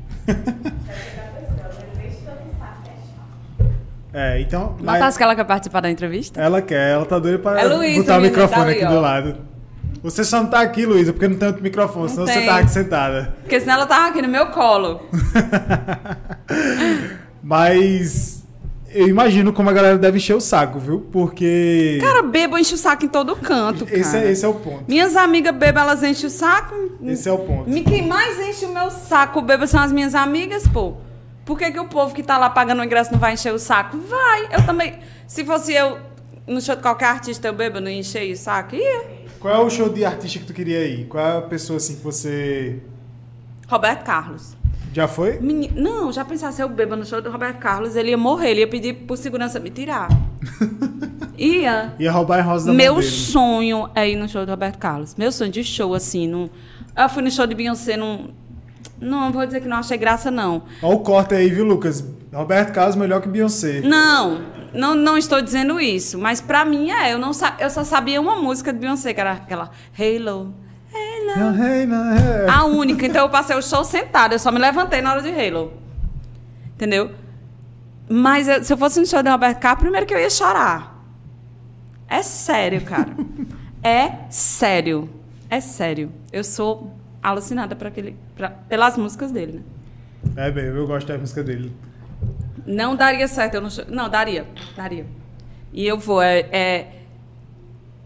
É, 4.13 4.39
então. 4.41 4.75
mas 4.79 4.99
Matas 4.99 5.17
que 5.17 5.23
ela 5.23 5.35
quer 5.35 5.43
participar 5.43 5.81
da 5.81 5.89
entrevista? 5.89 6.39
Ela 6.39 6.61
quer, 6.61 6.91
ela 6.91 7.05
tá 7.05 7.17
doida 7.17 7.39
pra 7.39 7.59
É 7.59 7.63
Luísa, 7.65 8.01
botar 8.01 8.17
o 8.19 8.21
microfone 8.21 8.65
tá 8.65 8.71
aqui 8.71 8.85
ó. 8.85 8.89
do 8.89 9.01
lado. 9.01 9.35
Você 10.03 10.23
só 10.23 10.41
não 10.43 10.49
tá 10.49 10.61
aqui, 10.61 10.85
Luísa, 10.85 11.13
porque 11.13 11.27
não 11.27 11.37
tem 11.37 11.47
outro 11.47 11.63
microfone, 11.63 12.09
senão 12.09 12.27
você 12.27 12.33
tem. 12.33 12.45
tá 12.45 12.57
aqui 12.57 12.71
sentada. 12.71 13.33
Porque 13.41 13.59
senão 13.59 13.75
ela 13.75 13.85
tava 13.85 14.07
aqui 14.09 14.21
no 14.21 14.27
meu 14.27 14.47
colo. 14.47 15.01
Mas 17.41 18.43
eu 18.93 19.07
imagino 19.07 19.51
como 19.51 19.69
a 19.69 19.73
galera 19.73 19.97
deve 19.97 20.17
encher 20.17 20.35
o 20.35 20.41
saco, 20.41 20.79
viu? 20.79 21.07
Porque. 21.11 21.97
Cara, 22.01 22.21
bebo 22.21 22.57
enche 22.57 22.75
o 22.75 22.77
saco 22.77 23.05
em 23.05 23.07
todo 23.07 23.35
canto, 23.35 23.85
cara. 23.85 23.97
esse, 23.97 24.17
é, 24.17 24.31
esse 24.31 24.45
é 24.45 24.47
o 24.47 24.53
ponto. 24.53 24.83
Minhas 24.87 25.15
amigas 25.15 25.53
bebam, 25.55 25.83
elas 25.83 26.03
enchem 26.03 26.27
o 26.27 26.29
saco. 26.29 26.75
Esse 27.03 27.27
é 27.27 27.31
o 27.31 27.39
ponto. 27.39 27.69
Me- 27.69 27.81
Quem 27.81 28.07
mais 28.07 28.39
enche 28.39 28.65
o 28.65 28.73
meu 28.73 28.89
saco 28.91 29.41
beba 29.41 29.67
são 29.67 29.81
as 29.81 29.91
minhas 29.91 30.15
amigas, 30.15 30.67
pô. 30.67 30.93
Por 31.45 31.57
que, 31.57 31.71
que 31.71 31.79
o 31.79 31.85
povo 31.87 32.13
que 32.15 32.23
tá 32.23 32.37
lá 32.37 32.49
pagando 32.49 32.81
o 32.81 32.83
ingresso 32.85 33.11
não 33.11 33.19
vai 33.19 33.33
encher 33.33 33.53
o 33.53 33.59
saco? 33.59 33.97
Vai. 33.97 34.47
Eu 34.53 34.65
também. 34.65 34.99
Se 35.27 35.43
fosse 35.43 35.73
eu 35.73 35.97
no 36.47 36.61
show 36.61 36.75
de 36.75 36.81
qualquer 36.81 37.07
artista, 37.07 37.47
eu 37.47 37.53
bebo, 37.53 37.79
não 37.79 37.89
enchei 37.91 38.31
o 38.31 38.37
saco? 38.37 38.75
Ia. 38.75 39.23
Qual 39.39 39.53
é 39.53 39.59
o 39.59 39.69
show 39.69 39.89
de 39.89 40.05
artista 40.05 40.39
que 40.39 40.45
tu 40.45 40.53
queria 40.53 40.85
ir? 40.85 41.05
Qual 41.07 41.25
é 41.25 41.37
a 41.37 41.41
pessoa 41.41 41.77
assim 41.77 41.95
que 41.97 42.03
você 42.03 42.79
Roberto 43.67 44.03
Carlos. 44.03 44.55
Já 44.93 45.07
foi? 45.07 45.39
Meni- 45.39 45.71
Não, 45.75 46.11
já 46.13 46.23
pensasse 46.23 46.61
eu 46.61 46.69
bêbado 46.69 46.99
no 47.01 47.05
show 47.05 47.21
do 47.21 47.31
Roberto 47.31 47.57
Carlos, 47.57 47.95
ele 47.95 48.11
ia 48.11 48.17
morrer, 48.17 48.51
ele 48.51 48.59
ia 48.61 48.67
pedir 48.67 48.93
por 48.93 49.17
segurança 49.17 49.59
me 49.59 49.69
tirar. 49.71 50.07
ia. 51.37 51.93
Ia 51.99 52.11
roubar 52.11 52.39
em 52.39 52.43
rosa 52.43 52.67
da 52.67 52.73
Meu 52.73 53.01
sonho 53.01 53.89
é 53.95 54.09
ir 54.09 54.15
no 54.15 54.29
show 54.29 54.45
do 54.45 54.49
Roberto 54.51 54.77
Carlos. 54.77 55.15
Meu 55.15 55.31
sonho 55.31 55.51
de 55.51 55.63
show, 55.63 55.93
assim. 55.93 56.27
Num... 56.27 56.49
Eu 56.95 57.09
fui 57.09 57.23
no 57.23 57.31
show 57.31 57.47
de 57.47 57.55
Beyoncé, 57.55 57.97
não. 57.97 58.29
Não, 58.99 59.31
vou 59.31 59.45
dizer 59.45 59.61
que 59.61 59.67
não 59.67 59.77
achei 59.77 59.97
graça, 59.97 60.31
não. 60.31 60.63
Olha 60.81 60.95
o 60.95 60.99
corte 60.99 61.35
aí, 61.35 61.49
viu, 61.49 61.65
Lucas? 61.65 62.03
Roberto 62.33 62.71
Carlos 62.73 62.95
melhor 62.95 63.21
que 63.21 63.27
Beyoncé. 63.27 63.81
Não, 63.81 64.41
não, 64.73 64.95
não 64.95 65.17
estou 65.17 65.41
dizendo 65.41 65.79
isso. 65.79 66.17
Mas 66.17 66.41
pra 66.41 66.65
mim 66.65 66.89
é. 66.89 67.13
Eu, 67.13 67.19
não 67.19 67.31
eu 67.59 67.69
só 67.69 67.83
sabia 67.83 68.19
uma 68.19 68.37
música 68.37 68.73
de 68.73 68.79
Beyoncé, 68.79 69.13
que 69.13 69.19
era 69.21 69.33
aquela 69.33 69.69
Halo. 69.97 70.53
Halo. 70.93 71.95
É. 72.45 72.49
A 72.49 72.65
única. 72.65 73.05
Então 73.05 73.23
eu 73.23 73.29
passei 73.29 73.55
o 73.55 73.61
show 73.61 73.83
sentada. 73.83 74.35
Eu 74.35 74.39
só 74.39 74.51
me 74.51 74.59
levantei 74.59 75.01
na 75.01 75.11
hora 75.13 75.21
de 75.21 75.29
Halo. 75.29 75.73
Entendeu? 76.75 77.11
Mas 78.09 78.47
eu- 78.47 78.63
se 78.63 78.73
eu 78.73 78.77
fosse 78.77 78.99
no 78.99 79.05
show 79.05 79.21
de 79.23 79.29
Roberto 79.29 79.59
Carlos, 79.59 79.81
primeiro 79.81 80.05
que 80.05 80.13
eu 80.13 80.19
ia 80.19 80.29
chorar. 80.29 81.03
É 82.07 82.21
sério, 82.21 82.81
cara. 82.81 83.09
é 83.83 84.11
sério. 84.29 85.09
É 85.49 85.59
sério. 85.59 86.11
Eu 86.31 86.43
sou 86.43 86.93
alucinada 87.23 87.75
por 87.75 87.87
aquele, 87.87 88.15
pra- 88.35 88.49
pelas 88.49 88.97
músicas 88.97 89.31
dele, 89.31 89.63
né? 90.33 90.47
É 90.47 90.51
mesmo, 90.51 90.77
eu 90.77 90.87
gosto 90.87 91.07
da 91.07 91.17
música 91.17 91.43
dele. 91.43 91.71
Não 92.65 92.95
daria 92.95 93.27
certo 93.27 93.55
eu 93.55 93.69
show. 93.69 93.85
Não, 93.89 94.09
daria. 94.09 94.45
Daria. 94.75 95.05
E 95.71 95.85
eu 95.85 95.97
vou. 95.97 96.21
É, 96.21 96.39
é- 96.51 96.91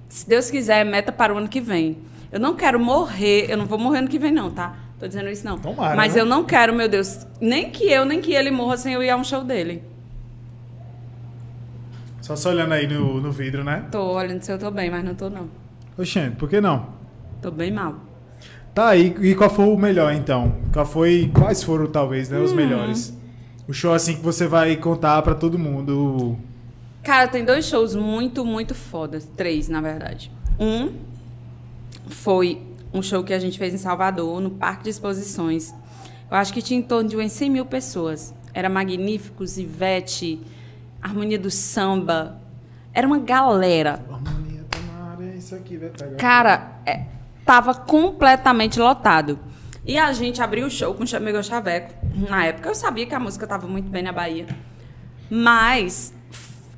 se 0.09 0.28
Deus 0.28 0.49
quiser, 0.49 0.80
é 0.82 0.84
meta 0.84 1.11
para 1.11 1.34
o 1.34 1.38
ano 1.38 1.47
que 1.47 1.59
vem. 1.61 1.97
Eu 2.32 2.39
não 2.39 2.55
quero 2.55 2.80
morrer. 2.80 3.49
Eu 3.49 3.57
não 3.57 3.65
vou 3.65 3.78
morrer 3.78 3.99
ano 3.99 4.07
que 4.07 4.18
vem, 4.18 4.32
não, 4.32 4.49
tá? 4.49 4.76
Tô 4.99 5.07
dizendo 5.07 5.30
isso, 5.30 5.45
não. 5.45 5.59
Tomara, 5.59 5.95
Mas 5.95 6.15
né? 6.15 6.22
eu 6.22 6.26
não 6.26 6.43
quero, 6.43 6.74
meu 6.74 6.89
Deus, 6.89 7.26
nem 7.39 7.70
que 7.70 7.84
eu, 7.86 8.03
nem 8.03 8.20
que 8.20 8.34
ele 8.34 8.49
morra 8.49 8.78
sem 8.78 8.93
eu 8.93 9.03
ir 9.03 9.09
a 9.11 9.15
um 9.15 9.24
show 9.24 9.43
dele. 9.43 9.84
Só 12.22 12.36
só 12.36 12.49
olhando 12.49 12.74
aí 12.74 12.88
no, 12.88 13.22
no 13.22 13.32
vidro, 13.32 13.63
né? 13.63 13.86
Tô 13.91 14.01
olhando 14.13 14.41
se 14.41 14.51
eu 14.51 14.57
tô 14.57 14.72
bem, 14.72 14.89
mas 14.89 15.03
não 15.03 15.13
tô, 15.13 15.30
não. 15.30 15.47
Oxente, 15.97 16.36
por 16.36 16.49
que 16.49 16.59
não? 16.59 16.88
Tô 17.41 17.51
bem 17.51 17.72
mal. 17.72 17.95
Tá 18.78 18.89
aí, 18.89 19.15
e 19.21 19.34
qual 19.34 19.49
foi 19.49 19.65
o 19.65 19.75
melhor 19.75 20.13
então? 20.13 20.55
Qual 20.71 20.86
foi, 20.86 21.32
quais 21.34 21.63
foram 21.63 21.88
talvez, 21.88 22.30
né, 22.30 22.38
os 22.38 22.51
Hum. 22.51 22.55
melhores? 22.57 23.11
O 23.67 23.73
show 23.73 23.91
assim 23.91 24.15
que 24.17 24.21
você 24.21 24.45
vai 24.45 24.75
contar 24.75 25.19
pra 25.23 25.34
todo 25.34 25.57
mundo. 25.57 26.38
Cara, 27.01 27.28
tem 27.28 27.43
dois 27.43 27.65
shows 27.65 27.95
muito, 27.95 28.45
muito 28.45 28.75
fodas. 28.75 29.28
Três, 29.36 29.67
na 29.67 29.82
verdade. 29.82 30.32
Um 30.59 30.93
foi 32.07 32.61
um 32.93 33.01
show 33.01 33.23
que 33.23 33.34
a 33.34 33.39
gente 33.39 33.57
fez 33.57 33.73
em 33.73 33.80
Salvador, 33.80 34.39
no 34.39 34.51
Parque 34.51 34.84
de 34.84 34.91
Exposições. 34.91 35.73
Eu 36.30 36.38
acho 36.38 36.53
que 36.53 36.61
tinha 36.61 36.80
em 36.80 36.84
torno 36.84 37.09
de 37.09 37.15
umas 37.15 37.32
100 37.32 37.49
mil 37.49 37.65
pessoas. 37.65 38.32
Era 38.53 38.69
Magníficos, 38.69 39.57
Ivete, 39.57 40.39
Harmonia 41.01 41.39
do 41.39 41.49
Samba. 41.49 42.39
Era 42.93 43.07
uma 43.07 43.17
galera. 43.17 44.05
Harmonia 44.07 44.63
tomara, 44.69 45.23
é 45.34 45.36
isso 45.36 45.55
aqui, 45.55 45.78
vai 45.78 45.89
pegar. 45.89 46.15
Cara, 46.17 46.80
é, 46.86 47.16
tava 47.48 47.74
completamente 47.74 48.78
lotado. 48.78 49.39
E 49.86 49.98
a 49.98 50.12
gente 50.12 50.41
abriu 50.41 50.68
o 50.68 50.70
show 50.70 50.93
com 50.93 51.06
o 51.06 51.08
Chamego 51.08 51.41
Chaveco. 51.41 51.93
Na 52.30 52.45
época 52.45 52.70
eu 52.70 52.76
sabia 52.76 53.06
que 53.06 53.16
a 53.16 53.20
música 53.20 53.48
tava 53.48 53.66
muito 53.66 53.89
bem 53.89 54.04
na 54.04 54.12
Bahia. 54.12 54.45
Mas. 55.30 56.14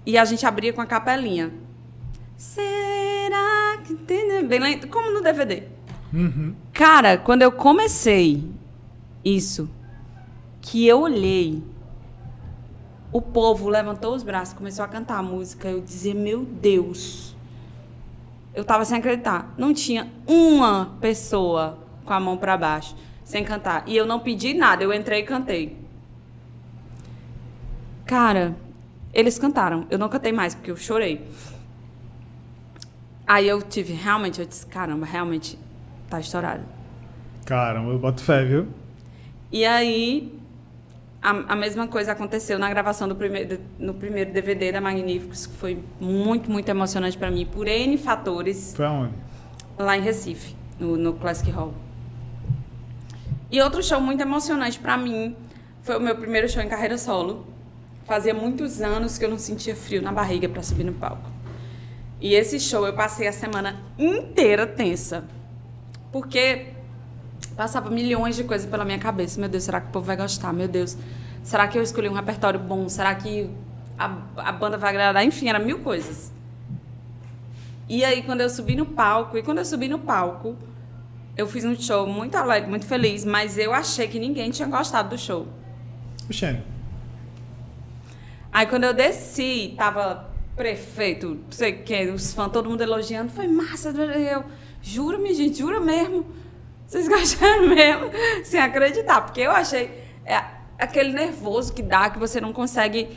E 0.06 0.16
a 0.16 0.24
gente 0.24 0.46
abria 0.46 0.72
com 0.72 0.80
a 0.80 0.86
capelinha. 0.86 1.52
Será 2.38 3.80
que 3.84 3.96
tem. 3.96 4.46
Bem 4.46 4.60
lento, 4.60 4.88
como 4.88 5.12
no 5.12 5.22
DVD. 5.24 5.64
Uhum. 6.14 6.56
Cara, 6.72 7.18
quando 7.18 7.42
eu 7.42 7.52
comecei 7.52 8.48
isso, 9.26 9.68
que 10.62 10.88
eu 10.88 11.02
olhei, 11.02 11.64
o 13.12 13.22
povo 13.22 13.70
levantou 13.70 14.14
os 14.14 14.22
braços, 14.22 14.54
começou 14.54 14.86
a 14.86 14.88
cantar 14.88 15.18
a 15.18 15.24
música. 15.24 15.68
Eu 15.68 15.82
dizia, 15.82 16.14
meu 16.14 16.46
Deus. 16.46 17.36
Eu 18.54 18.64
tava 18.64 18.84
sem 18.86 18.98
acreditar. 18.98 19.54
Não 19.58 19.74
tinha 19.74 20.08
uma 20.26 20.98
pessoa 21.00 21.80
com 22.06 22.14
a 22.14 22.20
mão 22.20 22.38
para 22.38 22.58
baixo, 22.58 22.96
sem 23.24 23.44
cantar. 23.44 23.84
E 23.88 23.96
eu 23.96 24.06
não 24.06 24.20
pedi 24.20 24.54
nada, 24.54 24.84
eu 24.84 24.94
entrei 24.94 25.22
e 25.22 25.24
cantei. 25.24 25.78
Cara, 28.06 28.56
eles 29.14 29.38
cantaram. 29.38 29.86
Eu 29.90 30.00
não 30.00 30.10
cantei 30.10 30.32
mais, 30.32 30.56
porque 30.56 30.72
eu 30.72 30.78
chorei. 30.78 31.26
Aí 33.28 33.48
eu 33.48 33.62
tive, 33.62 33.94
realmente, 33.94 34.40
eu 34.42 34.46
disse, 34.48 34.66
caramba, 34.66 35.06
realmente 35.06 35.58
tá 36.10 36.20
estourado. 36.20 36.64
Caramba, 37.46 37.92
eu 37.92 38.00
boto 38.00 38.24
fé, 38.24 38.44
viu? 38.44 38.68
E 39.52 39.66
aí, 39.66 40.39
a, 41.22 41.54
a 41.54 41.56
mesma 41.56 41.88
coisa 41.88 42.12
aconteceu 42.14 42.58
na 42.58 42.70
gravação 42.70 43.08
do 43.08 43.16
primeiro, 43.16 43.60
no 43.78 43.94
primeiro 43.94 44.32
DVD 44.32 44.72
da 44.72 44.80
Magníficos, 44.82 45.46
que 45.46 45.54
foi 45.54 45.80
muito, 46.00 46.50
muito 46.50 46.70
emocionante 46.70 47.18
para 47.18 47.30
mim, 47.30 47.46
por 47.46 47.68
N 47.68 47.98
fatores, 47.98 48.74
Foi 48.76 48.86
aonde? 48.86 49.14
lá 49.78 49.98
em 49.98 50.02
Recife, 50.02 50.56
no, 50.80 50.96
no 50.98 51.14
Classic 51.14 51.50
Hall. 51.52 51.74
E 53.52 53.62
outro 53.62 53.82
show 53.84 54.00
muito 54.00 54.22
emocionante 54.22 54.80
para 54.80 54.96
mim 54.98 55.36
foi 55.82 55.98
o 55.98 56.00
meu 56.00 56.16
primeiro 56.16 56.48
show 56.48 56.62
em 56.62 56.68
carreira 56.70 56.98
solo. 56.98 57.48
Fazia 58.06 58.34
muitos 58.34 58.82
anos 58.82 59.18
que 59.18 59.26
eu 59.26 59.30
não 59.30 59.38
sentia 59.38 59.76
frio 59.76 60.02
na 60.02 60.12
barriga 60.12 60.48
para 60.48 60.62
subir 60.64 60.84
no 60.84 60.94
palco. 60.94 61.30
E 62.22 62.34
esse 62.34 62.60
show 62.60 62.86
eu 62.86 62.94
passei 62.94 63.28
a 63.28 63.32
semana 63.32 63.82
inteira 63.98 64.66
tensa. 64.68 65.24
Porque 66.12 66.68
passava 67.60 67.90
milhões 67.90 68.38
de 68.38 68.46
coisas 68.46 68.66
pela 68.70 68.86
minha 68.86 68.98
cabeça. 68.98 69.38
Meu 69.38 69.50
Deus, 69.50 69.66
será 69.66 69.82
que 69.82 69.90
o 69.90 69.92
povo 69.92 70.06
vai 70.06 70.16
gostar? 70.16 70.54
Meu 70.54 70.70
Deus, 70.70 70.96
será 71.44 71.68
que 71.68 71.78
eu 71.78 71.84
escolhi 71.84 72.08
um 72.08 72.14
repertório 72.14 72.58
bom? 72.58 72.88
Será 72.88 73.14
que 73.14 73.50
a, 73.98 74.18
a 74.38 74.52
banda 74.54 74.78
vai 74.78 74.92
agradar? 74.92 75.26
Enfim, 75.26 75.50
era 75.50 75.60
mil 75.60 75.80
coisas. 75.80 76.32
E 77.90 78.06
aí, 78.06 78.24
quando 78.24 78.40
eu 78.40 78.50
subi 78.50 78.78
no 78.78 78.86
palco, 78.86 79.38
e 79.38 79.44
quando 79.44 79.58
eu 79.58 79.66
subi 79.66 79.90
no 79.90 80.00
palco, 80.00 80.56
eu 81.36 81.46
fiz 81.48 81.66
um 81.66 81.76
show 81.76 82.08
muito 82.08 82.36
alegre, 82.38 82.70
muito 82.70 82.86
feliz, 82.86 83.26
mas 83.26 83.58
eu 83.58 83.74
achei 83.74 84.08
que 84.08 84.20
ninguém 84.20 84.52
tinha 84.52 84.68
gostado 84.70 85.10
do 85.10 85.18
show. 85.18 85.46
Oxente. 86.30 86.64
Aí 88.54 88.68
quando 88.68 88.86
eu 88.86 88.94
desci, 88.94 89.74
tava 89.76 90.30
prefeito, 90.56 91.28
não 91.44 91.52
sei 91.52 91.74
quem, 91.74 92.10
os 92.10 92.34
fãs, 92.34 92.54
todo 92.54 92.70
mundo 92.70 92.80
elogiando, 92.80 93.30
foi 93.30 93.50
massa. 93.50 93.90
Eu, 93.90 94.46
juro, 94.82 95.20
minha 95.20 95.34
gente, 95.34 95.58
jura 95.58 95.82
mesmo. 95.82 96.39
Vocês 96.90 97.08
gostaram 97.08 97.70
mesmo? 97.70 98.10
Sem 98.44 98.60
acreditar, 98.60 99.22
porque 99.22 99.42
eu 99.42 99.52
achei 99.52 99.92
é, 100.26 100.44
aquele 100.78 101.14
nervoso 101.14 101.72
que 101.72 101.84
dá, 101.84 102.10
que 102.10 102.18
você 102.18 102.42
não 102.42 102.52
consegue 102.52 103.10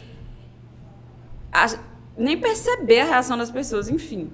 nem 2.16 2.39
perceber 2.39 3.01
a 3.01 3.05
reação 3.07 3.39
das 3.39 3.51
pessoas, 3.51 3.89
enfim. 3.89 4.31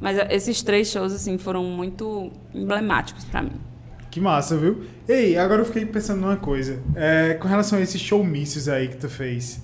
Mas 0.00 0.18
esses 0.30 0.62
três 0.62 0.88
shows, 0.88 1.12
assim, 1.12 1.38
foram 1.38 1.64
muito 1.64 2.30
emblemáticos 2.54 3.24
pra 3.24 3.42
mim. 3.42 3.60
Que 4.10 4.20
massa, 4.20 4.56
viu? 4.56 4.84
Ei, 5.06 5.36
agora 5.36 5.60
eu 5.60 5.66
fiquei 5.66 5.84
pensando 5.84 6.22
numa 6.22 6.36
coisa. 6.36 6.82
É, 6.94 7.34
com 7.34 7.46
relação 7.46 7.78
a 7.78 7.82
esses 7.82 8.00
showmícios 8.00 8.68
aí 8.68 8.88
que 8.88 8.96
tu 8.96 9.08
fez. 9.08 9.62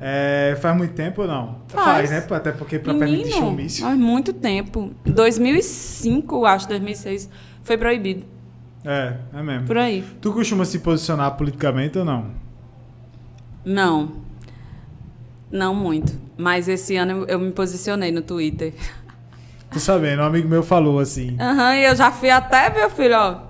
é, 0.00 0.56
faz 0.60 0.76
muito 0.76 0.94
tempo 0.94 1.22
ou 1.22 1.28
não? 1.28 1.48
Hum. 1.50 1.60
Faz. 1.68 2.10
né? 2.10 2.24
Até 2.30 2.52
porque 2.52 2.78
pra 2.78 2.94
permitir 2.94 3.32
showmício. 3.32 3.84
faz 3.84 3.98
muito 3.98 4.32
tempo. 4.32 4.92
2005, 5.04 6.44
acho, 6.44 6.68
2006, 6.68 7.28
foi 7.68 7.78
proibido. 7.78 8.24
É, 8.84 9.14
é 9.32 9.42
mesmo. 9.42 9.66
Por 9.66 9.76
aí. 9.78 10.02
Tu 10.20 10.32
costuma 10.32 10.64
se 10.64 10.78
posicionar 10.80 11.30
politicamente 11.36 11.98
ou 11.98 12.04
não? 12.04 12.30
Não. 13.64 14.12
Não 15.50 15.74
muito. 15.74 16.18
Mas 16.36 16.68
esse 16.68 16.96
ano 16.96 17.24
eu, 17.28 17.38
me 17.38 17.52
posicionei 17.52 18.10
no 18.10 18.22
Twitter. 18.22 18.72
Tô 19.70 19.78
sabendo, 19.78 20.22
um 20.22 20.24
amigo 20.24 20.48
meu 20.48 20.62
falou 20.62 20.98
assim. 20.98 21.36
Aham, 21.38 21.74
e 21.74 21.84
eu 21.84 21.94
já 21.94 22.10
fui 22.10 22.30
até, 22.30 22.70
meu 22.72 22.88
filho, 22.88 23.16
ó. 23.16 23.40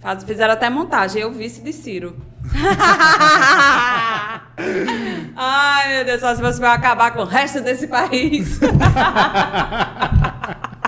Faz- 0.00 0.24
fizeram 0.24 0.54
até 0.54 0.68
montagem. 0.68 1.22
Eu 1.22 1.30
vice 1.30 1.60
de 1.62 1.72
Ciro. 1.72 2.16
Ai, 5.36 5.94
meu 5.96 6.04
Deus, 6.04 6.20
só 6.20 6.34
se 6.34 6.40
você 6.42 6.58
vai 6.60 6.74
acabar 6.74 7.12
com 7.12 7.20
o 7.22 7.24
resto 7.24 7.60
desse 7.60 7.86
país. 7.86 8.58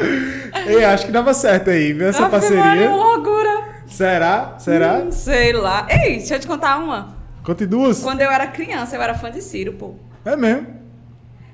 Ei, 0.66 0.85
acho 0.85 1.07
que 1.07 1.12
dava 1.12 1.33
certo 1.35 1.70
aí, 1.70 1.93
viu? 1.93 2.09
Essa 2.09 2.27
Ave 2.27 2.37
Maria, 2.37 2.59
parceria. 2.59 2.91
loucura. 2.91 3.69
Será? 3.87 4.55
Será? 4.59 4.99
Hum, 4.99 5.11
sei 5.11 5.53
lá. 5.53 5.87
Ei, 5.91 6.19
deixa 6.19 6.35
eu 6.37 6.41
te 6.41 6.47
contar 6.47 6.79
uma. 6.79 7.16
Conte 7.43 7.65
duas. 7.66 8.03
Quando 8.03 8.20
eu 8.20 8.31
era 8.31 8.47
criança, 8.47 8.97
eu 8.97 9.03
era 9.03 9.15
fã 9.15 9.31
de 9.31 9.41
Ciro, 9.41 9.73
pô. 9.73 9.95
É 10.25 10.37
mesmo. 10.37 10.66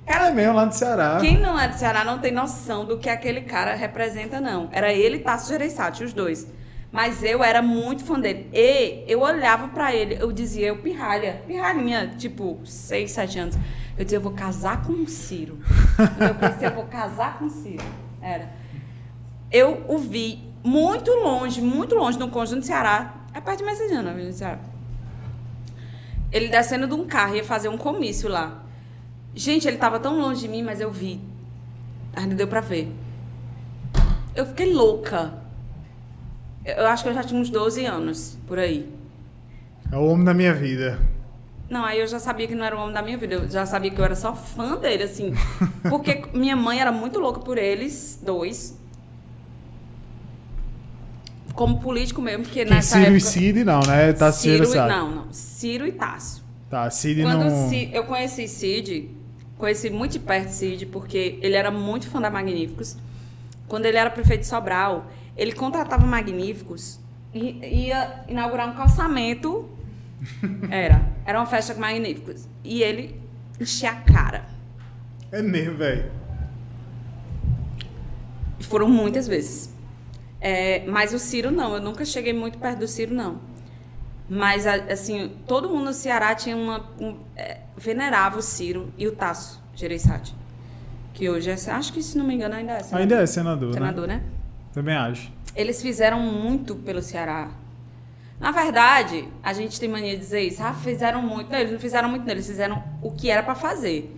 é 0.06 0.30
mesmo, 0.32 0.54
lá 0.54 0.66
no 0.66 0.72
Ceará. 0.72 1.18
Quem 1.20 1.38
não 1.38 1.58
é 1.58 1.68
do 1.68 1.74
Ceará 1.78 2.04
não 2.04 2.18
tem 2.18 2.32
noção 2.32 2.84
do 2.84 2.98
que 2.98 3.08
aquele 3.08 3.42
cara 3.42 3.74
representa, 3.74 4.40
não. 4.40 4.68
Era 4.72 4.92
ele 4.92 5.16
e 5.16 5.20
Tasso 5.20 5.48
Gereissati, 5.48 6.02
os 6.02 6.12
dois. 6.12 6.46
Mas 6.90 7.22
eu 7.24 7.42
era 7.42 7.60
muito 7.62 8.04
fã 8.04 8.18
dele. 8.18 8.48
E 8.52 9.04
eu 9.06 9.20
olhava 9.20 9.68
pra 9.68 9.94
ele, 9.94 10.16
eu 10.20 10.30
dizia, 10.32 10.68
eu 10.68 10.78
pirralha, 10.78 11.42
pirralhinha, 11.46 12.12
tipo, 12.18 12.60
6, 12.64 13.10
7 13.10 13.38
anos. 13.38 13.58
Eu 13.96 14.04
dizia, 14.04 14.18
eu 14.18 14.22
vou 14.22 14.32
casar 14.32 14.82
com 14.82 14.92
o 14.92 15.06
Ciro. 15.06 15.58
Eu 16.18 16.34
pensei, 16.34 16.66
eu 16.66 16.74
vou 16.74 16.84
casar 16.86 17.38
com 17.38 17.44
o 17.44 17.50
Ciro. 17.50 17.84
Era. 18.24 18.50
Eu 19.52 19.84
o 19.86 19.98
vi 19.98 20.42
muito 20.64 21.10
longe, 21.10 21.60
muito 21.60 21.94
longe, 21.94 22.18
no 22.18 22.30
conjunto 22.30 22.60
do 22.60 22.66
Ceará, 22.66 23.14
É 23.34 23.40
perto 23.40 23.58
de 23.58 23.64
Messejana, 23.64 24.14
Vila 24.14 24.30
do 24.30 24.34
Ceará. 24.34 24.60
Ele 26.32 26.48
descendo 26.48 26.86
de 26.86 26.94
um 26.94 27.04
carro, 27.04 27.36
ia 27.36 27.44
fazer 27.44 27.68
um 27.68 27.76
comício 27.76 28.28
lá. 28.28 28.62
Gente, 29.34 29.68
ele 29.68 29.76
tava 29.76 30.00
tão 30.00 30.18
longe 30.18 30.40
de 30.40 30.48
mim, 30.48 30.62
mas 30.62 30.80
eu 30.80 30.90
vi. 30.90 31.20
Ainda 32.16 32.34
deu 32.34 32.48
pra 32.48 32.60
ver. 32.60 32.90
Eu 34.34 34.46
fiquei 34.46 34.72
louca. 34.72 35.34
Eu 36.64 36.86
acho 36.86 37.02
que 37.02 37.10
eu 37.10 37.14
já 37.14 37.22
tinha 37.22 37.38
uns 37.38 37.50
12 37.50 37.84
anos, 37.84 38.38
por 38.46 38.58
aí. 38.58 38.88
É 39.92 39.96
o 39.96 40.06
homem 40.06 40.24
da 40.24 40.32
minha 40.32 40.54
vida. 40.54 40.98
Não, 41.68 41.84
aí 41.84 41.98
eu 41.98 42.06
já 42.06 42.18
sabia 42.18 42.46
que 42.46 42.54
não 42.54 42.64
era 42.64 42.76
o 42.76 42.80
homem 42.80 42.92
da 42.92 43.02
minha 43.02 43.16
vida. 43.16 43.34
Eu 43.36 43.48
já 43.48 43.64
sabia 43.64 43.90
que 43.90 43.98
eu 44.00 44.04
era 44.04 44.14
só 44.14 44.34
fã 44.34 44.76
dele, 44.76 45.04
assim. 45.04 45.32
Porque 45.88 46.24
minha 46.34 46.56
mãe 46.56 46.78
era 46.80 46.92
muito 46.92 47.18
louca 47.18 47.40
por 47.40 47.56
eles, 47.58 48.20
dois. 48.22 48.78
Como 51.54 51.80
político 51.80 52.20
mesmo, 52.20 52.42
porque 52.44 52.64
Que 52.64 52.70
nessa 52.70 52.96
Ciro 52.98 53.14
época... 53.14 53.16
e 53.16 53.20
Cid 53.20 53.64
não, 53.64 53.80
né? 53.80 54.12
Tá 54.12 54.32
Ciro, 54.32 54.66
Ciro 54.66 54.84
e, 54.84 54.88
não, 54.88 55.10
não. 55.10 55.32
Ciro 55.32 55.86
e 55.86 55.92
Tasso. 55.92 56.44
Tá, 56.68 56.90
Cid 56.90 57.22
Quando 57.22 57.44
não... 57.44 57.68
Ci- 57.68 57.90
eu 57.92 58.02
conheci 58.04 58.48
Cid, 58.48 59.08
conheci 59.56 59.88
muito 59.88 60.12
de 60.12 60.18
perto 60.18 60.48
Cid, 60.48 60.86
porque 60.86 61.38
ele 61.40 61.54
era 61.54 61.70
muito 61.70 62.08
fã 62.08 62.20
da 62.20 62.28
Magníficos. 62.28 62.96
Quando 63.68 63.86
ele 63.86 63.96
era 63.96 64.10
prefeito 64.10 64.40
de 64.40 64.46
Sobral, 64.48 65.06
ele 65.36 65.52
contratava 65.52 66.04
Magníficos 66.04 66.98
e 67.32 67.86
ia 67.86 68.24
inaugurar 68.28 68.68
um 68.68 68.74
calçamento. 68.74 69.68
Era. 70.70 71.02
Era 71.24 71.38
uma 71.38 71.46
festa 71.46 71.74
com 71.74 71.80
Magníficos. 71.80 72.48
E 72.62 72.82
ele 72.82 73.20
enchia 73.60 73.90
a 73.90 73.94
cara. 73.96 74.44
É 75.30 75.42
mesmo, 75.42 75.76
velho. 75.76 76.10
Foram 78.60 78.88
muitas 78.88 79.26
vezes. 79.26 79.74
É, 80.40 80.84
mas 80.86 81.14
o 81.14 81.18
Ciro 81.18 81.50
não, 81.50 81.74
eu 81.74 81.80
nunca 81.80 82.04
cheguei 82.04 82.32
muito 82.32 82.58
perto 82.58 82.80
do 82.80 82.88
Ciro, 82.88 83.14
não. 83.14 83.40
Mas, 84.28 84.66
assim, 84.66 85.32
todo 85.46 85.68
mundo 85.68 85.86
no 85.86 85.92
Ceará 85.92 86.34
tinha 86.34 86.56
uma. 86.56 86.84
Um, 86.98 87.16
é, 87.36 87.60
venerava 87.76 88.38
o 88.38 88.42
Ciro 88.42 88.92
e 88.96 89.06
o 89.06 89.12
Tasso 89.12 89.62
Gereissati. 89.74 90.34
Que 91.12 91.28
hoje 91.28 91.50
é. 91.50 91.54
Acho 91.54 91.92
que, 91.92 92.02
se 92.02 92.16
não 92.16 92.24
me 92.26 92.34
engano, 92.34 92.54
ainda 92.54 92.72
é. 92.72 92.80
senador. 92.80 93.00
Ainda 93.00 93.22
é 93.22 93.26
senador, 93.26 93.68
né? 93.68 93.74
Senador, 93.74 94.08
né? 94.08 94.22
Também 94.72 94.96
acho. 94.96 95.32
Eles 95.54 95.80
fizeram 95.80 96.20
muito 96.20 96.74
pelo 96.74 97.02
Ceará. 97.02 97.50
Na 98.40 98.50
verdade, 98.50 99.28
a 99.42 99.52
gente 99.52 99.78
tem 99.78 99.88
mania 99.88 100.12
de 100.12 100.18
dizer 100.18 100.40
isso. 100.40 100.62
Ah, 100.62 100.74
fizeram 100.74 101.22
muito. 101.22 101.50
Não, 101.50 101.58
eles 101.58 101.72
não 101.72 101.78
fizeram 101.78 102.08
muito, 102.08 102.24
não. 102.24 102.32
Eles 102.32 102.46
fizeram 102.46 102.82
o 103.02 103.10
que 103.10 103.30
era 103.30 103.42
pra 103.42 103.54
fazer. 103.54 104.14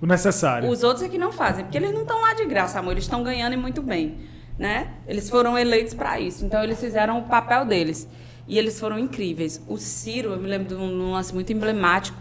O 0.00 0.06
necessário. 0.06 0.68
Os 0.68 0.82
outros 0.82 1.04
é 1.04 1.08
que 1.08 1.18
não 1.18 1.30
fazem, 1.30 1.64
porque 1.64 1.78
eles 1.78 1.92
não 1.92 2.02
estão 2.02 2.20
lá 2.20 2.34
de 2.34 2.44
graça, 2.44 2.78
amor. 2.78 2.92
Eles 2.92 3.04
estão 3.04 3.22
ganhando 3.22 3.52
e 3.52 3.56
muito 3.56 3.82
bem, 3.82 4.18
né? 4.58 4.94
Eles 5.06 5.30
foram 5.30 5.56
eleitos 5.56 5.94
para 5.94 6.18
isso. 6.18 6.44
Então 6.44 6.62
eles 6.62 6.80
fizeram 6.80 7.18
o 7.18 7.22
papel 7.22 7.64
deles 7.64 8.08
e 8.48 8.58
eles 8.58 8.80
foram 8.80 8.98
incríveis. 8.98 9.62
O 9.68 9.76
Ciro, 9.76 10.30
eu 10.30 10.38
me 10.38 10.48
lembro 10.48 10.68
de 10.68 10.74
um 10.74 11.12
lance 11.12 11.32
muito 11.32 11.52
emblemático 11.52 12.18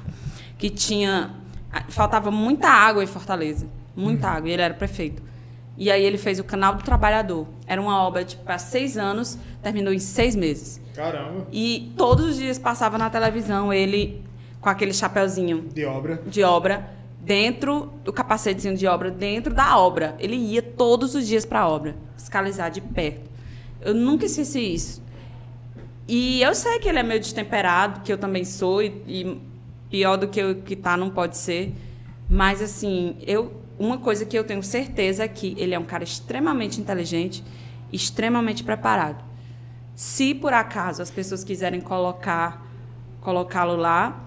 que 0.57 0.69
tinha 0.69 1.31
faltava 1.89 2.30
muita 2.30 2.68
água 2.68 3.03
em 3.03 3.07
Fortaleza, 3.07 3.68
muita 3.95 4.27
água. 4.27 4.49
E 4.49 4.53
ele 4.53 4.61
era 4.61 4.73
prefeito. 4.73 5.23
E 5.82 5.90
aí 5.90 6.03
ele 6.06 6.20
fez 6.20 6.38
o 6.38 6.44
Canal 6.44 6.76
do 6.76 6.84
Trabalhador. 6.84 7.48
Era 7.66 7.82
uma 7.82 8.03
obra 8.03 8.24
tipo 8.24 8.44
para 8.44 8.60
seis 8.60 8.99
anos, 8.99 9.36
terminou 9.64 9.91
em 9.91 9.98
seis 9.98 10.36
meses. 10.36 10.80
Caramba. 10.94 11.48
E 11.52 11.91
todos 11.98 12.24
os 12.24 12.36
dias 12.36 12.60
passava 12.60 12.99
na 12.99 13.10
televisão 13.10 13.74
ele 13.74 14.24
com 14.60 14.70
aquele 14.70 14.94
chapeuzinho 14.94 15.68
De 15.74 15.84
obra. 15.84 16.22
de 16.28 16.44
obra 16.44 16.88
dentro 17.20 17.91
do 18.03 18.14
capacetezinho 18.14 18.78
de 18.78 18.86
obra 18.86 19.10
dentro 19.10 19.56
da 19.56 19.76
obra. 19.76 20.16
Ele 20.20 20.36
ia 20.36 20.62
todos 20.62 21.16
os 21.16 21.26
dias 21.26 21.45
para 21.45 21.62
a 21.62 21.68
obra, 21.68 21.95
fiscalizar 22.16 22.70
de 22.70 22.80
perto. 22.80 23.28
Eu 23.82 23.95
nunca 23.95 24.28
esqueci 24.28 24.60
isso. 24.76 25.02
E 26.08 26.44
eu 26.44 26.53
sei 26.53 26.78
que 26.78 26.90
ele 26.90 26.99
é 26.99 27.03
meio 27.03 27.20
destemperado, 27.20 28.02
que 28.02 28.14
eu 28.14 28.20
também 28.20 28.45
sou 28.45 28.84
e, 28.84 29.02
e 29.08 29.41
pior 29.90 30.16
do 30.16 30.28
que 30.28 30.40
eu 30.40 30.58
que 30.62 30.76
tá 30.76 30.95
não 30.95 31.10
pode 31.10 31.38
ser, 31.38 31.74
mas 32.30 32.62
assim, 32.62 33.18
eu 33.26 33.60
uma 33.82 33.98
coisa 33.98 34.26
que 34.26 34.38
eu 34.38 34.44
tenho 34.44 34.62
certeza 34.62 35.24
é 35.24 35.28
que 35.28 35.56
ele 35.58 35.74
é 35.74 35.80
um 35.80 35.84
cara 35.84 36.03
extremamente 36.03 36.80
inteligente, 36.80 37.44
extremamente 37.91 38.64
preparado. 38.64 39.24
Se 39.95 40.36
por 40.36 40.53
acaso 40.53 41.02
as 41.02 41.10
pessoas 41.10 41.44
quiserem 41.44 41.82
colocar 41.82 42.66
colocá-lo 43.22 43.76
lá, 43.76 44.20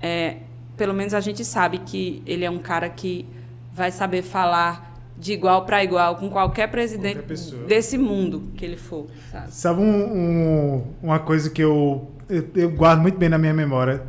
é, 0.00 0.36
pelo 0.76 0.92
menos 0.94 1.14
a 1.14 1.20
gente 1.20 1.44
sabe 1.44 1.78
que 1.78 2.22
ele 2.26 2.44
é 2.44 2.50
um 2.50 2.58
cara 2.58 2.88
que 2.88 3.24
vai 3.72 3.90
saber 3.90 4.22
falar 4.22 4.90
de 5.18 5.32
igual 5.32 5.64
para 5.64 5.82
igual 5.84 6.16
com 6.16 6.28
qualquer 6.28 6.68
presidente 6.68 7.18
Qualquer 7.20 7.66
desse 7.66 7.96
mundo 7.98 8.42
que 8.56 8.64
ele 8.64 8.76
for, 8.76 9.06
sabe? 9.30 9.52
Sabe 9.52 9.80
um- 9.80 9.84
um- 10.12 10.84
uma 11.02 11.18
coisa 11.20 11.50
que 11.50 11.62
eu, 11.62 12.10
eu, 12.28 12.48
eu 12.56 12.70
guardo 12.70 13.00
muito 13.00 13.16
bem 13.18 13.28
na 13.28 13.38
minha 13.38 13.54
memória? 13.54 14.02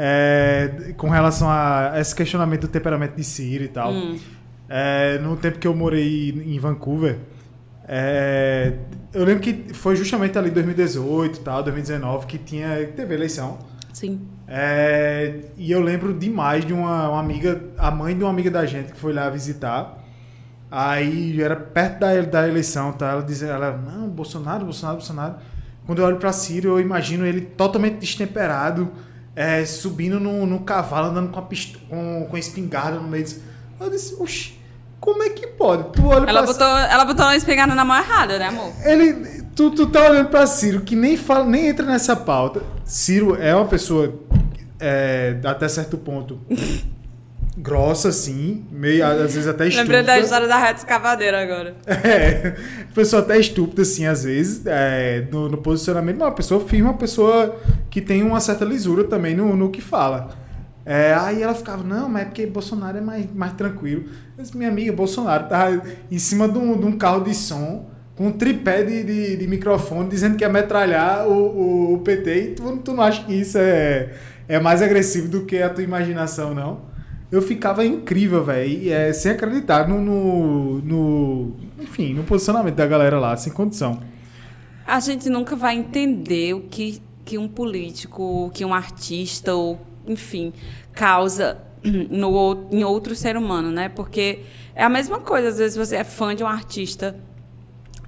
É, 0.00 0.94
com 0.96 1.08
relação 1.08 1.50
a 1.50 1.94
esse 1.96 2.14
questionamento 2.14 2.60
do 2.62 2.68
temperamento 2.68 3.16
de 3.16 3.24
Ciro 3.24 3.64
e 3.64 3.68
tal. 3.68 3.92
Hum. 3.92 4.16
É, 4.68 5.18
no 5.18 5.36
tempo 5.36 5.58
que 5.58 5.66
eu 5.66 5.74
morei 5.74 6.30
em 6.30 6.56
Vancouver, 6.60 7.18
é, 7.88 8.74
eu 9.12 9.24
lembro 9.24 9.42
que 9.42 9.74
foi 9.74 9.96
justamente 9.96 10.38
ali 10.38 10.50
2018 10.50 11.38
e 11.38 11.40
tal, 11.40 11.62
2019, 11.64 12.26
que 12.26 12.38
tinha, 12.38 12.86
teve 12.94 13.12
eleição. 13.12 13.58
Sim. 13.92 14.20
É, 14.46 15.40
e 15.56 15.72
eu 15.72 15.80
lembro 15.80 16.14
demais 16.14 16.64
de 16.64 16.72
uma, 16.72 17.08
uma 17.08 17.18
amiga, 17.18 17.60
a 17.76 17.90
mãe 17.90 18.16
de 18.16 18.22
uma 18.22 18.30
amiga 18.30 18.50
da 18.50 18.64
gente 18.64 18.92
que 18.92 18.98
foi 18.98 19.12
lá 19.12 19.28
visitar. 19.28 19.98
Aí 20.70 21.40
era 21.42 21.56
perto 21.56 21.98
da, 21.98 22.20
da 22.20 22.46
eleição, 22.46 22.92
tá? 22.92 23.10
Ela 23.10 23.22
dizia, 23.22 23.48
ela, 23.48 23.76
não, 23.76 24.08
Bolsonaro, 24.08 24.64
Bolsonaro, 24.64 24.98
Bolsonaro. 24.98 25.34
Quando 25.86 26.00
eu 26.00 26.04
olho 26.04 26.18
pra 26.18 26.30
Ciro, 26.30 26.68
eu 26.68 26.80
imagino 26.80 27.24
ele 27.24 27.40
totalmente 27.40 27.98
destemperado, 27.98 28.92
é, 29.38 29.64
subindo 29.64 30.18
no, 30.18 30.44
no 30.44 30.58
cavalo, 30.64 31.10
andando 31.10 31.30
com 31.30 31.38
a, 31.38 31.42
pist 31.42 31.76
com, 31.88 32.26
com 32.28 32.34
a 32.34 32.38
espingarda 32.40 32.98
no 32.98 33.06
meio. 33.06 33.22
disso. 33.22 33.40
Eu 33.78 33.88
disse, 33.88 34.16
oxi, 34.18 34.58
como 34.98 35.22
é 35.22 35.30
que 35.30 35.46
pode? 35.46 35.92
Tu 35.92 36.04
olha 36.04 36.28
Ela 36.28 36.42
pra 36.42 36.52
botou, 36.52 36.66
ela 36.66 37.04
botou 37.04 37.24
uma 37.24 37.36
espingarda 37.36 37.72
na 37.72 37.84
mão 37.84 37.96
errada, 37.96 38.36
né, 38.36 38.46
amor? 38.48 38.72
ele, 38.84 39.44
tu, 39.54 39.70
tu 39.70 39.86
tá 39.86 40.10
olhando 40.10 40.28
pra 40.28 40.44
Ciro, 40.44 40.80
que 40.80 40.96
nem 40.96 41.16
fala, 41.16 41.44
nem 41.44 41.68
entra 41.68 41.86
nessa 41.86 42.16
pauta. 42.16 42.62
Ciro 42.84 43.40
é 43.40 43.54
uma 43.54 43.66
pessoa, 43.66 44.12
é, 44.80 45.38
até 45.44 45.68
certo 45.68 45.96
ponto, 45.96 46.40
grossa, 47.58 48.08
assim, 48.08 48.64
meio, 48.70 49.04
às 49.04 49.34
vezes 49.34 49.46
até 49.46 49.66
estúpida. 49.66 49.82
Lembrei 49.98 50.02
da 50.02 50.18
história 50.18 50.46
da 50.46 50.58
reta 50.58 50.78
escavadeira 50.78 51.42
agora. 51.42 51.74
É, 52.08 52.54
pessoa 52.94 53.22
até 53.22 53.38
estúpida, 53.38 53.82
assim, 53.82 54.06
às 54.06 54.24
vezes, 54.24 54.62
é, 54.66 55.26
no, 55.30 55.48
no 55.48 55.58
posicionamento, 55.58 56.18
mas 56.18 56.28
uma 56.28 56.34
pessoa 56.34 56.60
firme, 56.60 56.88
uma 56.88 56.96
pessoa 56.96 57.56
que 57.90 58.00
tem 58.00 58.22
uma 58.22 58.40
certa 58.40 58.64
lisura 58.64 59.04
também 59.04 59.34
no, 59.34 59.56
no 59.56 59.70
que 59.70 59.80
fala. 59.80 60.30
É, 60.86 61.12
aí 61.14 61.42
ela 61.42 61.54
ficava, 61.54 61.82
não, 61.82 62.08
mas 62.08 62.22
é 62.22 62.24
porque 62.26 62.46
Bolsonaro 62.46 62.96
é 62.96 63.00
mais, 63.00 63.26
mais 63.34 63.52
tranquilo. 63.52 64.04
Disse, 64.38 64.56
minha 64.56 64.70
amiga, 64.70 64.92
Bolsonaro 64.92 65.48
tá 65.48 65.68
em 66.10 66.18
cima 66.18 66.48
de 66.48 66.56
um, 66.56 66.78
de 66.78 66.86
um 66.86 66.96
carro 66.96 67.24
de 67.24 67.34
som, 67.34 67.90
com 68.16 68.28
um 68.28 68.32
tripé 68.32 68.82
de, 68.82 69.04
de, 69.04 69.36
de 69.36 69.46
microfone, 69.46 70.08
dizendo 70.08 70.36
que 70.36 70.44
ia 70.44 70.48
metralhar 70.48 71.28
o, 71.28 71.32
o, 71.32 71.94
o 71.94 71.98
PT, 71.98 72.34
e 72.34 72.54
tu, 72.54 72.76
tu 72.78 72.92
não 72.92 73.02
acha 73.02 73.22
que 73.24 73.34
isso 73.34 73.58
é, 73.58 74.12
é 74.48 74.58
mais 74.58 74.80
agressivo 74.80 75.28
do 75.28 75.44
que 75.44 75.60
a 75.60 75.68
tua 75.68 75.84
imaginação, 75.84 76.54
não? 76.54 76.88
Eu 77.30 77.42
ficava 77.42 77.84
incrível, 77.84 78.42
velho, 78.42 78.90
é, 78.90 79.12
sem 79.12 79.32
acreditar 79.32 79.86
no, 79.86 80.00
no, 80.00 80.78
no- 80.80 81.56
Enfim, 81.78 82.14
no 82.14 82.24
posicionamento 82.24 82.74
da 82.76 82.86
galera 82.86 83.18
lá, 83.20 83.36
sem 83.36 83.52
condição. 83.52 84.00
A 84.86 84.98
gente 85.00 85.28
nunca 85.28 85.54
vai 85.54 85.76
entender 85.76 86.54
o 86.54 86.62
que, 86.62 87.02
que 87.26 87.36
um 87.36 87.46
político, 87.46 88.50
que 88.54 88.64
um 88.64 88.72
artista, 88.72 89.54
ou, 89.54 89.78
enfim, 90.06 90.54
causa 90.94 91.58
no, 91.84 92.66
em 92.72 92.82
outro 92.82 93.14
ser 93.14 93.36
humano, 93.36 93.70
né? 93.70 93.90
Porque 93.90 94.40
é 94.74 94.82
a 94.82 94.88
mesma 94.88 95.20
coisa, 95.20 95.48
às 95.48 95.58
vezes 95.58 95.76
você 95.76 95.96
é 95.96 96.04
fã 96.04 96.34
de 96.34 96.42
um 96.42 96.46
artista 96.46 97.14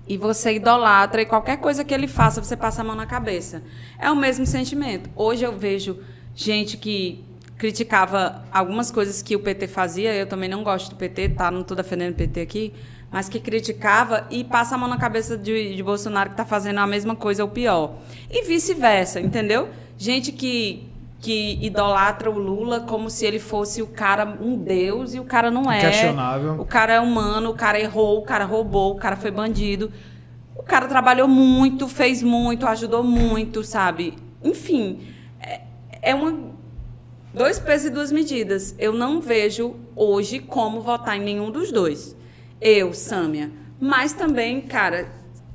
e 0.09 0.17
você 0.17 0.55
idolatra 0.55 1.21
e 1.21 1.27
qualquer 1.27 1.59
coisa 1.59 1.85
que 1.85 1.93
ele 1.93 2.09
faça, 2.09 2.43
você 2.43 2.57
passa 2.57 2.81
a 2.81 2.85
mão 2.85 2.97
na 2.97 3.05
cabeça. 3.07 3.63
É 3.99 4.11
o 4.11 4.17
mesmo 4.17 4.47
sentimento. 4.47 5.11
Hoje 5.15 5.45
eu 5.45 5.57
vejo 5.57 5.99
gente 6.35 6.79
que 6.79 7.23
criticava 7.61 8.43
algumas 8.51 8.91
coisas 8.91 9.21
que 9.21 9.37
o 9.37 9.39
PT 9.39 9.69
fazia, 9.69 10.15
eu 10.15 10.27
também 10.27 10.49
não 10.49 10.65
gosto 10.65 10.89
do 10.89 10.97
PT, 10.97 11.29
tá? 11.29 11.51
Não 11.51 11.61
estou 11.61 11.77
defendendo 11.77 12.13
o 12.13 12.15
PT 12.15 12.41
aqui, 12.41 12.73
mas 13.13 13.29
que 13.29 13.39
criticava 13.39 14.27
e 14.31 14.43
passa 14.43 14.77
a 14.77 14.79
mão 14.79 14.89
na 14.89 14.97
cabeça 14.97 15.37
de, 15.37 15.77
de 15.77 15.83
Bolsonaro 15.83 16.31
que 16.31 16.33
está 16.33 16.47
fazendo 16.47 16.79
a 16.79 16.87
mesma 16.87 17.15
coisa 17.15 17.45
ou 17.45 17.51
pior. 17.51 17.97
E 18.31 18.47
vice-versa, 18.47 19.21
entendeu? 19.21 19.69
Gente 19.99 20.33
que 20.33 20.89
que 21.21 21.59
idolatra 21.61 22.31
o 22.31 22.39
Lula 22.39 22.81
como 22.81 23.11
se 23.11 23.27
ele 23.27 23.39
fosse 23.39 23.83
o 23.83 23.87
cara 23.87 24.39
um 24.41 24.57
deus 24.57 25.13
e 25.13 25.21
o 25.21 25.25
cara 25.25 25.51
não 25.51 25.71
é. 25.71 25.81
Inquestionável. 25.81 26.59
O 26.59 26.65
cara 26.65 26.95
é 26.95 27.01
humano, 27.01 27.51
o 27.51 27.55
cara 27.55 27.79
errou, 27.79 28.21
o 28.21 28.23
cara 28.23 28.47
roubou, 28.47 28.93
o 28.93 28.97
cara 28.97 29.17
foi 29.17 29.31
bandido. 29.31 29.93
O 30.57 30.63
cara 30.63 30.89
trabalhou 30.89 31.29
muito, 31.29 31.87
fez 31.87 32.23
muito, 32.23 32.67
ajudou 32.67 33.05
muito, 33.05 33.63
sabe? 33.63 34.15
Enfim, 34.43 35.01
é, 35.43 35.61
é 36.01 36.15
uma 36.15 36.50
dois 37.33 37.59
pesos 37.59 37.87
e 37.87 37.91
duas 37.91 38.13
medidas. 38.13 38.75
Eu 38.79 38.93
não 38.93 39.21
vejo 39.21 39.77
hoje 39.95 40.39
como 40.39 40.81
votar 40.81 41.17
em 41.17 41.21
nenhum 41.21 41.51
dos 41.51 41.71
dois. 41.71 42.17
Eu, 42.61 42.93
Sâmia. 42.93 43.51
Mas 43.81 44.13
também, 44.13 44.61
cara, 44.61 45.09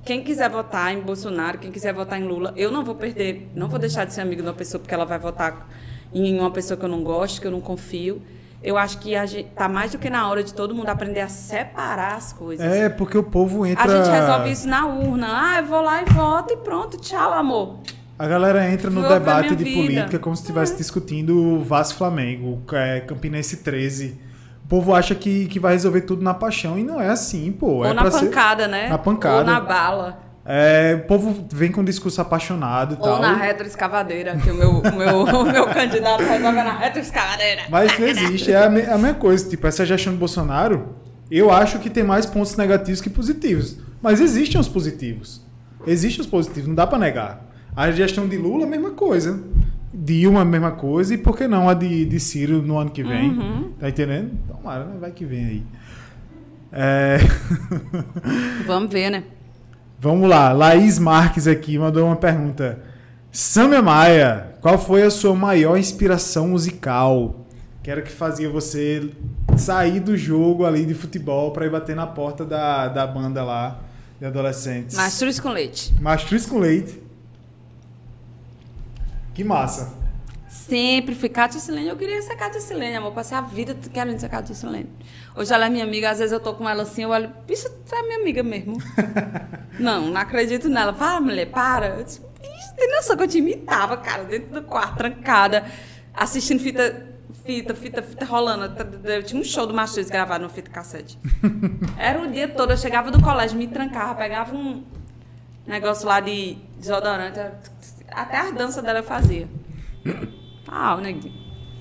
quem 0.03 0.23
quiser 0.23 0.49
votar 0.49 0.93
em 0.93 1.01
Bolsonaro, 1.01 1.57
quem 1.57 1.71
quiser 1.71 1.93
votar 1.93 2.19
em 2.19 2.23
Lula, 2.23 2.53
eu 2.55 2.71
não 2.71 2.83
vou 2.83 2.95
perder, 2.95 3.51
não 3.53 3.67
vou 3.67 3.79
deixar 3.79 4.05
de 4.05 4.13
ser 4.13 4.21
amigo 4.21 4.41
de 4.41 4.47
uma 4.47 4.53
pessoa 4.53 4.79
porque 4.79 4.93
ela 4.93 5.05
vai 5.05 5.19
votar 5.19 5.67
em 6.13 6.39
uma 6.39 6.51
pessoa 6.51 6.77
que 6.77 6.85
eu 6.85 6.89
não 6.89 7.03
gosto, 7.03 7.41
que 7.41 7.47
eu 7.47 7.51
não 7.51 7.61
confio. 7.61 8.21
Eu 8.63 8.77
acho 8.77 8.97
que 8.97 9.15
a 9.15 9.27
gente, 9.27 9.49
tá 9.49 9.69
mais 9.69 9.91
do 9.91 9.99
que 9.99 10.09
na 10.09 10.27
hora 10.27 10.43
de 10.43 10.51
todo 10.51 10.73
mundo 10.73 10.89
aprender 10.89 11.21
a 11.21 11.27
separar 11.27 12.15
as 12.15 12.33
coisas. 12.33 12.65
É, 12.65 12.89
porque 12.89 13.15
o 13.15 13.21
povo 13.21 13.63
entra. 13.63 13.83
A 13.83 13.87
gente 13.87 14.11
resolve 14.11 14.51
isso 14.51 14.67
na 14.67 14.87
urna. 14.87 15.27
Ah, 15.29 15.59
eu 15.59 15.65
vou 15.65 15.81
lá 15.81 16.01
e 16.01 16.05
voto 16.05 16.53
e 16.53 16.57
pronto. 16.57 16.97
Tchau, 16.97 17.31
amor. 17.33 17.77
A 18.17 18.27
galera 18.27 18.69
entra 18.71 18.89
no 18.89 19.01
Vou 19.01 19.09
debate 19.09 19.55
de 19.55 19.63
vida. 19.63 19.75
política 19.81 20.19
como 20.19 20.35
se 20.35 20.41
estivesse 20.43 20.77
discutindo 20.77 21.37
o 21.37 21.63
Vasco 21.63 21.97
Flamengo, 21.97 22.61
é, 22.71 23.01
Campinense 23.01 23.57
13. 23.57 24.17
O 24.63 24.67
povo 24.67 24.95
acha 24.95 25.13
que, 25.13 25.47
que 25.47 25.59
vai 25.59 25.73
resolver 25.73 26.01
tudo 26.01 26.23
na 26.23 26.33
paixão 26.33 26.79
e 26.79 26.83
não 26.83 26.99
é 26.99 27.09
assim, 27.09 27.51
pô. 27.51 27.83
é 27.83 27.89
Ou 27.89 27.93
na 27.93 28.01
pra 28.03 28.11
ser- 28.11 28.25
pancada, 28.27 28.67
né? 28.67 28.87
Na 28.87 28.97
pancada. 28.97 29.37
Ou 29.39 29.43
na 29.45 29.59
bala. 29.59 30.19
É, 30.47 30.99
o 31.03 31.07
povo 31.07 31.45
vem 31.51 31.71
com 31.71 31.81
um 31.81 31.83
discurso 31.83 32.21
apaixonado 32.21 32.93
e 32.93 32.97
Ou 32.97 33.03
tal. 33.03 33.19
na 33.21 33.35
retroescavadeira, 33.35 34.37
que 34.37 34.49
o 34.49 34.53
meu, 34.55 34.69
o 34.79 34.95
meu, 34.95 35.21
o 35.41 35.43
meu 35.51 35.67
candidato 35.67 36.21
resolve 36.23 36.57
na 36.63 36.77
retroescavadeira. 36.77 37.63
Mas 37.69 37.97
não 37.99 38.07
existe. 38.07 38.51
É 38.51 38.63
a, 38.63 38.69
me- 38.69 38.81
a 38.83 38.97
mesma 38.97 39.15
coisa. 39.15 39.47
Tipo, 39.49 39.67
essa 39.67 39.85
gestão 39.85 40.13
de 40.13 40.19
Bolsonaro, 40.19 40.95
eu 41.29 41.51
acho 41.51 41.79
que 41.79 41.89
tem 41.89 42.03
mais 42.03 42.25
pontos 42.25 42.55
negativos 42.55 43.01
que 43.01 43.09
positivos. 43.09 43.77
Mas 44.01 44.21
existem 44.21 44.59
os 44.61 44.67
positivos. 44.69 45.43
Existem 45.85 46.21
os 46.21 46.27
positivos, 46.27 46.67
não 46.67 46.75
dá 46.75 46.85
pra 46.87 46.97
negar. 46.97 47.43
A 47.75 47.91
gestão 47.91 48.27
de 48.27 48.37
Lula, 48.37 48.65
a 48.65 48.69
mesma 48.69 48.91
coisa. 48.91 49.39
Dilma, 49.93 50.41
a 50.41 50.45
mesma 50.45 50.71
coisa. 50.71 51.13
E 51.13 51.17
por 51.17 51.37
que 51.37 51.47
não 51.47 51.67
a 51.67 51.73
de, 51.73 52.05
de 52.05 52.19
Ciro 52.19 52.61
no 52.61 52.77
ano 52.77 52.89
que 52.89 53.03
vem? 53.03 53.31
Uhum. 53.31 53.71
Tá 53.79 53.89
entendendo? 53.89 54.31
Tomara, 54.47 54.85
né? 54.85 54.95
Vai 54.99 55.11
que 55.11 55.25
vem 55.25 55.45
aí. 55.45 55.63
É... 56.71 57.17
Vamos 58.65 58.91
ver, 58.91 59.09
né? 59.09 59.23
Vamos 59.99 60.29
lá, 60.29 60.51
Laís 60.51 60.99
Marques 60.99 61.47
aqui 61.47 61.77
mandou 61.77 62.05
uma 62.05 62.15
pergunta. 62.15 62.79
Samia 63.31 63.81
Maia, 63.81 64.55
qual 64.61 64.77
foi 64.77 65.03
a 65.03 65.09
sua 65.09 65.33
maior 65.33 65.77
inspiração 65.77 66.49
musical? 66.49 67.45
Que 67.81 67.89
era 67.89 68.01
que 68.01 68.11
fazia 68.11 68.49
você 68.49 69.09
sair 69.57 69.99
do 69.99 70.17
jogo 70.17 70.65
ali 70.65 70.85
de 70.85 70.93
futebol 70.93 71.51
para 71.51 71.65
ir 71.65 71.69
bater 71.69 71.95
na 71.95 72.05
porta 72.05 72.45
da, 72.45 72.87
da 72.87 73.07
banda 73.07 73.43
lá 73.43 73.79
de 74.19 74.25
adolescentes. 74.25 74.95
Mastruz 74.95 75.39
com 75.39 75.49
leite. 75.49 75.93
Mastruz 75.99 76.45
com 76.45 76.59
leite. 76.59 77.04
Que 79.35 79.43
massa. 79.43 79.93
Sempre 80.47 81.13
fui 81.13 81.27
Cátia 81.27 81.59
Silene. 81.59 81.89
Eu 81.89 81.97
queria 81.97 82.21
ser 82.21 82.37
Cátia 82.37 82.61
Silene, 82.61 82.95
amor. 82.95 83.11
Passei 83.11 83.37
a 83.37 83.41
vida 83.41 83.75
querendo 83.91 84.17
ser 84.17 84.29
Cátia 84.29 84.55
Silene. 84.55 84.89
Hoje 85.35 85.53
ela 85.53 85.65
é 85.65 85.69
minha 85.69 85.83
amiga, 85.83 86.09
às 86.09 86.19
vezes 86.19 86.31
eu 86.31 86.39
tô 86.39 86.53
com 86.53 86.67
ela 86.67 86.83
assim, 86.83 87.03
eu 87.03 87.09
olho, 87.09 87.29
bicho, 87.45 87.69
tu 87.69 87.93
é 87.93 88.01
minha 88.03 88.19
amiga 88.19 88.41
mesmo. 88.41 88.77
não, 89.77 90.07
não 90.07 90.21
acredito 90.21 90.69
nela. 90.69 90.93
Fala, 90.93 91.19
mulher, 91.19 91.51
para. 91.51 91.97
Eu 91.97 92.03
disse, 92.05 92.21
bicho, 92.41 92.75
tem 92.77 92.89
noção 92.89 93.17
que 93.17 93.23
eu 93.23 93.27
te 93.27 93.39
imitava, 93.39 93.97
cara, 93.97 94.23
dentro 94.23 94.53
do 94.53 94.61
quarto, 94.61 94.95
trancada, 94.95 95.65
assistindo 96.13 96.61
fita, 96.61 97.05
fita, 97.43 97.75
fita, 97.75 98.01
fita 98.01 98.23
rolando. 98.23 98.73
Eu 99.03 99.21
tinha 99.21 99.41
um 99.41 99.43
show 99.43 99.67
do 99.67 99.73
Mastruz 99.73 100.09
gravado 100.09 100.45
no 100.45 100.49
fita 100.49 100.71
cassete. 100.71 101.19
Era 101.99 102.21
o 102.21 102.31
dia 102.31 102.47
todo, 102.47 102.71
eu 102.71 102.77
chegava 102.77 103.11
do 103.11 103.21
colégio, 103.21 103.57
me 103.57 103.67
trancava, 103.67 104.15
pegava 104.15 104.55
um 104.55 104.81
negócio 105.67 106.07
lá 106.07 106.21
de 106.21 106.57
desodorante, 106.79 107.39
até 108.11 108.37
as 108.37 108.51
danças 108.53 108.83
dela 108.83 109.01
fazia. 109.03 109.47
Ah, 110.67 110.95
o 110.95 111.01
neguinho. 111.01 111.33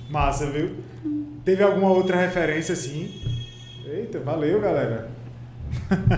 Massa, 0.09 0.49
viu? 0.51 0.77
Teve 1.43 1.63
alguma 1.63 1.89
outra 1.89 2.17
referência 2.17 2.73
assim? 2.73 3.11
Eita, 3.85 4.19
valeu, 4.19 4.59
galera. 4.61 5.09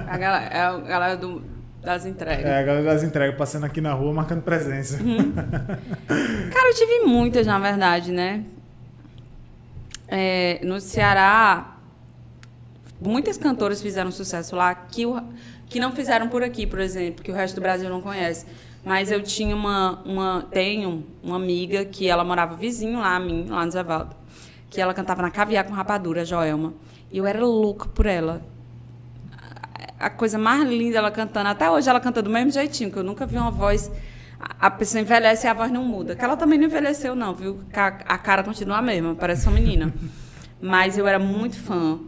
A 0.07 0.17
galera, 0.17 0.45
é 0.53 0.61
a 0.61 0.77
galera 0.77 1.17
do, 1.17 1.41
das 1.81 2.05
entregas. 2.05 2.45
É, 2.45 2.59
a 2.59 2.63
galera 2.63 2.85
das 2.85 3.03
entregas 3.03 3.35
passando 3.37 3.65
aqui 3.65 3.81
na 3.81 3.93
rua 3.93 4.13
marcando 4.13 4.41
presença. 4.41 5.01
Uhum. 5.01 5.33
Cara, 5.33 6.69
eu 6.69 6.73
tive 6.75 6.99
muitas, 7.05 7.45
na 7.47 7.59
verdade, 7.59 8.11
né? 8.11 8.43
É, 10.07 10.59
no 10.63 10.79
Ceará, 10.79 11.77
muitas 13.01 13.37
cantoras 13.37 13.81
fizeram 13.81 14.11
sucesso 14.11 14.55
lá 14.55 14.73
que, 14.73 15.05
o- 15.05 15.21
que 15.67 15.79
não 15.79 15.91
fizeram 15.91 16.29
por 16.29 16.43
aqui, 16.43 16.65
por 16.65 16.79
exemplo, 16.79 17.23
que 17.23 17.31
o 17.31 17.35
resto 17.35 17.55
do 17.55 17.61
Brasil 17.61 17.89
não 17.89 18.01
conhece. 18.01 18.45
Mas 18.87 19.11
eu 19.11 19.21
tinha 19.21 19.53
uma, 19.53 20.01
uma 20.05 20.47
tenho 20.49 21.05
uma 21.21 21.35
amiga 21.35 21.83
que 21.83 22.07
ela 22.07 22.23
morava 22.23 22.55
vizinho 22.55 22.99
lá 22.99 23.17
a 23.17 23.19
mim, 23.19 23.45
lá 23.49 23.65
no 23.65 23.69
Zé 23.69 23.83
Valdo, 23.83 24.15
que 24.69 24.79
ela 24.79 24.93
cantava 24.93 25.21
na 25.21 25.29
Caviar 25.29 25.65
com 25.65 25.73
Rapadura, 25.73 26.23
Joelma. 26.23 26.73
E 27.11 27.17
eu 27.17 27.27
era 27.27 27.45
louca 27.45 27.89
por 27.89 28.05
ela. 28.05 28.41
A 29.99 30.09
coisa 30.09 30.37
mais 30.37 30.65
linda 30.69 30.99
ela 30.99 31.11
cantando. 31.11 31.49
Até 31.49 31.69
hoje 31.69 31.89
ela 31.89 31.99
canta 31.99 32.21
do 32.21 32.29
mesmo 32.29 32.49
jeitinho, 32.49 32.89
que 32.89 32.97
eu 32.97 33.03
nunca 33.03 33.25
vi 33.25 33.37
uma 33.37 33.51
voz. 33.51 33.91
A 34.39 34.71
pessoa 34.71 35.01
envelhece 35.01 35.45
e 35.45 35.49
a 35.49 35.53
voz 35.53 35.69
não 35.69 35.83
muda. 35.83 36.15
Que 36.15 36.23
ela 36.23 36.37
também 36.37 36.57
não 36.57 36.67
envelheceu, 36.67 37.13
não, 37.13 37.35
viu? 37.35 37.59
A 37.73 38.17
cara 38.17 38.41
continua 38.41 38.77
a 38.77 38.81
mesma, 38.81 39.15
parece 39.15 39.49
uma 39.49 39.59
menina. 39.59 39.93
Mas 40.61 40.97
eu 40.97 41.05
era 41.05 41.19
muito 41.19 41.59
fã. 41.59 41.99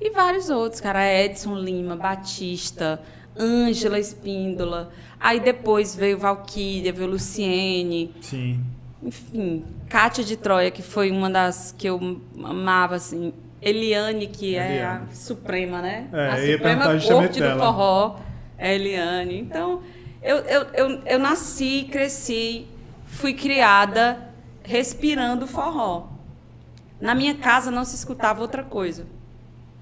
E 0.00 0.08
vários 0.08 0.48
outros, 0.48 0.80
cara. 0.80 1.04
Edson 1.04 1.54
Lima, 1.54 1.96
Batista, 1.96 2.98
Ângela 3.38 3.98
Espíndola. 3.98 4.90
Aí 5.20 5.40
depois 5.40 5.94
veio 5.94 6.18
Valquíria, 6.18 6.92
veio 6.92 7.10
Luciene. 7.10 8.14
Sim. 8.20 8.64
Enfim, 9.02 9.64
Kátia 9.88 10.24
de 10.24 10.36
Troia, 10.36 10.70
que 10.70 10.82
foi 10.82 11.10
uma 11.10 11.30
das 11.30 11.74
que 11.76 11.86
eu 11.88 12.20
amava, 12.42 12.96
assim. 12.96 13.32
Eliane, 13.60 14.28
que 14.28 14.56
é 14.56 14.76
Eliane. 14.76 15.06
a 15.10 15.14
suprema, 15.14 15.82
né? 15.82 16.08
É, 16.12 16.28
a 16.28 16.52
suprema 16.52 16.84
corte 17.00 17.40
do 17.40 17.58
forró 17.58 18.16
é 18.56 18.74
Eliane. 18.74 19.38
Então, 19.38 19.82
eu, 20.22 20.36
eu, 20.38 20.62
eu, 20.74 21.02
eu 21.04 21.18
nasci, 21.18 21.88
cresci, 21.90 22.66
fui 23.06 23.34
criada 23.34 24.28
respirando 24.62 25.46
forró. 25.46 26.08
Na 27.00 27.14
minha 27.14 27.34
casa 27.36 27.70
não 27.70 27.84
se 27.84 27.94
escutava 27.94 28.42
outra 28.42 28.62
coisa. 28.62 29.06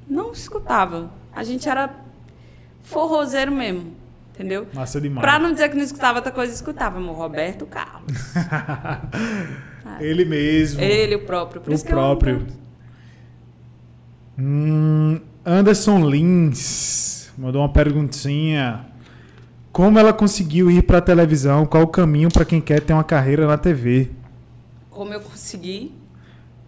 Não 0.09 0.35
se 0.35 0.43
escutava. 0.43 1.11
A 1.35 1.43
gente 1.43 1.69
era 1.69 1.95
forrozeiro 2.87 3.53
mesmo, 3.53 3.93
entendeu? 4.35 4.67
Massa 4.73 5.01
demais. 5.01 5.21
Pra 5.21 5.39
não 5.39 5.53
dizer 5.53 5.69
que 5.69 5.77
não 5.77 5.83
escutava 5.83 6.19
outra 6.19 6.33
coisa, 6.33 6.55
escutava, 6.55 6.99
amor. 6.99 7.17
Roberto 7.17 7.67
Carlos. 7.67 8.13
Ele 10.01 10.25
mesmo. 10.25 10.81
Ele, 10.81 11.17
o 11.17 11.27
próprio. 11.27 11.61
Por 11.61 11.75
o 11.75 11.85
próprio. 11.85 12.47
Hum, 14.39 15.21
Anderson 15.45 16.09
Lins 16.09 17.31
mandou 17.37 17.63
uma 17.63 17.69
perguntinha. 17.69 18.87
Como 19.73 19.99
ela 19.99 20.13
conseguiu 20.13 20.71
ir 20.71 20.83
pra 20.83 21.01
televisão? 21.01 21.67
Qual 21.67 21.83
o 21.83 21.89
caminho 21.89 22.31
pra 22.31 22.45
quem 22.45 22.61
quer 22.61 22.81
ter 22.81 22.93
uma 22.93 23.05
carreira 23.05 23.47
na 23.47 23.59
TV? 23.59 24.11
Como 24.91 25.13
eu 25.13 25.21
consegui. 25.21 25.93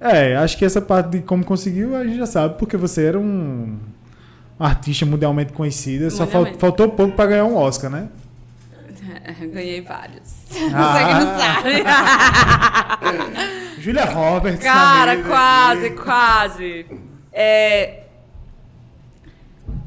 É, 0.01 0.37
acho 0.37 0.57
que 0.59 0.65
essa 0.65 0.81
parte 0.81 1.11
de 1.11 1.21
como 1.23 1.45
conseguiu 1.45 1.97
a 1.97 2.05
gente 2.05 2.19
já 2.19 2.27
sabe, 2.27 2.59
porque 2.59 2.77
você 2.77 3.05
era 3.05 3.19
um 3.19 3.79
artista 4.59 5.05
mundialmente 5.07 5.53
conhecida. 5.53 6.11
Só 6.11 6.27
fal- 6.27 6.41
Mundialmente. 6.43 6.59
faltou 6.61 6.89
pouco 6.89 7.15
pra 7.15 7.27
ganhar 7.27 7.45
um 7.45 7.57
Oscar, 7.57 7.91
né? 7.91 8.09
Ganhei 9.53 9.81
vários. 9.83 10.35
Ah. 10.75 10.93
Você 10.93 11.05
que 11.05 11.15
não 11.15 11.39
sabe. 11.39 11.85
Julia 13.81 14.05
Roberts. 14.05 14.63
Cara, 14.63 15.23
quase, 15.23 15.87
aqui. 15.87 15.97
quase. 15.97 16.87
É... 17.33 18.03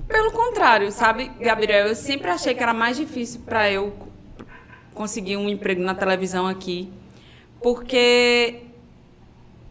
Pelo 0.07 0.31
contrário, 0.31 0.91
sabe, 0.91 1.31
Gabriel? 1.39 1.87
Eu 1.87 1.95
sempre 1.95 2.29
achei 2.29 2.53
que 2.53 2.61
era 2.61 2.73
mais 2.73 2.97
difícil 2.97 3.41
para 3.45 3.69
eu 3.71 3.93
conseguir 4.93 5.37
um 5.37 5.47
emprego 5.49 5.81
na 5.81 5.95
televisão 5.95 6.47
aqui. 6.47 6.91
Porque. 7.61 8.63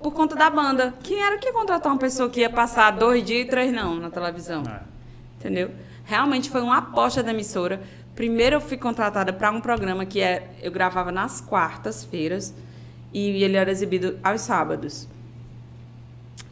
Por 0.01 0.13
conta 0.13 0.35
da 0.35 0.49
banda. 0.49 0.95
Quem 1.03 1.21
era 1.21 1.39
que 1.39 1.53
contratar 1.53 1.93
uma 1.93 1.99
pessoa 1.99 2.31
que 2.31 2.41
ia 2.41 2.51
passar 2.51 2.91
dois 2.91 3.23
dias 3.23 3.47
e 3.47 3.49
três 3.49 3.73
não 3.73 3.97
na 3.97 4.11
televisão? 4.11 4.63
É. 4.67 4.81
Entendeu? 5.39 5.71
Realmente 6.05 6.49
foi 6.49 6.63
uma 6.63 6.79
aposta 6.79 7.23
da 7.23 7.31
emissora. 7.31 7.83
Primeiro 8.15 8.57
eu 8.57 8.61
fui 8.61 8.77
contratada 8.77 9.33
para 9.33 9.51
um 9.51 9.61
programa 9.61 10.07
que 10.07 10.21
é, 10.21 10.51
eu 10.63 10.73
gravava 10.73 11.13
nas 11.13 11.41
quartas-feiras 11.41 12.55
e 13.13 13.43
ele 13.43 13.57
era 13.57 13.71
exibido 13.71 14.19
aos 14.23 14.41
sábados. 14.41 15.07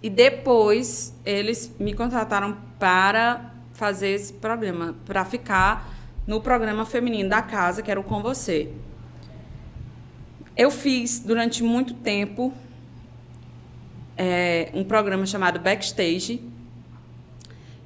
E 0.02 0.10
depois 0.10 1.14
eles 1.24 1.74
me 1.78 1.94
contrataram 1.94 2.56
para 2.78 3.52
fazer 3.72 4.08
esse 4.08 4.32
programa, 4.32 4.94
para 5.06 5.24
ficar 5.24 5.88
no 6.26 6.40
programa 6.40 6.84
feminino 6.84 7.28
da 7.30 7.40
casa, 7.40 7.82
que 7.82 7.90
era 7.90 7.98
o 7.98 8.04
Com 8.04 8.22
Você. 8.22 8.70
Eu 10.56 10.70
fiz 10.70 11.20
durante 11.20 11.62
muito 11.62 11.94
tempo 11.94 12.52
é, 14.18 14.68
um 14.74 14.84
programa 14.84 15.24
chamado 15.24 15.58
Backstage. 15.60 16.42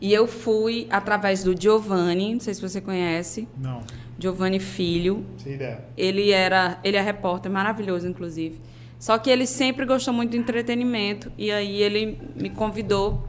E 0.00 0.12
eu 0.12 0.26
fui 0.26 0.88
através 0.90 1.44
do 1.44 1.54
Giovanni, 1.60 2.32
não 2.34 2.40
sei 2.40 2.54
se 2.54 2.60
você 2.60 2.80
conhece, 2.80 3.46
Não, 3.56 3.82
Giovanni 4.18 4.58
Filho. 4.58 5.24
sem 5.36 5.54
ideia. 5.54 5.84
Ele 5.96 6.32
era, 6.32 6.80
ele 6.82 6.96
é 6.96 7.00
repórter 7.00 7.52
maravilhoso, 7.52 8.08
inclusive. 8.08 8.60
Só 8.98 9.16
que 9.18 9.30
ele 9.30 9.46
sempre 9.46 9.84
gostou 9.86 10.12
muito 10.12 10.30
do 10.30 10.36
entretenimento 10.36 11.30
e 11.38 11.52
aí 11.52 11.80
ele 11.82 12.18
me 12.34 12.50
convidou 12.50 13.24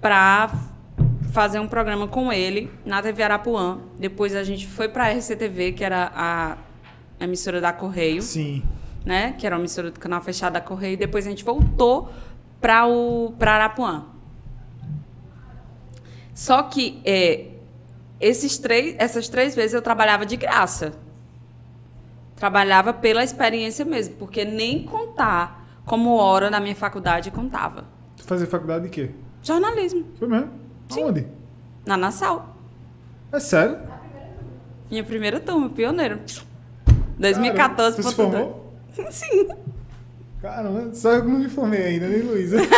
para 0.00 0.50
fazer 1.32 1.58
um 1.58 1.68
programa 1.68 2.06
com 2.08 2.32
ele 2.32 2.70
na 2.84 3.00
TV 3.02 3.22
Arapuã. 3.22 3.78
Depois 3.98 4.34
a 4.34 4.42
gente 4.44 4.66
foi 4.66 4.88
pra 4.88 5.08
RCTV, 5.10 5.72
que 5.72 5.84
era 5.84 6.10
a 6.14 6.58
emissora 7.20 7.60
da 7.60 7.72
Correio, 7.72 8.22
Sim. 8.22 8.62
Né? 9.08 9.32
Que 9.38 9.46
era 9.46 9.56
uma 9.56 9.62
emissora 9.62 9.90
do 9.90 9.98
canal 9.98 10.20
fechado 10.20 10.52
da 10.52 10.60
Correio. 10.60 10.98
Depois 10.98 11.26
a 11.26 11.30
gente 11.30 11.42
voltou 11.42 12.10
para 12.60 12.86
o 12.86 13.32
para 13.38 13.54
Arapuã. 13.54 14.04
Só 16.34 16.62
que 16.64 17.00
é, 17.06 17.46
esses 18.20 18.58
três, 18.58 18.94
essas 18.98 19.26
três 19.26 19.54
vezes 19.56 19.72
eu 19.72 19.80
trabalhava 19.80 20.26
de 20.26 20.36
graça. 20.36 20.92
Trabalhava 22.36 22.92
pela 22.92 23.24
experiência 23.24 23.82
mesmo, 23.82 24.14
porque 24.16 24.44
nem 24.44 24.84
contar 24.84 25.66
como 25.86 26.14
hora 26.16 26.50
na 26.50 26.60
minha 26.60 26.76
faculdade 26.76 27.30
contava. 27.30 27.84
Tu 28.14 28.24
fazia 28.24 28.46
faculdade 28.46 28.84
de 28.84 28.90
quê? 28.90 29.10
Jornalismo, 29.42 30.04
Foi 30.18 30.28
mesmo? 30.28 30.50
Aonde? 30.92 31.26
na 31.86 31.96
Nassau. 31.96 32.54
É 33.32 33.40
sério? 33.40 33.78
Minha 34.90 35.02
primeira 35.02 35.40
turma, 35.40 35.70
pioneiro. 35.70 36.20
2014. 37.18 37.56
Caramba, 37.56 37.92
Tu 37.96 38.02
se 38.02 38.14
formou? 38.14 38.67
Sim. 39.10 39.48
Caramba, 40.40 40.94
só 40.94 41.14
eu 41.14 41.22
que 41.22 41.28
não 41.28 41.40
me 41.40 41.48
formei 41.48 41.82
ainda, 41.82 42.06
nem 42.06 42.20
Luísa. 42.22 42.58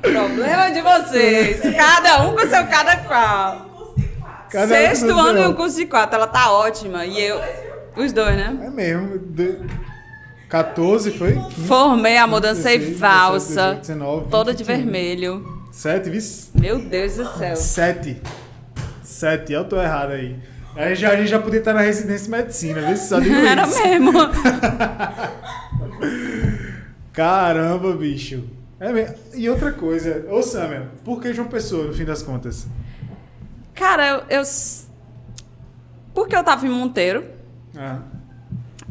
Problema 0.00 0.70
de 0.70 0.80
vocês. 0.80 1.60
Cada 1.76 2.22
um 2.22 2.34
com 2.36 2.40
seu 2.40 2.66
cada 2.68 2.96
qual. 2.98 3.56
Um 3.56 3.68
curso 3.70 3.94
de 3.96 4.06
quatro. 4.06 4.44
Cada 4.50 4.64
um 4.66 4.68
Sexto 4.68 5.06
com 5.08 5.20
ano 5.20 5.38
e 5.40 5.46
um 5.46 5.54
curso 5.54 5.76
de 5.76 5.86
quatro. 5.86 6.16
Ela 6.16 6.26
tá 6.28 6.52
ótima. 6.52 7.04
E 7.04 7.20
eu. 7.20 7.40
Os 7.96 8.12
dois, 8.12 8.36
né? 8.36 8.56
É 8.62 8.70
mesmo. 8.70 9.18
De... 9.18 9.58
14 10.48 11.10
foi? 11.12 11.34
15, 11.34 11.66
Formei 11.66 12.16
a 12.16 12.26
mudança 12.26 12.68
16, 12.68 12.88
e 12.88 12.94
valsa. 12.94 13.74
17, 13.74 13.80
19, 13.80 14.20
20, 14.22 14.30
Toda 14.30 14.54
de 14.54 14.64
21. 14.64 14.76
vermelho. 14.82 15.62
7, 15.72 16.10
vice? 16.10 16.50
Meu 16.54 16.78
Deus 16.78 17.16
do 17.16 17.26
céu. 17.38 17.56
7. 17.56 18.20
7, 19.02 19.52
eu 19.52 19.64
tô 19.64 19.80
errado 19.80 20.12
aí. 20.12 20.36
Aí 20.76 20.94
já, 20.94 21.10
a 21.10 21.16
gente 21.16 21.28
já 21.28 21.38
podia 21.40 21.58
estar 21.58 21.74
na 21.74 21.80
residência 21.80 22.24
de 22.26 22.30
medicina, 22.30 22.80
viu? 22.80 22.96
Só 22.96 23.18
digo 23.20 23.34
Era 23.46 23.64
isso. 23.64 23.82
mesmo. 23.82 24.12
Caramba, 27.12 27.96
bicho. 27.96 28.44
É 28.78 28.92
mesmo. 28.92 29.14
E 29.34 29.48
outra 29.50 29.72
coisa, 29.72 30.24
ô 30.30 30.42
Samuel, 30.42 30.86
por 31.04 31.20
que 31.20 31.32
João 31.34 31.48
Pessoa, 31.48 31.86
no 31.86 31.92
fim 31.92 32.04
das 32.04 32.22
contas? 32.22 32.66
Cara, 33.74 34.24
eu. 34.28 34.38
eu... 34.38 34.42
Porque 36.14 36.34
eu 36.34 36.42
tava 36.44 36.66
em 36.66 36.70
Monteiro. 36.70 37.24
Ah, 37.76 37.98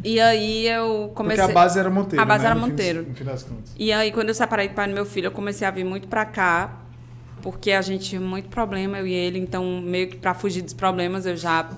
E 0.04 0.20
aí 0.20 0.68
eu 0.68 1.12
comecei. 1.16 1.38
Porque 1.44 1.52
a 1.52 1.54
base 1.62 1.80
era 1.80 1.90
Monteiro. 1.90 2.22
A 2.22 2.26
base 2.26 2.44
né, 2.44 2.50
era 2.52 2.56
no 2.56 2.66
fim- 2.66 2.70
Monteiro. 2.72 3.06
No 3.08 3.16
fim 3.16 3.24
das 3.24 3.44
contas. 3.44 3.74
E 3.78 3.92
aí, 3.92 4.12
quando 4.12 4.30
eu 4.30 4.36
separei 4.36 4.68
do 4.70 4.76
pai 4.76 4.88
do 4.88 4.94
meu 4.94 5.06
filho, 5.06 5.28
eu 5.28 5.32
comecei 5.32 5.68
a 5.68 5.72
vir 5.72 5.84
muito 5.84 6.08
pra 6.08 6.26
cá, 6.26 6.78
porque 7.42 7.72
a 7.72 7.82
gente 7.82 8.06
tinha 8.10 8.22
muito 8.22 8.50
problema, 8.50 8.98
eu 9.00 9.08
e 9.08 9.14
ele. 9.14 9.40
Então, 9.40 9.82
meio 9.82 10.08
que 10.10 10.18
pra 10.18 10.34
fugir 10.34 10.62
dos 10.62 10.74
problemas, 10.74 11.26
eu 11.26 11.36
já 11.38 11.70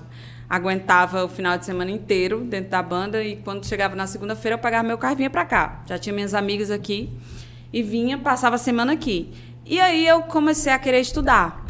aguentava 0.48 1.24
o 1.24 1.28
final 1.28 1.56
de 1.56 1.64
semana 1.64 1.90
inteiro 1.90 2.40
dentro 2.44 2.70
da 2.70 2.82
banda. 2.82 3.22
E 3.22 3.36
quando 3.36 3.64
chegava 3.66 3.94
na 3.96 4.06
segunda-feira, 4.06 4.56
eu 4.56 4.58
pegava 4.58 4.86
meu 4.86 4.98
carro 4.98 5.14
e 5.14 5.16
vinha 5.16 5.30
pra 5.30 5.44
cá. 5.44 5.82
Já 5.86 5.98
tinha 5.98 6.12
minhas 6.14 6.34
amigas 6.34 6.70
aqui. 6.70 7.10
E 7.72 7.82
vinha, 7.82 8.18
passava 8.18 8.56
a 8.56 8.58
semana 8.58 8.92
aqui. 8.92 9.32
E 9.64 9.80
aí, 9.80 10.06
eu 10.06 10.22
comecei 10.22 10.72
a 10.72 10.78
querer 10.78 11.00
estudar. 11.00 11.64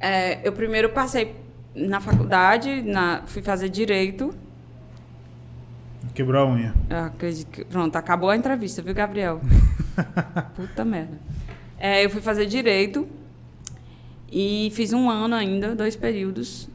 É, 0.00 0.46
eu 0.46 0.52
primeiro 0.52 0.90
passei 0.90 1.34
na 1.74 2.00
faculdade, 2.00 2.82
na, 2.82 3.22
fui 3.26 3.42
fazer 3.42 3.68
direito. 3.68 4.34
Quebrou 6.14 6.42
a 6.42 6.50
unha. 6.50 6.74
Eu 6.90 6.98
acredito 7.04 7.48
que- 7.50 7.64
Pronto, 7.64 7.94
acabou 7.96 8.28
a 8.30 8.36
entrevista, 8.36 8.82
viu, 8.82 8.92
Gabriel? 8.94 9.40
Puta 10.56 10.84
merda. 10.84 11.18
É, 11.78 12.04
eu 12.04 12.10
fui 12.10 12.20
fazer 12.20 12.46
direito 12.46 13.06
e 14.30 14.70
fiz 14.74 14.92
um 14.92 15.08
ano 15.08 15.34
ainda, 15.34 15.74
dois 15.74 15.94
períodos. 15.96 16.68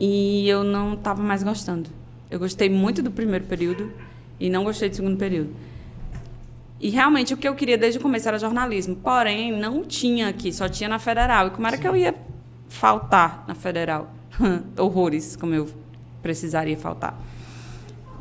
E 0.00 0.48
eu 0.48 0.62
não 0.62 0.94
estava 0.94 1.22
mais 1.22 1.42
gostando. 1.42 1.90
Eu 2.30 2.38
gostei 2.38 2.68
muito 2.68 3.02
do 3.02 3.10
primeiro 3.10 3.44
período 3.46 3.92
e 4.38 4.48
não 4.50 4.64
gostei 4.64 4.88
do 4.88 4.96
segundo 4.96 5.16
período. 5.16 5.50
E 6.80 6.90
realmente 6.90 7.34
o 7.34 7.36
que 7.36 7.48
eu 7.48 7.54
queria 7.56 7.76
desde 7.76 7.98
o 7.98 8.02
começo 8.02 8.28
era 8.28 8.38
jornalismo. 8.38 8.94
Porém, 8.96 9.50
não 9.58 9.82
tinha 9.84 10.28
aqui, 10.28 10.52
só 10.52 10.68
tinha 10.68 10.88
na 10.88 10.98
federal. 10.98 11.48
E 11.48 11.50
como 11.50 11.66
era 11.66 11.76
que 11.76 11.88
eu 11.88 11.96
ia 11.96 12.14
faltar 12.68 13.44
na 13.48 13.54
federal? 13.54 14.12
Horrores, 14.78 15.34
como 15.34 15.54
eu 15.54 15.68
precisaria 16.22 16.76
faltar. 16.76 17.18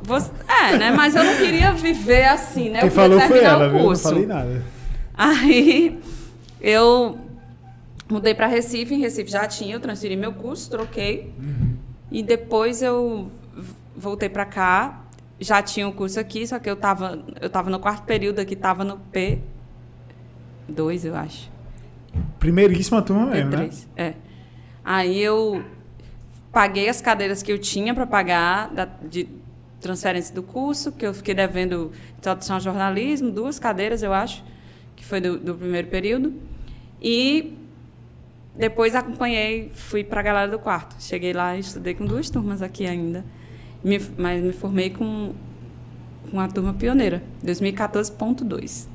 Você- 0.01 0.31
é, 0.47 0.77
né? 0.77 0.91
Mas 0.91 1.15
eu 1.15 1.23
não 1.23 1.35
queria 1.37 1.73
viver 1.73 2.25
assim, 2.25 2.69
né? 2.69 2.79
Quem 2.79 2.87
eu 2.89 2.93
queria 2.95 3.09
falou 3.09 3.19
foi 3.27 3.39
ela, 3.43 3.69
viu? 3.69 3.79
Não 3.79 3.95
falei 3.95 4.25
nada. 4.25 4.63
Aí 5.17 5.99
eu 6.61 7.17
mudei 8.09 8.33
para 8.35 8.47
Recife, 8.47 8.93
em 8.93 8.99
Recife 8.99 9.29
já 9.31 9.47
tinha, 9.47 9.75
eu 9.75 9.79
transferi 9.79 10.15
meu 10.15 10.31
curso, 10.33 10.69
troquei. 10.69 11.33
E 12.11 12.21
depois 12.23 12.81
eu 12.81 13.29
voltei 13.95 14.29
para 14.29 14.45
cá, 14.45 15.01
já 15.39 15.61
tinha 15.61 15.87
o 15.87 15.91
curso 15.91 16.19
aqui, 16.19 16.45
só 16.47 16.59
que 16.59 16.69
eu 16.69 16.75
tava, 16.75 17.23
eu 17.41 17.49
tava 17.49 17.69
no 17.69 17.79
quarto 17.79 18.03
período 18.05 18.39
aqui, 18.39 18.55
tava 18.55 18.83
no 18.83 18.99
P2, 20.67 21.05
eu 21.05 21.15
acho. 21.15 21.49
Primeiríssima 22.39 23.01
turma 23.01 23.25
mesmo, 23.27 23.49
né? 23.51 23.67
P3. 23.67 23.87
É. 23.95 24.13
Aí 24.83 25.19
eu 25.21 25.63
paguei 26.51 26.87
as 26.89 27.01
cadeiras 27.01 27.43
que 27.43 27.51
eu 27.51 27.59
tinha 27.59 27.93
para 27.93 28.05
pagar 28.07 28.69
da- 28.73 28.85
de 28.85 29.27
transferência 29.81 30.33
do 30.33 30.41
curso, 30.41 30.91
que 30.91 31.05
eu 31.05 31.13
fiquei 31.13 31.33
devendo 31.35 31.91
introdução 32.17 32.55
ao 32.55 32.61
jornalismo, 32.61 33.29
duas 33.31 33.59
cadeiras, 33.59 34.01
eu 34.01 34.13
acho, 34.13 34.43
que 34.97 35.05
foi 35.05 35.21
do, 35.21 35.37
do 35.39 35.55
primeiro 35.55 35.87
período. 35.87 36.33
E 37.01 37.55
depois 38.55 38.93
acompanhei, 38.95 39.71
fui 39.73 40.03
para 40.03 40.19
a 40.19 40.23
galera 40.23 40.51
do 40.51 40.59
quarto. 40.59 40.95
Cheguei 40.99 41.31
lá 41.31 41.55
e 41.55 41.59
estudei 41.61 41.93
com 41.93 42.05
duas 42.05 42.29
turmas 42.29 42.61
aqui 42.61 42.85
ainda. 42.85 43.23
Me- 43.83 44.01
mas 44.17 44.43
me 44.43 44.51
formei 44.51 44.89
com, 44.89 45.33
com 46.29 46.39
a 46.39 46.47
turma 46.49 46.73
pioneira, 46.73 47.23
2014.2. 47.45 48.87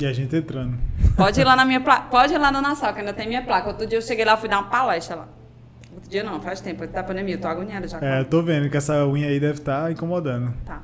E 0.00 0.06
a 0.06 0.12
gente 0.12 0.34
entrando. 0.34 0.78
Pode 1.16 1.40
ir 1.40 1.44
lá 1.44 1.54
na 1.56 1.64
minha 1.66 1.80
placa. 1.80 2.08
Pode 2.08 2.32
ir 2.32 2.38
lá 2.38 2.50
na 2.50 2.60
Nassau, 2.62 2.92
que 2.94 3.00
ainda 3.00 3.12
tem 3.12 3.28
minha 3.28 3.42
placa. 3.42 3.68
Outro 3.68 3.86
dia 3.86 3.98
eu 3.98 4.02
cheguei 4.02 4.24
lá, 4.24 4.36
fui 4.36 4.48
dar 4.48 4.58
uma 4.58 4.68
palestra 4.70 5.16
lá. 5.16 5.28
Outro 5.92 6.08
dia 6.08 6.22
não, 6.22 6.40
faz 6.40 6.60
tempo, 6.60 6.86
da 6.86 7.02
pandemia, 7.02 7.34
eu 7.34 7.40
tô 7.40 7.48
agoniada 7.48 7.86
já. 7.88 7.98
É, 8.00 8.20
eu 8.20 8.24
tô 8.24 8.40
vendo 8.42 8.70
que 8.70 8.76
essa 8.76 9.04
unha 9.06 9.26
aí 9.26 9.40
deve 9.40 9.58
estar 9.58 9.90
incomodando. 9.90 10.54
Tá. 10.64 10.80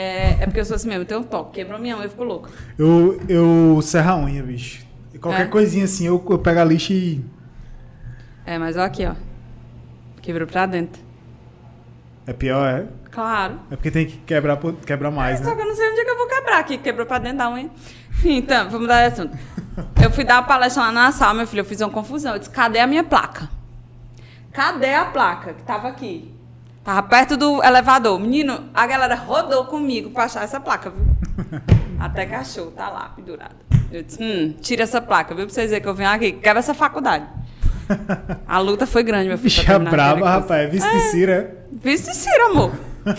É, 0.00 0.42
é 0.42 0.46
porque 0.46 0.60
eu 0.60 0.64
sou 0.64 0.76
assim 0.76 0.86
mesmo, 0.86 1.02
eu 1.02 1.06
tenho 1.06 1.20
um 1.20 1.24
toque, 1.24 1.54
quebrou 1.54 1.76
minha 1.80 1.96
unha, 1.96 2.04
eu 2.06 2.10
fico 2.10 2.22
louca. 2.22 2.50
Eu, 2.78 3.20
eu 3.28 3.80
serro 3.82 4.10
a 4.12 4.16
unha, 4.16 4.42
bicho. 4.44 4.86
Qualquer 5.20 5.42
É? 5.46 5.46
coisinha 5.46 5.86
assim, 5.86 6.06
eu, 6.06 6.24
eu 6.30 6.38
pego 6.38 6.60
a 6.60 6.64
lixa 6.64 6.92
e. 6.92 7.20
É, 8.46 8.56
mas 8.58 8.76
ó 8.76 8.82
aqui, 8.82 9.04
ó. 9.04 9.14
Quebrou 10.22 10.46
pra 10.46 10.66
dentro. 10.66 11.02
É 12.28 12.32
pior, 12.32 12.64
é? 12.68 12.86
Claro. 13.10 13.58
É 13.72 13.74
porque 13.74 13.90
tem 13.90 14.06
que 14.06 14.18
quebrar, 14.18 14.56
quebrar 14.86 15.10
mais, 15.10 15.40
Só 15.40 15.46
né? 15.46 15.56
que 15.56 15.62
eu 15.62 15.66
não 15.66 15.74
sei 15.74 15.90
onde 15.90 16.00
é 16.00 16.04
que 16.04 16.10
eu 16.10 16.16
vou 16.18 16.28
quebrar 16.28 16.58
aqui, 16.60 16.78
quebrou 16.78 17.04
pra 17.06 17.18
dentro 17.18 17.38
da 17.38 17.50
unha. 17.50 17.68
Então, 18.24 18.66
vamos 18.66 18.82
mudar 18.82 19.08
de 19.08 19.14
assunto. 19.14 19.36
Eu 20.00 20.10
fui 20.12 20.22
dar 20.24 20.36
uma 20.36 20.42
palestra 20.44 20.82
lá 20.84 20.92
na 20.92 21.10
sala, 21.10 21.34
meu 21.34 21.46
filho, 21.46 21.60
eu 21.60 21.64
fiz 21.64 21.80
uma 21.80 21.90
confusão. 21.90 22.34
Eu 22.34 22.38
disse, 22.38 22.50
cadê 22.50 22.78
a 22.78 22.86
minha 22.86 23.02
placa? 23.02 23.48
Cadê 24.52 24.94
a 24.94 25.06
placa 25.06 25.54
que 25.54 25.62
tava 25.64 25.88
aqui? 25.88 26.32
Tava 26.88 27.02
perto 27.02 27.36
do 27.36 27.62
elevador. 27.62 28.18
Menino, 28.18 28.64
a 28.72 28.86
galera 28.86 29.14
rodou 29.14 29.66
comigo 29.66 30.08
pra 30.08 30.24
achar 30.24 30.42
essa 30.42 30.58
placa, 30.58 30.88
viu? 30.88 31.04
Até 32.00 32.34
achou, 32.34 32.70
tá 32.70 32.88
lá, 32.88 33.12
pendurada. 33.14 33.56
Eu 33.92 34.02
disse, 34.02 34.18
hum, 34.22 34.54
tira 34.58 34.84
essa 34.84 34.98
placa, 34.98 35.34
viu? 35.34 35.44
Pra 35.44 35.54
vocês 35.54 35.68
verem 35.68 35.82
que 35.82 35.88
eu 35.90 35.94
venho 35.94 36.08
aqui, 36.08 36.32
quebra 36.32 36.60
essa 36.60 36.72
faculdade. 36.72 37.26
A 38.48 38.58
luta 38.58 38.86
foi 38.86 39.02
grande, 39.02 39.28
meu 39.28 39.36
filho. 39.36 39.50
Bicha 39.50 39.78
braba, 39.78 40.20
curso. 40.20 40.32
rapaz. 40.32 40.70
Vice 40.70 40.90
de 40.90 41.00
Cira. 41.10 41.58
Vice 41.70 42.26
amor. 42.50 42.72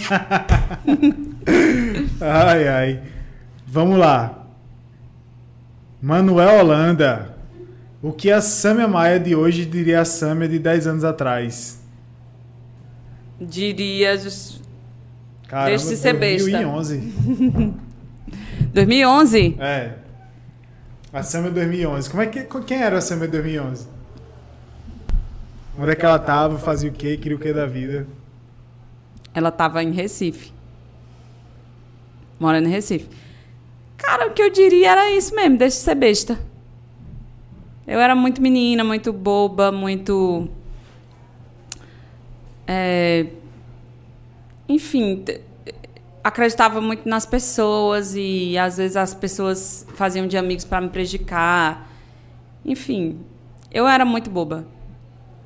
Ai, 2.21 2.67
ai. 2.67 3.03
Vamos 3.67 3.99
lá. 3.99 4.45
Manuel 6.01 6.59
Holanda. 6.59 7.37
O 8.01 8.11
que 8.11 8.31
a 8.31 8.41
Sâmia 8.41 8.87
Maia 8.87 9.19
de 9.19 9.35
hoje 9.35 9.63
diria 9.63 10.01
a 10.01 10.05
Sâmia 10.05 10.47
de 10.47 10.57
10 10.57 10.87
anos 10.87 11.03
atrás? 11.03 11.78
Diria. 13.39 14.17
Caramba, 15.47 15.69
Deixa 15.69 15.89
de 15.89 15.95
ser 15.95 16.13
besta. 16.13 16.49
2011. 16.49 17.13
2011? 18.73 19.55
É. 19.61 19.93
A 21.11 21.23
Sâmia 21.23 21.49
2011. 21.49 22.09
Como 22.09 22.21
é 22.21 22.27
que, 22.27 22.43
quem 22.43 22.81
era 22.81 22.99
a 22.99 23.01
Sâmia 23.01 23.27
2011? 23.27 23.87
Onde 25.77 25.91
é 25.91 25.95
que 25.95 26.05
ela 26.05 26.19
tava, 26.19 26.59
fazia 26.59 26.89
o 26.89 26.93
quê, 26.93 27.17
queria 27.17 27.35
o 27.35 27.39
quê 27.39 27.51
da 27.51 27.65
vida? 27.65 28.05
Ela 29.33 29.49
tava 29.49 29.81
em 29.81 29.91
Recife. 29.91 30.51
Morando 32.39 32.67
em 32.67 32.71
Recife. 32.71 33.07
Cara, 33.97 34.27
o 34.27 34.33
que 34.33 34.41
eu 34.41 34.51
diria 34.51 34.91
era 34.91 35.11
isso 35.11 35.33
mesmo, 35.33 35.57
deixa 35.57 35.77
de 35.77 35.83
ser 35.83 35.95
besta. 35.95 36.39
Eu 37.87 37.99
era 37.99 38.13
muito 38.13 38.41
menina, 38.41 38.83
muito 38.83 39.11
boba, 39.11 39.71
muito. 39.71 40.47
É, 42.71 43.25
Enfim, 44.67 45.25
acreditava 46.23 46.79
muito 46.79 47.09
nas 47.09 47.25
pessoas 47.25 48.13
e 48.15 48.55
às 48.57 48.77
vezes 48.77 48.95
as 48.95 49.13
pessoas 49.13 49.85
faziam 49.95 50.27
de 50.27 50.37
amigos 50.37 50.65
para 50.65 50.79
me 50.79 50.89
prejudicar. 50.89 51.89
Enfim, 52.63 53.19
eu 53.71 53.87
era 53.87 54.05
muito 54.05 54.29
boba. 54.29 54.67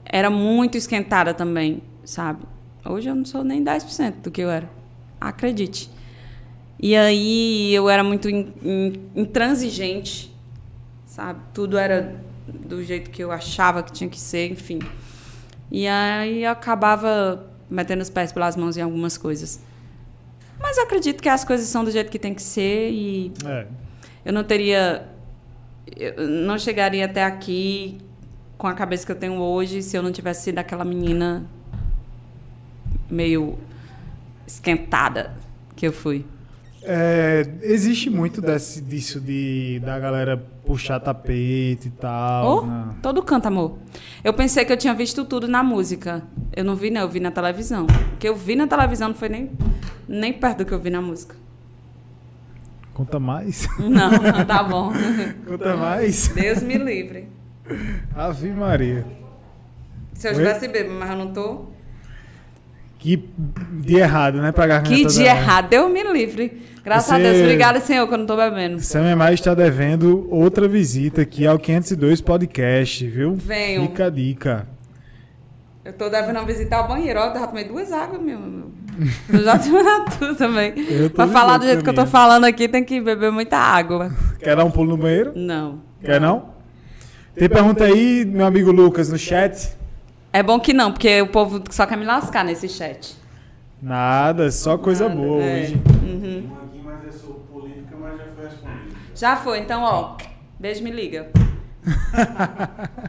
Era 0.06 0.30
muito 0.30 0.78
esquentada 0.78 1.34
também, 1.34 1.82
sabe? 2.04 2.44
Hoje 2.86 3.10
eu 3.10 3.16
não 3.16 3.24
sou 3.24 3.44
nem 3.44 3.64
10% 3.64 4.16
do 4.24 4.30
que 4.30 4.41
eu 4.41 4.50
era. 4.50 4.70
Acredite. 5.22 5.90
E 6.78 6.94
aí 6.98 7.74
eu 7.74 7.90
era 7.90 8.04
muito 8.04 8.30
in- 8.30 8.52
in- 8.62 8.94
intransigente, 9.16 10.36
sabe? 11.06 11.40
Tudo 11.54 11.78
era 11.78 12.22
do 12.45 12.84
jeito 12.84 13.10
que 13.10 13.24
eu 13.24 13.32
achava 13.32 13.82
que 13.82 13.94
tinha 13.94 14.10
que 14.10 14.20
ser, 14.20 14.52
enfim. 14.52 14.80
E 15.72 15.88
aí 15.88 16.44
eu 16.44 16.52
acabava 16.52 17.48
metendo 17.69 18.02
os 18.02 18.10
pés 18.10 18.31
pelas 18.31 18.56
mãos 18.56 18.77
em 18.77 18.81
algumas 18.81 19.18
coisas. 19.18 19.60
Mas 20.60 20.77
eu 20.77 20.84
acredito 20.84 21.22
que 21.22 21.30
as 21.30 21.44
coisas 21.44 21.68
são 21.68 21.84
do 21.84 21.91
jeito 21.91 22.11
que 22.11 22.19
tem 22.19 22.34
que 22.34 22.41
ser 22.41 22.91
e 22.91 23.34
É. 23.45 23.65
eu 24.26 24.34
não 24.34 24.44
teria. 24.44 25.07
Eu 25.98 26.27
não 26.27 26.57
chegaria 26.57 27.06
até 27.06 27.23
aqui 27.23 27.98
com 28.57 28.68
a 28.68 28.73
cabeça 28.73 29.06
que 29.06 29.11
eu 29.11 29.15
tenho 29.15 29.35
hoje 29.40 29.81
se 29.81 29.98
eu 29.98 30.02
não 30.02 30.11
tivesse 30.11 30.44
sido 30.44 30.57
aquela 30.60 30.85
menina 30.85 31.45
meio 33.10 33.57
esquentada 34.48 35.34
que 35.76 35.85
eu 35.88 35.91
fui. 35.94 36.26
É, 36.86 37.46
existe 37.62 38.10
muito 38.10 38.42
desse, 38.42 38.82
disso 38.82 39.20
de 39.20 39.80
da 39.84 39.98
galera 40.00 40.38
puxar 40.66 41.00
tapete 41.00 41.88
e 41.88 41.92
tal. 41.92 42.58
Oh, 42.58 42.66
né? 42.66 42.96
todo 43.02 43.22
canto, 43.22 43.48
amor. 43.48 43.78
Eu 44.24 44.34
pensei 44.34 44.66
que 44.66 44.72
eu 44.72 44.78
tinha 44.78 44.94
visto 44.94 45.24
tudo 45.26 45.48
na 45.48 45.64
música. 45.64 46.24
Eu 46.56 46.64
não 46.64 46.76
vi, 46.76 46.90
não, 46.90 47.02
eu 47.02 47.10
vi 47.10 47.20
na 47.20 47.32
televisão. 47.32 47.86
O 47.86 48.18
que 48.18 48.28
eu 48.28 48.36
vi 48.36 48.56
na 48.56 48.68
televisão 48.68 49.10
não 49.10 49.16
foi 49.16 49.30
nem, 49.30 49.52
nem 50.08 50.34
perto 50.34 50.60
do 50.60 50.66
que 50.66 50.74
eu 50.74 50.80
vi 50.80 50.90
na 50.90 51.02
música. 51.02 51.36
Conta 52.94 53.20
mais. 53.20 53.68
Não, 53.80 54.46
tá 54.46 54.62
bom. 54.62 54.94
Conta 55.48 55.76
mais. 55.76 56.28
Deus 56.28 56.62
me 56.62 56.78
livre. 56.78 57.28
Ave 58.16 58.52
Maria. 58.52 59.04
Se 60.14 60.28
eu 60.28 60.32
Oi? 60.32 60.38
tivesse 60.38 60.68
bêbado, 60.68 60.94
mas 61.00 61.10
eu 61.10 61.18
não 61.18 61.34
tô. 61.34 61.66
Que 63.00 63.18
de 63.82 63.96
errado, 63.96 64.42
né? 64.42 64.52
Pra 64.52 64.68
garganta 64.68 64.96
Que 64.96 65.06
dia 65.06 65.32
errado. 65.32 65.70
Deus 65.70 65.92
me 65.92 66.04
livre. 66.04 66.62
Graças 66.84 67.12
a 67.12 67.16
Você- 67.18 67.24
Deus. 67.24 67.42
Obrigada, 67.42 67.80
Senhor, 67.80 68.08
que 68.08 68.14
eu 68.14 68.18
não 68.18 68.26
tô 68.26 68.36
bebendo. 68.36 68.82
Sam 68.82 69.16
Mai 69.16 69.34
está 69.34 69.54
devendo 69.54 70.28
outra 70.30 70.68
visita 70.68 71.22
aqui 71.22 71.48
ao 71.48 71.58
502 71.58 72.20
Podcast, 72.22 73.08
viu? 73.08 73.36
Venham. 73.36 73.88
Fica 73.88 74.08
a 74.08 74.10
dica. 74.10 74.68
Eu 75.86 75.94
tô 75.94 76.10
devendo 76.10 76.46
visitar 76.46 76.84
o 76.84 76.88
banheiro. 76.88 77.20
Ó, 77.20 77.28
Eu 77.28 77.40
já 77.40 77.48
tomei 77.48 77.64
duas 77.66 77.92
águas, 77.92 78.22
meu. 78.22 78.40
meu. 78.40 78.72
Eu 79.32 79.44
já 79.44 79.58
tomei 79.58 79.84
tudo 80.20 80.36
também. 80.36 80.74
Pra 81.16 81.28
falar 81.28 81.58
do 81.58 81.66
jeito 81.66 81.84
que 81.84 81.90
eu 81.90 81.96
tô 81.96 82.06
falando 82.06 82.44
aqui, 82.46 82.68
tem 82.68 82.84
que 82.84 83.00
beber 83.02 83.32
muita 83.32 83.58
água. 83.58 84.12
Quer 84.40 84.56
dar 84.56 84.66
um 84.66 84.72
pulo 84.72 84.90
no 84.92 84.98
banheiro? 84.98 85.32
Não. 85.36 85.80
Quer 86.04 86.20
não? 86.20 86.52
Tem 87.36 87.50
pergunta 87.50 87.86
aí, 87.86 88.24
meu 88.26 88.46
amigo 88.46 88.72
Lucas, 88.72 89.10
no 89.10 89.18
chat? 89.18 89.74
É 90.32 90.44
bom 90.44 90.60
que 90.60 90.74
não, 90.74 90.92
porque 90.92 91.22
o 91.22 91.28
povo 91.28 91.64
só 91.72 91.86
quer 91.86 91.98
me 91.98 92.06
lascar 92.06 92.44
nesse 92.46 92.68
chat. 92.70 93.16
Nada, 93.82 94.52
só 94.52 94.78
coisa 94.78 95.10
Nada, 95.10 95.20
boa 95.22 95.44
é. 95.44 95.62
hoje. 95.64 95.82
Uhum. 96.04 96.50
Um 96.50 96.64
aqui, 96.64 96.82
mas 96.86 97.08
é 97.08 97.12
sobre 97.18 97.42
política, 97.52 97.96
mas 98.00 98.18
já 98.18 98.26
foi 98.36 98.46
respondido. 98.46 98.96
Já 99.15 99.35
foi, 99.38 99.60
então, 99.60 99.81
ó. 99.84 100.18
Beijo, 100.60 100.84
me 100.84 100.91
liga. 100.91 101.27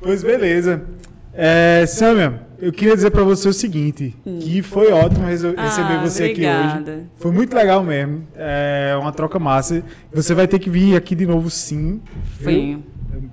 Pois 0.00 0.22
beleza. 0.22 0.82
É, 1.34 1.84
Samia, 1.86 2.40
eu 2.58 2.72
queria 2.72 2.94
dizer 2.94 3.10
pra 3.10 3.22
você 3.22 3.48
o 3.48 3.52
seguinte, 3.52 4.14
que 4.40 4.60
foi 4.62 4.90
ótimo 4.92 5.24
reso- 5.26 5.54
receber 5.56 5.94
Hum. 5.94 5.98
Ah, 5.98 6.02
você 6.02 6.24
aqui 6.24 6.40
hoje. 6.40 6.50
obrigada. 6.50 7.04
Foi 7.16 7.30
muito 7.32 7.54
legal 7.54 7.82
mesmo. 7.84 8.26
É 8.34 8.96
uma 9.00 9.12
troca 9.12 9.38
massa. 9.38 9.82
Você 10.12 10.34
vai 10.34 10.46
ter 10.48 10.58
que 10.58 10.68
vir 10.68 10.96
aqui 10.96 11.14
de 11.14 11.24
novo, 11.26 11.48
sim. 11.50 12.00
Venho. 12.38 12.84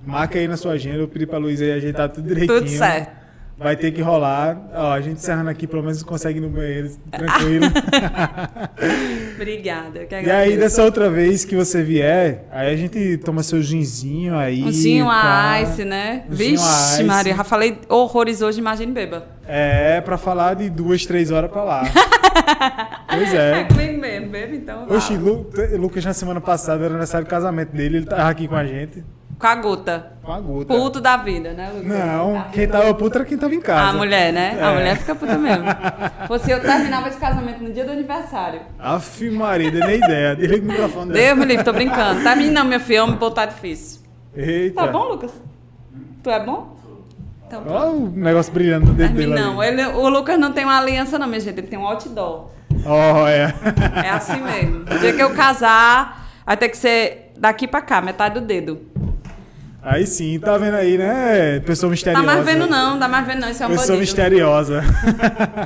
Marca 0.06 0.38
aí 0.40 0.48
na 0.48 0.56
sua 0.58 0.74
agenda, 0.74 0.98
eu 1.00 1.08
pedi 1.08 1.26
pra 1.26 1.38
Luísa 1.40 1.66
ajeitar 1.74 2.08
tudo 2.10 2.28
direitinho. 2.28 2.60
Tudo 2.60 2.70
certo. 2.70 3.19
Vai 3.60 3.76
ter 3.76 3.92
que 3.92 4.02
rolar. 4.02 4.58
Ó, 4.74 4.94
a 4.94 5.02
gente 5.02 5.18
encerrando 5.18 5.50
aqui, 5.50 5.68
pelo 5.68 5.82
menos 5.84 6.02
consegue 6.02 6.40
ir 6.40 6.42
no 6.42 6.50
banheiro, 6.50 6.92
tranquilo. 7.12 7.66
Obrigada. 9.36 10.08
e 10.24 10.32
aí, 10.32 10.58
dessa 10.58 10.82
outra 10.84 11.10
vez 11.10 11.44
que 11.44 11.58
você 11.58 11.84
vier, 11.84 12.46
aí 12.52 12.74
a 12.74 12.78
gente 12.78 13.18
toma 13.18 13.44
seu 13.44 13.62
ginzinho 13.62 14.38
aí. 14.38 14.64
Um 14.64 14.72
ginho 14.72 15.10
a 15.10 15.62
ice, 15.62 15.84
né? 15.84 16.24
Um 16.30 16.34
Vixe, 16.34 16.64
ice. 16.64 17.04
Maria, 17.04 17.36
já 17.36 17.44
falei 17.44 17.78
horrores 17.90 18.42
hoje, 18.42 18.60
imagine 18.60 18.94
beba. 18.94 19.28
É, 19.46 20.00
pra 20.00 20.18
falar 20.18 20.54
de 20.54 20.70
duas, 20.70 21.06
três 21.06 21.30
horas 21.30 21.52
pra 21.52 21.64
lá. 21.64 21.84
pois 23.10 23.34
É 23.34 23.62
é. 23.62 23.64
comigo 23.66 24.00
mesmo, 24.00 24.30
bebe 24.30 24.56
então. 24.58 24.88
Oxi, 24.90 25.18
Lu, 25.18 25.50
Lucas 25.78 26.06
na 26.06 26.14
semana 26.14 26.40
passada 26.40 26.80
era 26.86 26.94
aniversário 26.94 27.26
do 27.28 27.30
casamento 27.30 27.76
dele, 27.76 27.98
ele 27.98 28.06
tava 28.06 28.30
aqui 28.30 28.48
com 28.48 28.56
a 28.56 28.66
gente. 28.66 29.04
Com 29.40 29.48
a 29.48 29.56
gota. 29.56 30.12
Com 30.22 30.34
a 30.34 30.40
gota. 30.42 30.66
Puto 30.74 31.00
da 31.00 31.16
vida, 31.16 31.54
né, 31.54 31.72
Lucas? 31.74 31.88
Não, 31.88 32.44
quem 32.52 32.68
tava 32.68 32.94
puto 32.94 33.18
era 33.18 33.26
quem 33.26 33.38
tava 33.38 33.56
em 33.56 33.62
casa. 33.62 33.90
A 33.90 33.94
mulher, 33.94 34.34
né? 34.34 34.58
A 34.62 34.72
É. 34.72 34.74
mulher 34.74 34.98
fica 34.98 35.16
puta 35.16 35.38
mesmo. 35.38 35.64
Fosse 36.28 36.52
eu 36.52 36.60
terminava 36.62 37.08
esse 37.08 37.18
casamento 37.18 37.64
no 37.64 37.72
dia 37.72 37.86
do 37.86 37.92
aniversário. 37.94 38.60
Aff, 38.78 39.30
Maria, 39.32 39.72
dei 39.72 39.80
nem 39.80 39.96
ideia. 39.98 40.36
Desliga 40.36 40.64
o 40.66 40.68
microfone 40.68 41.14
dela. 41.14 41.26
Deus 41.26 41.38
me 41.40 41.46
livre, 41.46 41.64
tô 41.64 41.72
brincando. 41.72 42.22
Tá 42.22 42.36
mim 42.36 42.50
não, 42.50 42.66
meu 42.66 42.82
filho, 42.82 43.04
homem 43.06 43.16
botar 43.16 43.46
difícil. 43.46 44.02
Eita. 44.36 44.76
Tá 44.84 44.88
bom, 44.92 45.06
Lucas? 45.06 45.32
Tu 46.22 46.30
é 46.30 46.44
bom? 46.44 46.78
Então. 47.48 47.64
Olha 47.66 47.92
o 47.92 48.10
negócio 48.10 48.52
brilhando 48.54 48.88
no 48.88 48.94
dedo 48.94 49.14
dele. 49.14 49.34
não. 49.34 49.64
Ele, 49.64 49.84
o 49.86 50.10
Lucas 50.10 50.38
não 50.38 50.52
tem 50.52 50.66
uma 50.66 50.78
aliança, 50.80 51.18
não, 51.18 51.28
minha 51.28 51.40
gente. 51.40 51.58
Ele 51.58 51.68
tem 51.68 51.80
um 51.80 51.88
outdoor. 51.88 52.50
Ó, 52.86 53.26
é. 53.28 53.54
É 54.06 54.10
assim 54.10 54.42
mesmo. 54.42 54.82
O 54.94 55.00
dia 55.00 55.14
que 55.14 55.24
eu 55.24 55.34
casar, 55.34 56.28
vai 56.46 56.58
ter 56.58 56.68
que 56.70 56.78
ser 56.78 57.32
daqui 57.38 57.68
pra 57.68 57.82
cá, 57.82 58.02
metade 58.02 58.40
do 58.40 58.46
dedo. 58.46 58.82
Aí 59.82 60.06
sim, 60.06 60.38
tá 60.40 60.58
vendo 60.58 60.76
aí, 60.76 60.98
né? 60.98 61.60
Pessoa 61.62 61.90
Tá 61.90 61.92
misteriosa. 61.92 62.26
mais 62.26 62.46
vendo 62.46 62.68
não, 62.68 63.00
tá 63.00 63.08
mais 63.08 63.26
vendo 63.26 63.40
não. 63.40 63.50
Isso 63.50 63.64
é 63.64 63.66
um 63.66 63.70
Pessoa 63.70 63.88
bandido. 63.88 64.00
misteriosa. 64.02 64.84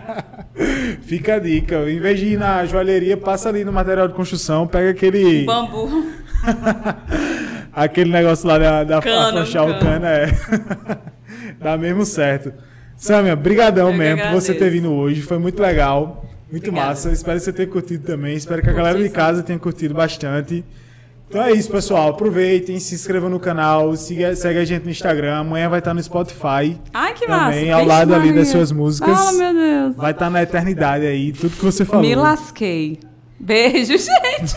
Fica 1.01 1.35
a 1.35 1.39
dica. 1.39 1.89
Em 1.89 1.99
vez 1.99 2.19
de 2.19 2.27
ir 2.33 2.37
na 2.39 2.63
joalheria, 2.65 3.17
passa 3.17 3.49
ali 3.49 3.65
no 3.65 3.73
material 3.73 4.07
de 4.07 4.13
construção, 4.13 4.67
pega 4.67 4.91
aquele. 4.91 5.45
Bambu. 5.45 6.05
aquele 7.73 8.11
negócio 8.11 8.47
lá 8.47 8.57
da, 8.57 8.83
da 8.83 9.01
Cano, 9.01 9.27
afrouxar 9.29 9.65
o 9.67 9.79
cano. 9.79 10.05
é. 10.05 10.27
Dá 11.59 11.77
mesmo 11.77 12.05
certo. 12.05 12.53
Samia, 12.95 13.35
brigadão 13.35 13.89
Eu 13.89 13.97
mesmo 13.97 14.21
por 14.21 14.31
você 14.31 14.53
ter 14.53 14.69
vindo 14.69 14.91
hoje. 14.91 15.21
Foi 15.21 15.37
muito 15.39 15.61
legal. 15.61 16.25
Muito 16.51 16.67
Obrigada. 16.67 16.89
massa. 16.89 17.11
Espero 17.11 17.37
que 17.39 17.45
você 17.45 17.53
tenha 17.53 17.67
curtido 17.67 18.05
também. 18.05 18.35
Espero 18.35 18.61
que 18.61 18.69
a 18.69 18.73
galera 18.73 19.01
de 19.01 19.09
casa 19.09 19.41
tenha 19.41 19.57
curtido 19.57 19.93
bastante. 19.95 20.63
Então 21.33 21.41
é 21.43 21.51
isso, 21.51 21.67
pessoal. 21.71 22.09
Aproveitem, 22.09 22.79
se 22.79 22.93
inscrevam 22.93 23.27
no 23.27 23.39
canal, 23.39 23.95
siga, 23.95 24.35
segue 24.35 24.59
a 24.59 24.65
gente 24.65 24.83
no 24.83 24.91
Instagram. 24.91 25.37
Amanhã 25.37 25.67
vai 25.67 25.79
estar 25.79 25.91
no 25.91 26.03
Spotify. 26.03 26.79
Ai, 26.93 27.15
que 27.15 27.25
Também, 27.25 27.69
massa. 27.69 27.73
ao 27.73 27.79
Vixe, 27.79 27.85
lado 27.87 28.13
ali 28.13 28.31
das 28.31 28.49
suas 28.49 28.71
músicas. 28.71 29.19
Ah, 29.19 29.31
meu 29.31 29.51
Deus. 29.51 29.95
Vai 29.95 30.11
estar 30.11 30.29
na 30.29 30.43
eternidade 30.43 31.07
aí, 31.07 31.33
tudo 31.33 31.55
que 31.57 31.65
você 31.65 31.83
falou. 31.83 32.05
Me 32.05 32.13
lasquei. 32.13 32.99
Beijo, 33.39 33.93
gente. 33.97 34.55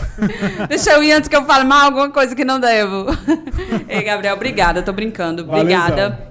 Deixa 0.69 0.91
eu 0.91 1.03
ir 1.03 1.13
antes 1.13 1.27
que 1.27 1.35
eu 1.35 1.45
fale 1.45 1.63
mal 1.63 1.85
alguma 1.85 2.11
coisa 2.11 2.35
que 2.35 2.45
não 2.45 2.59
devo. 2.59 3.07
Ei, 3.89 4.03
Gabriel, 4.03 4.35
obrigada. 4.35 4.83
Tô 4.83 4.93
brincando. 4.93 5.45
Obrigada. 5.49 6.09
Valeuzão. 6.09 6.27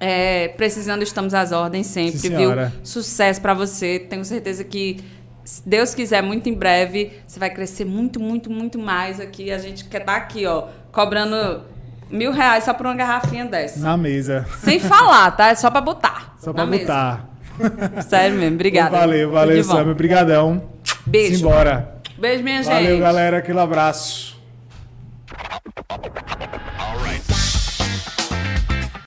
É, 0.00 0.48
precisando, 0.48 1.02
estamos 1.02 1.32
às 1.32 1.52
ordens 1.52 1.86
sempre, 1.86 2.18
Sim, 2.18 2.36
viu? 2.36 2.50
Sucesso 2.82 3.40
pra 3.40 3.54
você. 3.54 4.00
Tenho 4.00 4.24
certeza 4.24 4.64
que, 4.64 4.98
se 5.44 5.68
Deus 5.68 5.94
quiser, 5.94 6.22
muito 6.22 6.48
em 6.48 6.54
breve, 6.54 7.12
você 7.26 7.38
vai 7.38 7.50
crescer 7.50 7.84
muito, 7.84 8.18
muito, 8.18 8.50
muito 8.50 8.78
mais 8.78 9.20
aqui. 9.20 9.50
A 9.50 9.58
gente 9.58 9.84
quer 9.84 10.00
estar 10.00 10.16
aqui, 10.16 10.46
ó, 10.46 10.68
cobrando 10.90 11.62
mil 12.10 12.32
reais 12.32 12.64
só 12.64 12.72
por 12.72 12.86
uma 12.86 12.94
garrafinha 12.94 13.44
dessa. 13.44 13.80
Na 13.80 13.96
mesa. 13.96 14.46
Sem 14.62 14.80
falar, 14.80 15.30
tá? 15.32 15.48
É 15.48 15.54
só 15.54 15.70
pra 15.70 15.80
botar. 15.80 16.34
Só 16.38 16.52
pra 16.52 16.64
mesa. 16.64 16.82
botar. 16.82 18.02
Sério 18.08 18.36
mesmo. 18.38 18.54
Obrigada. 18.54 18.98
Valeu, 18.98 19.28
Tudo 19.28 19.34
valeu, 19.34 19.64
bom. 19.64 19.72
Samia. 19.72 19.92
Obrigadão. 19.92 20.62
Beijo. 21.06 21.36
Simbora. 21.36 21.94
Beijo, 22.18 22.42
minha 22.42 22.62
gente. 22.62 22.72
Valeu, 22.72 22.98
galera. 22.98 23.38
Aquele 23.38 23.60
abraço. 23.60 24.34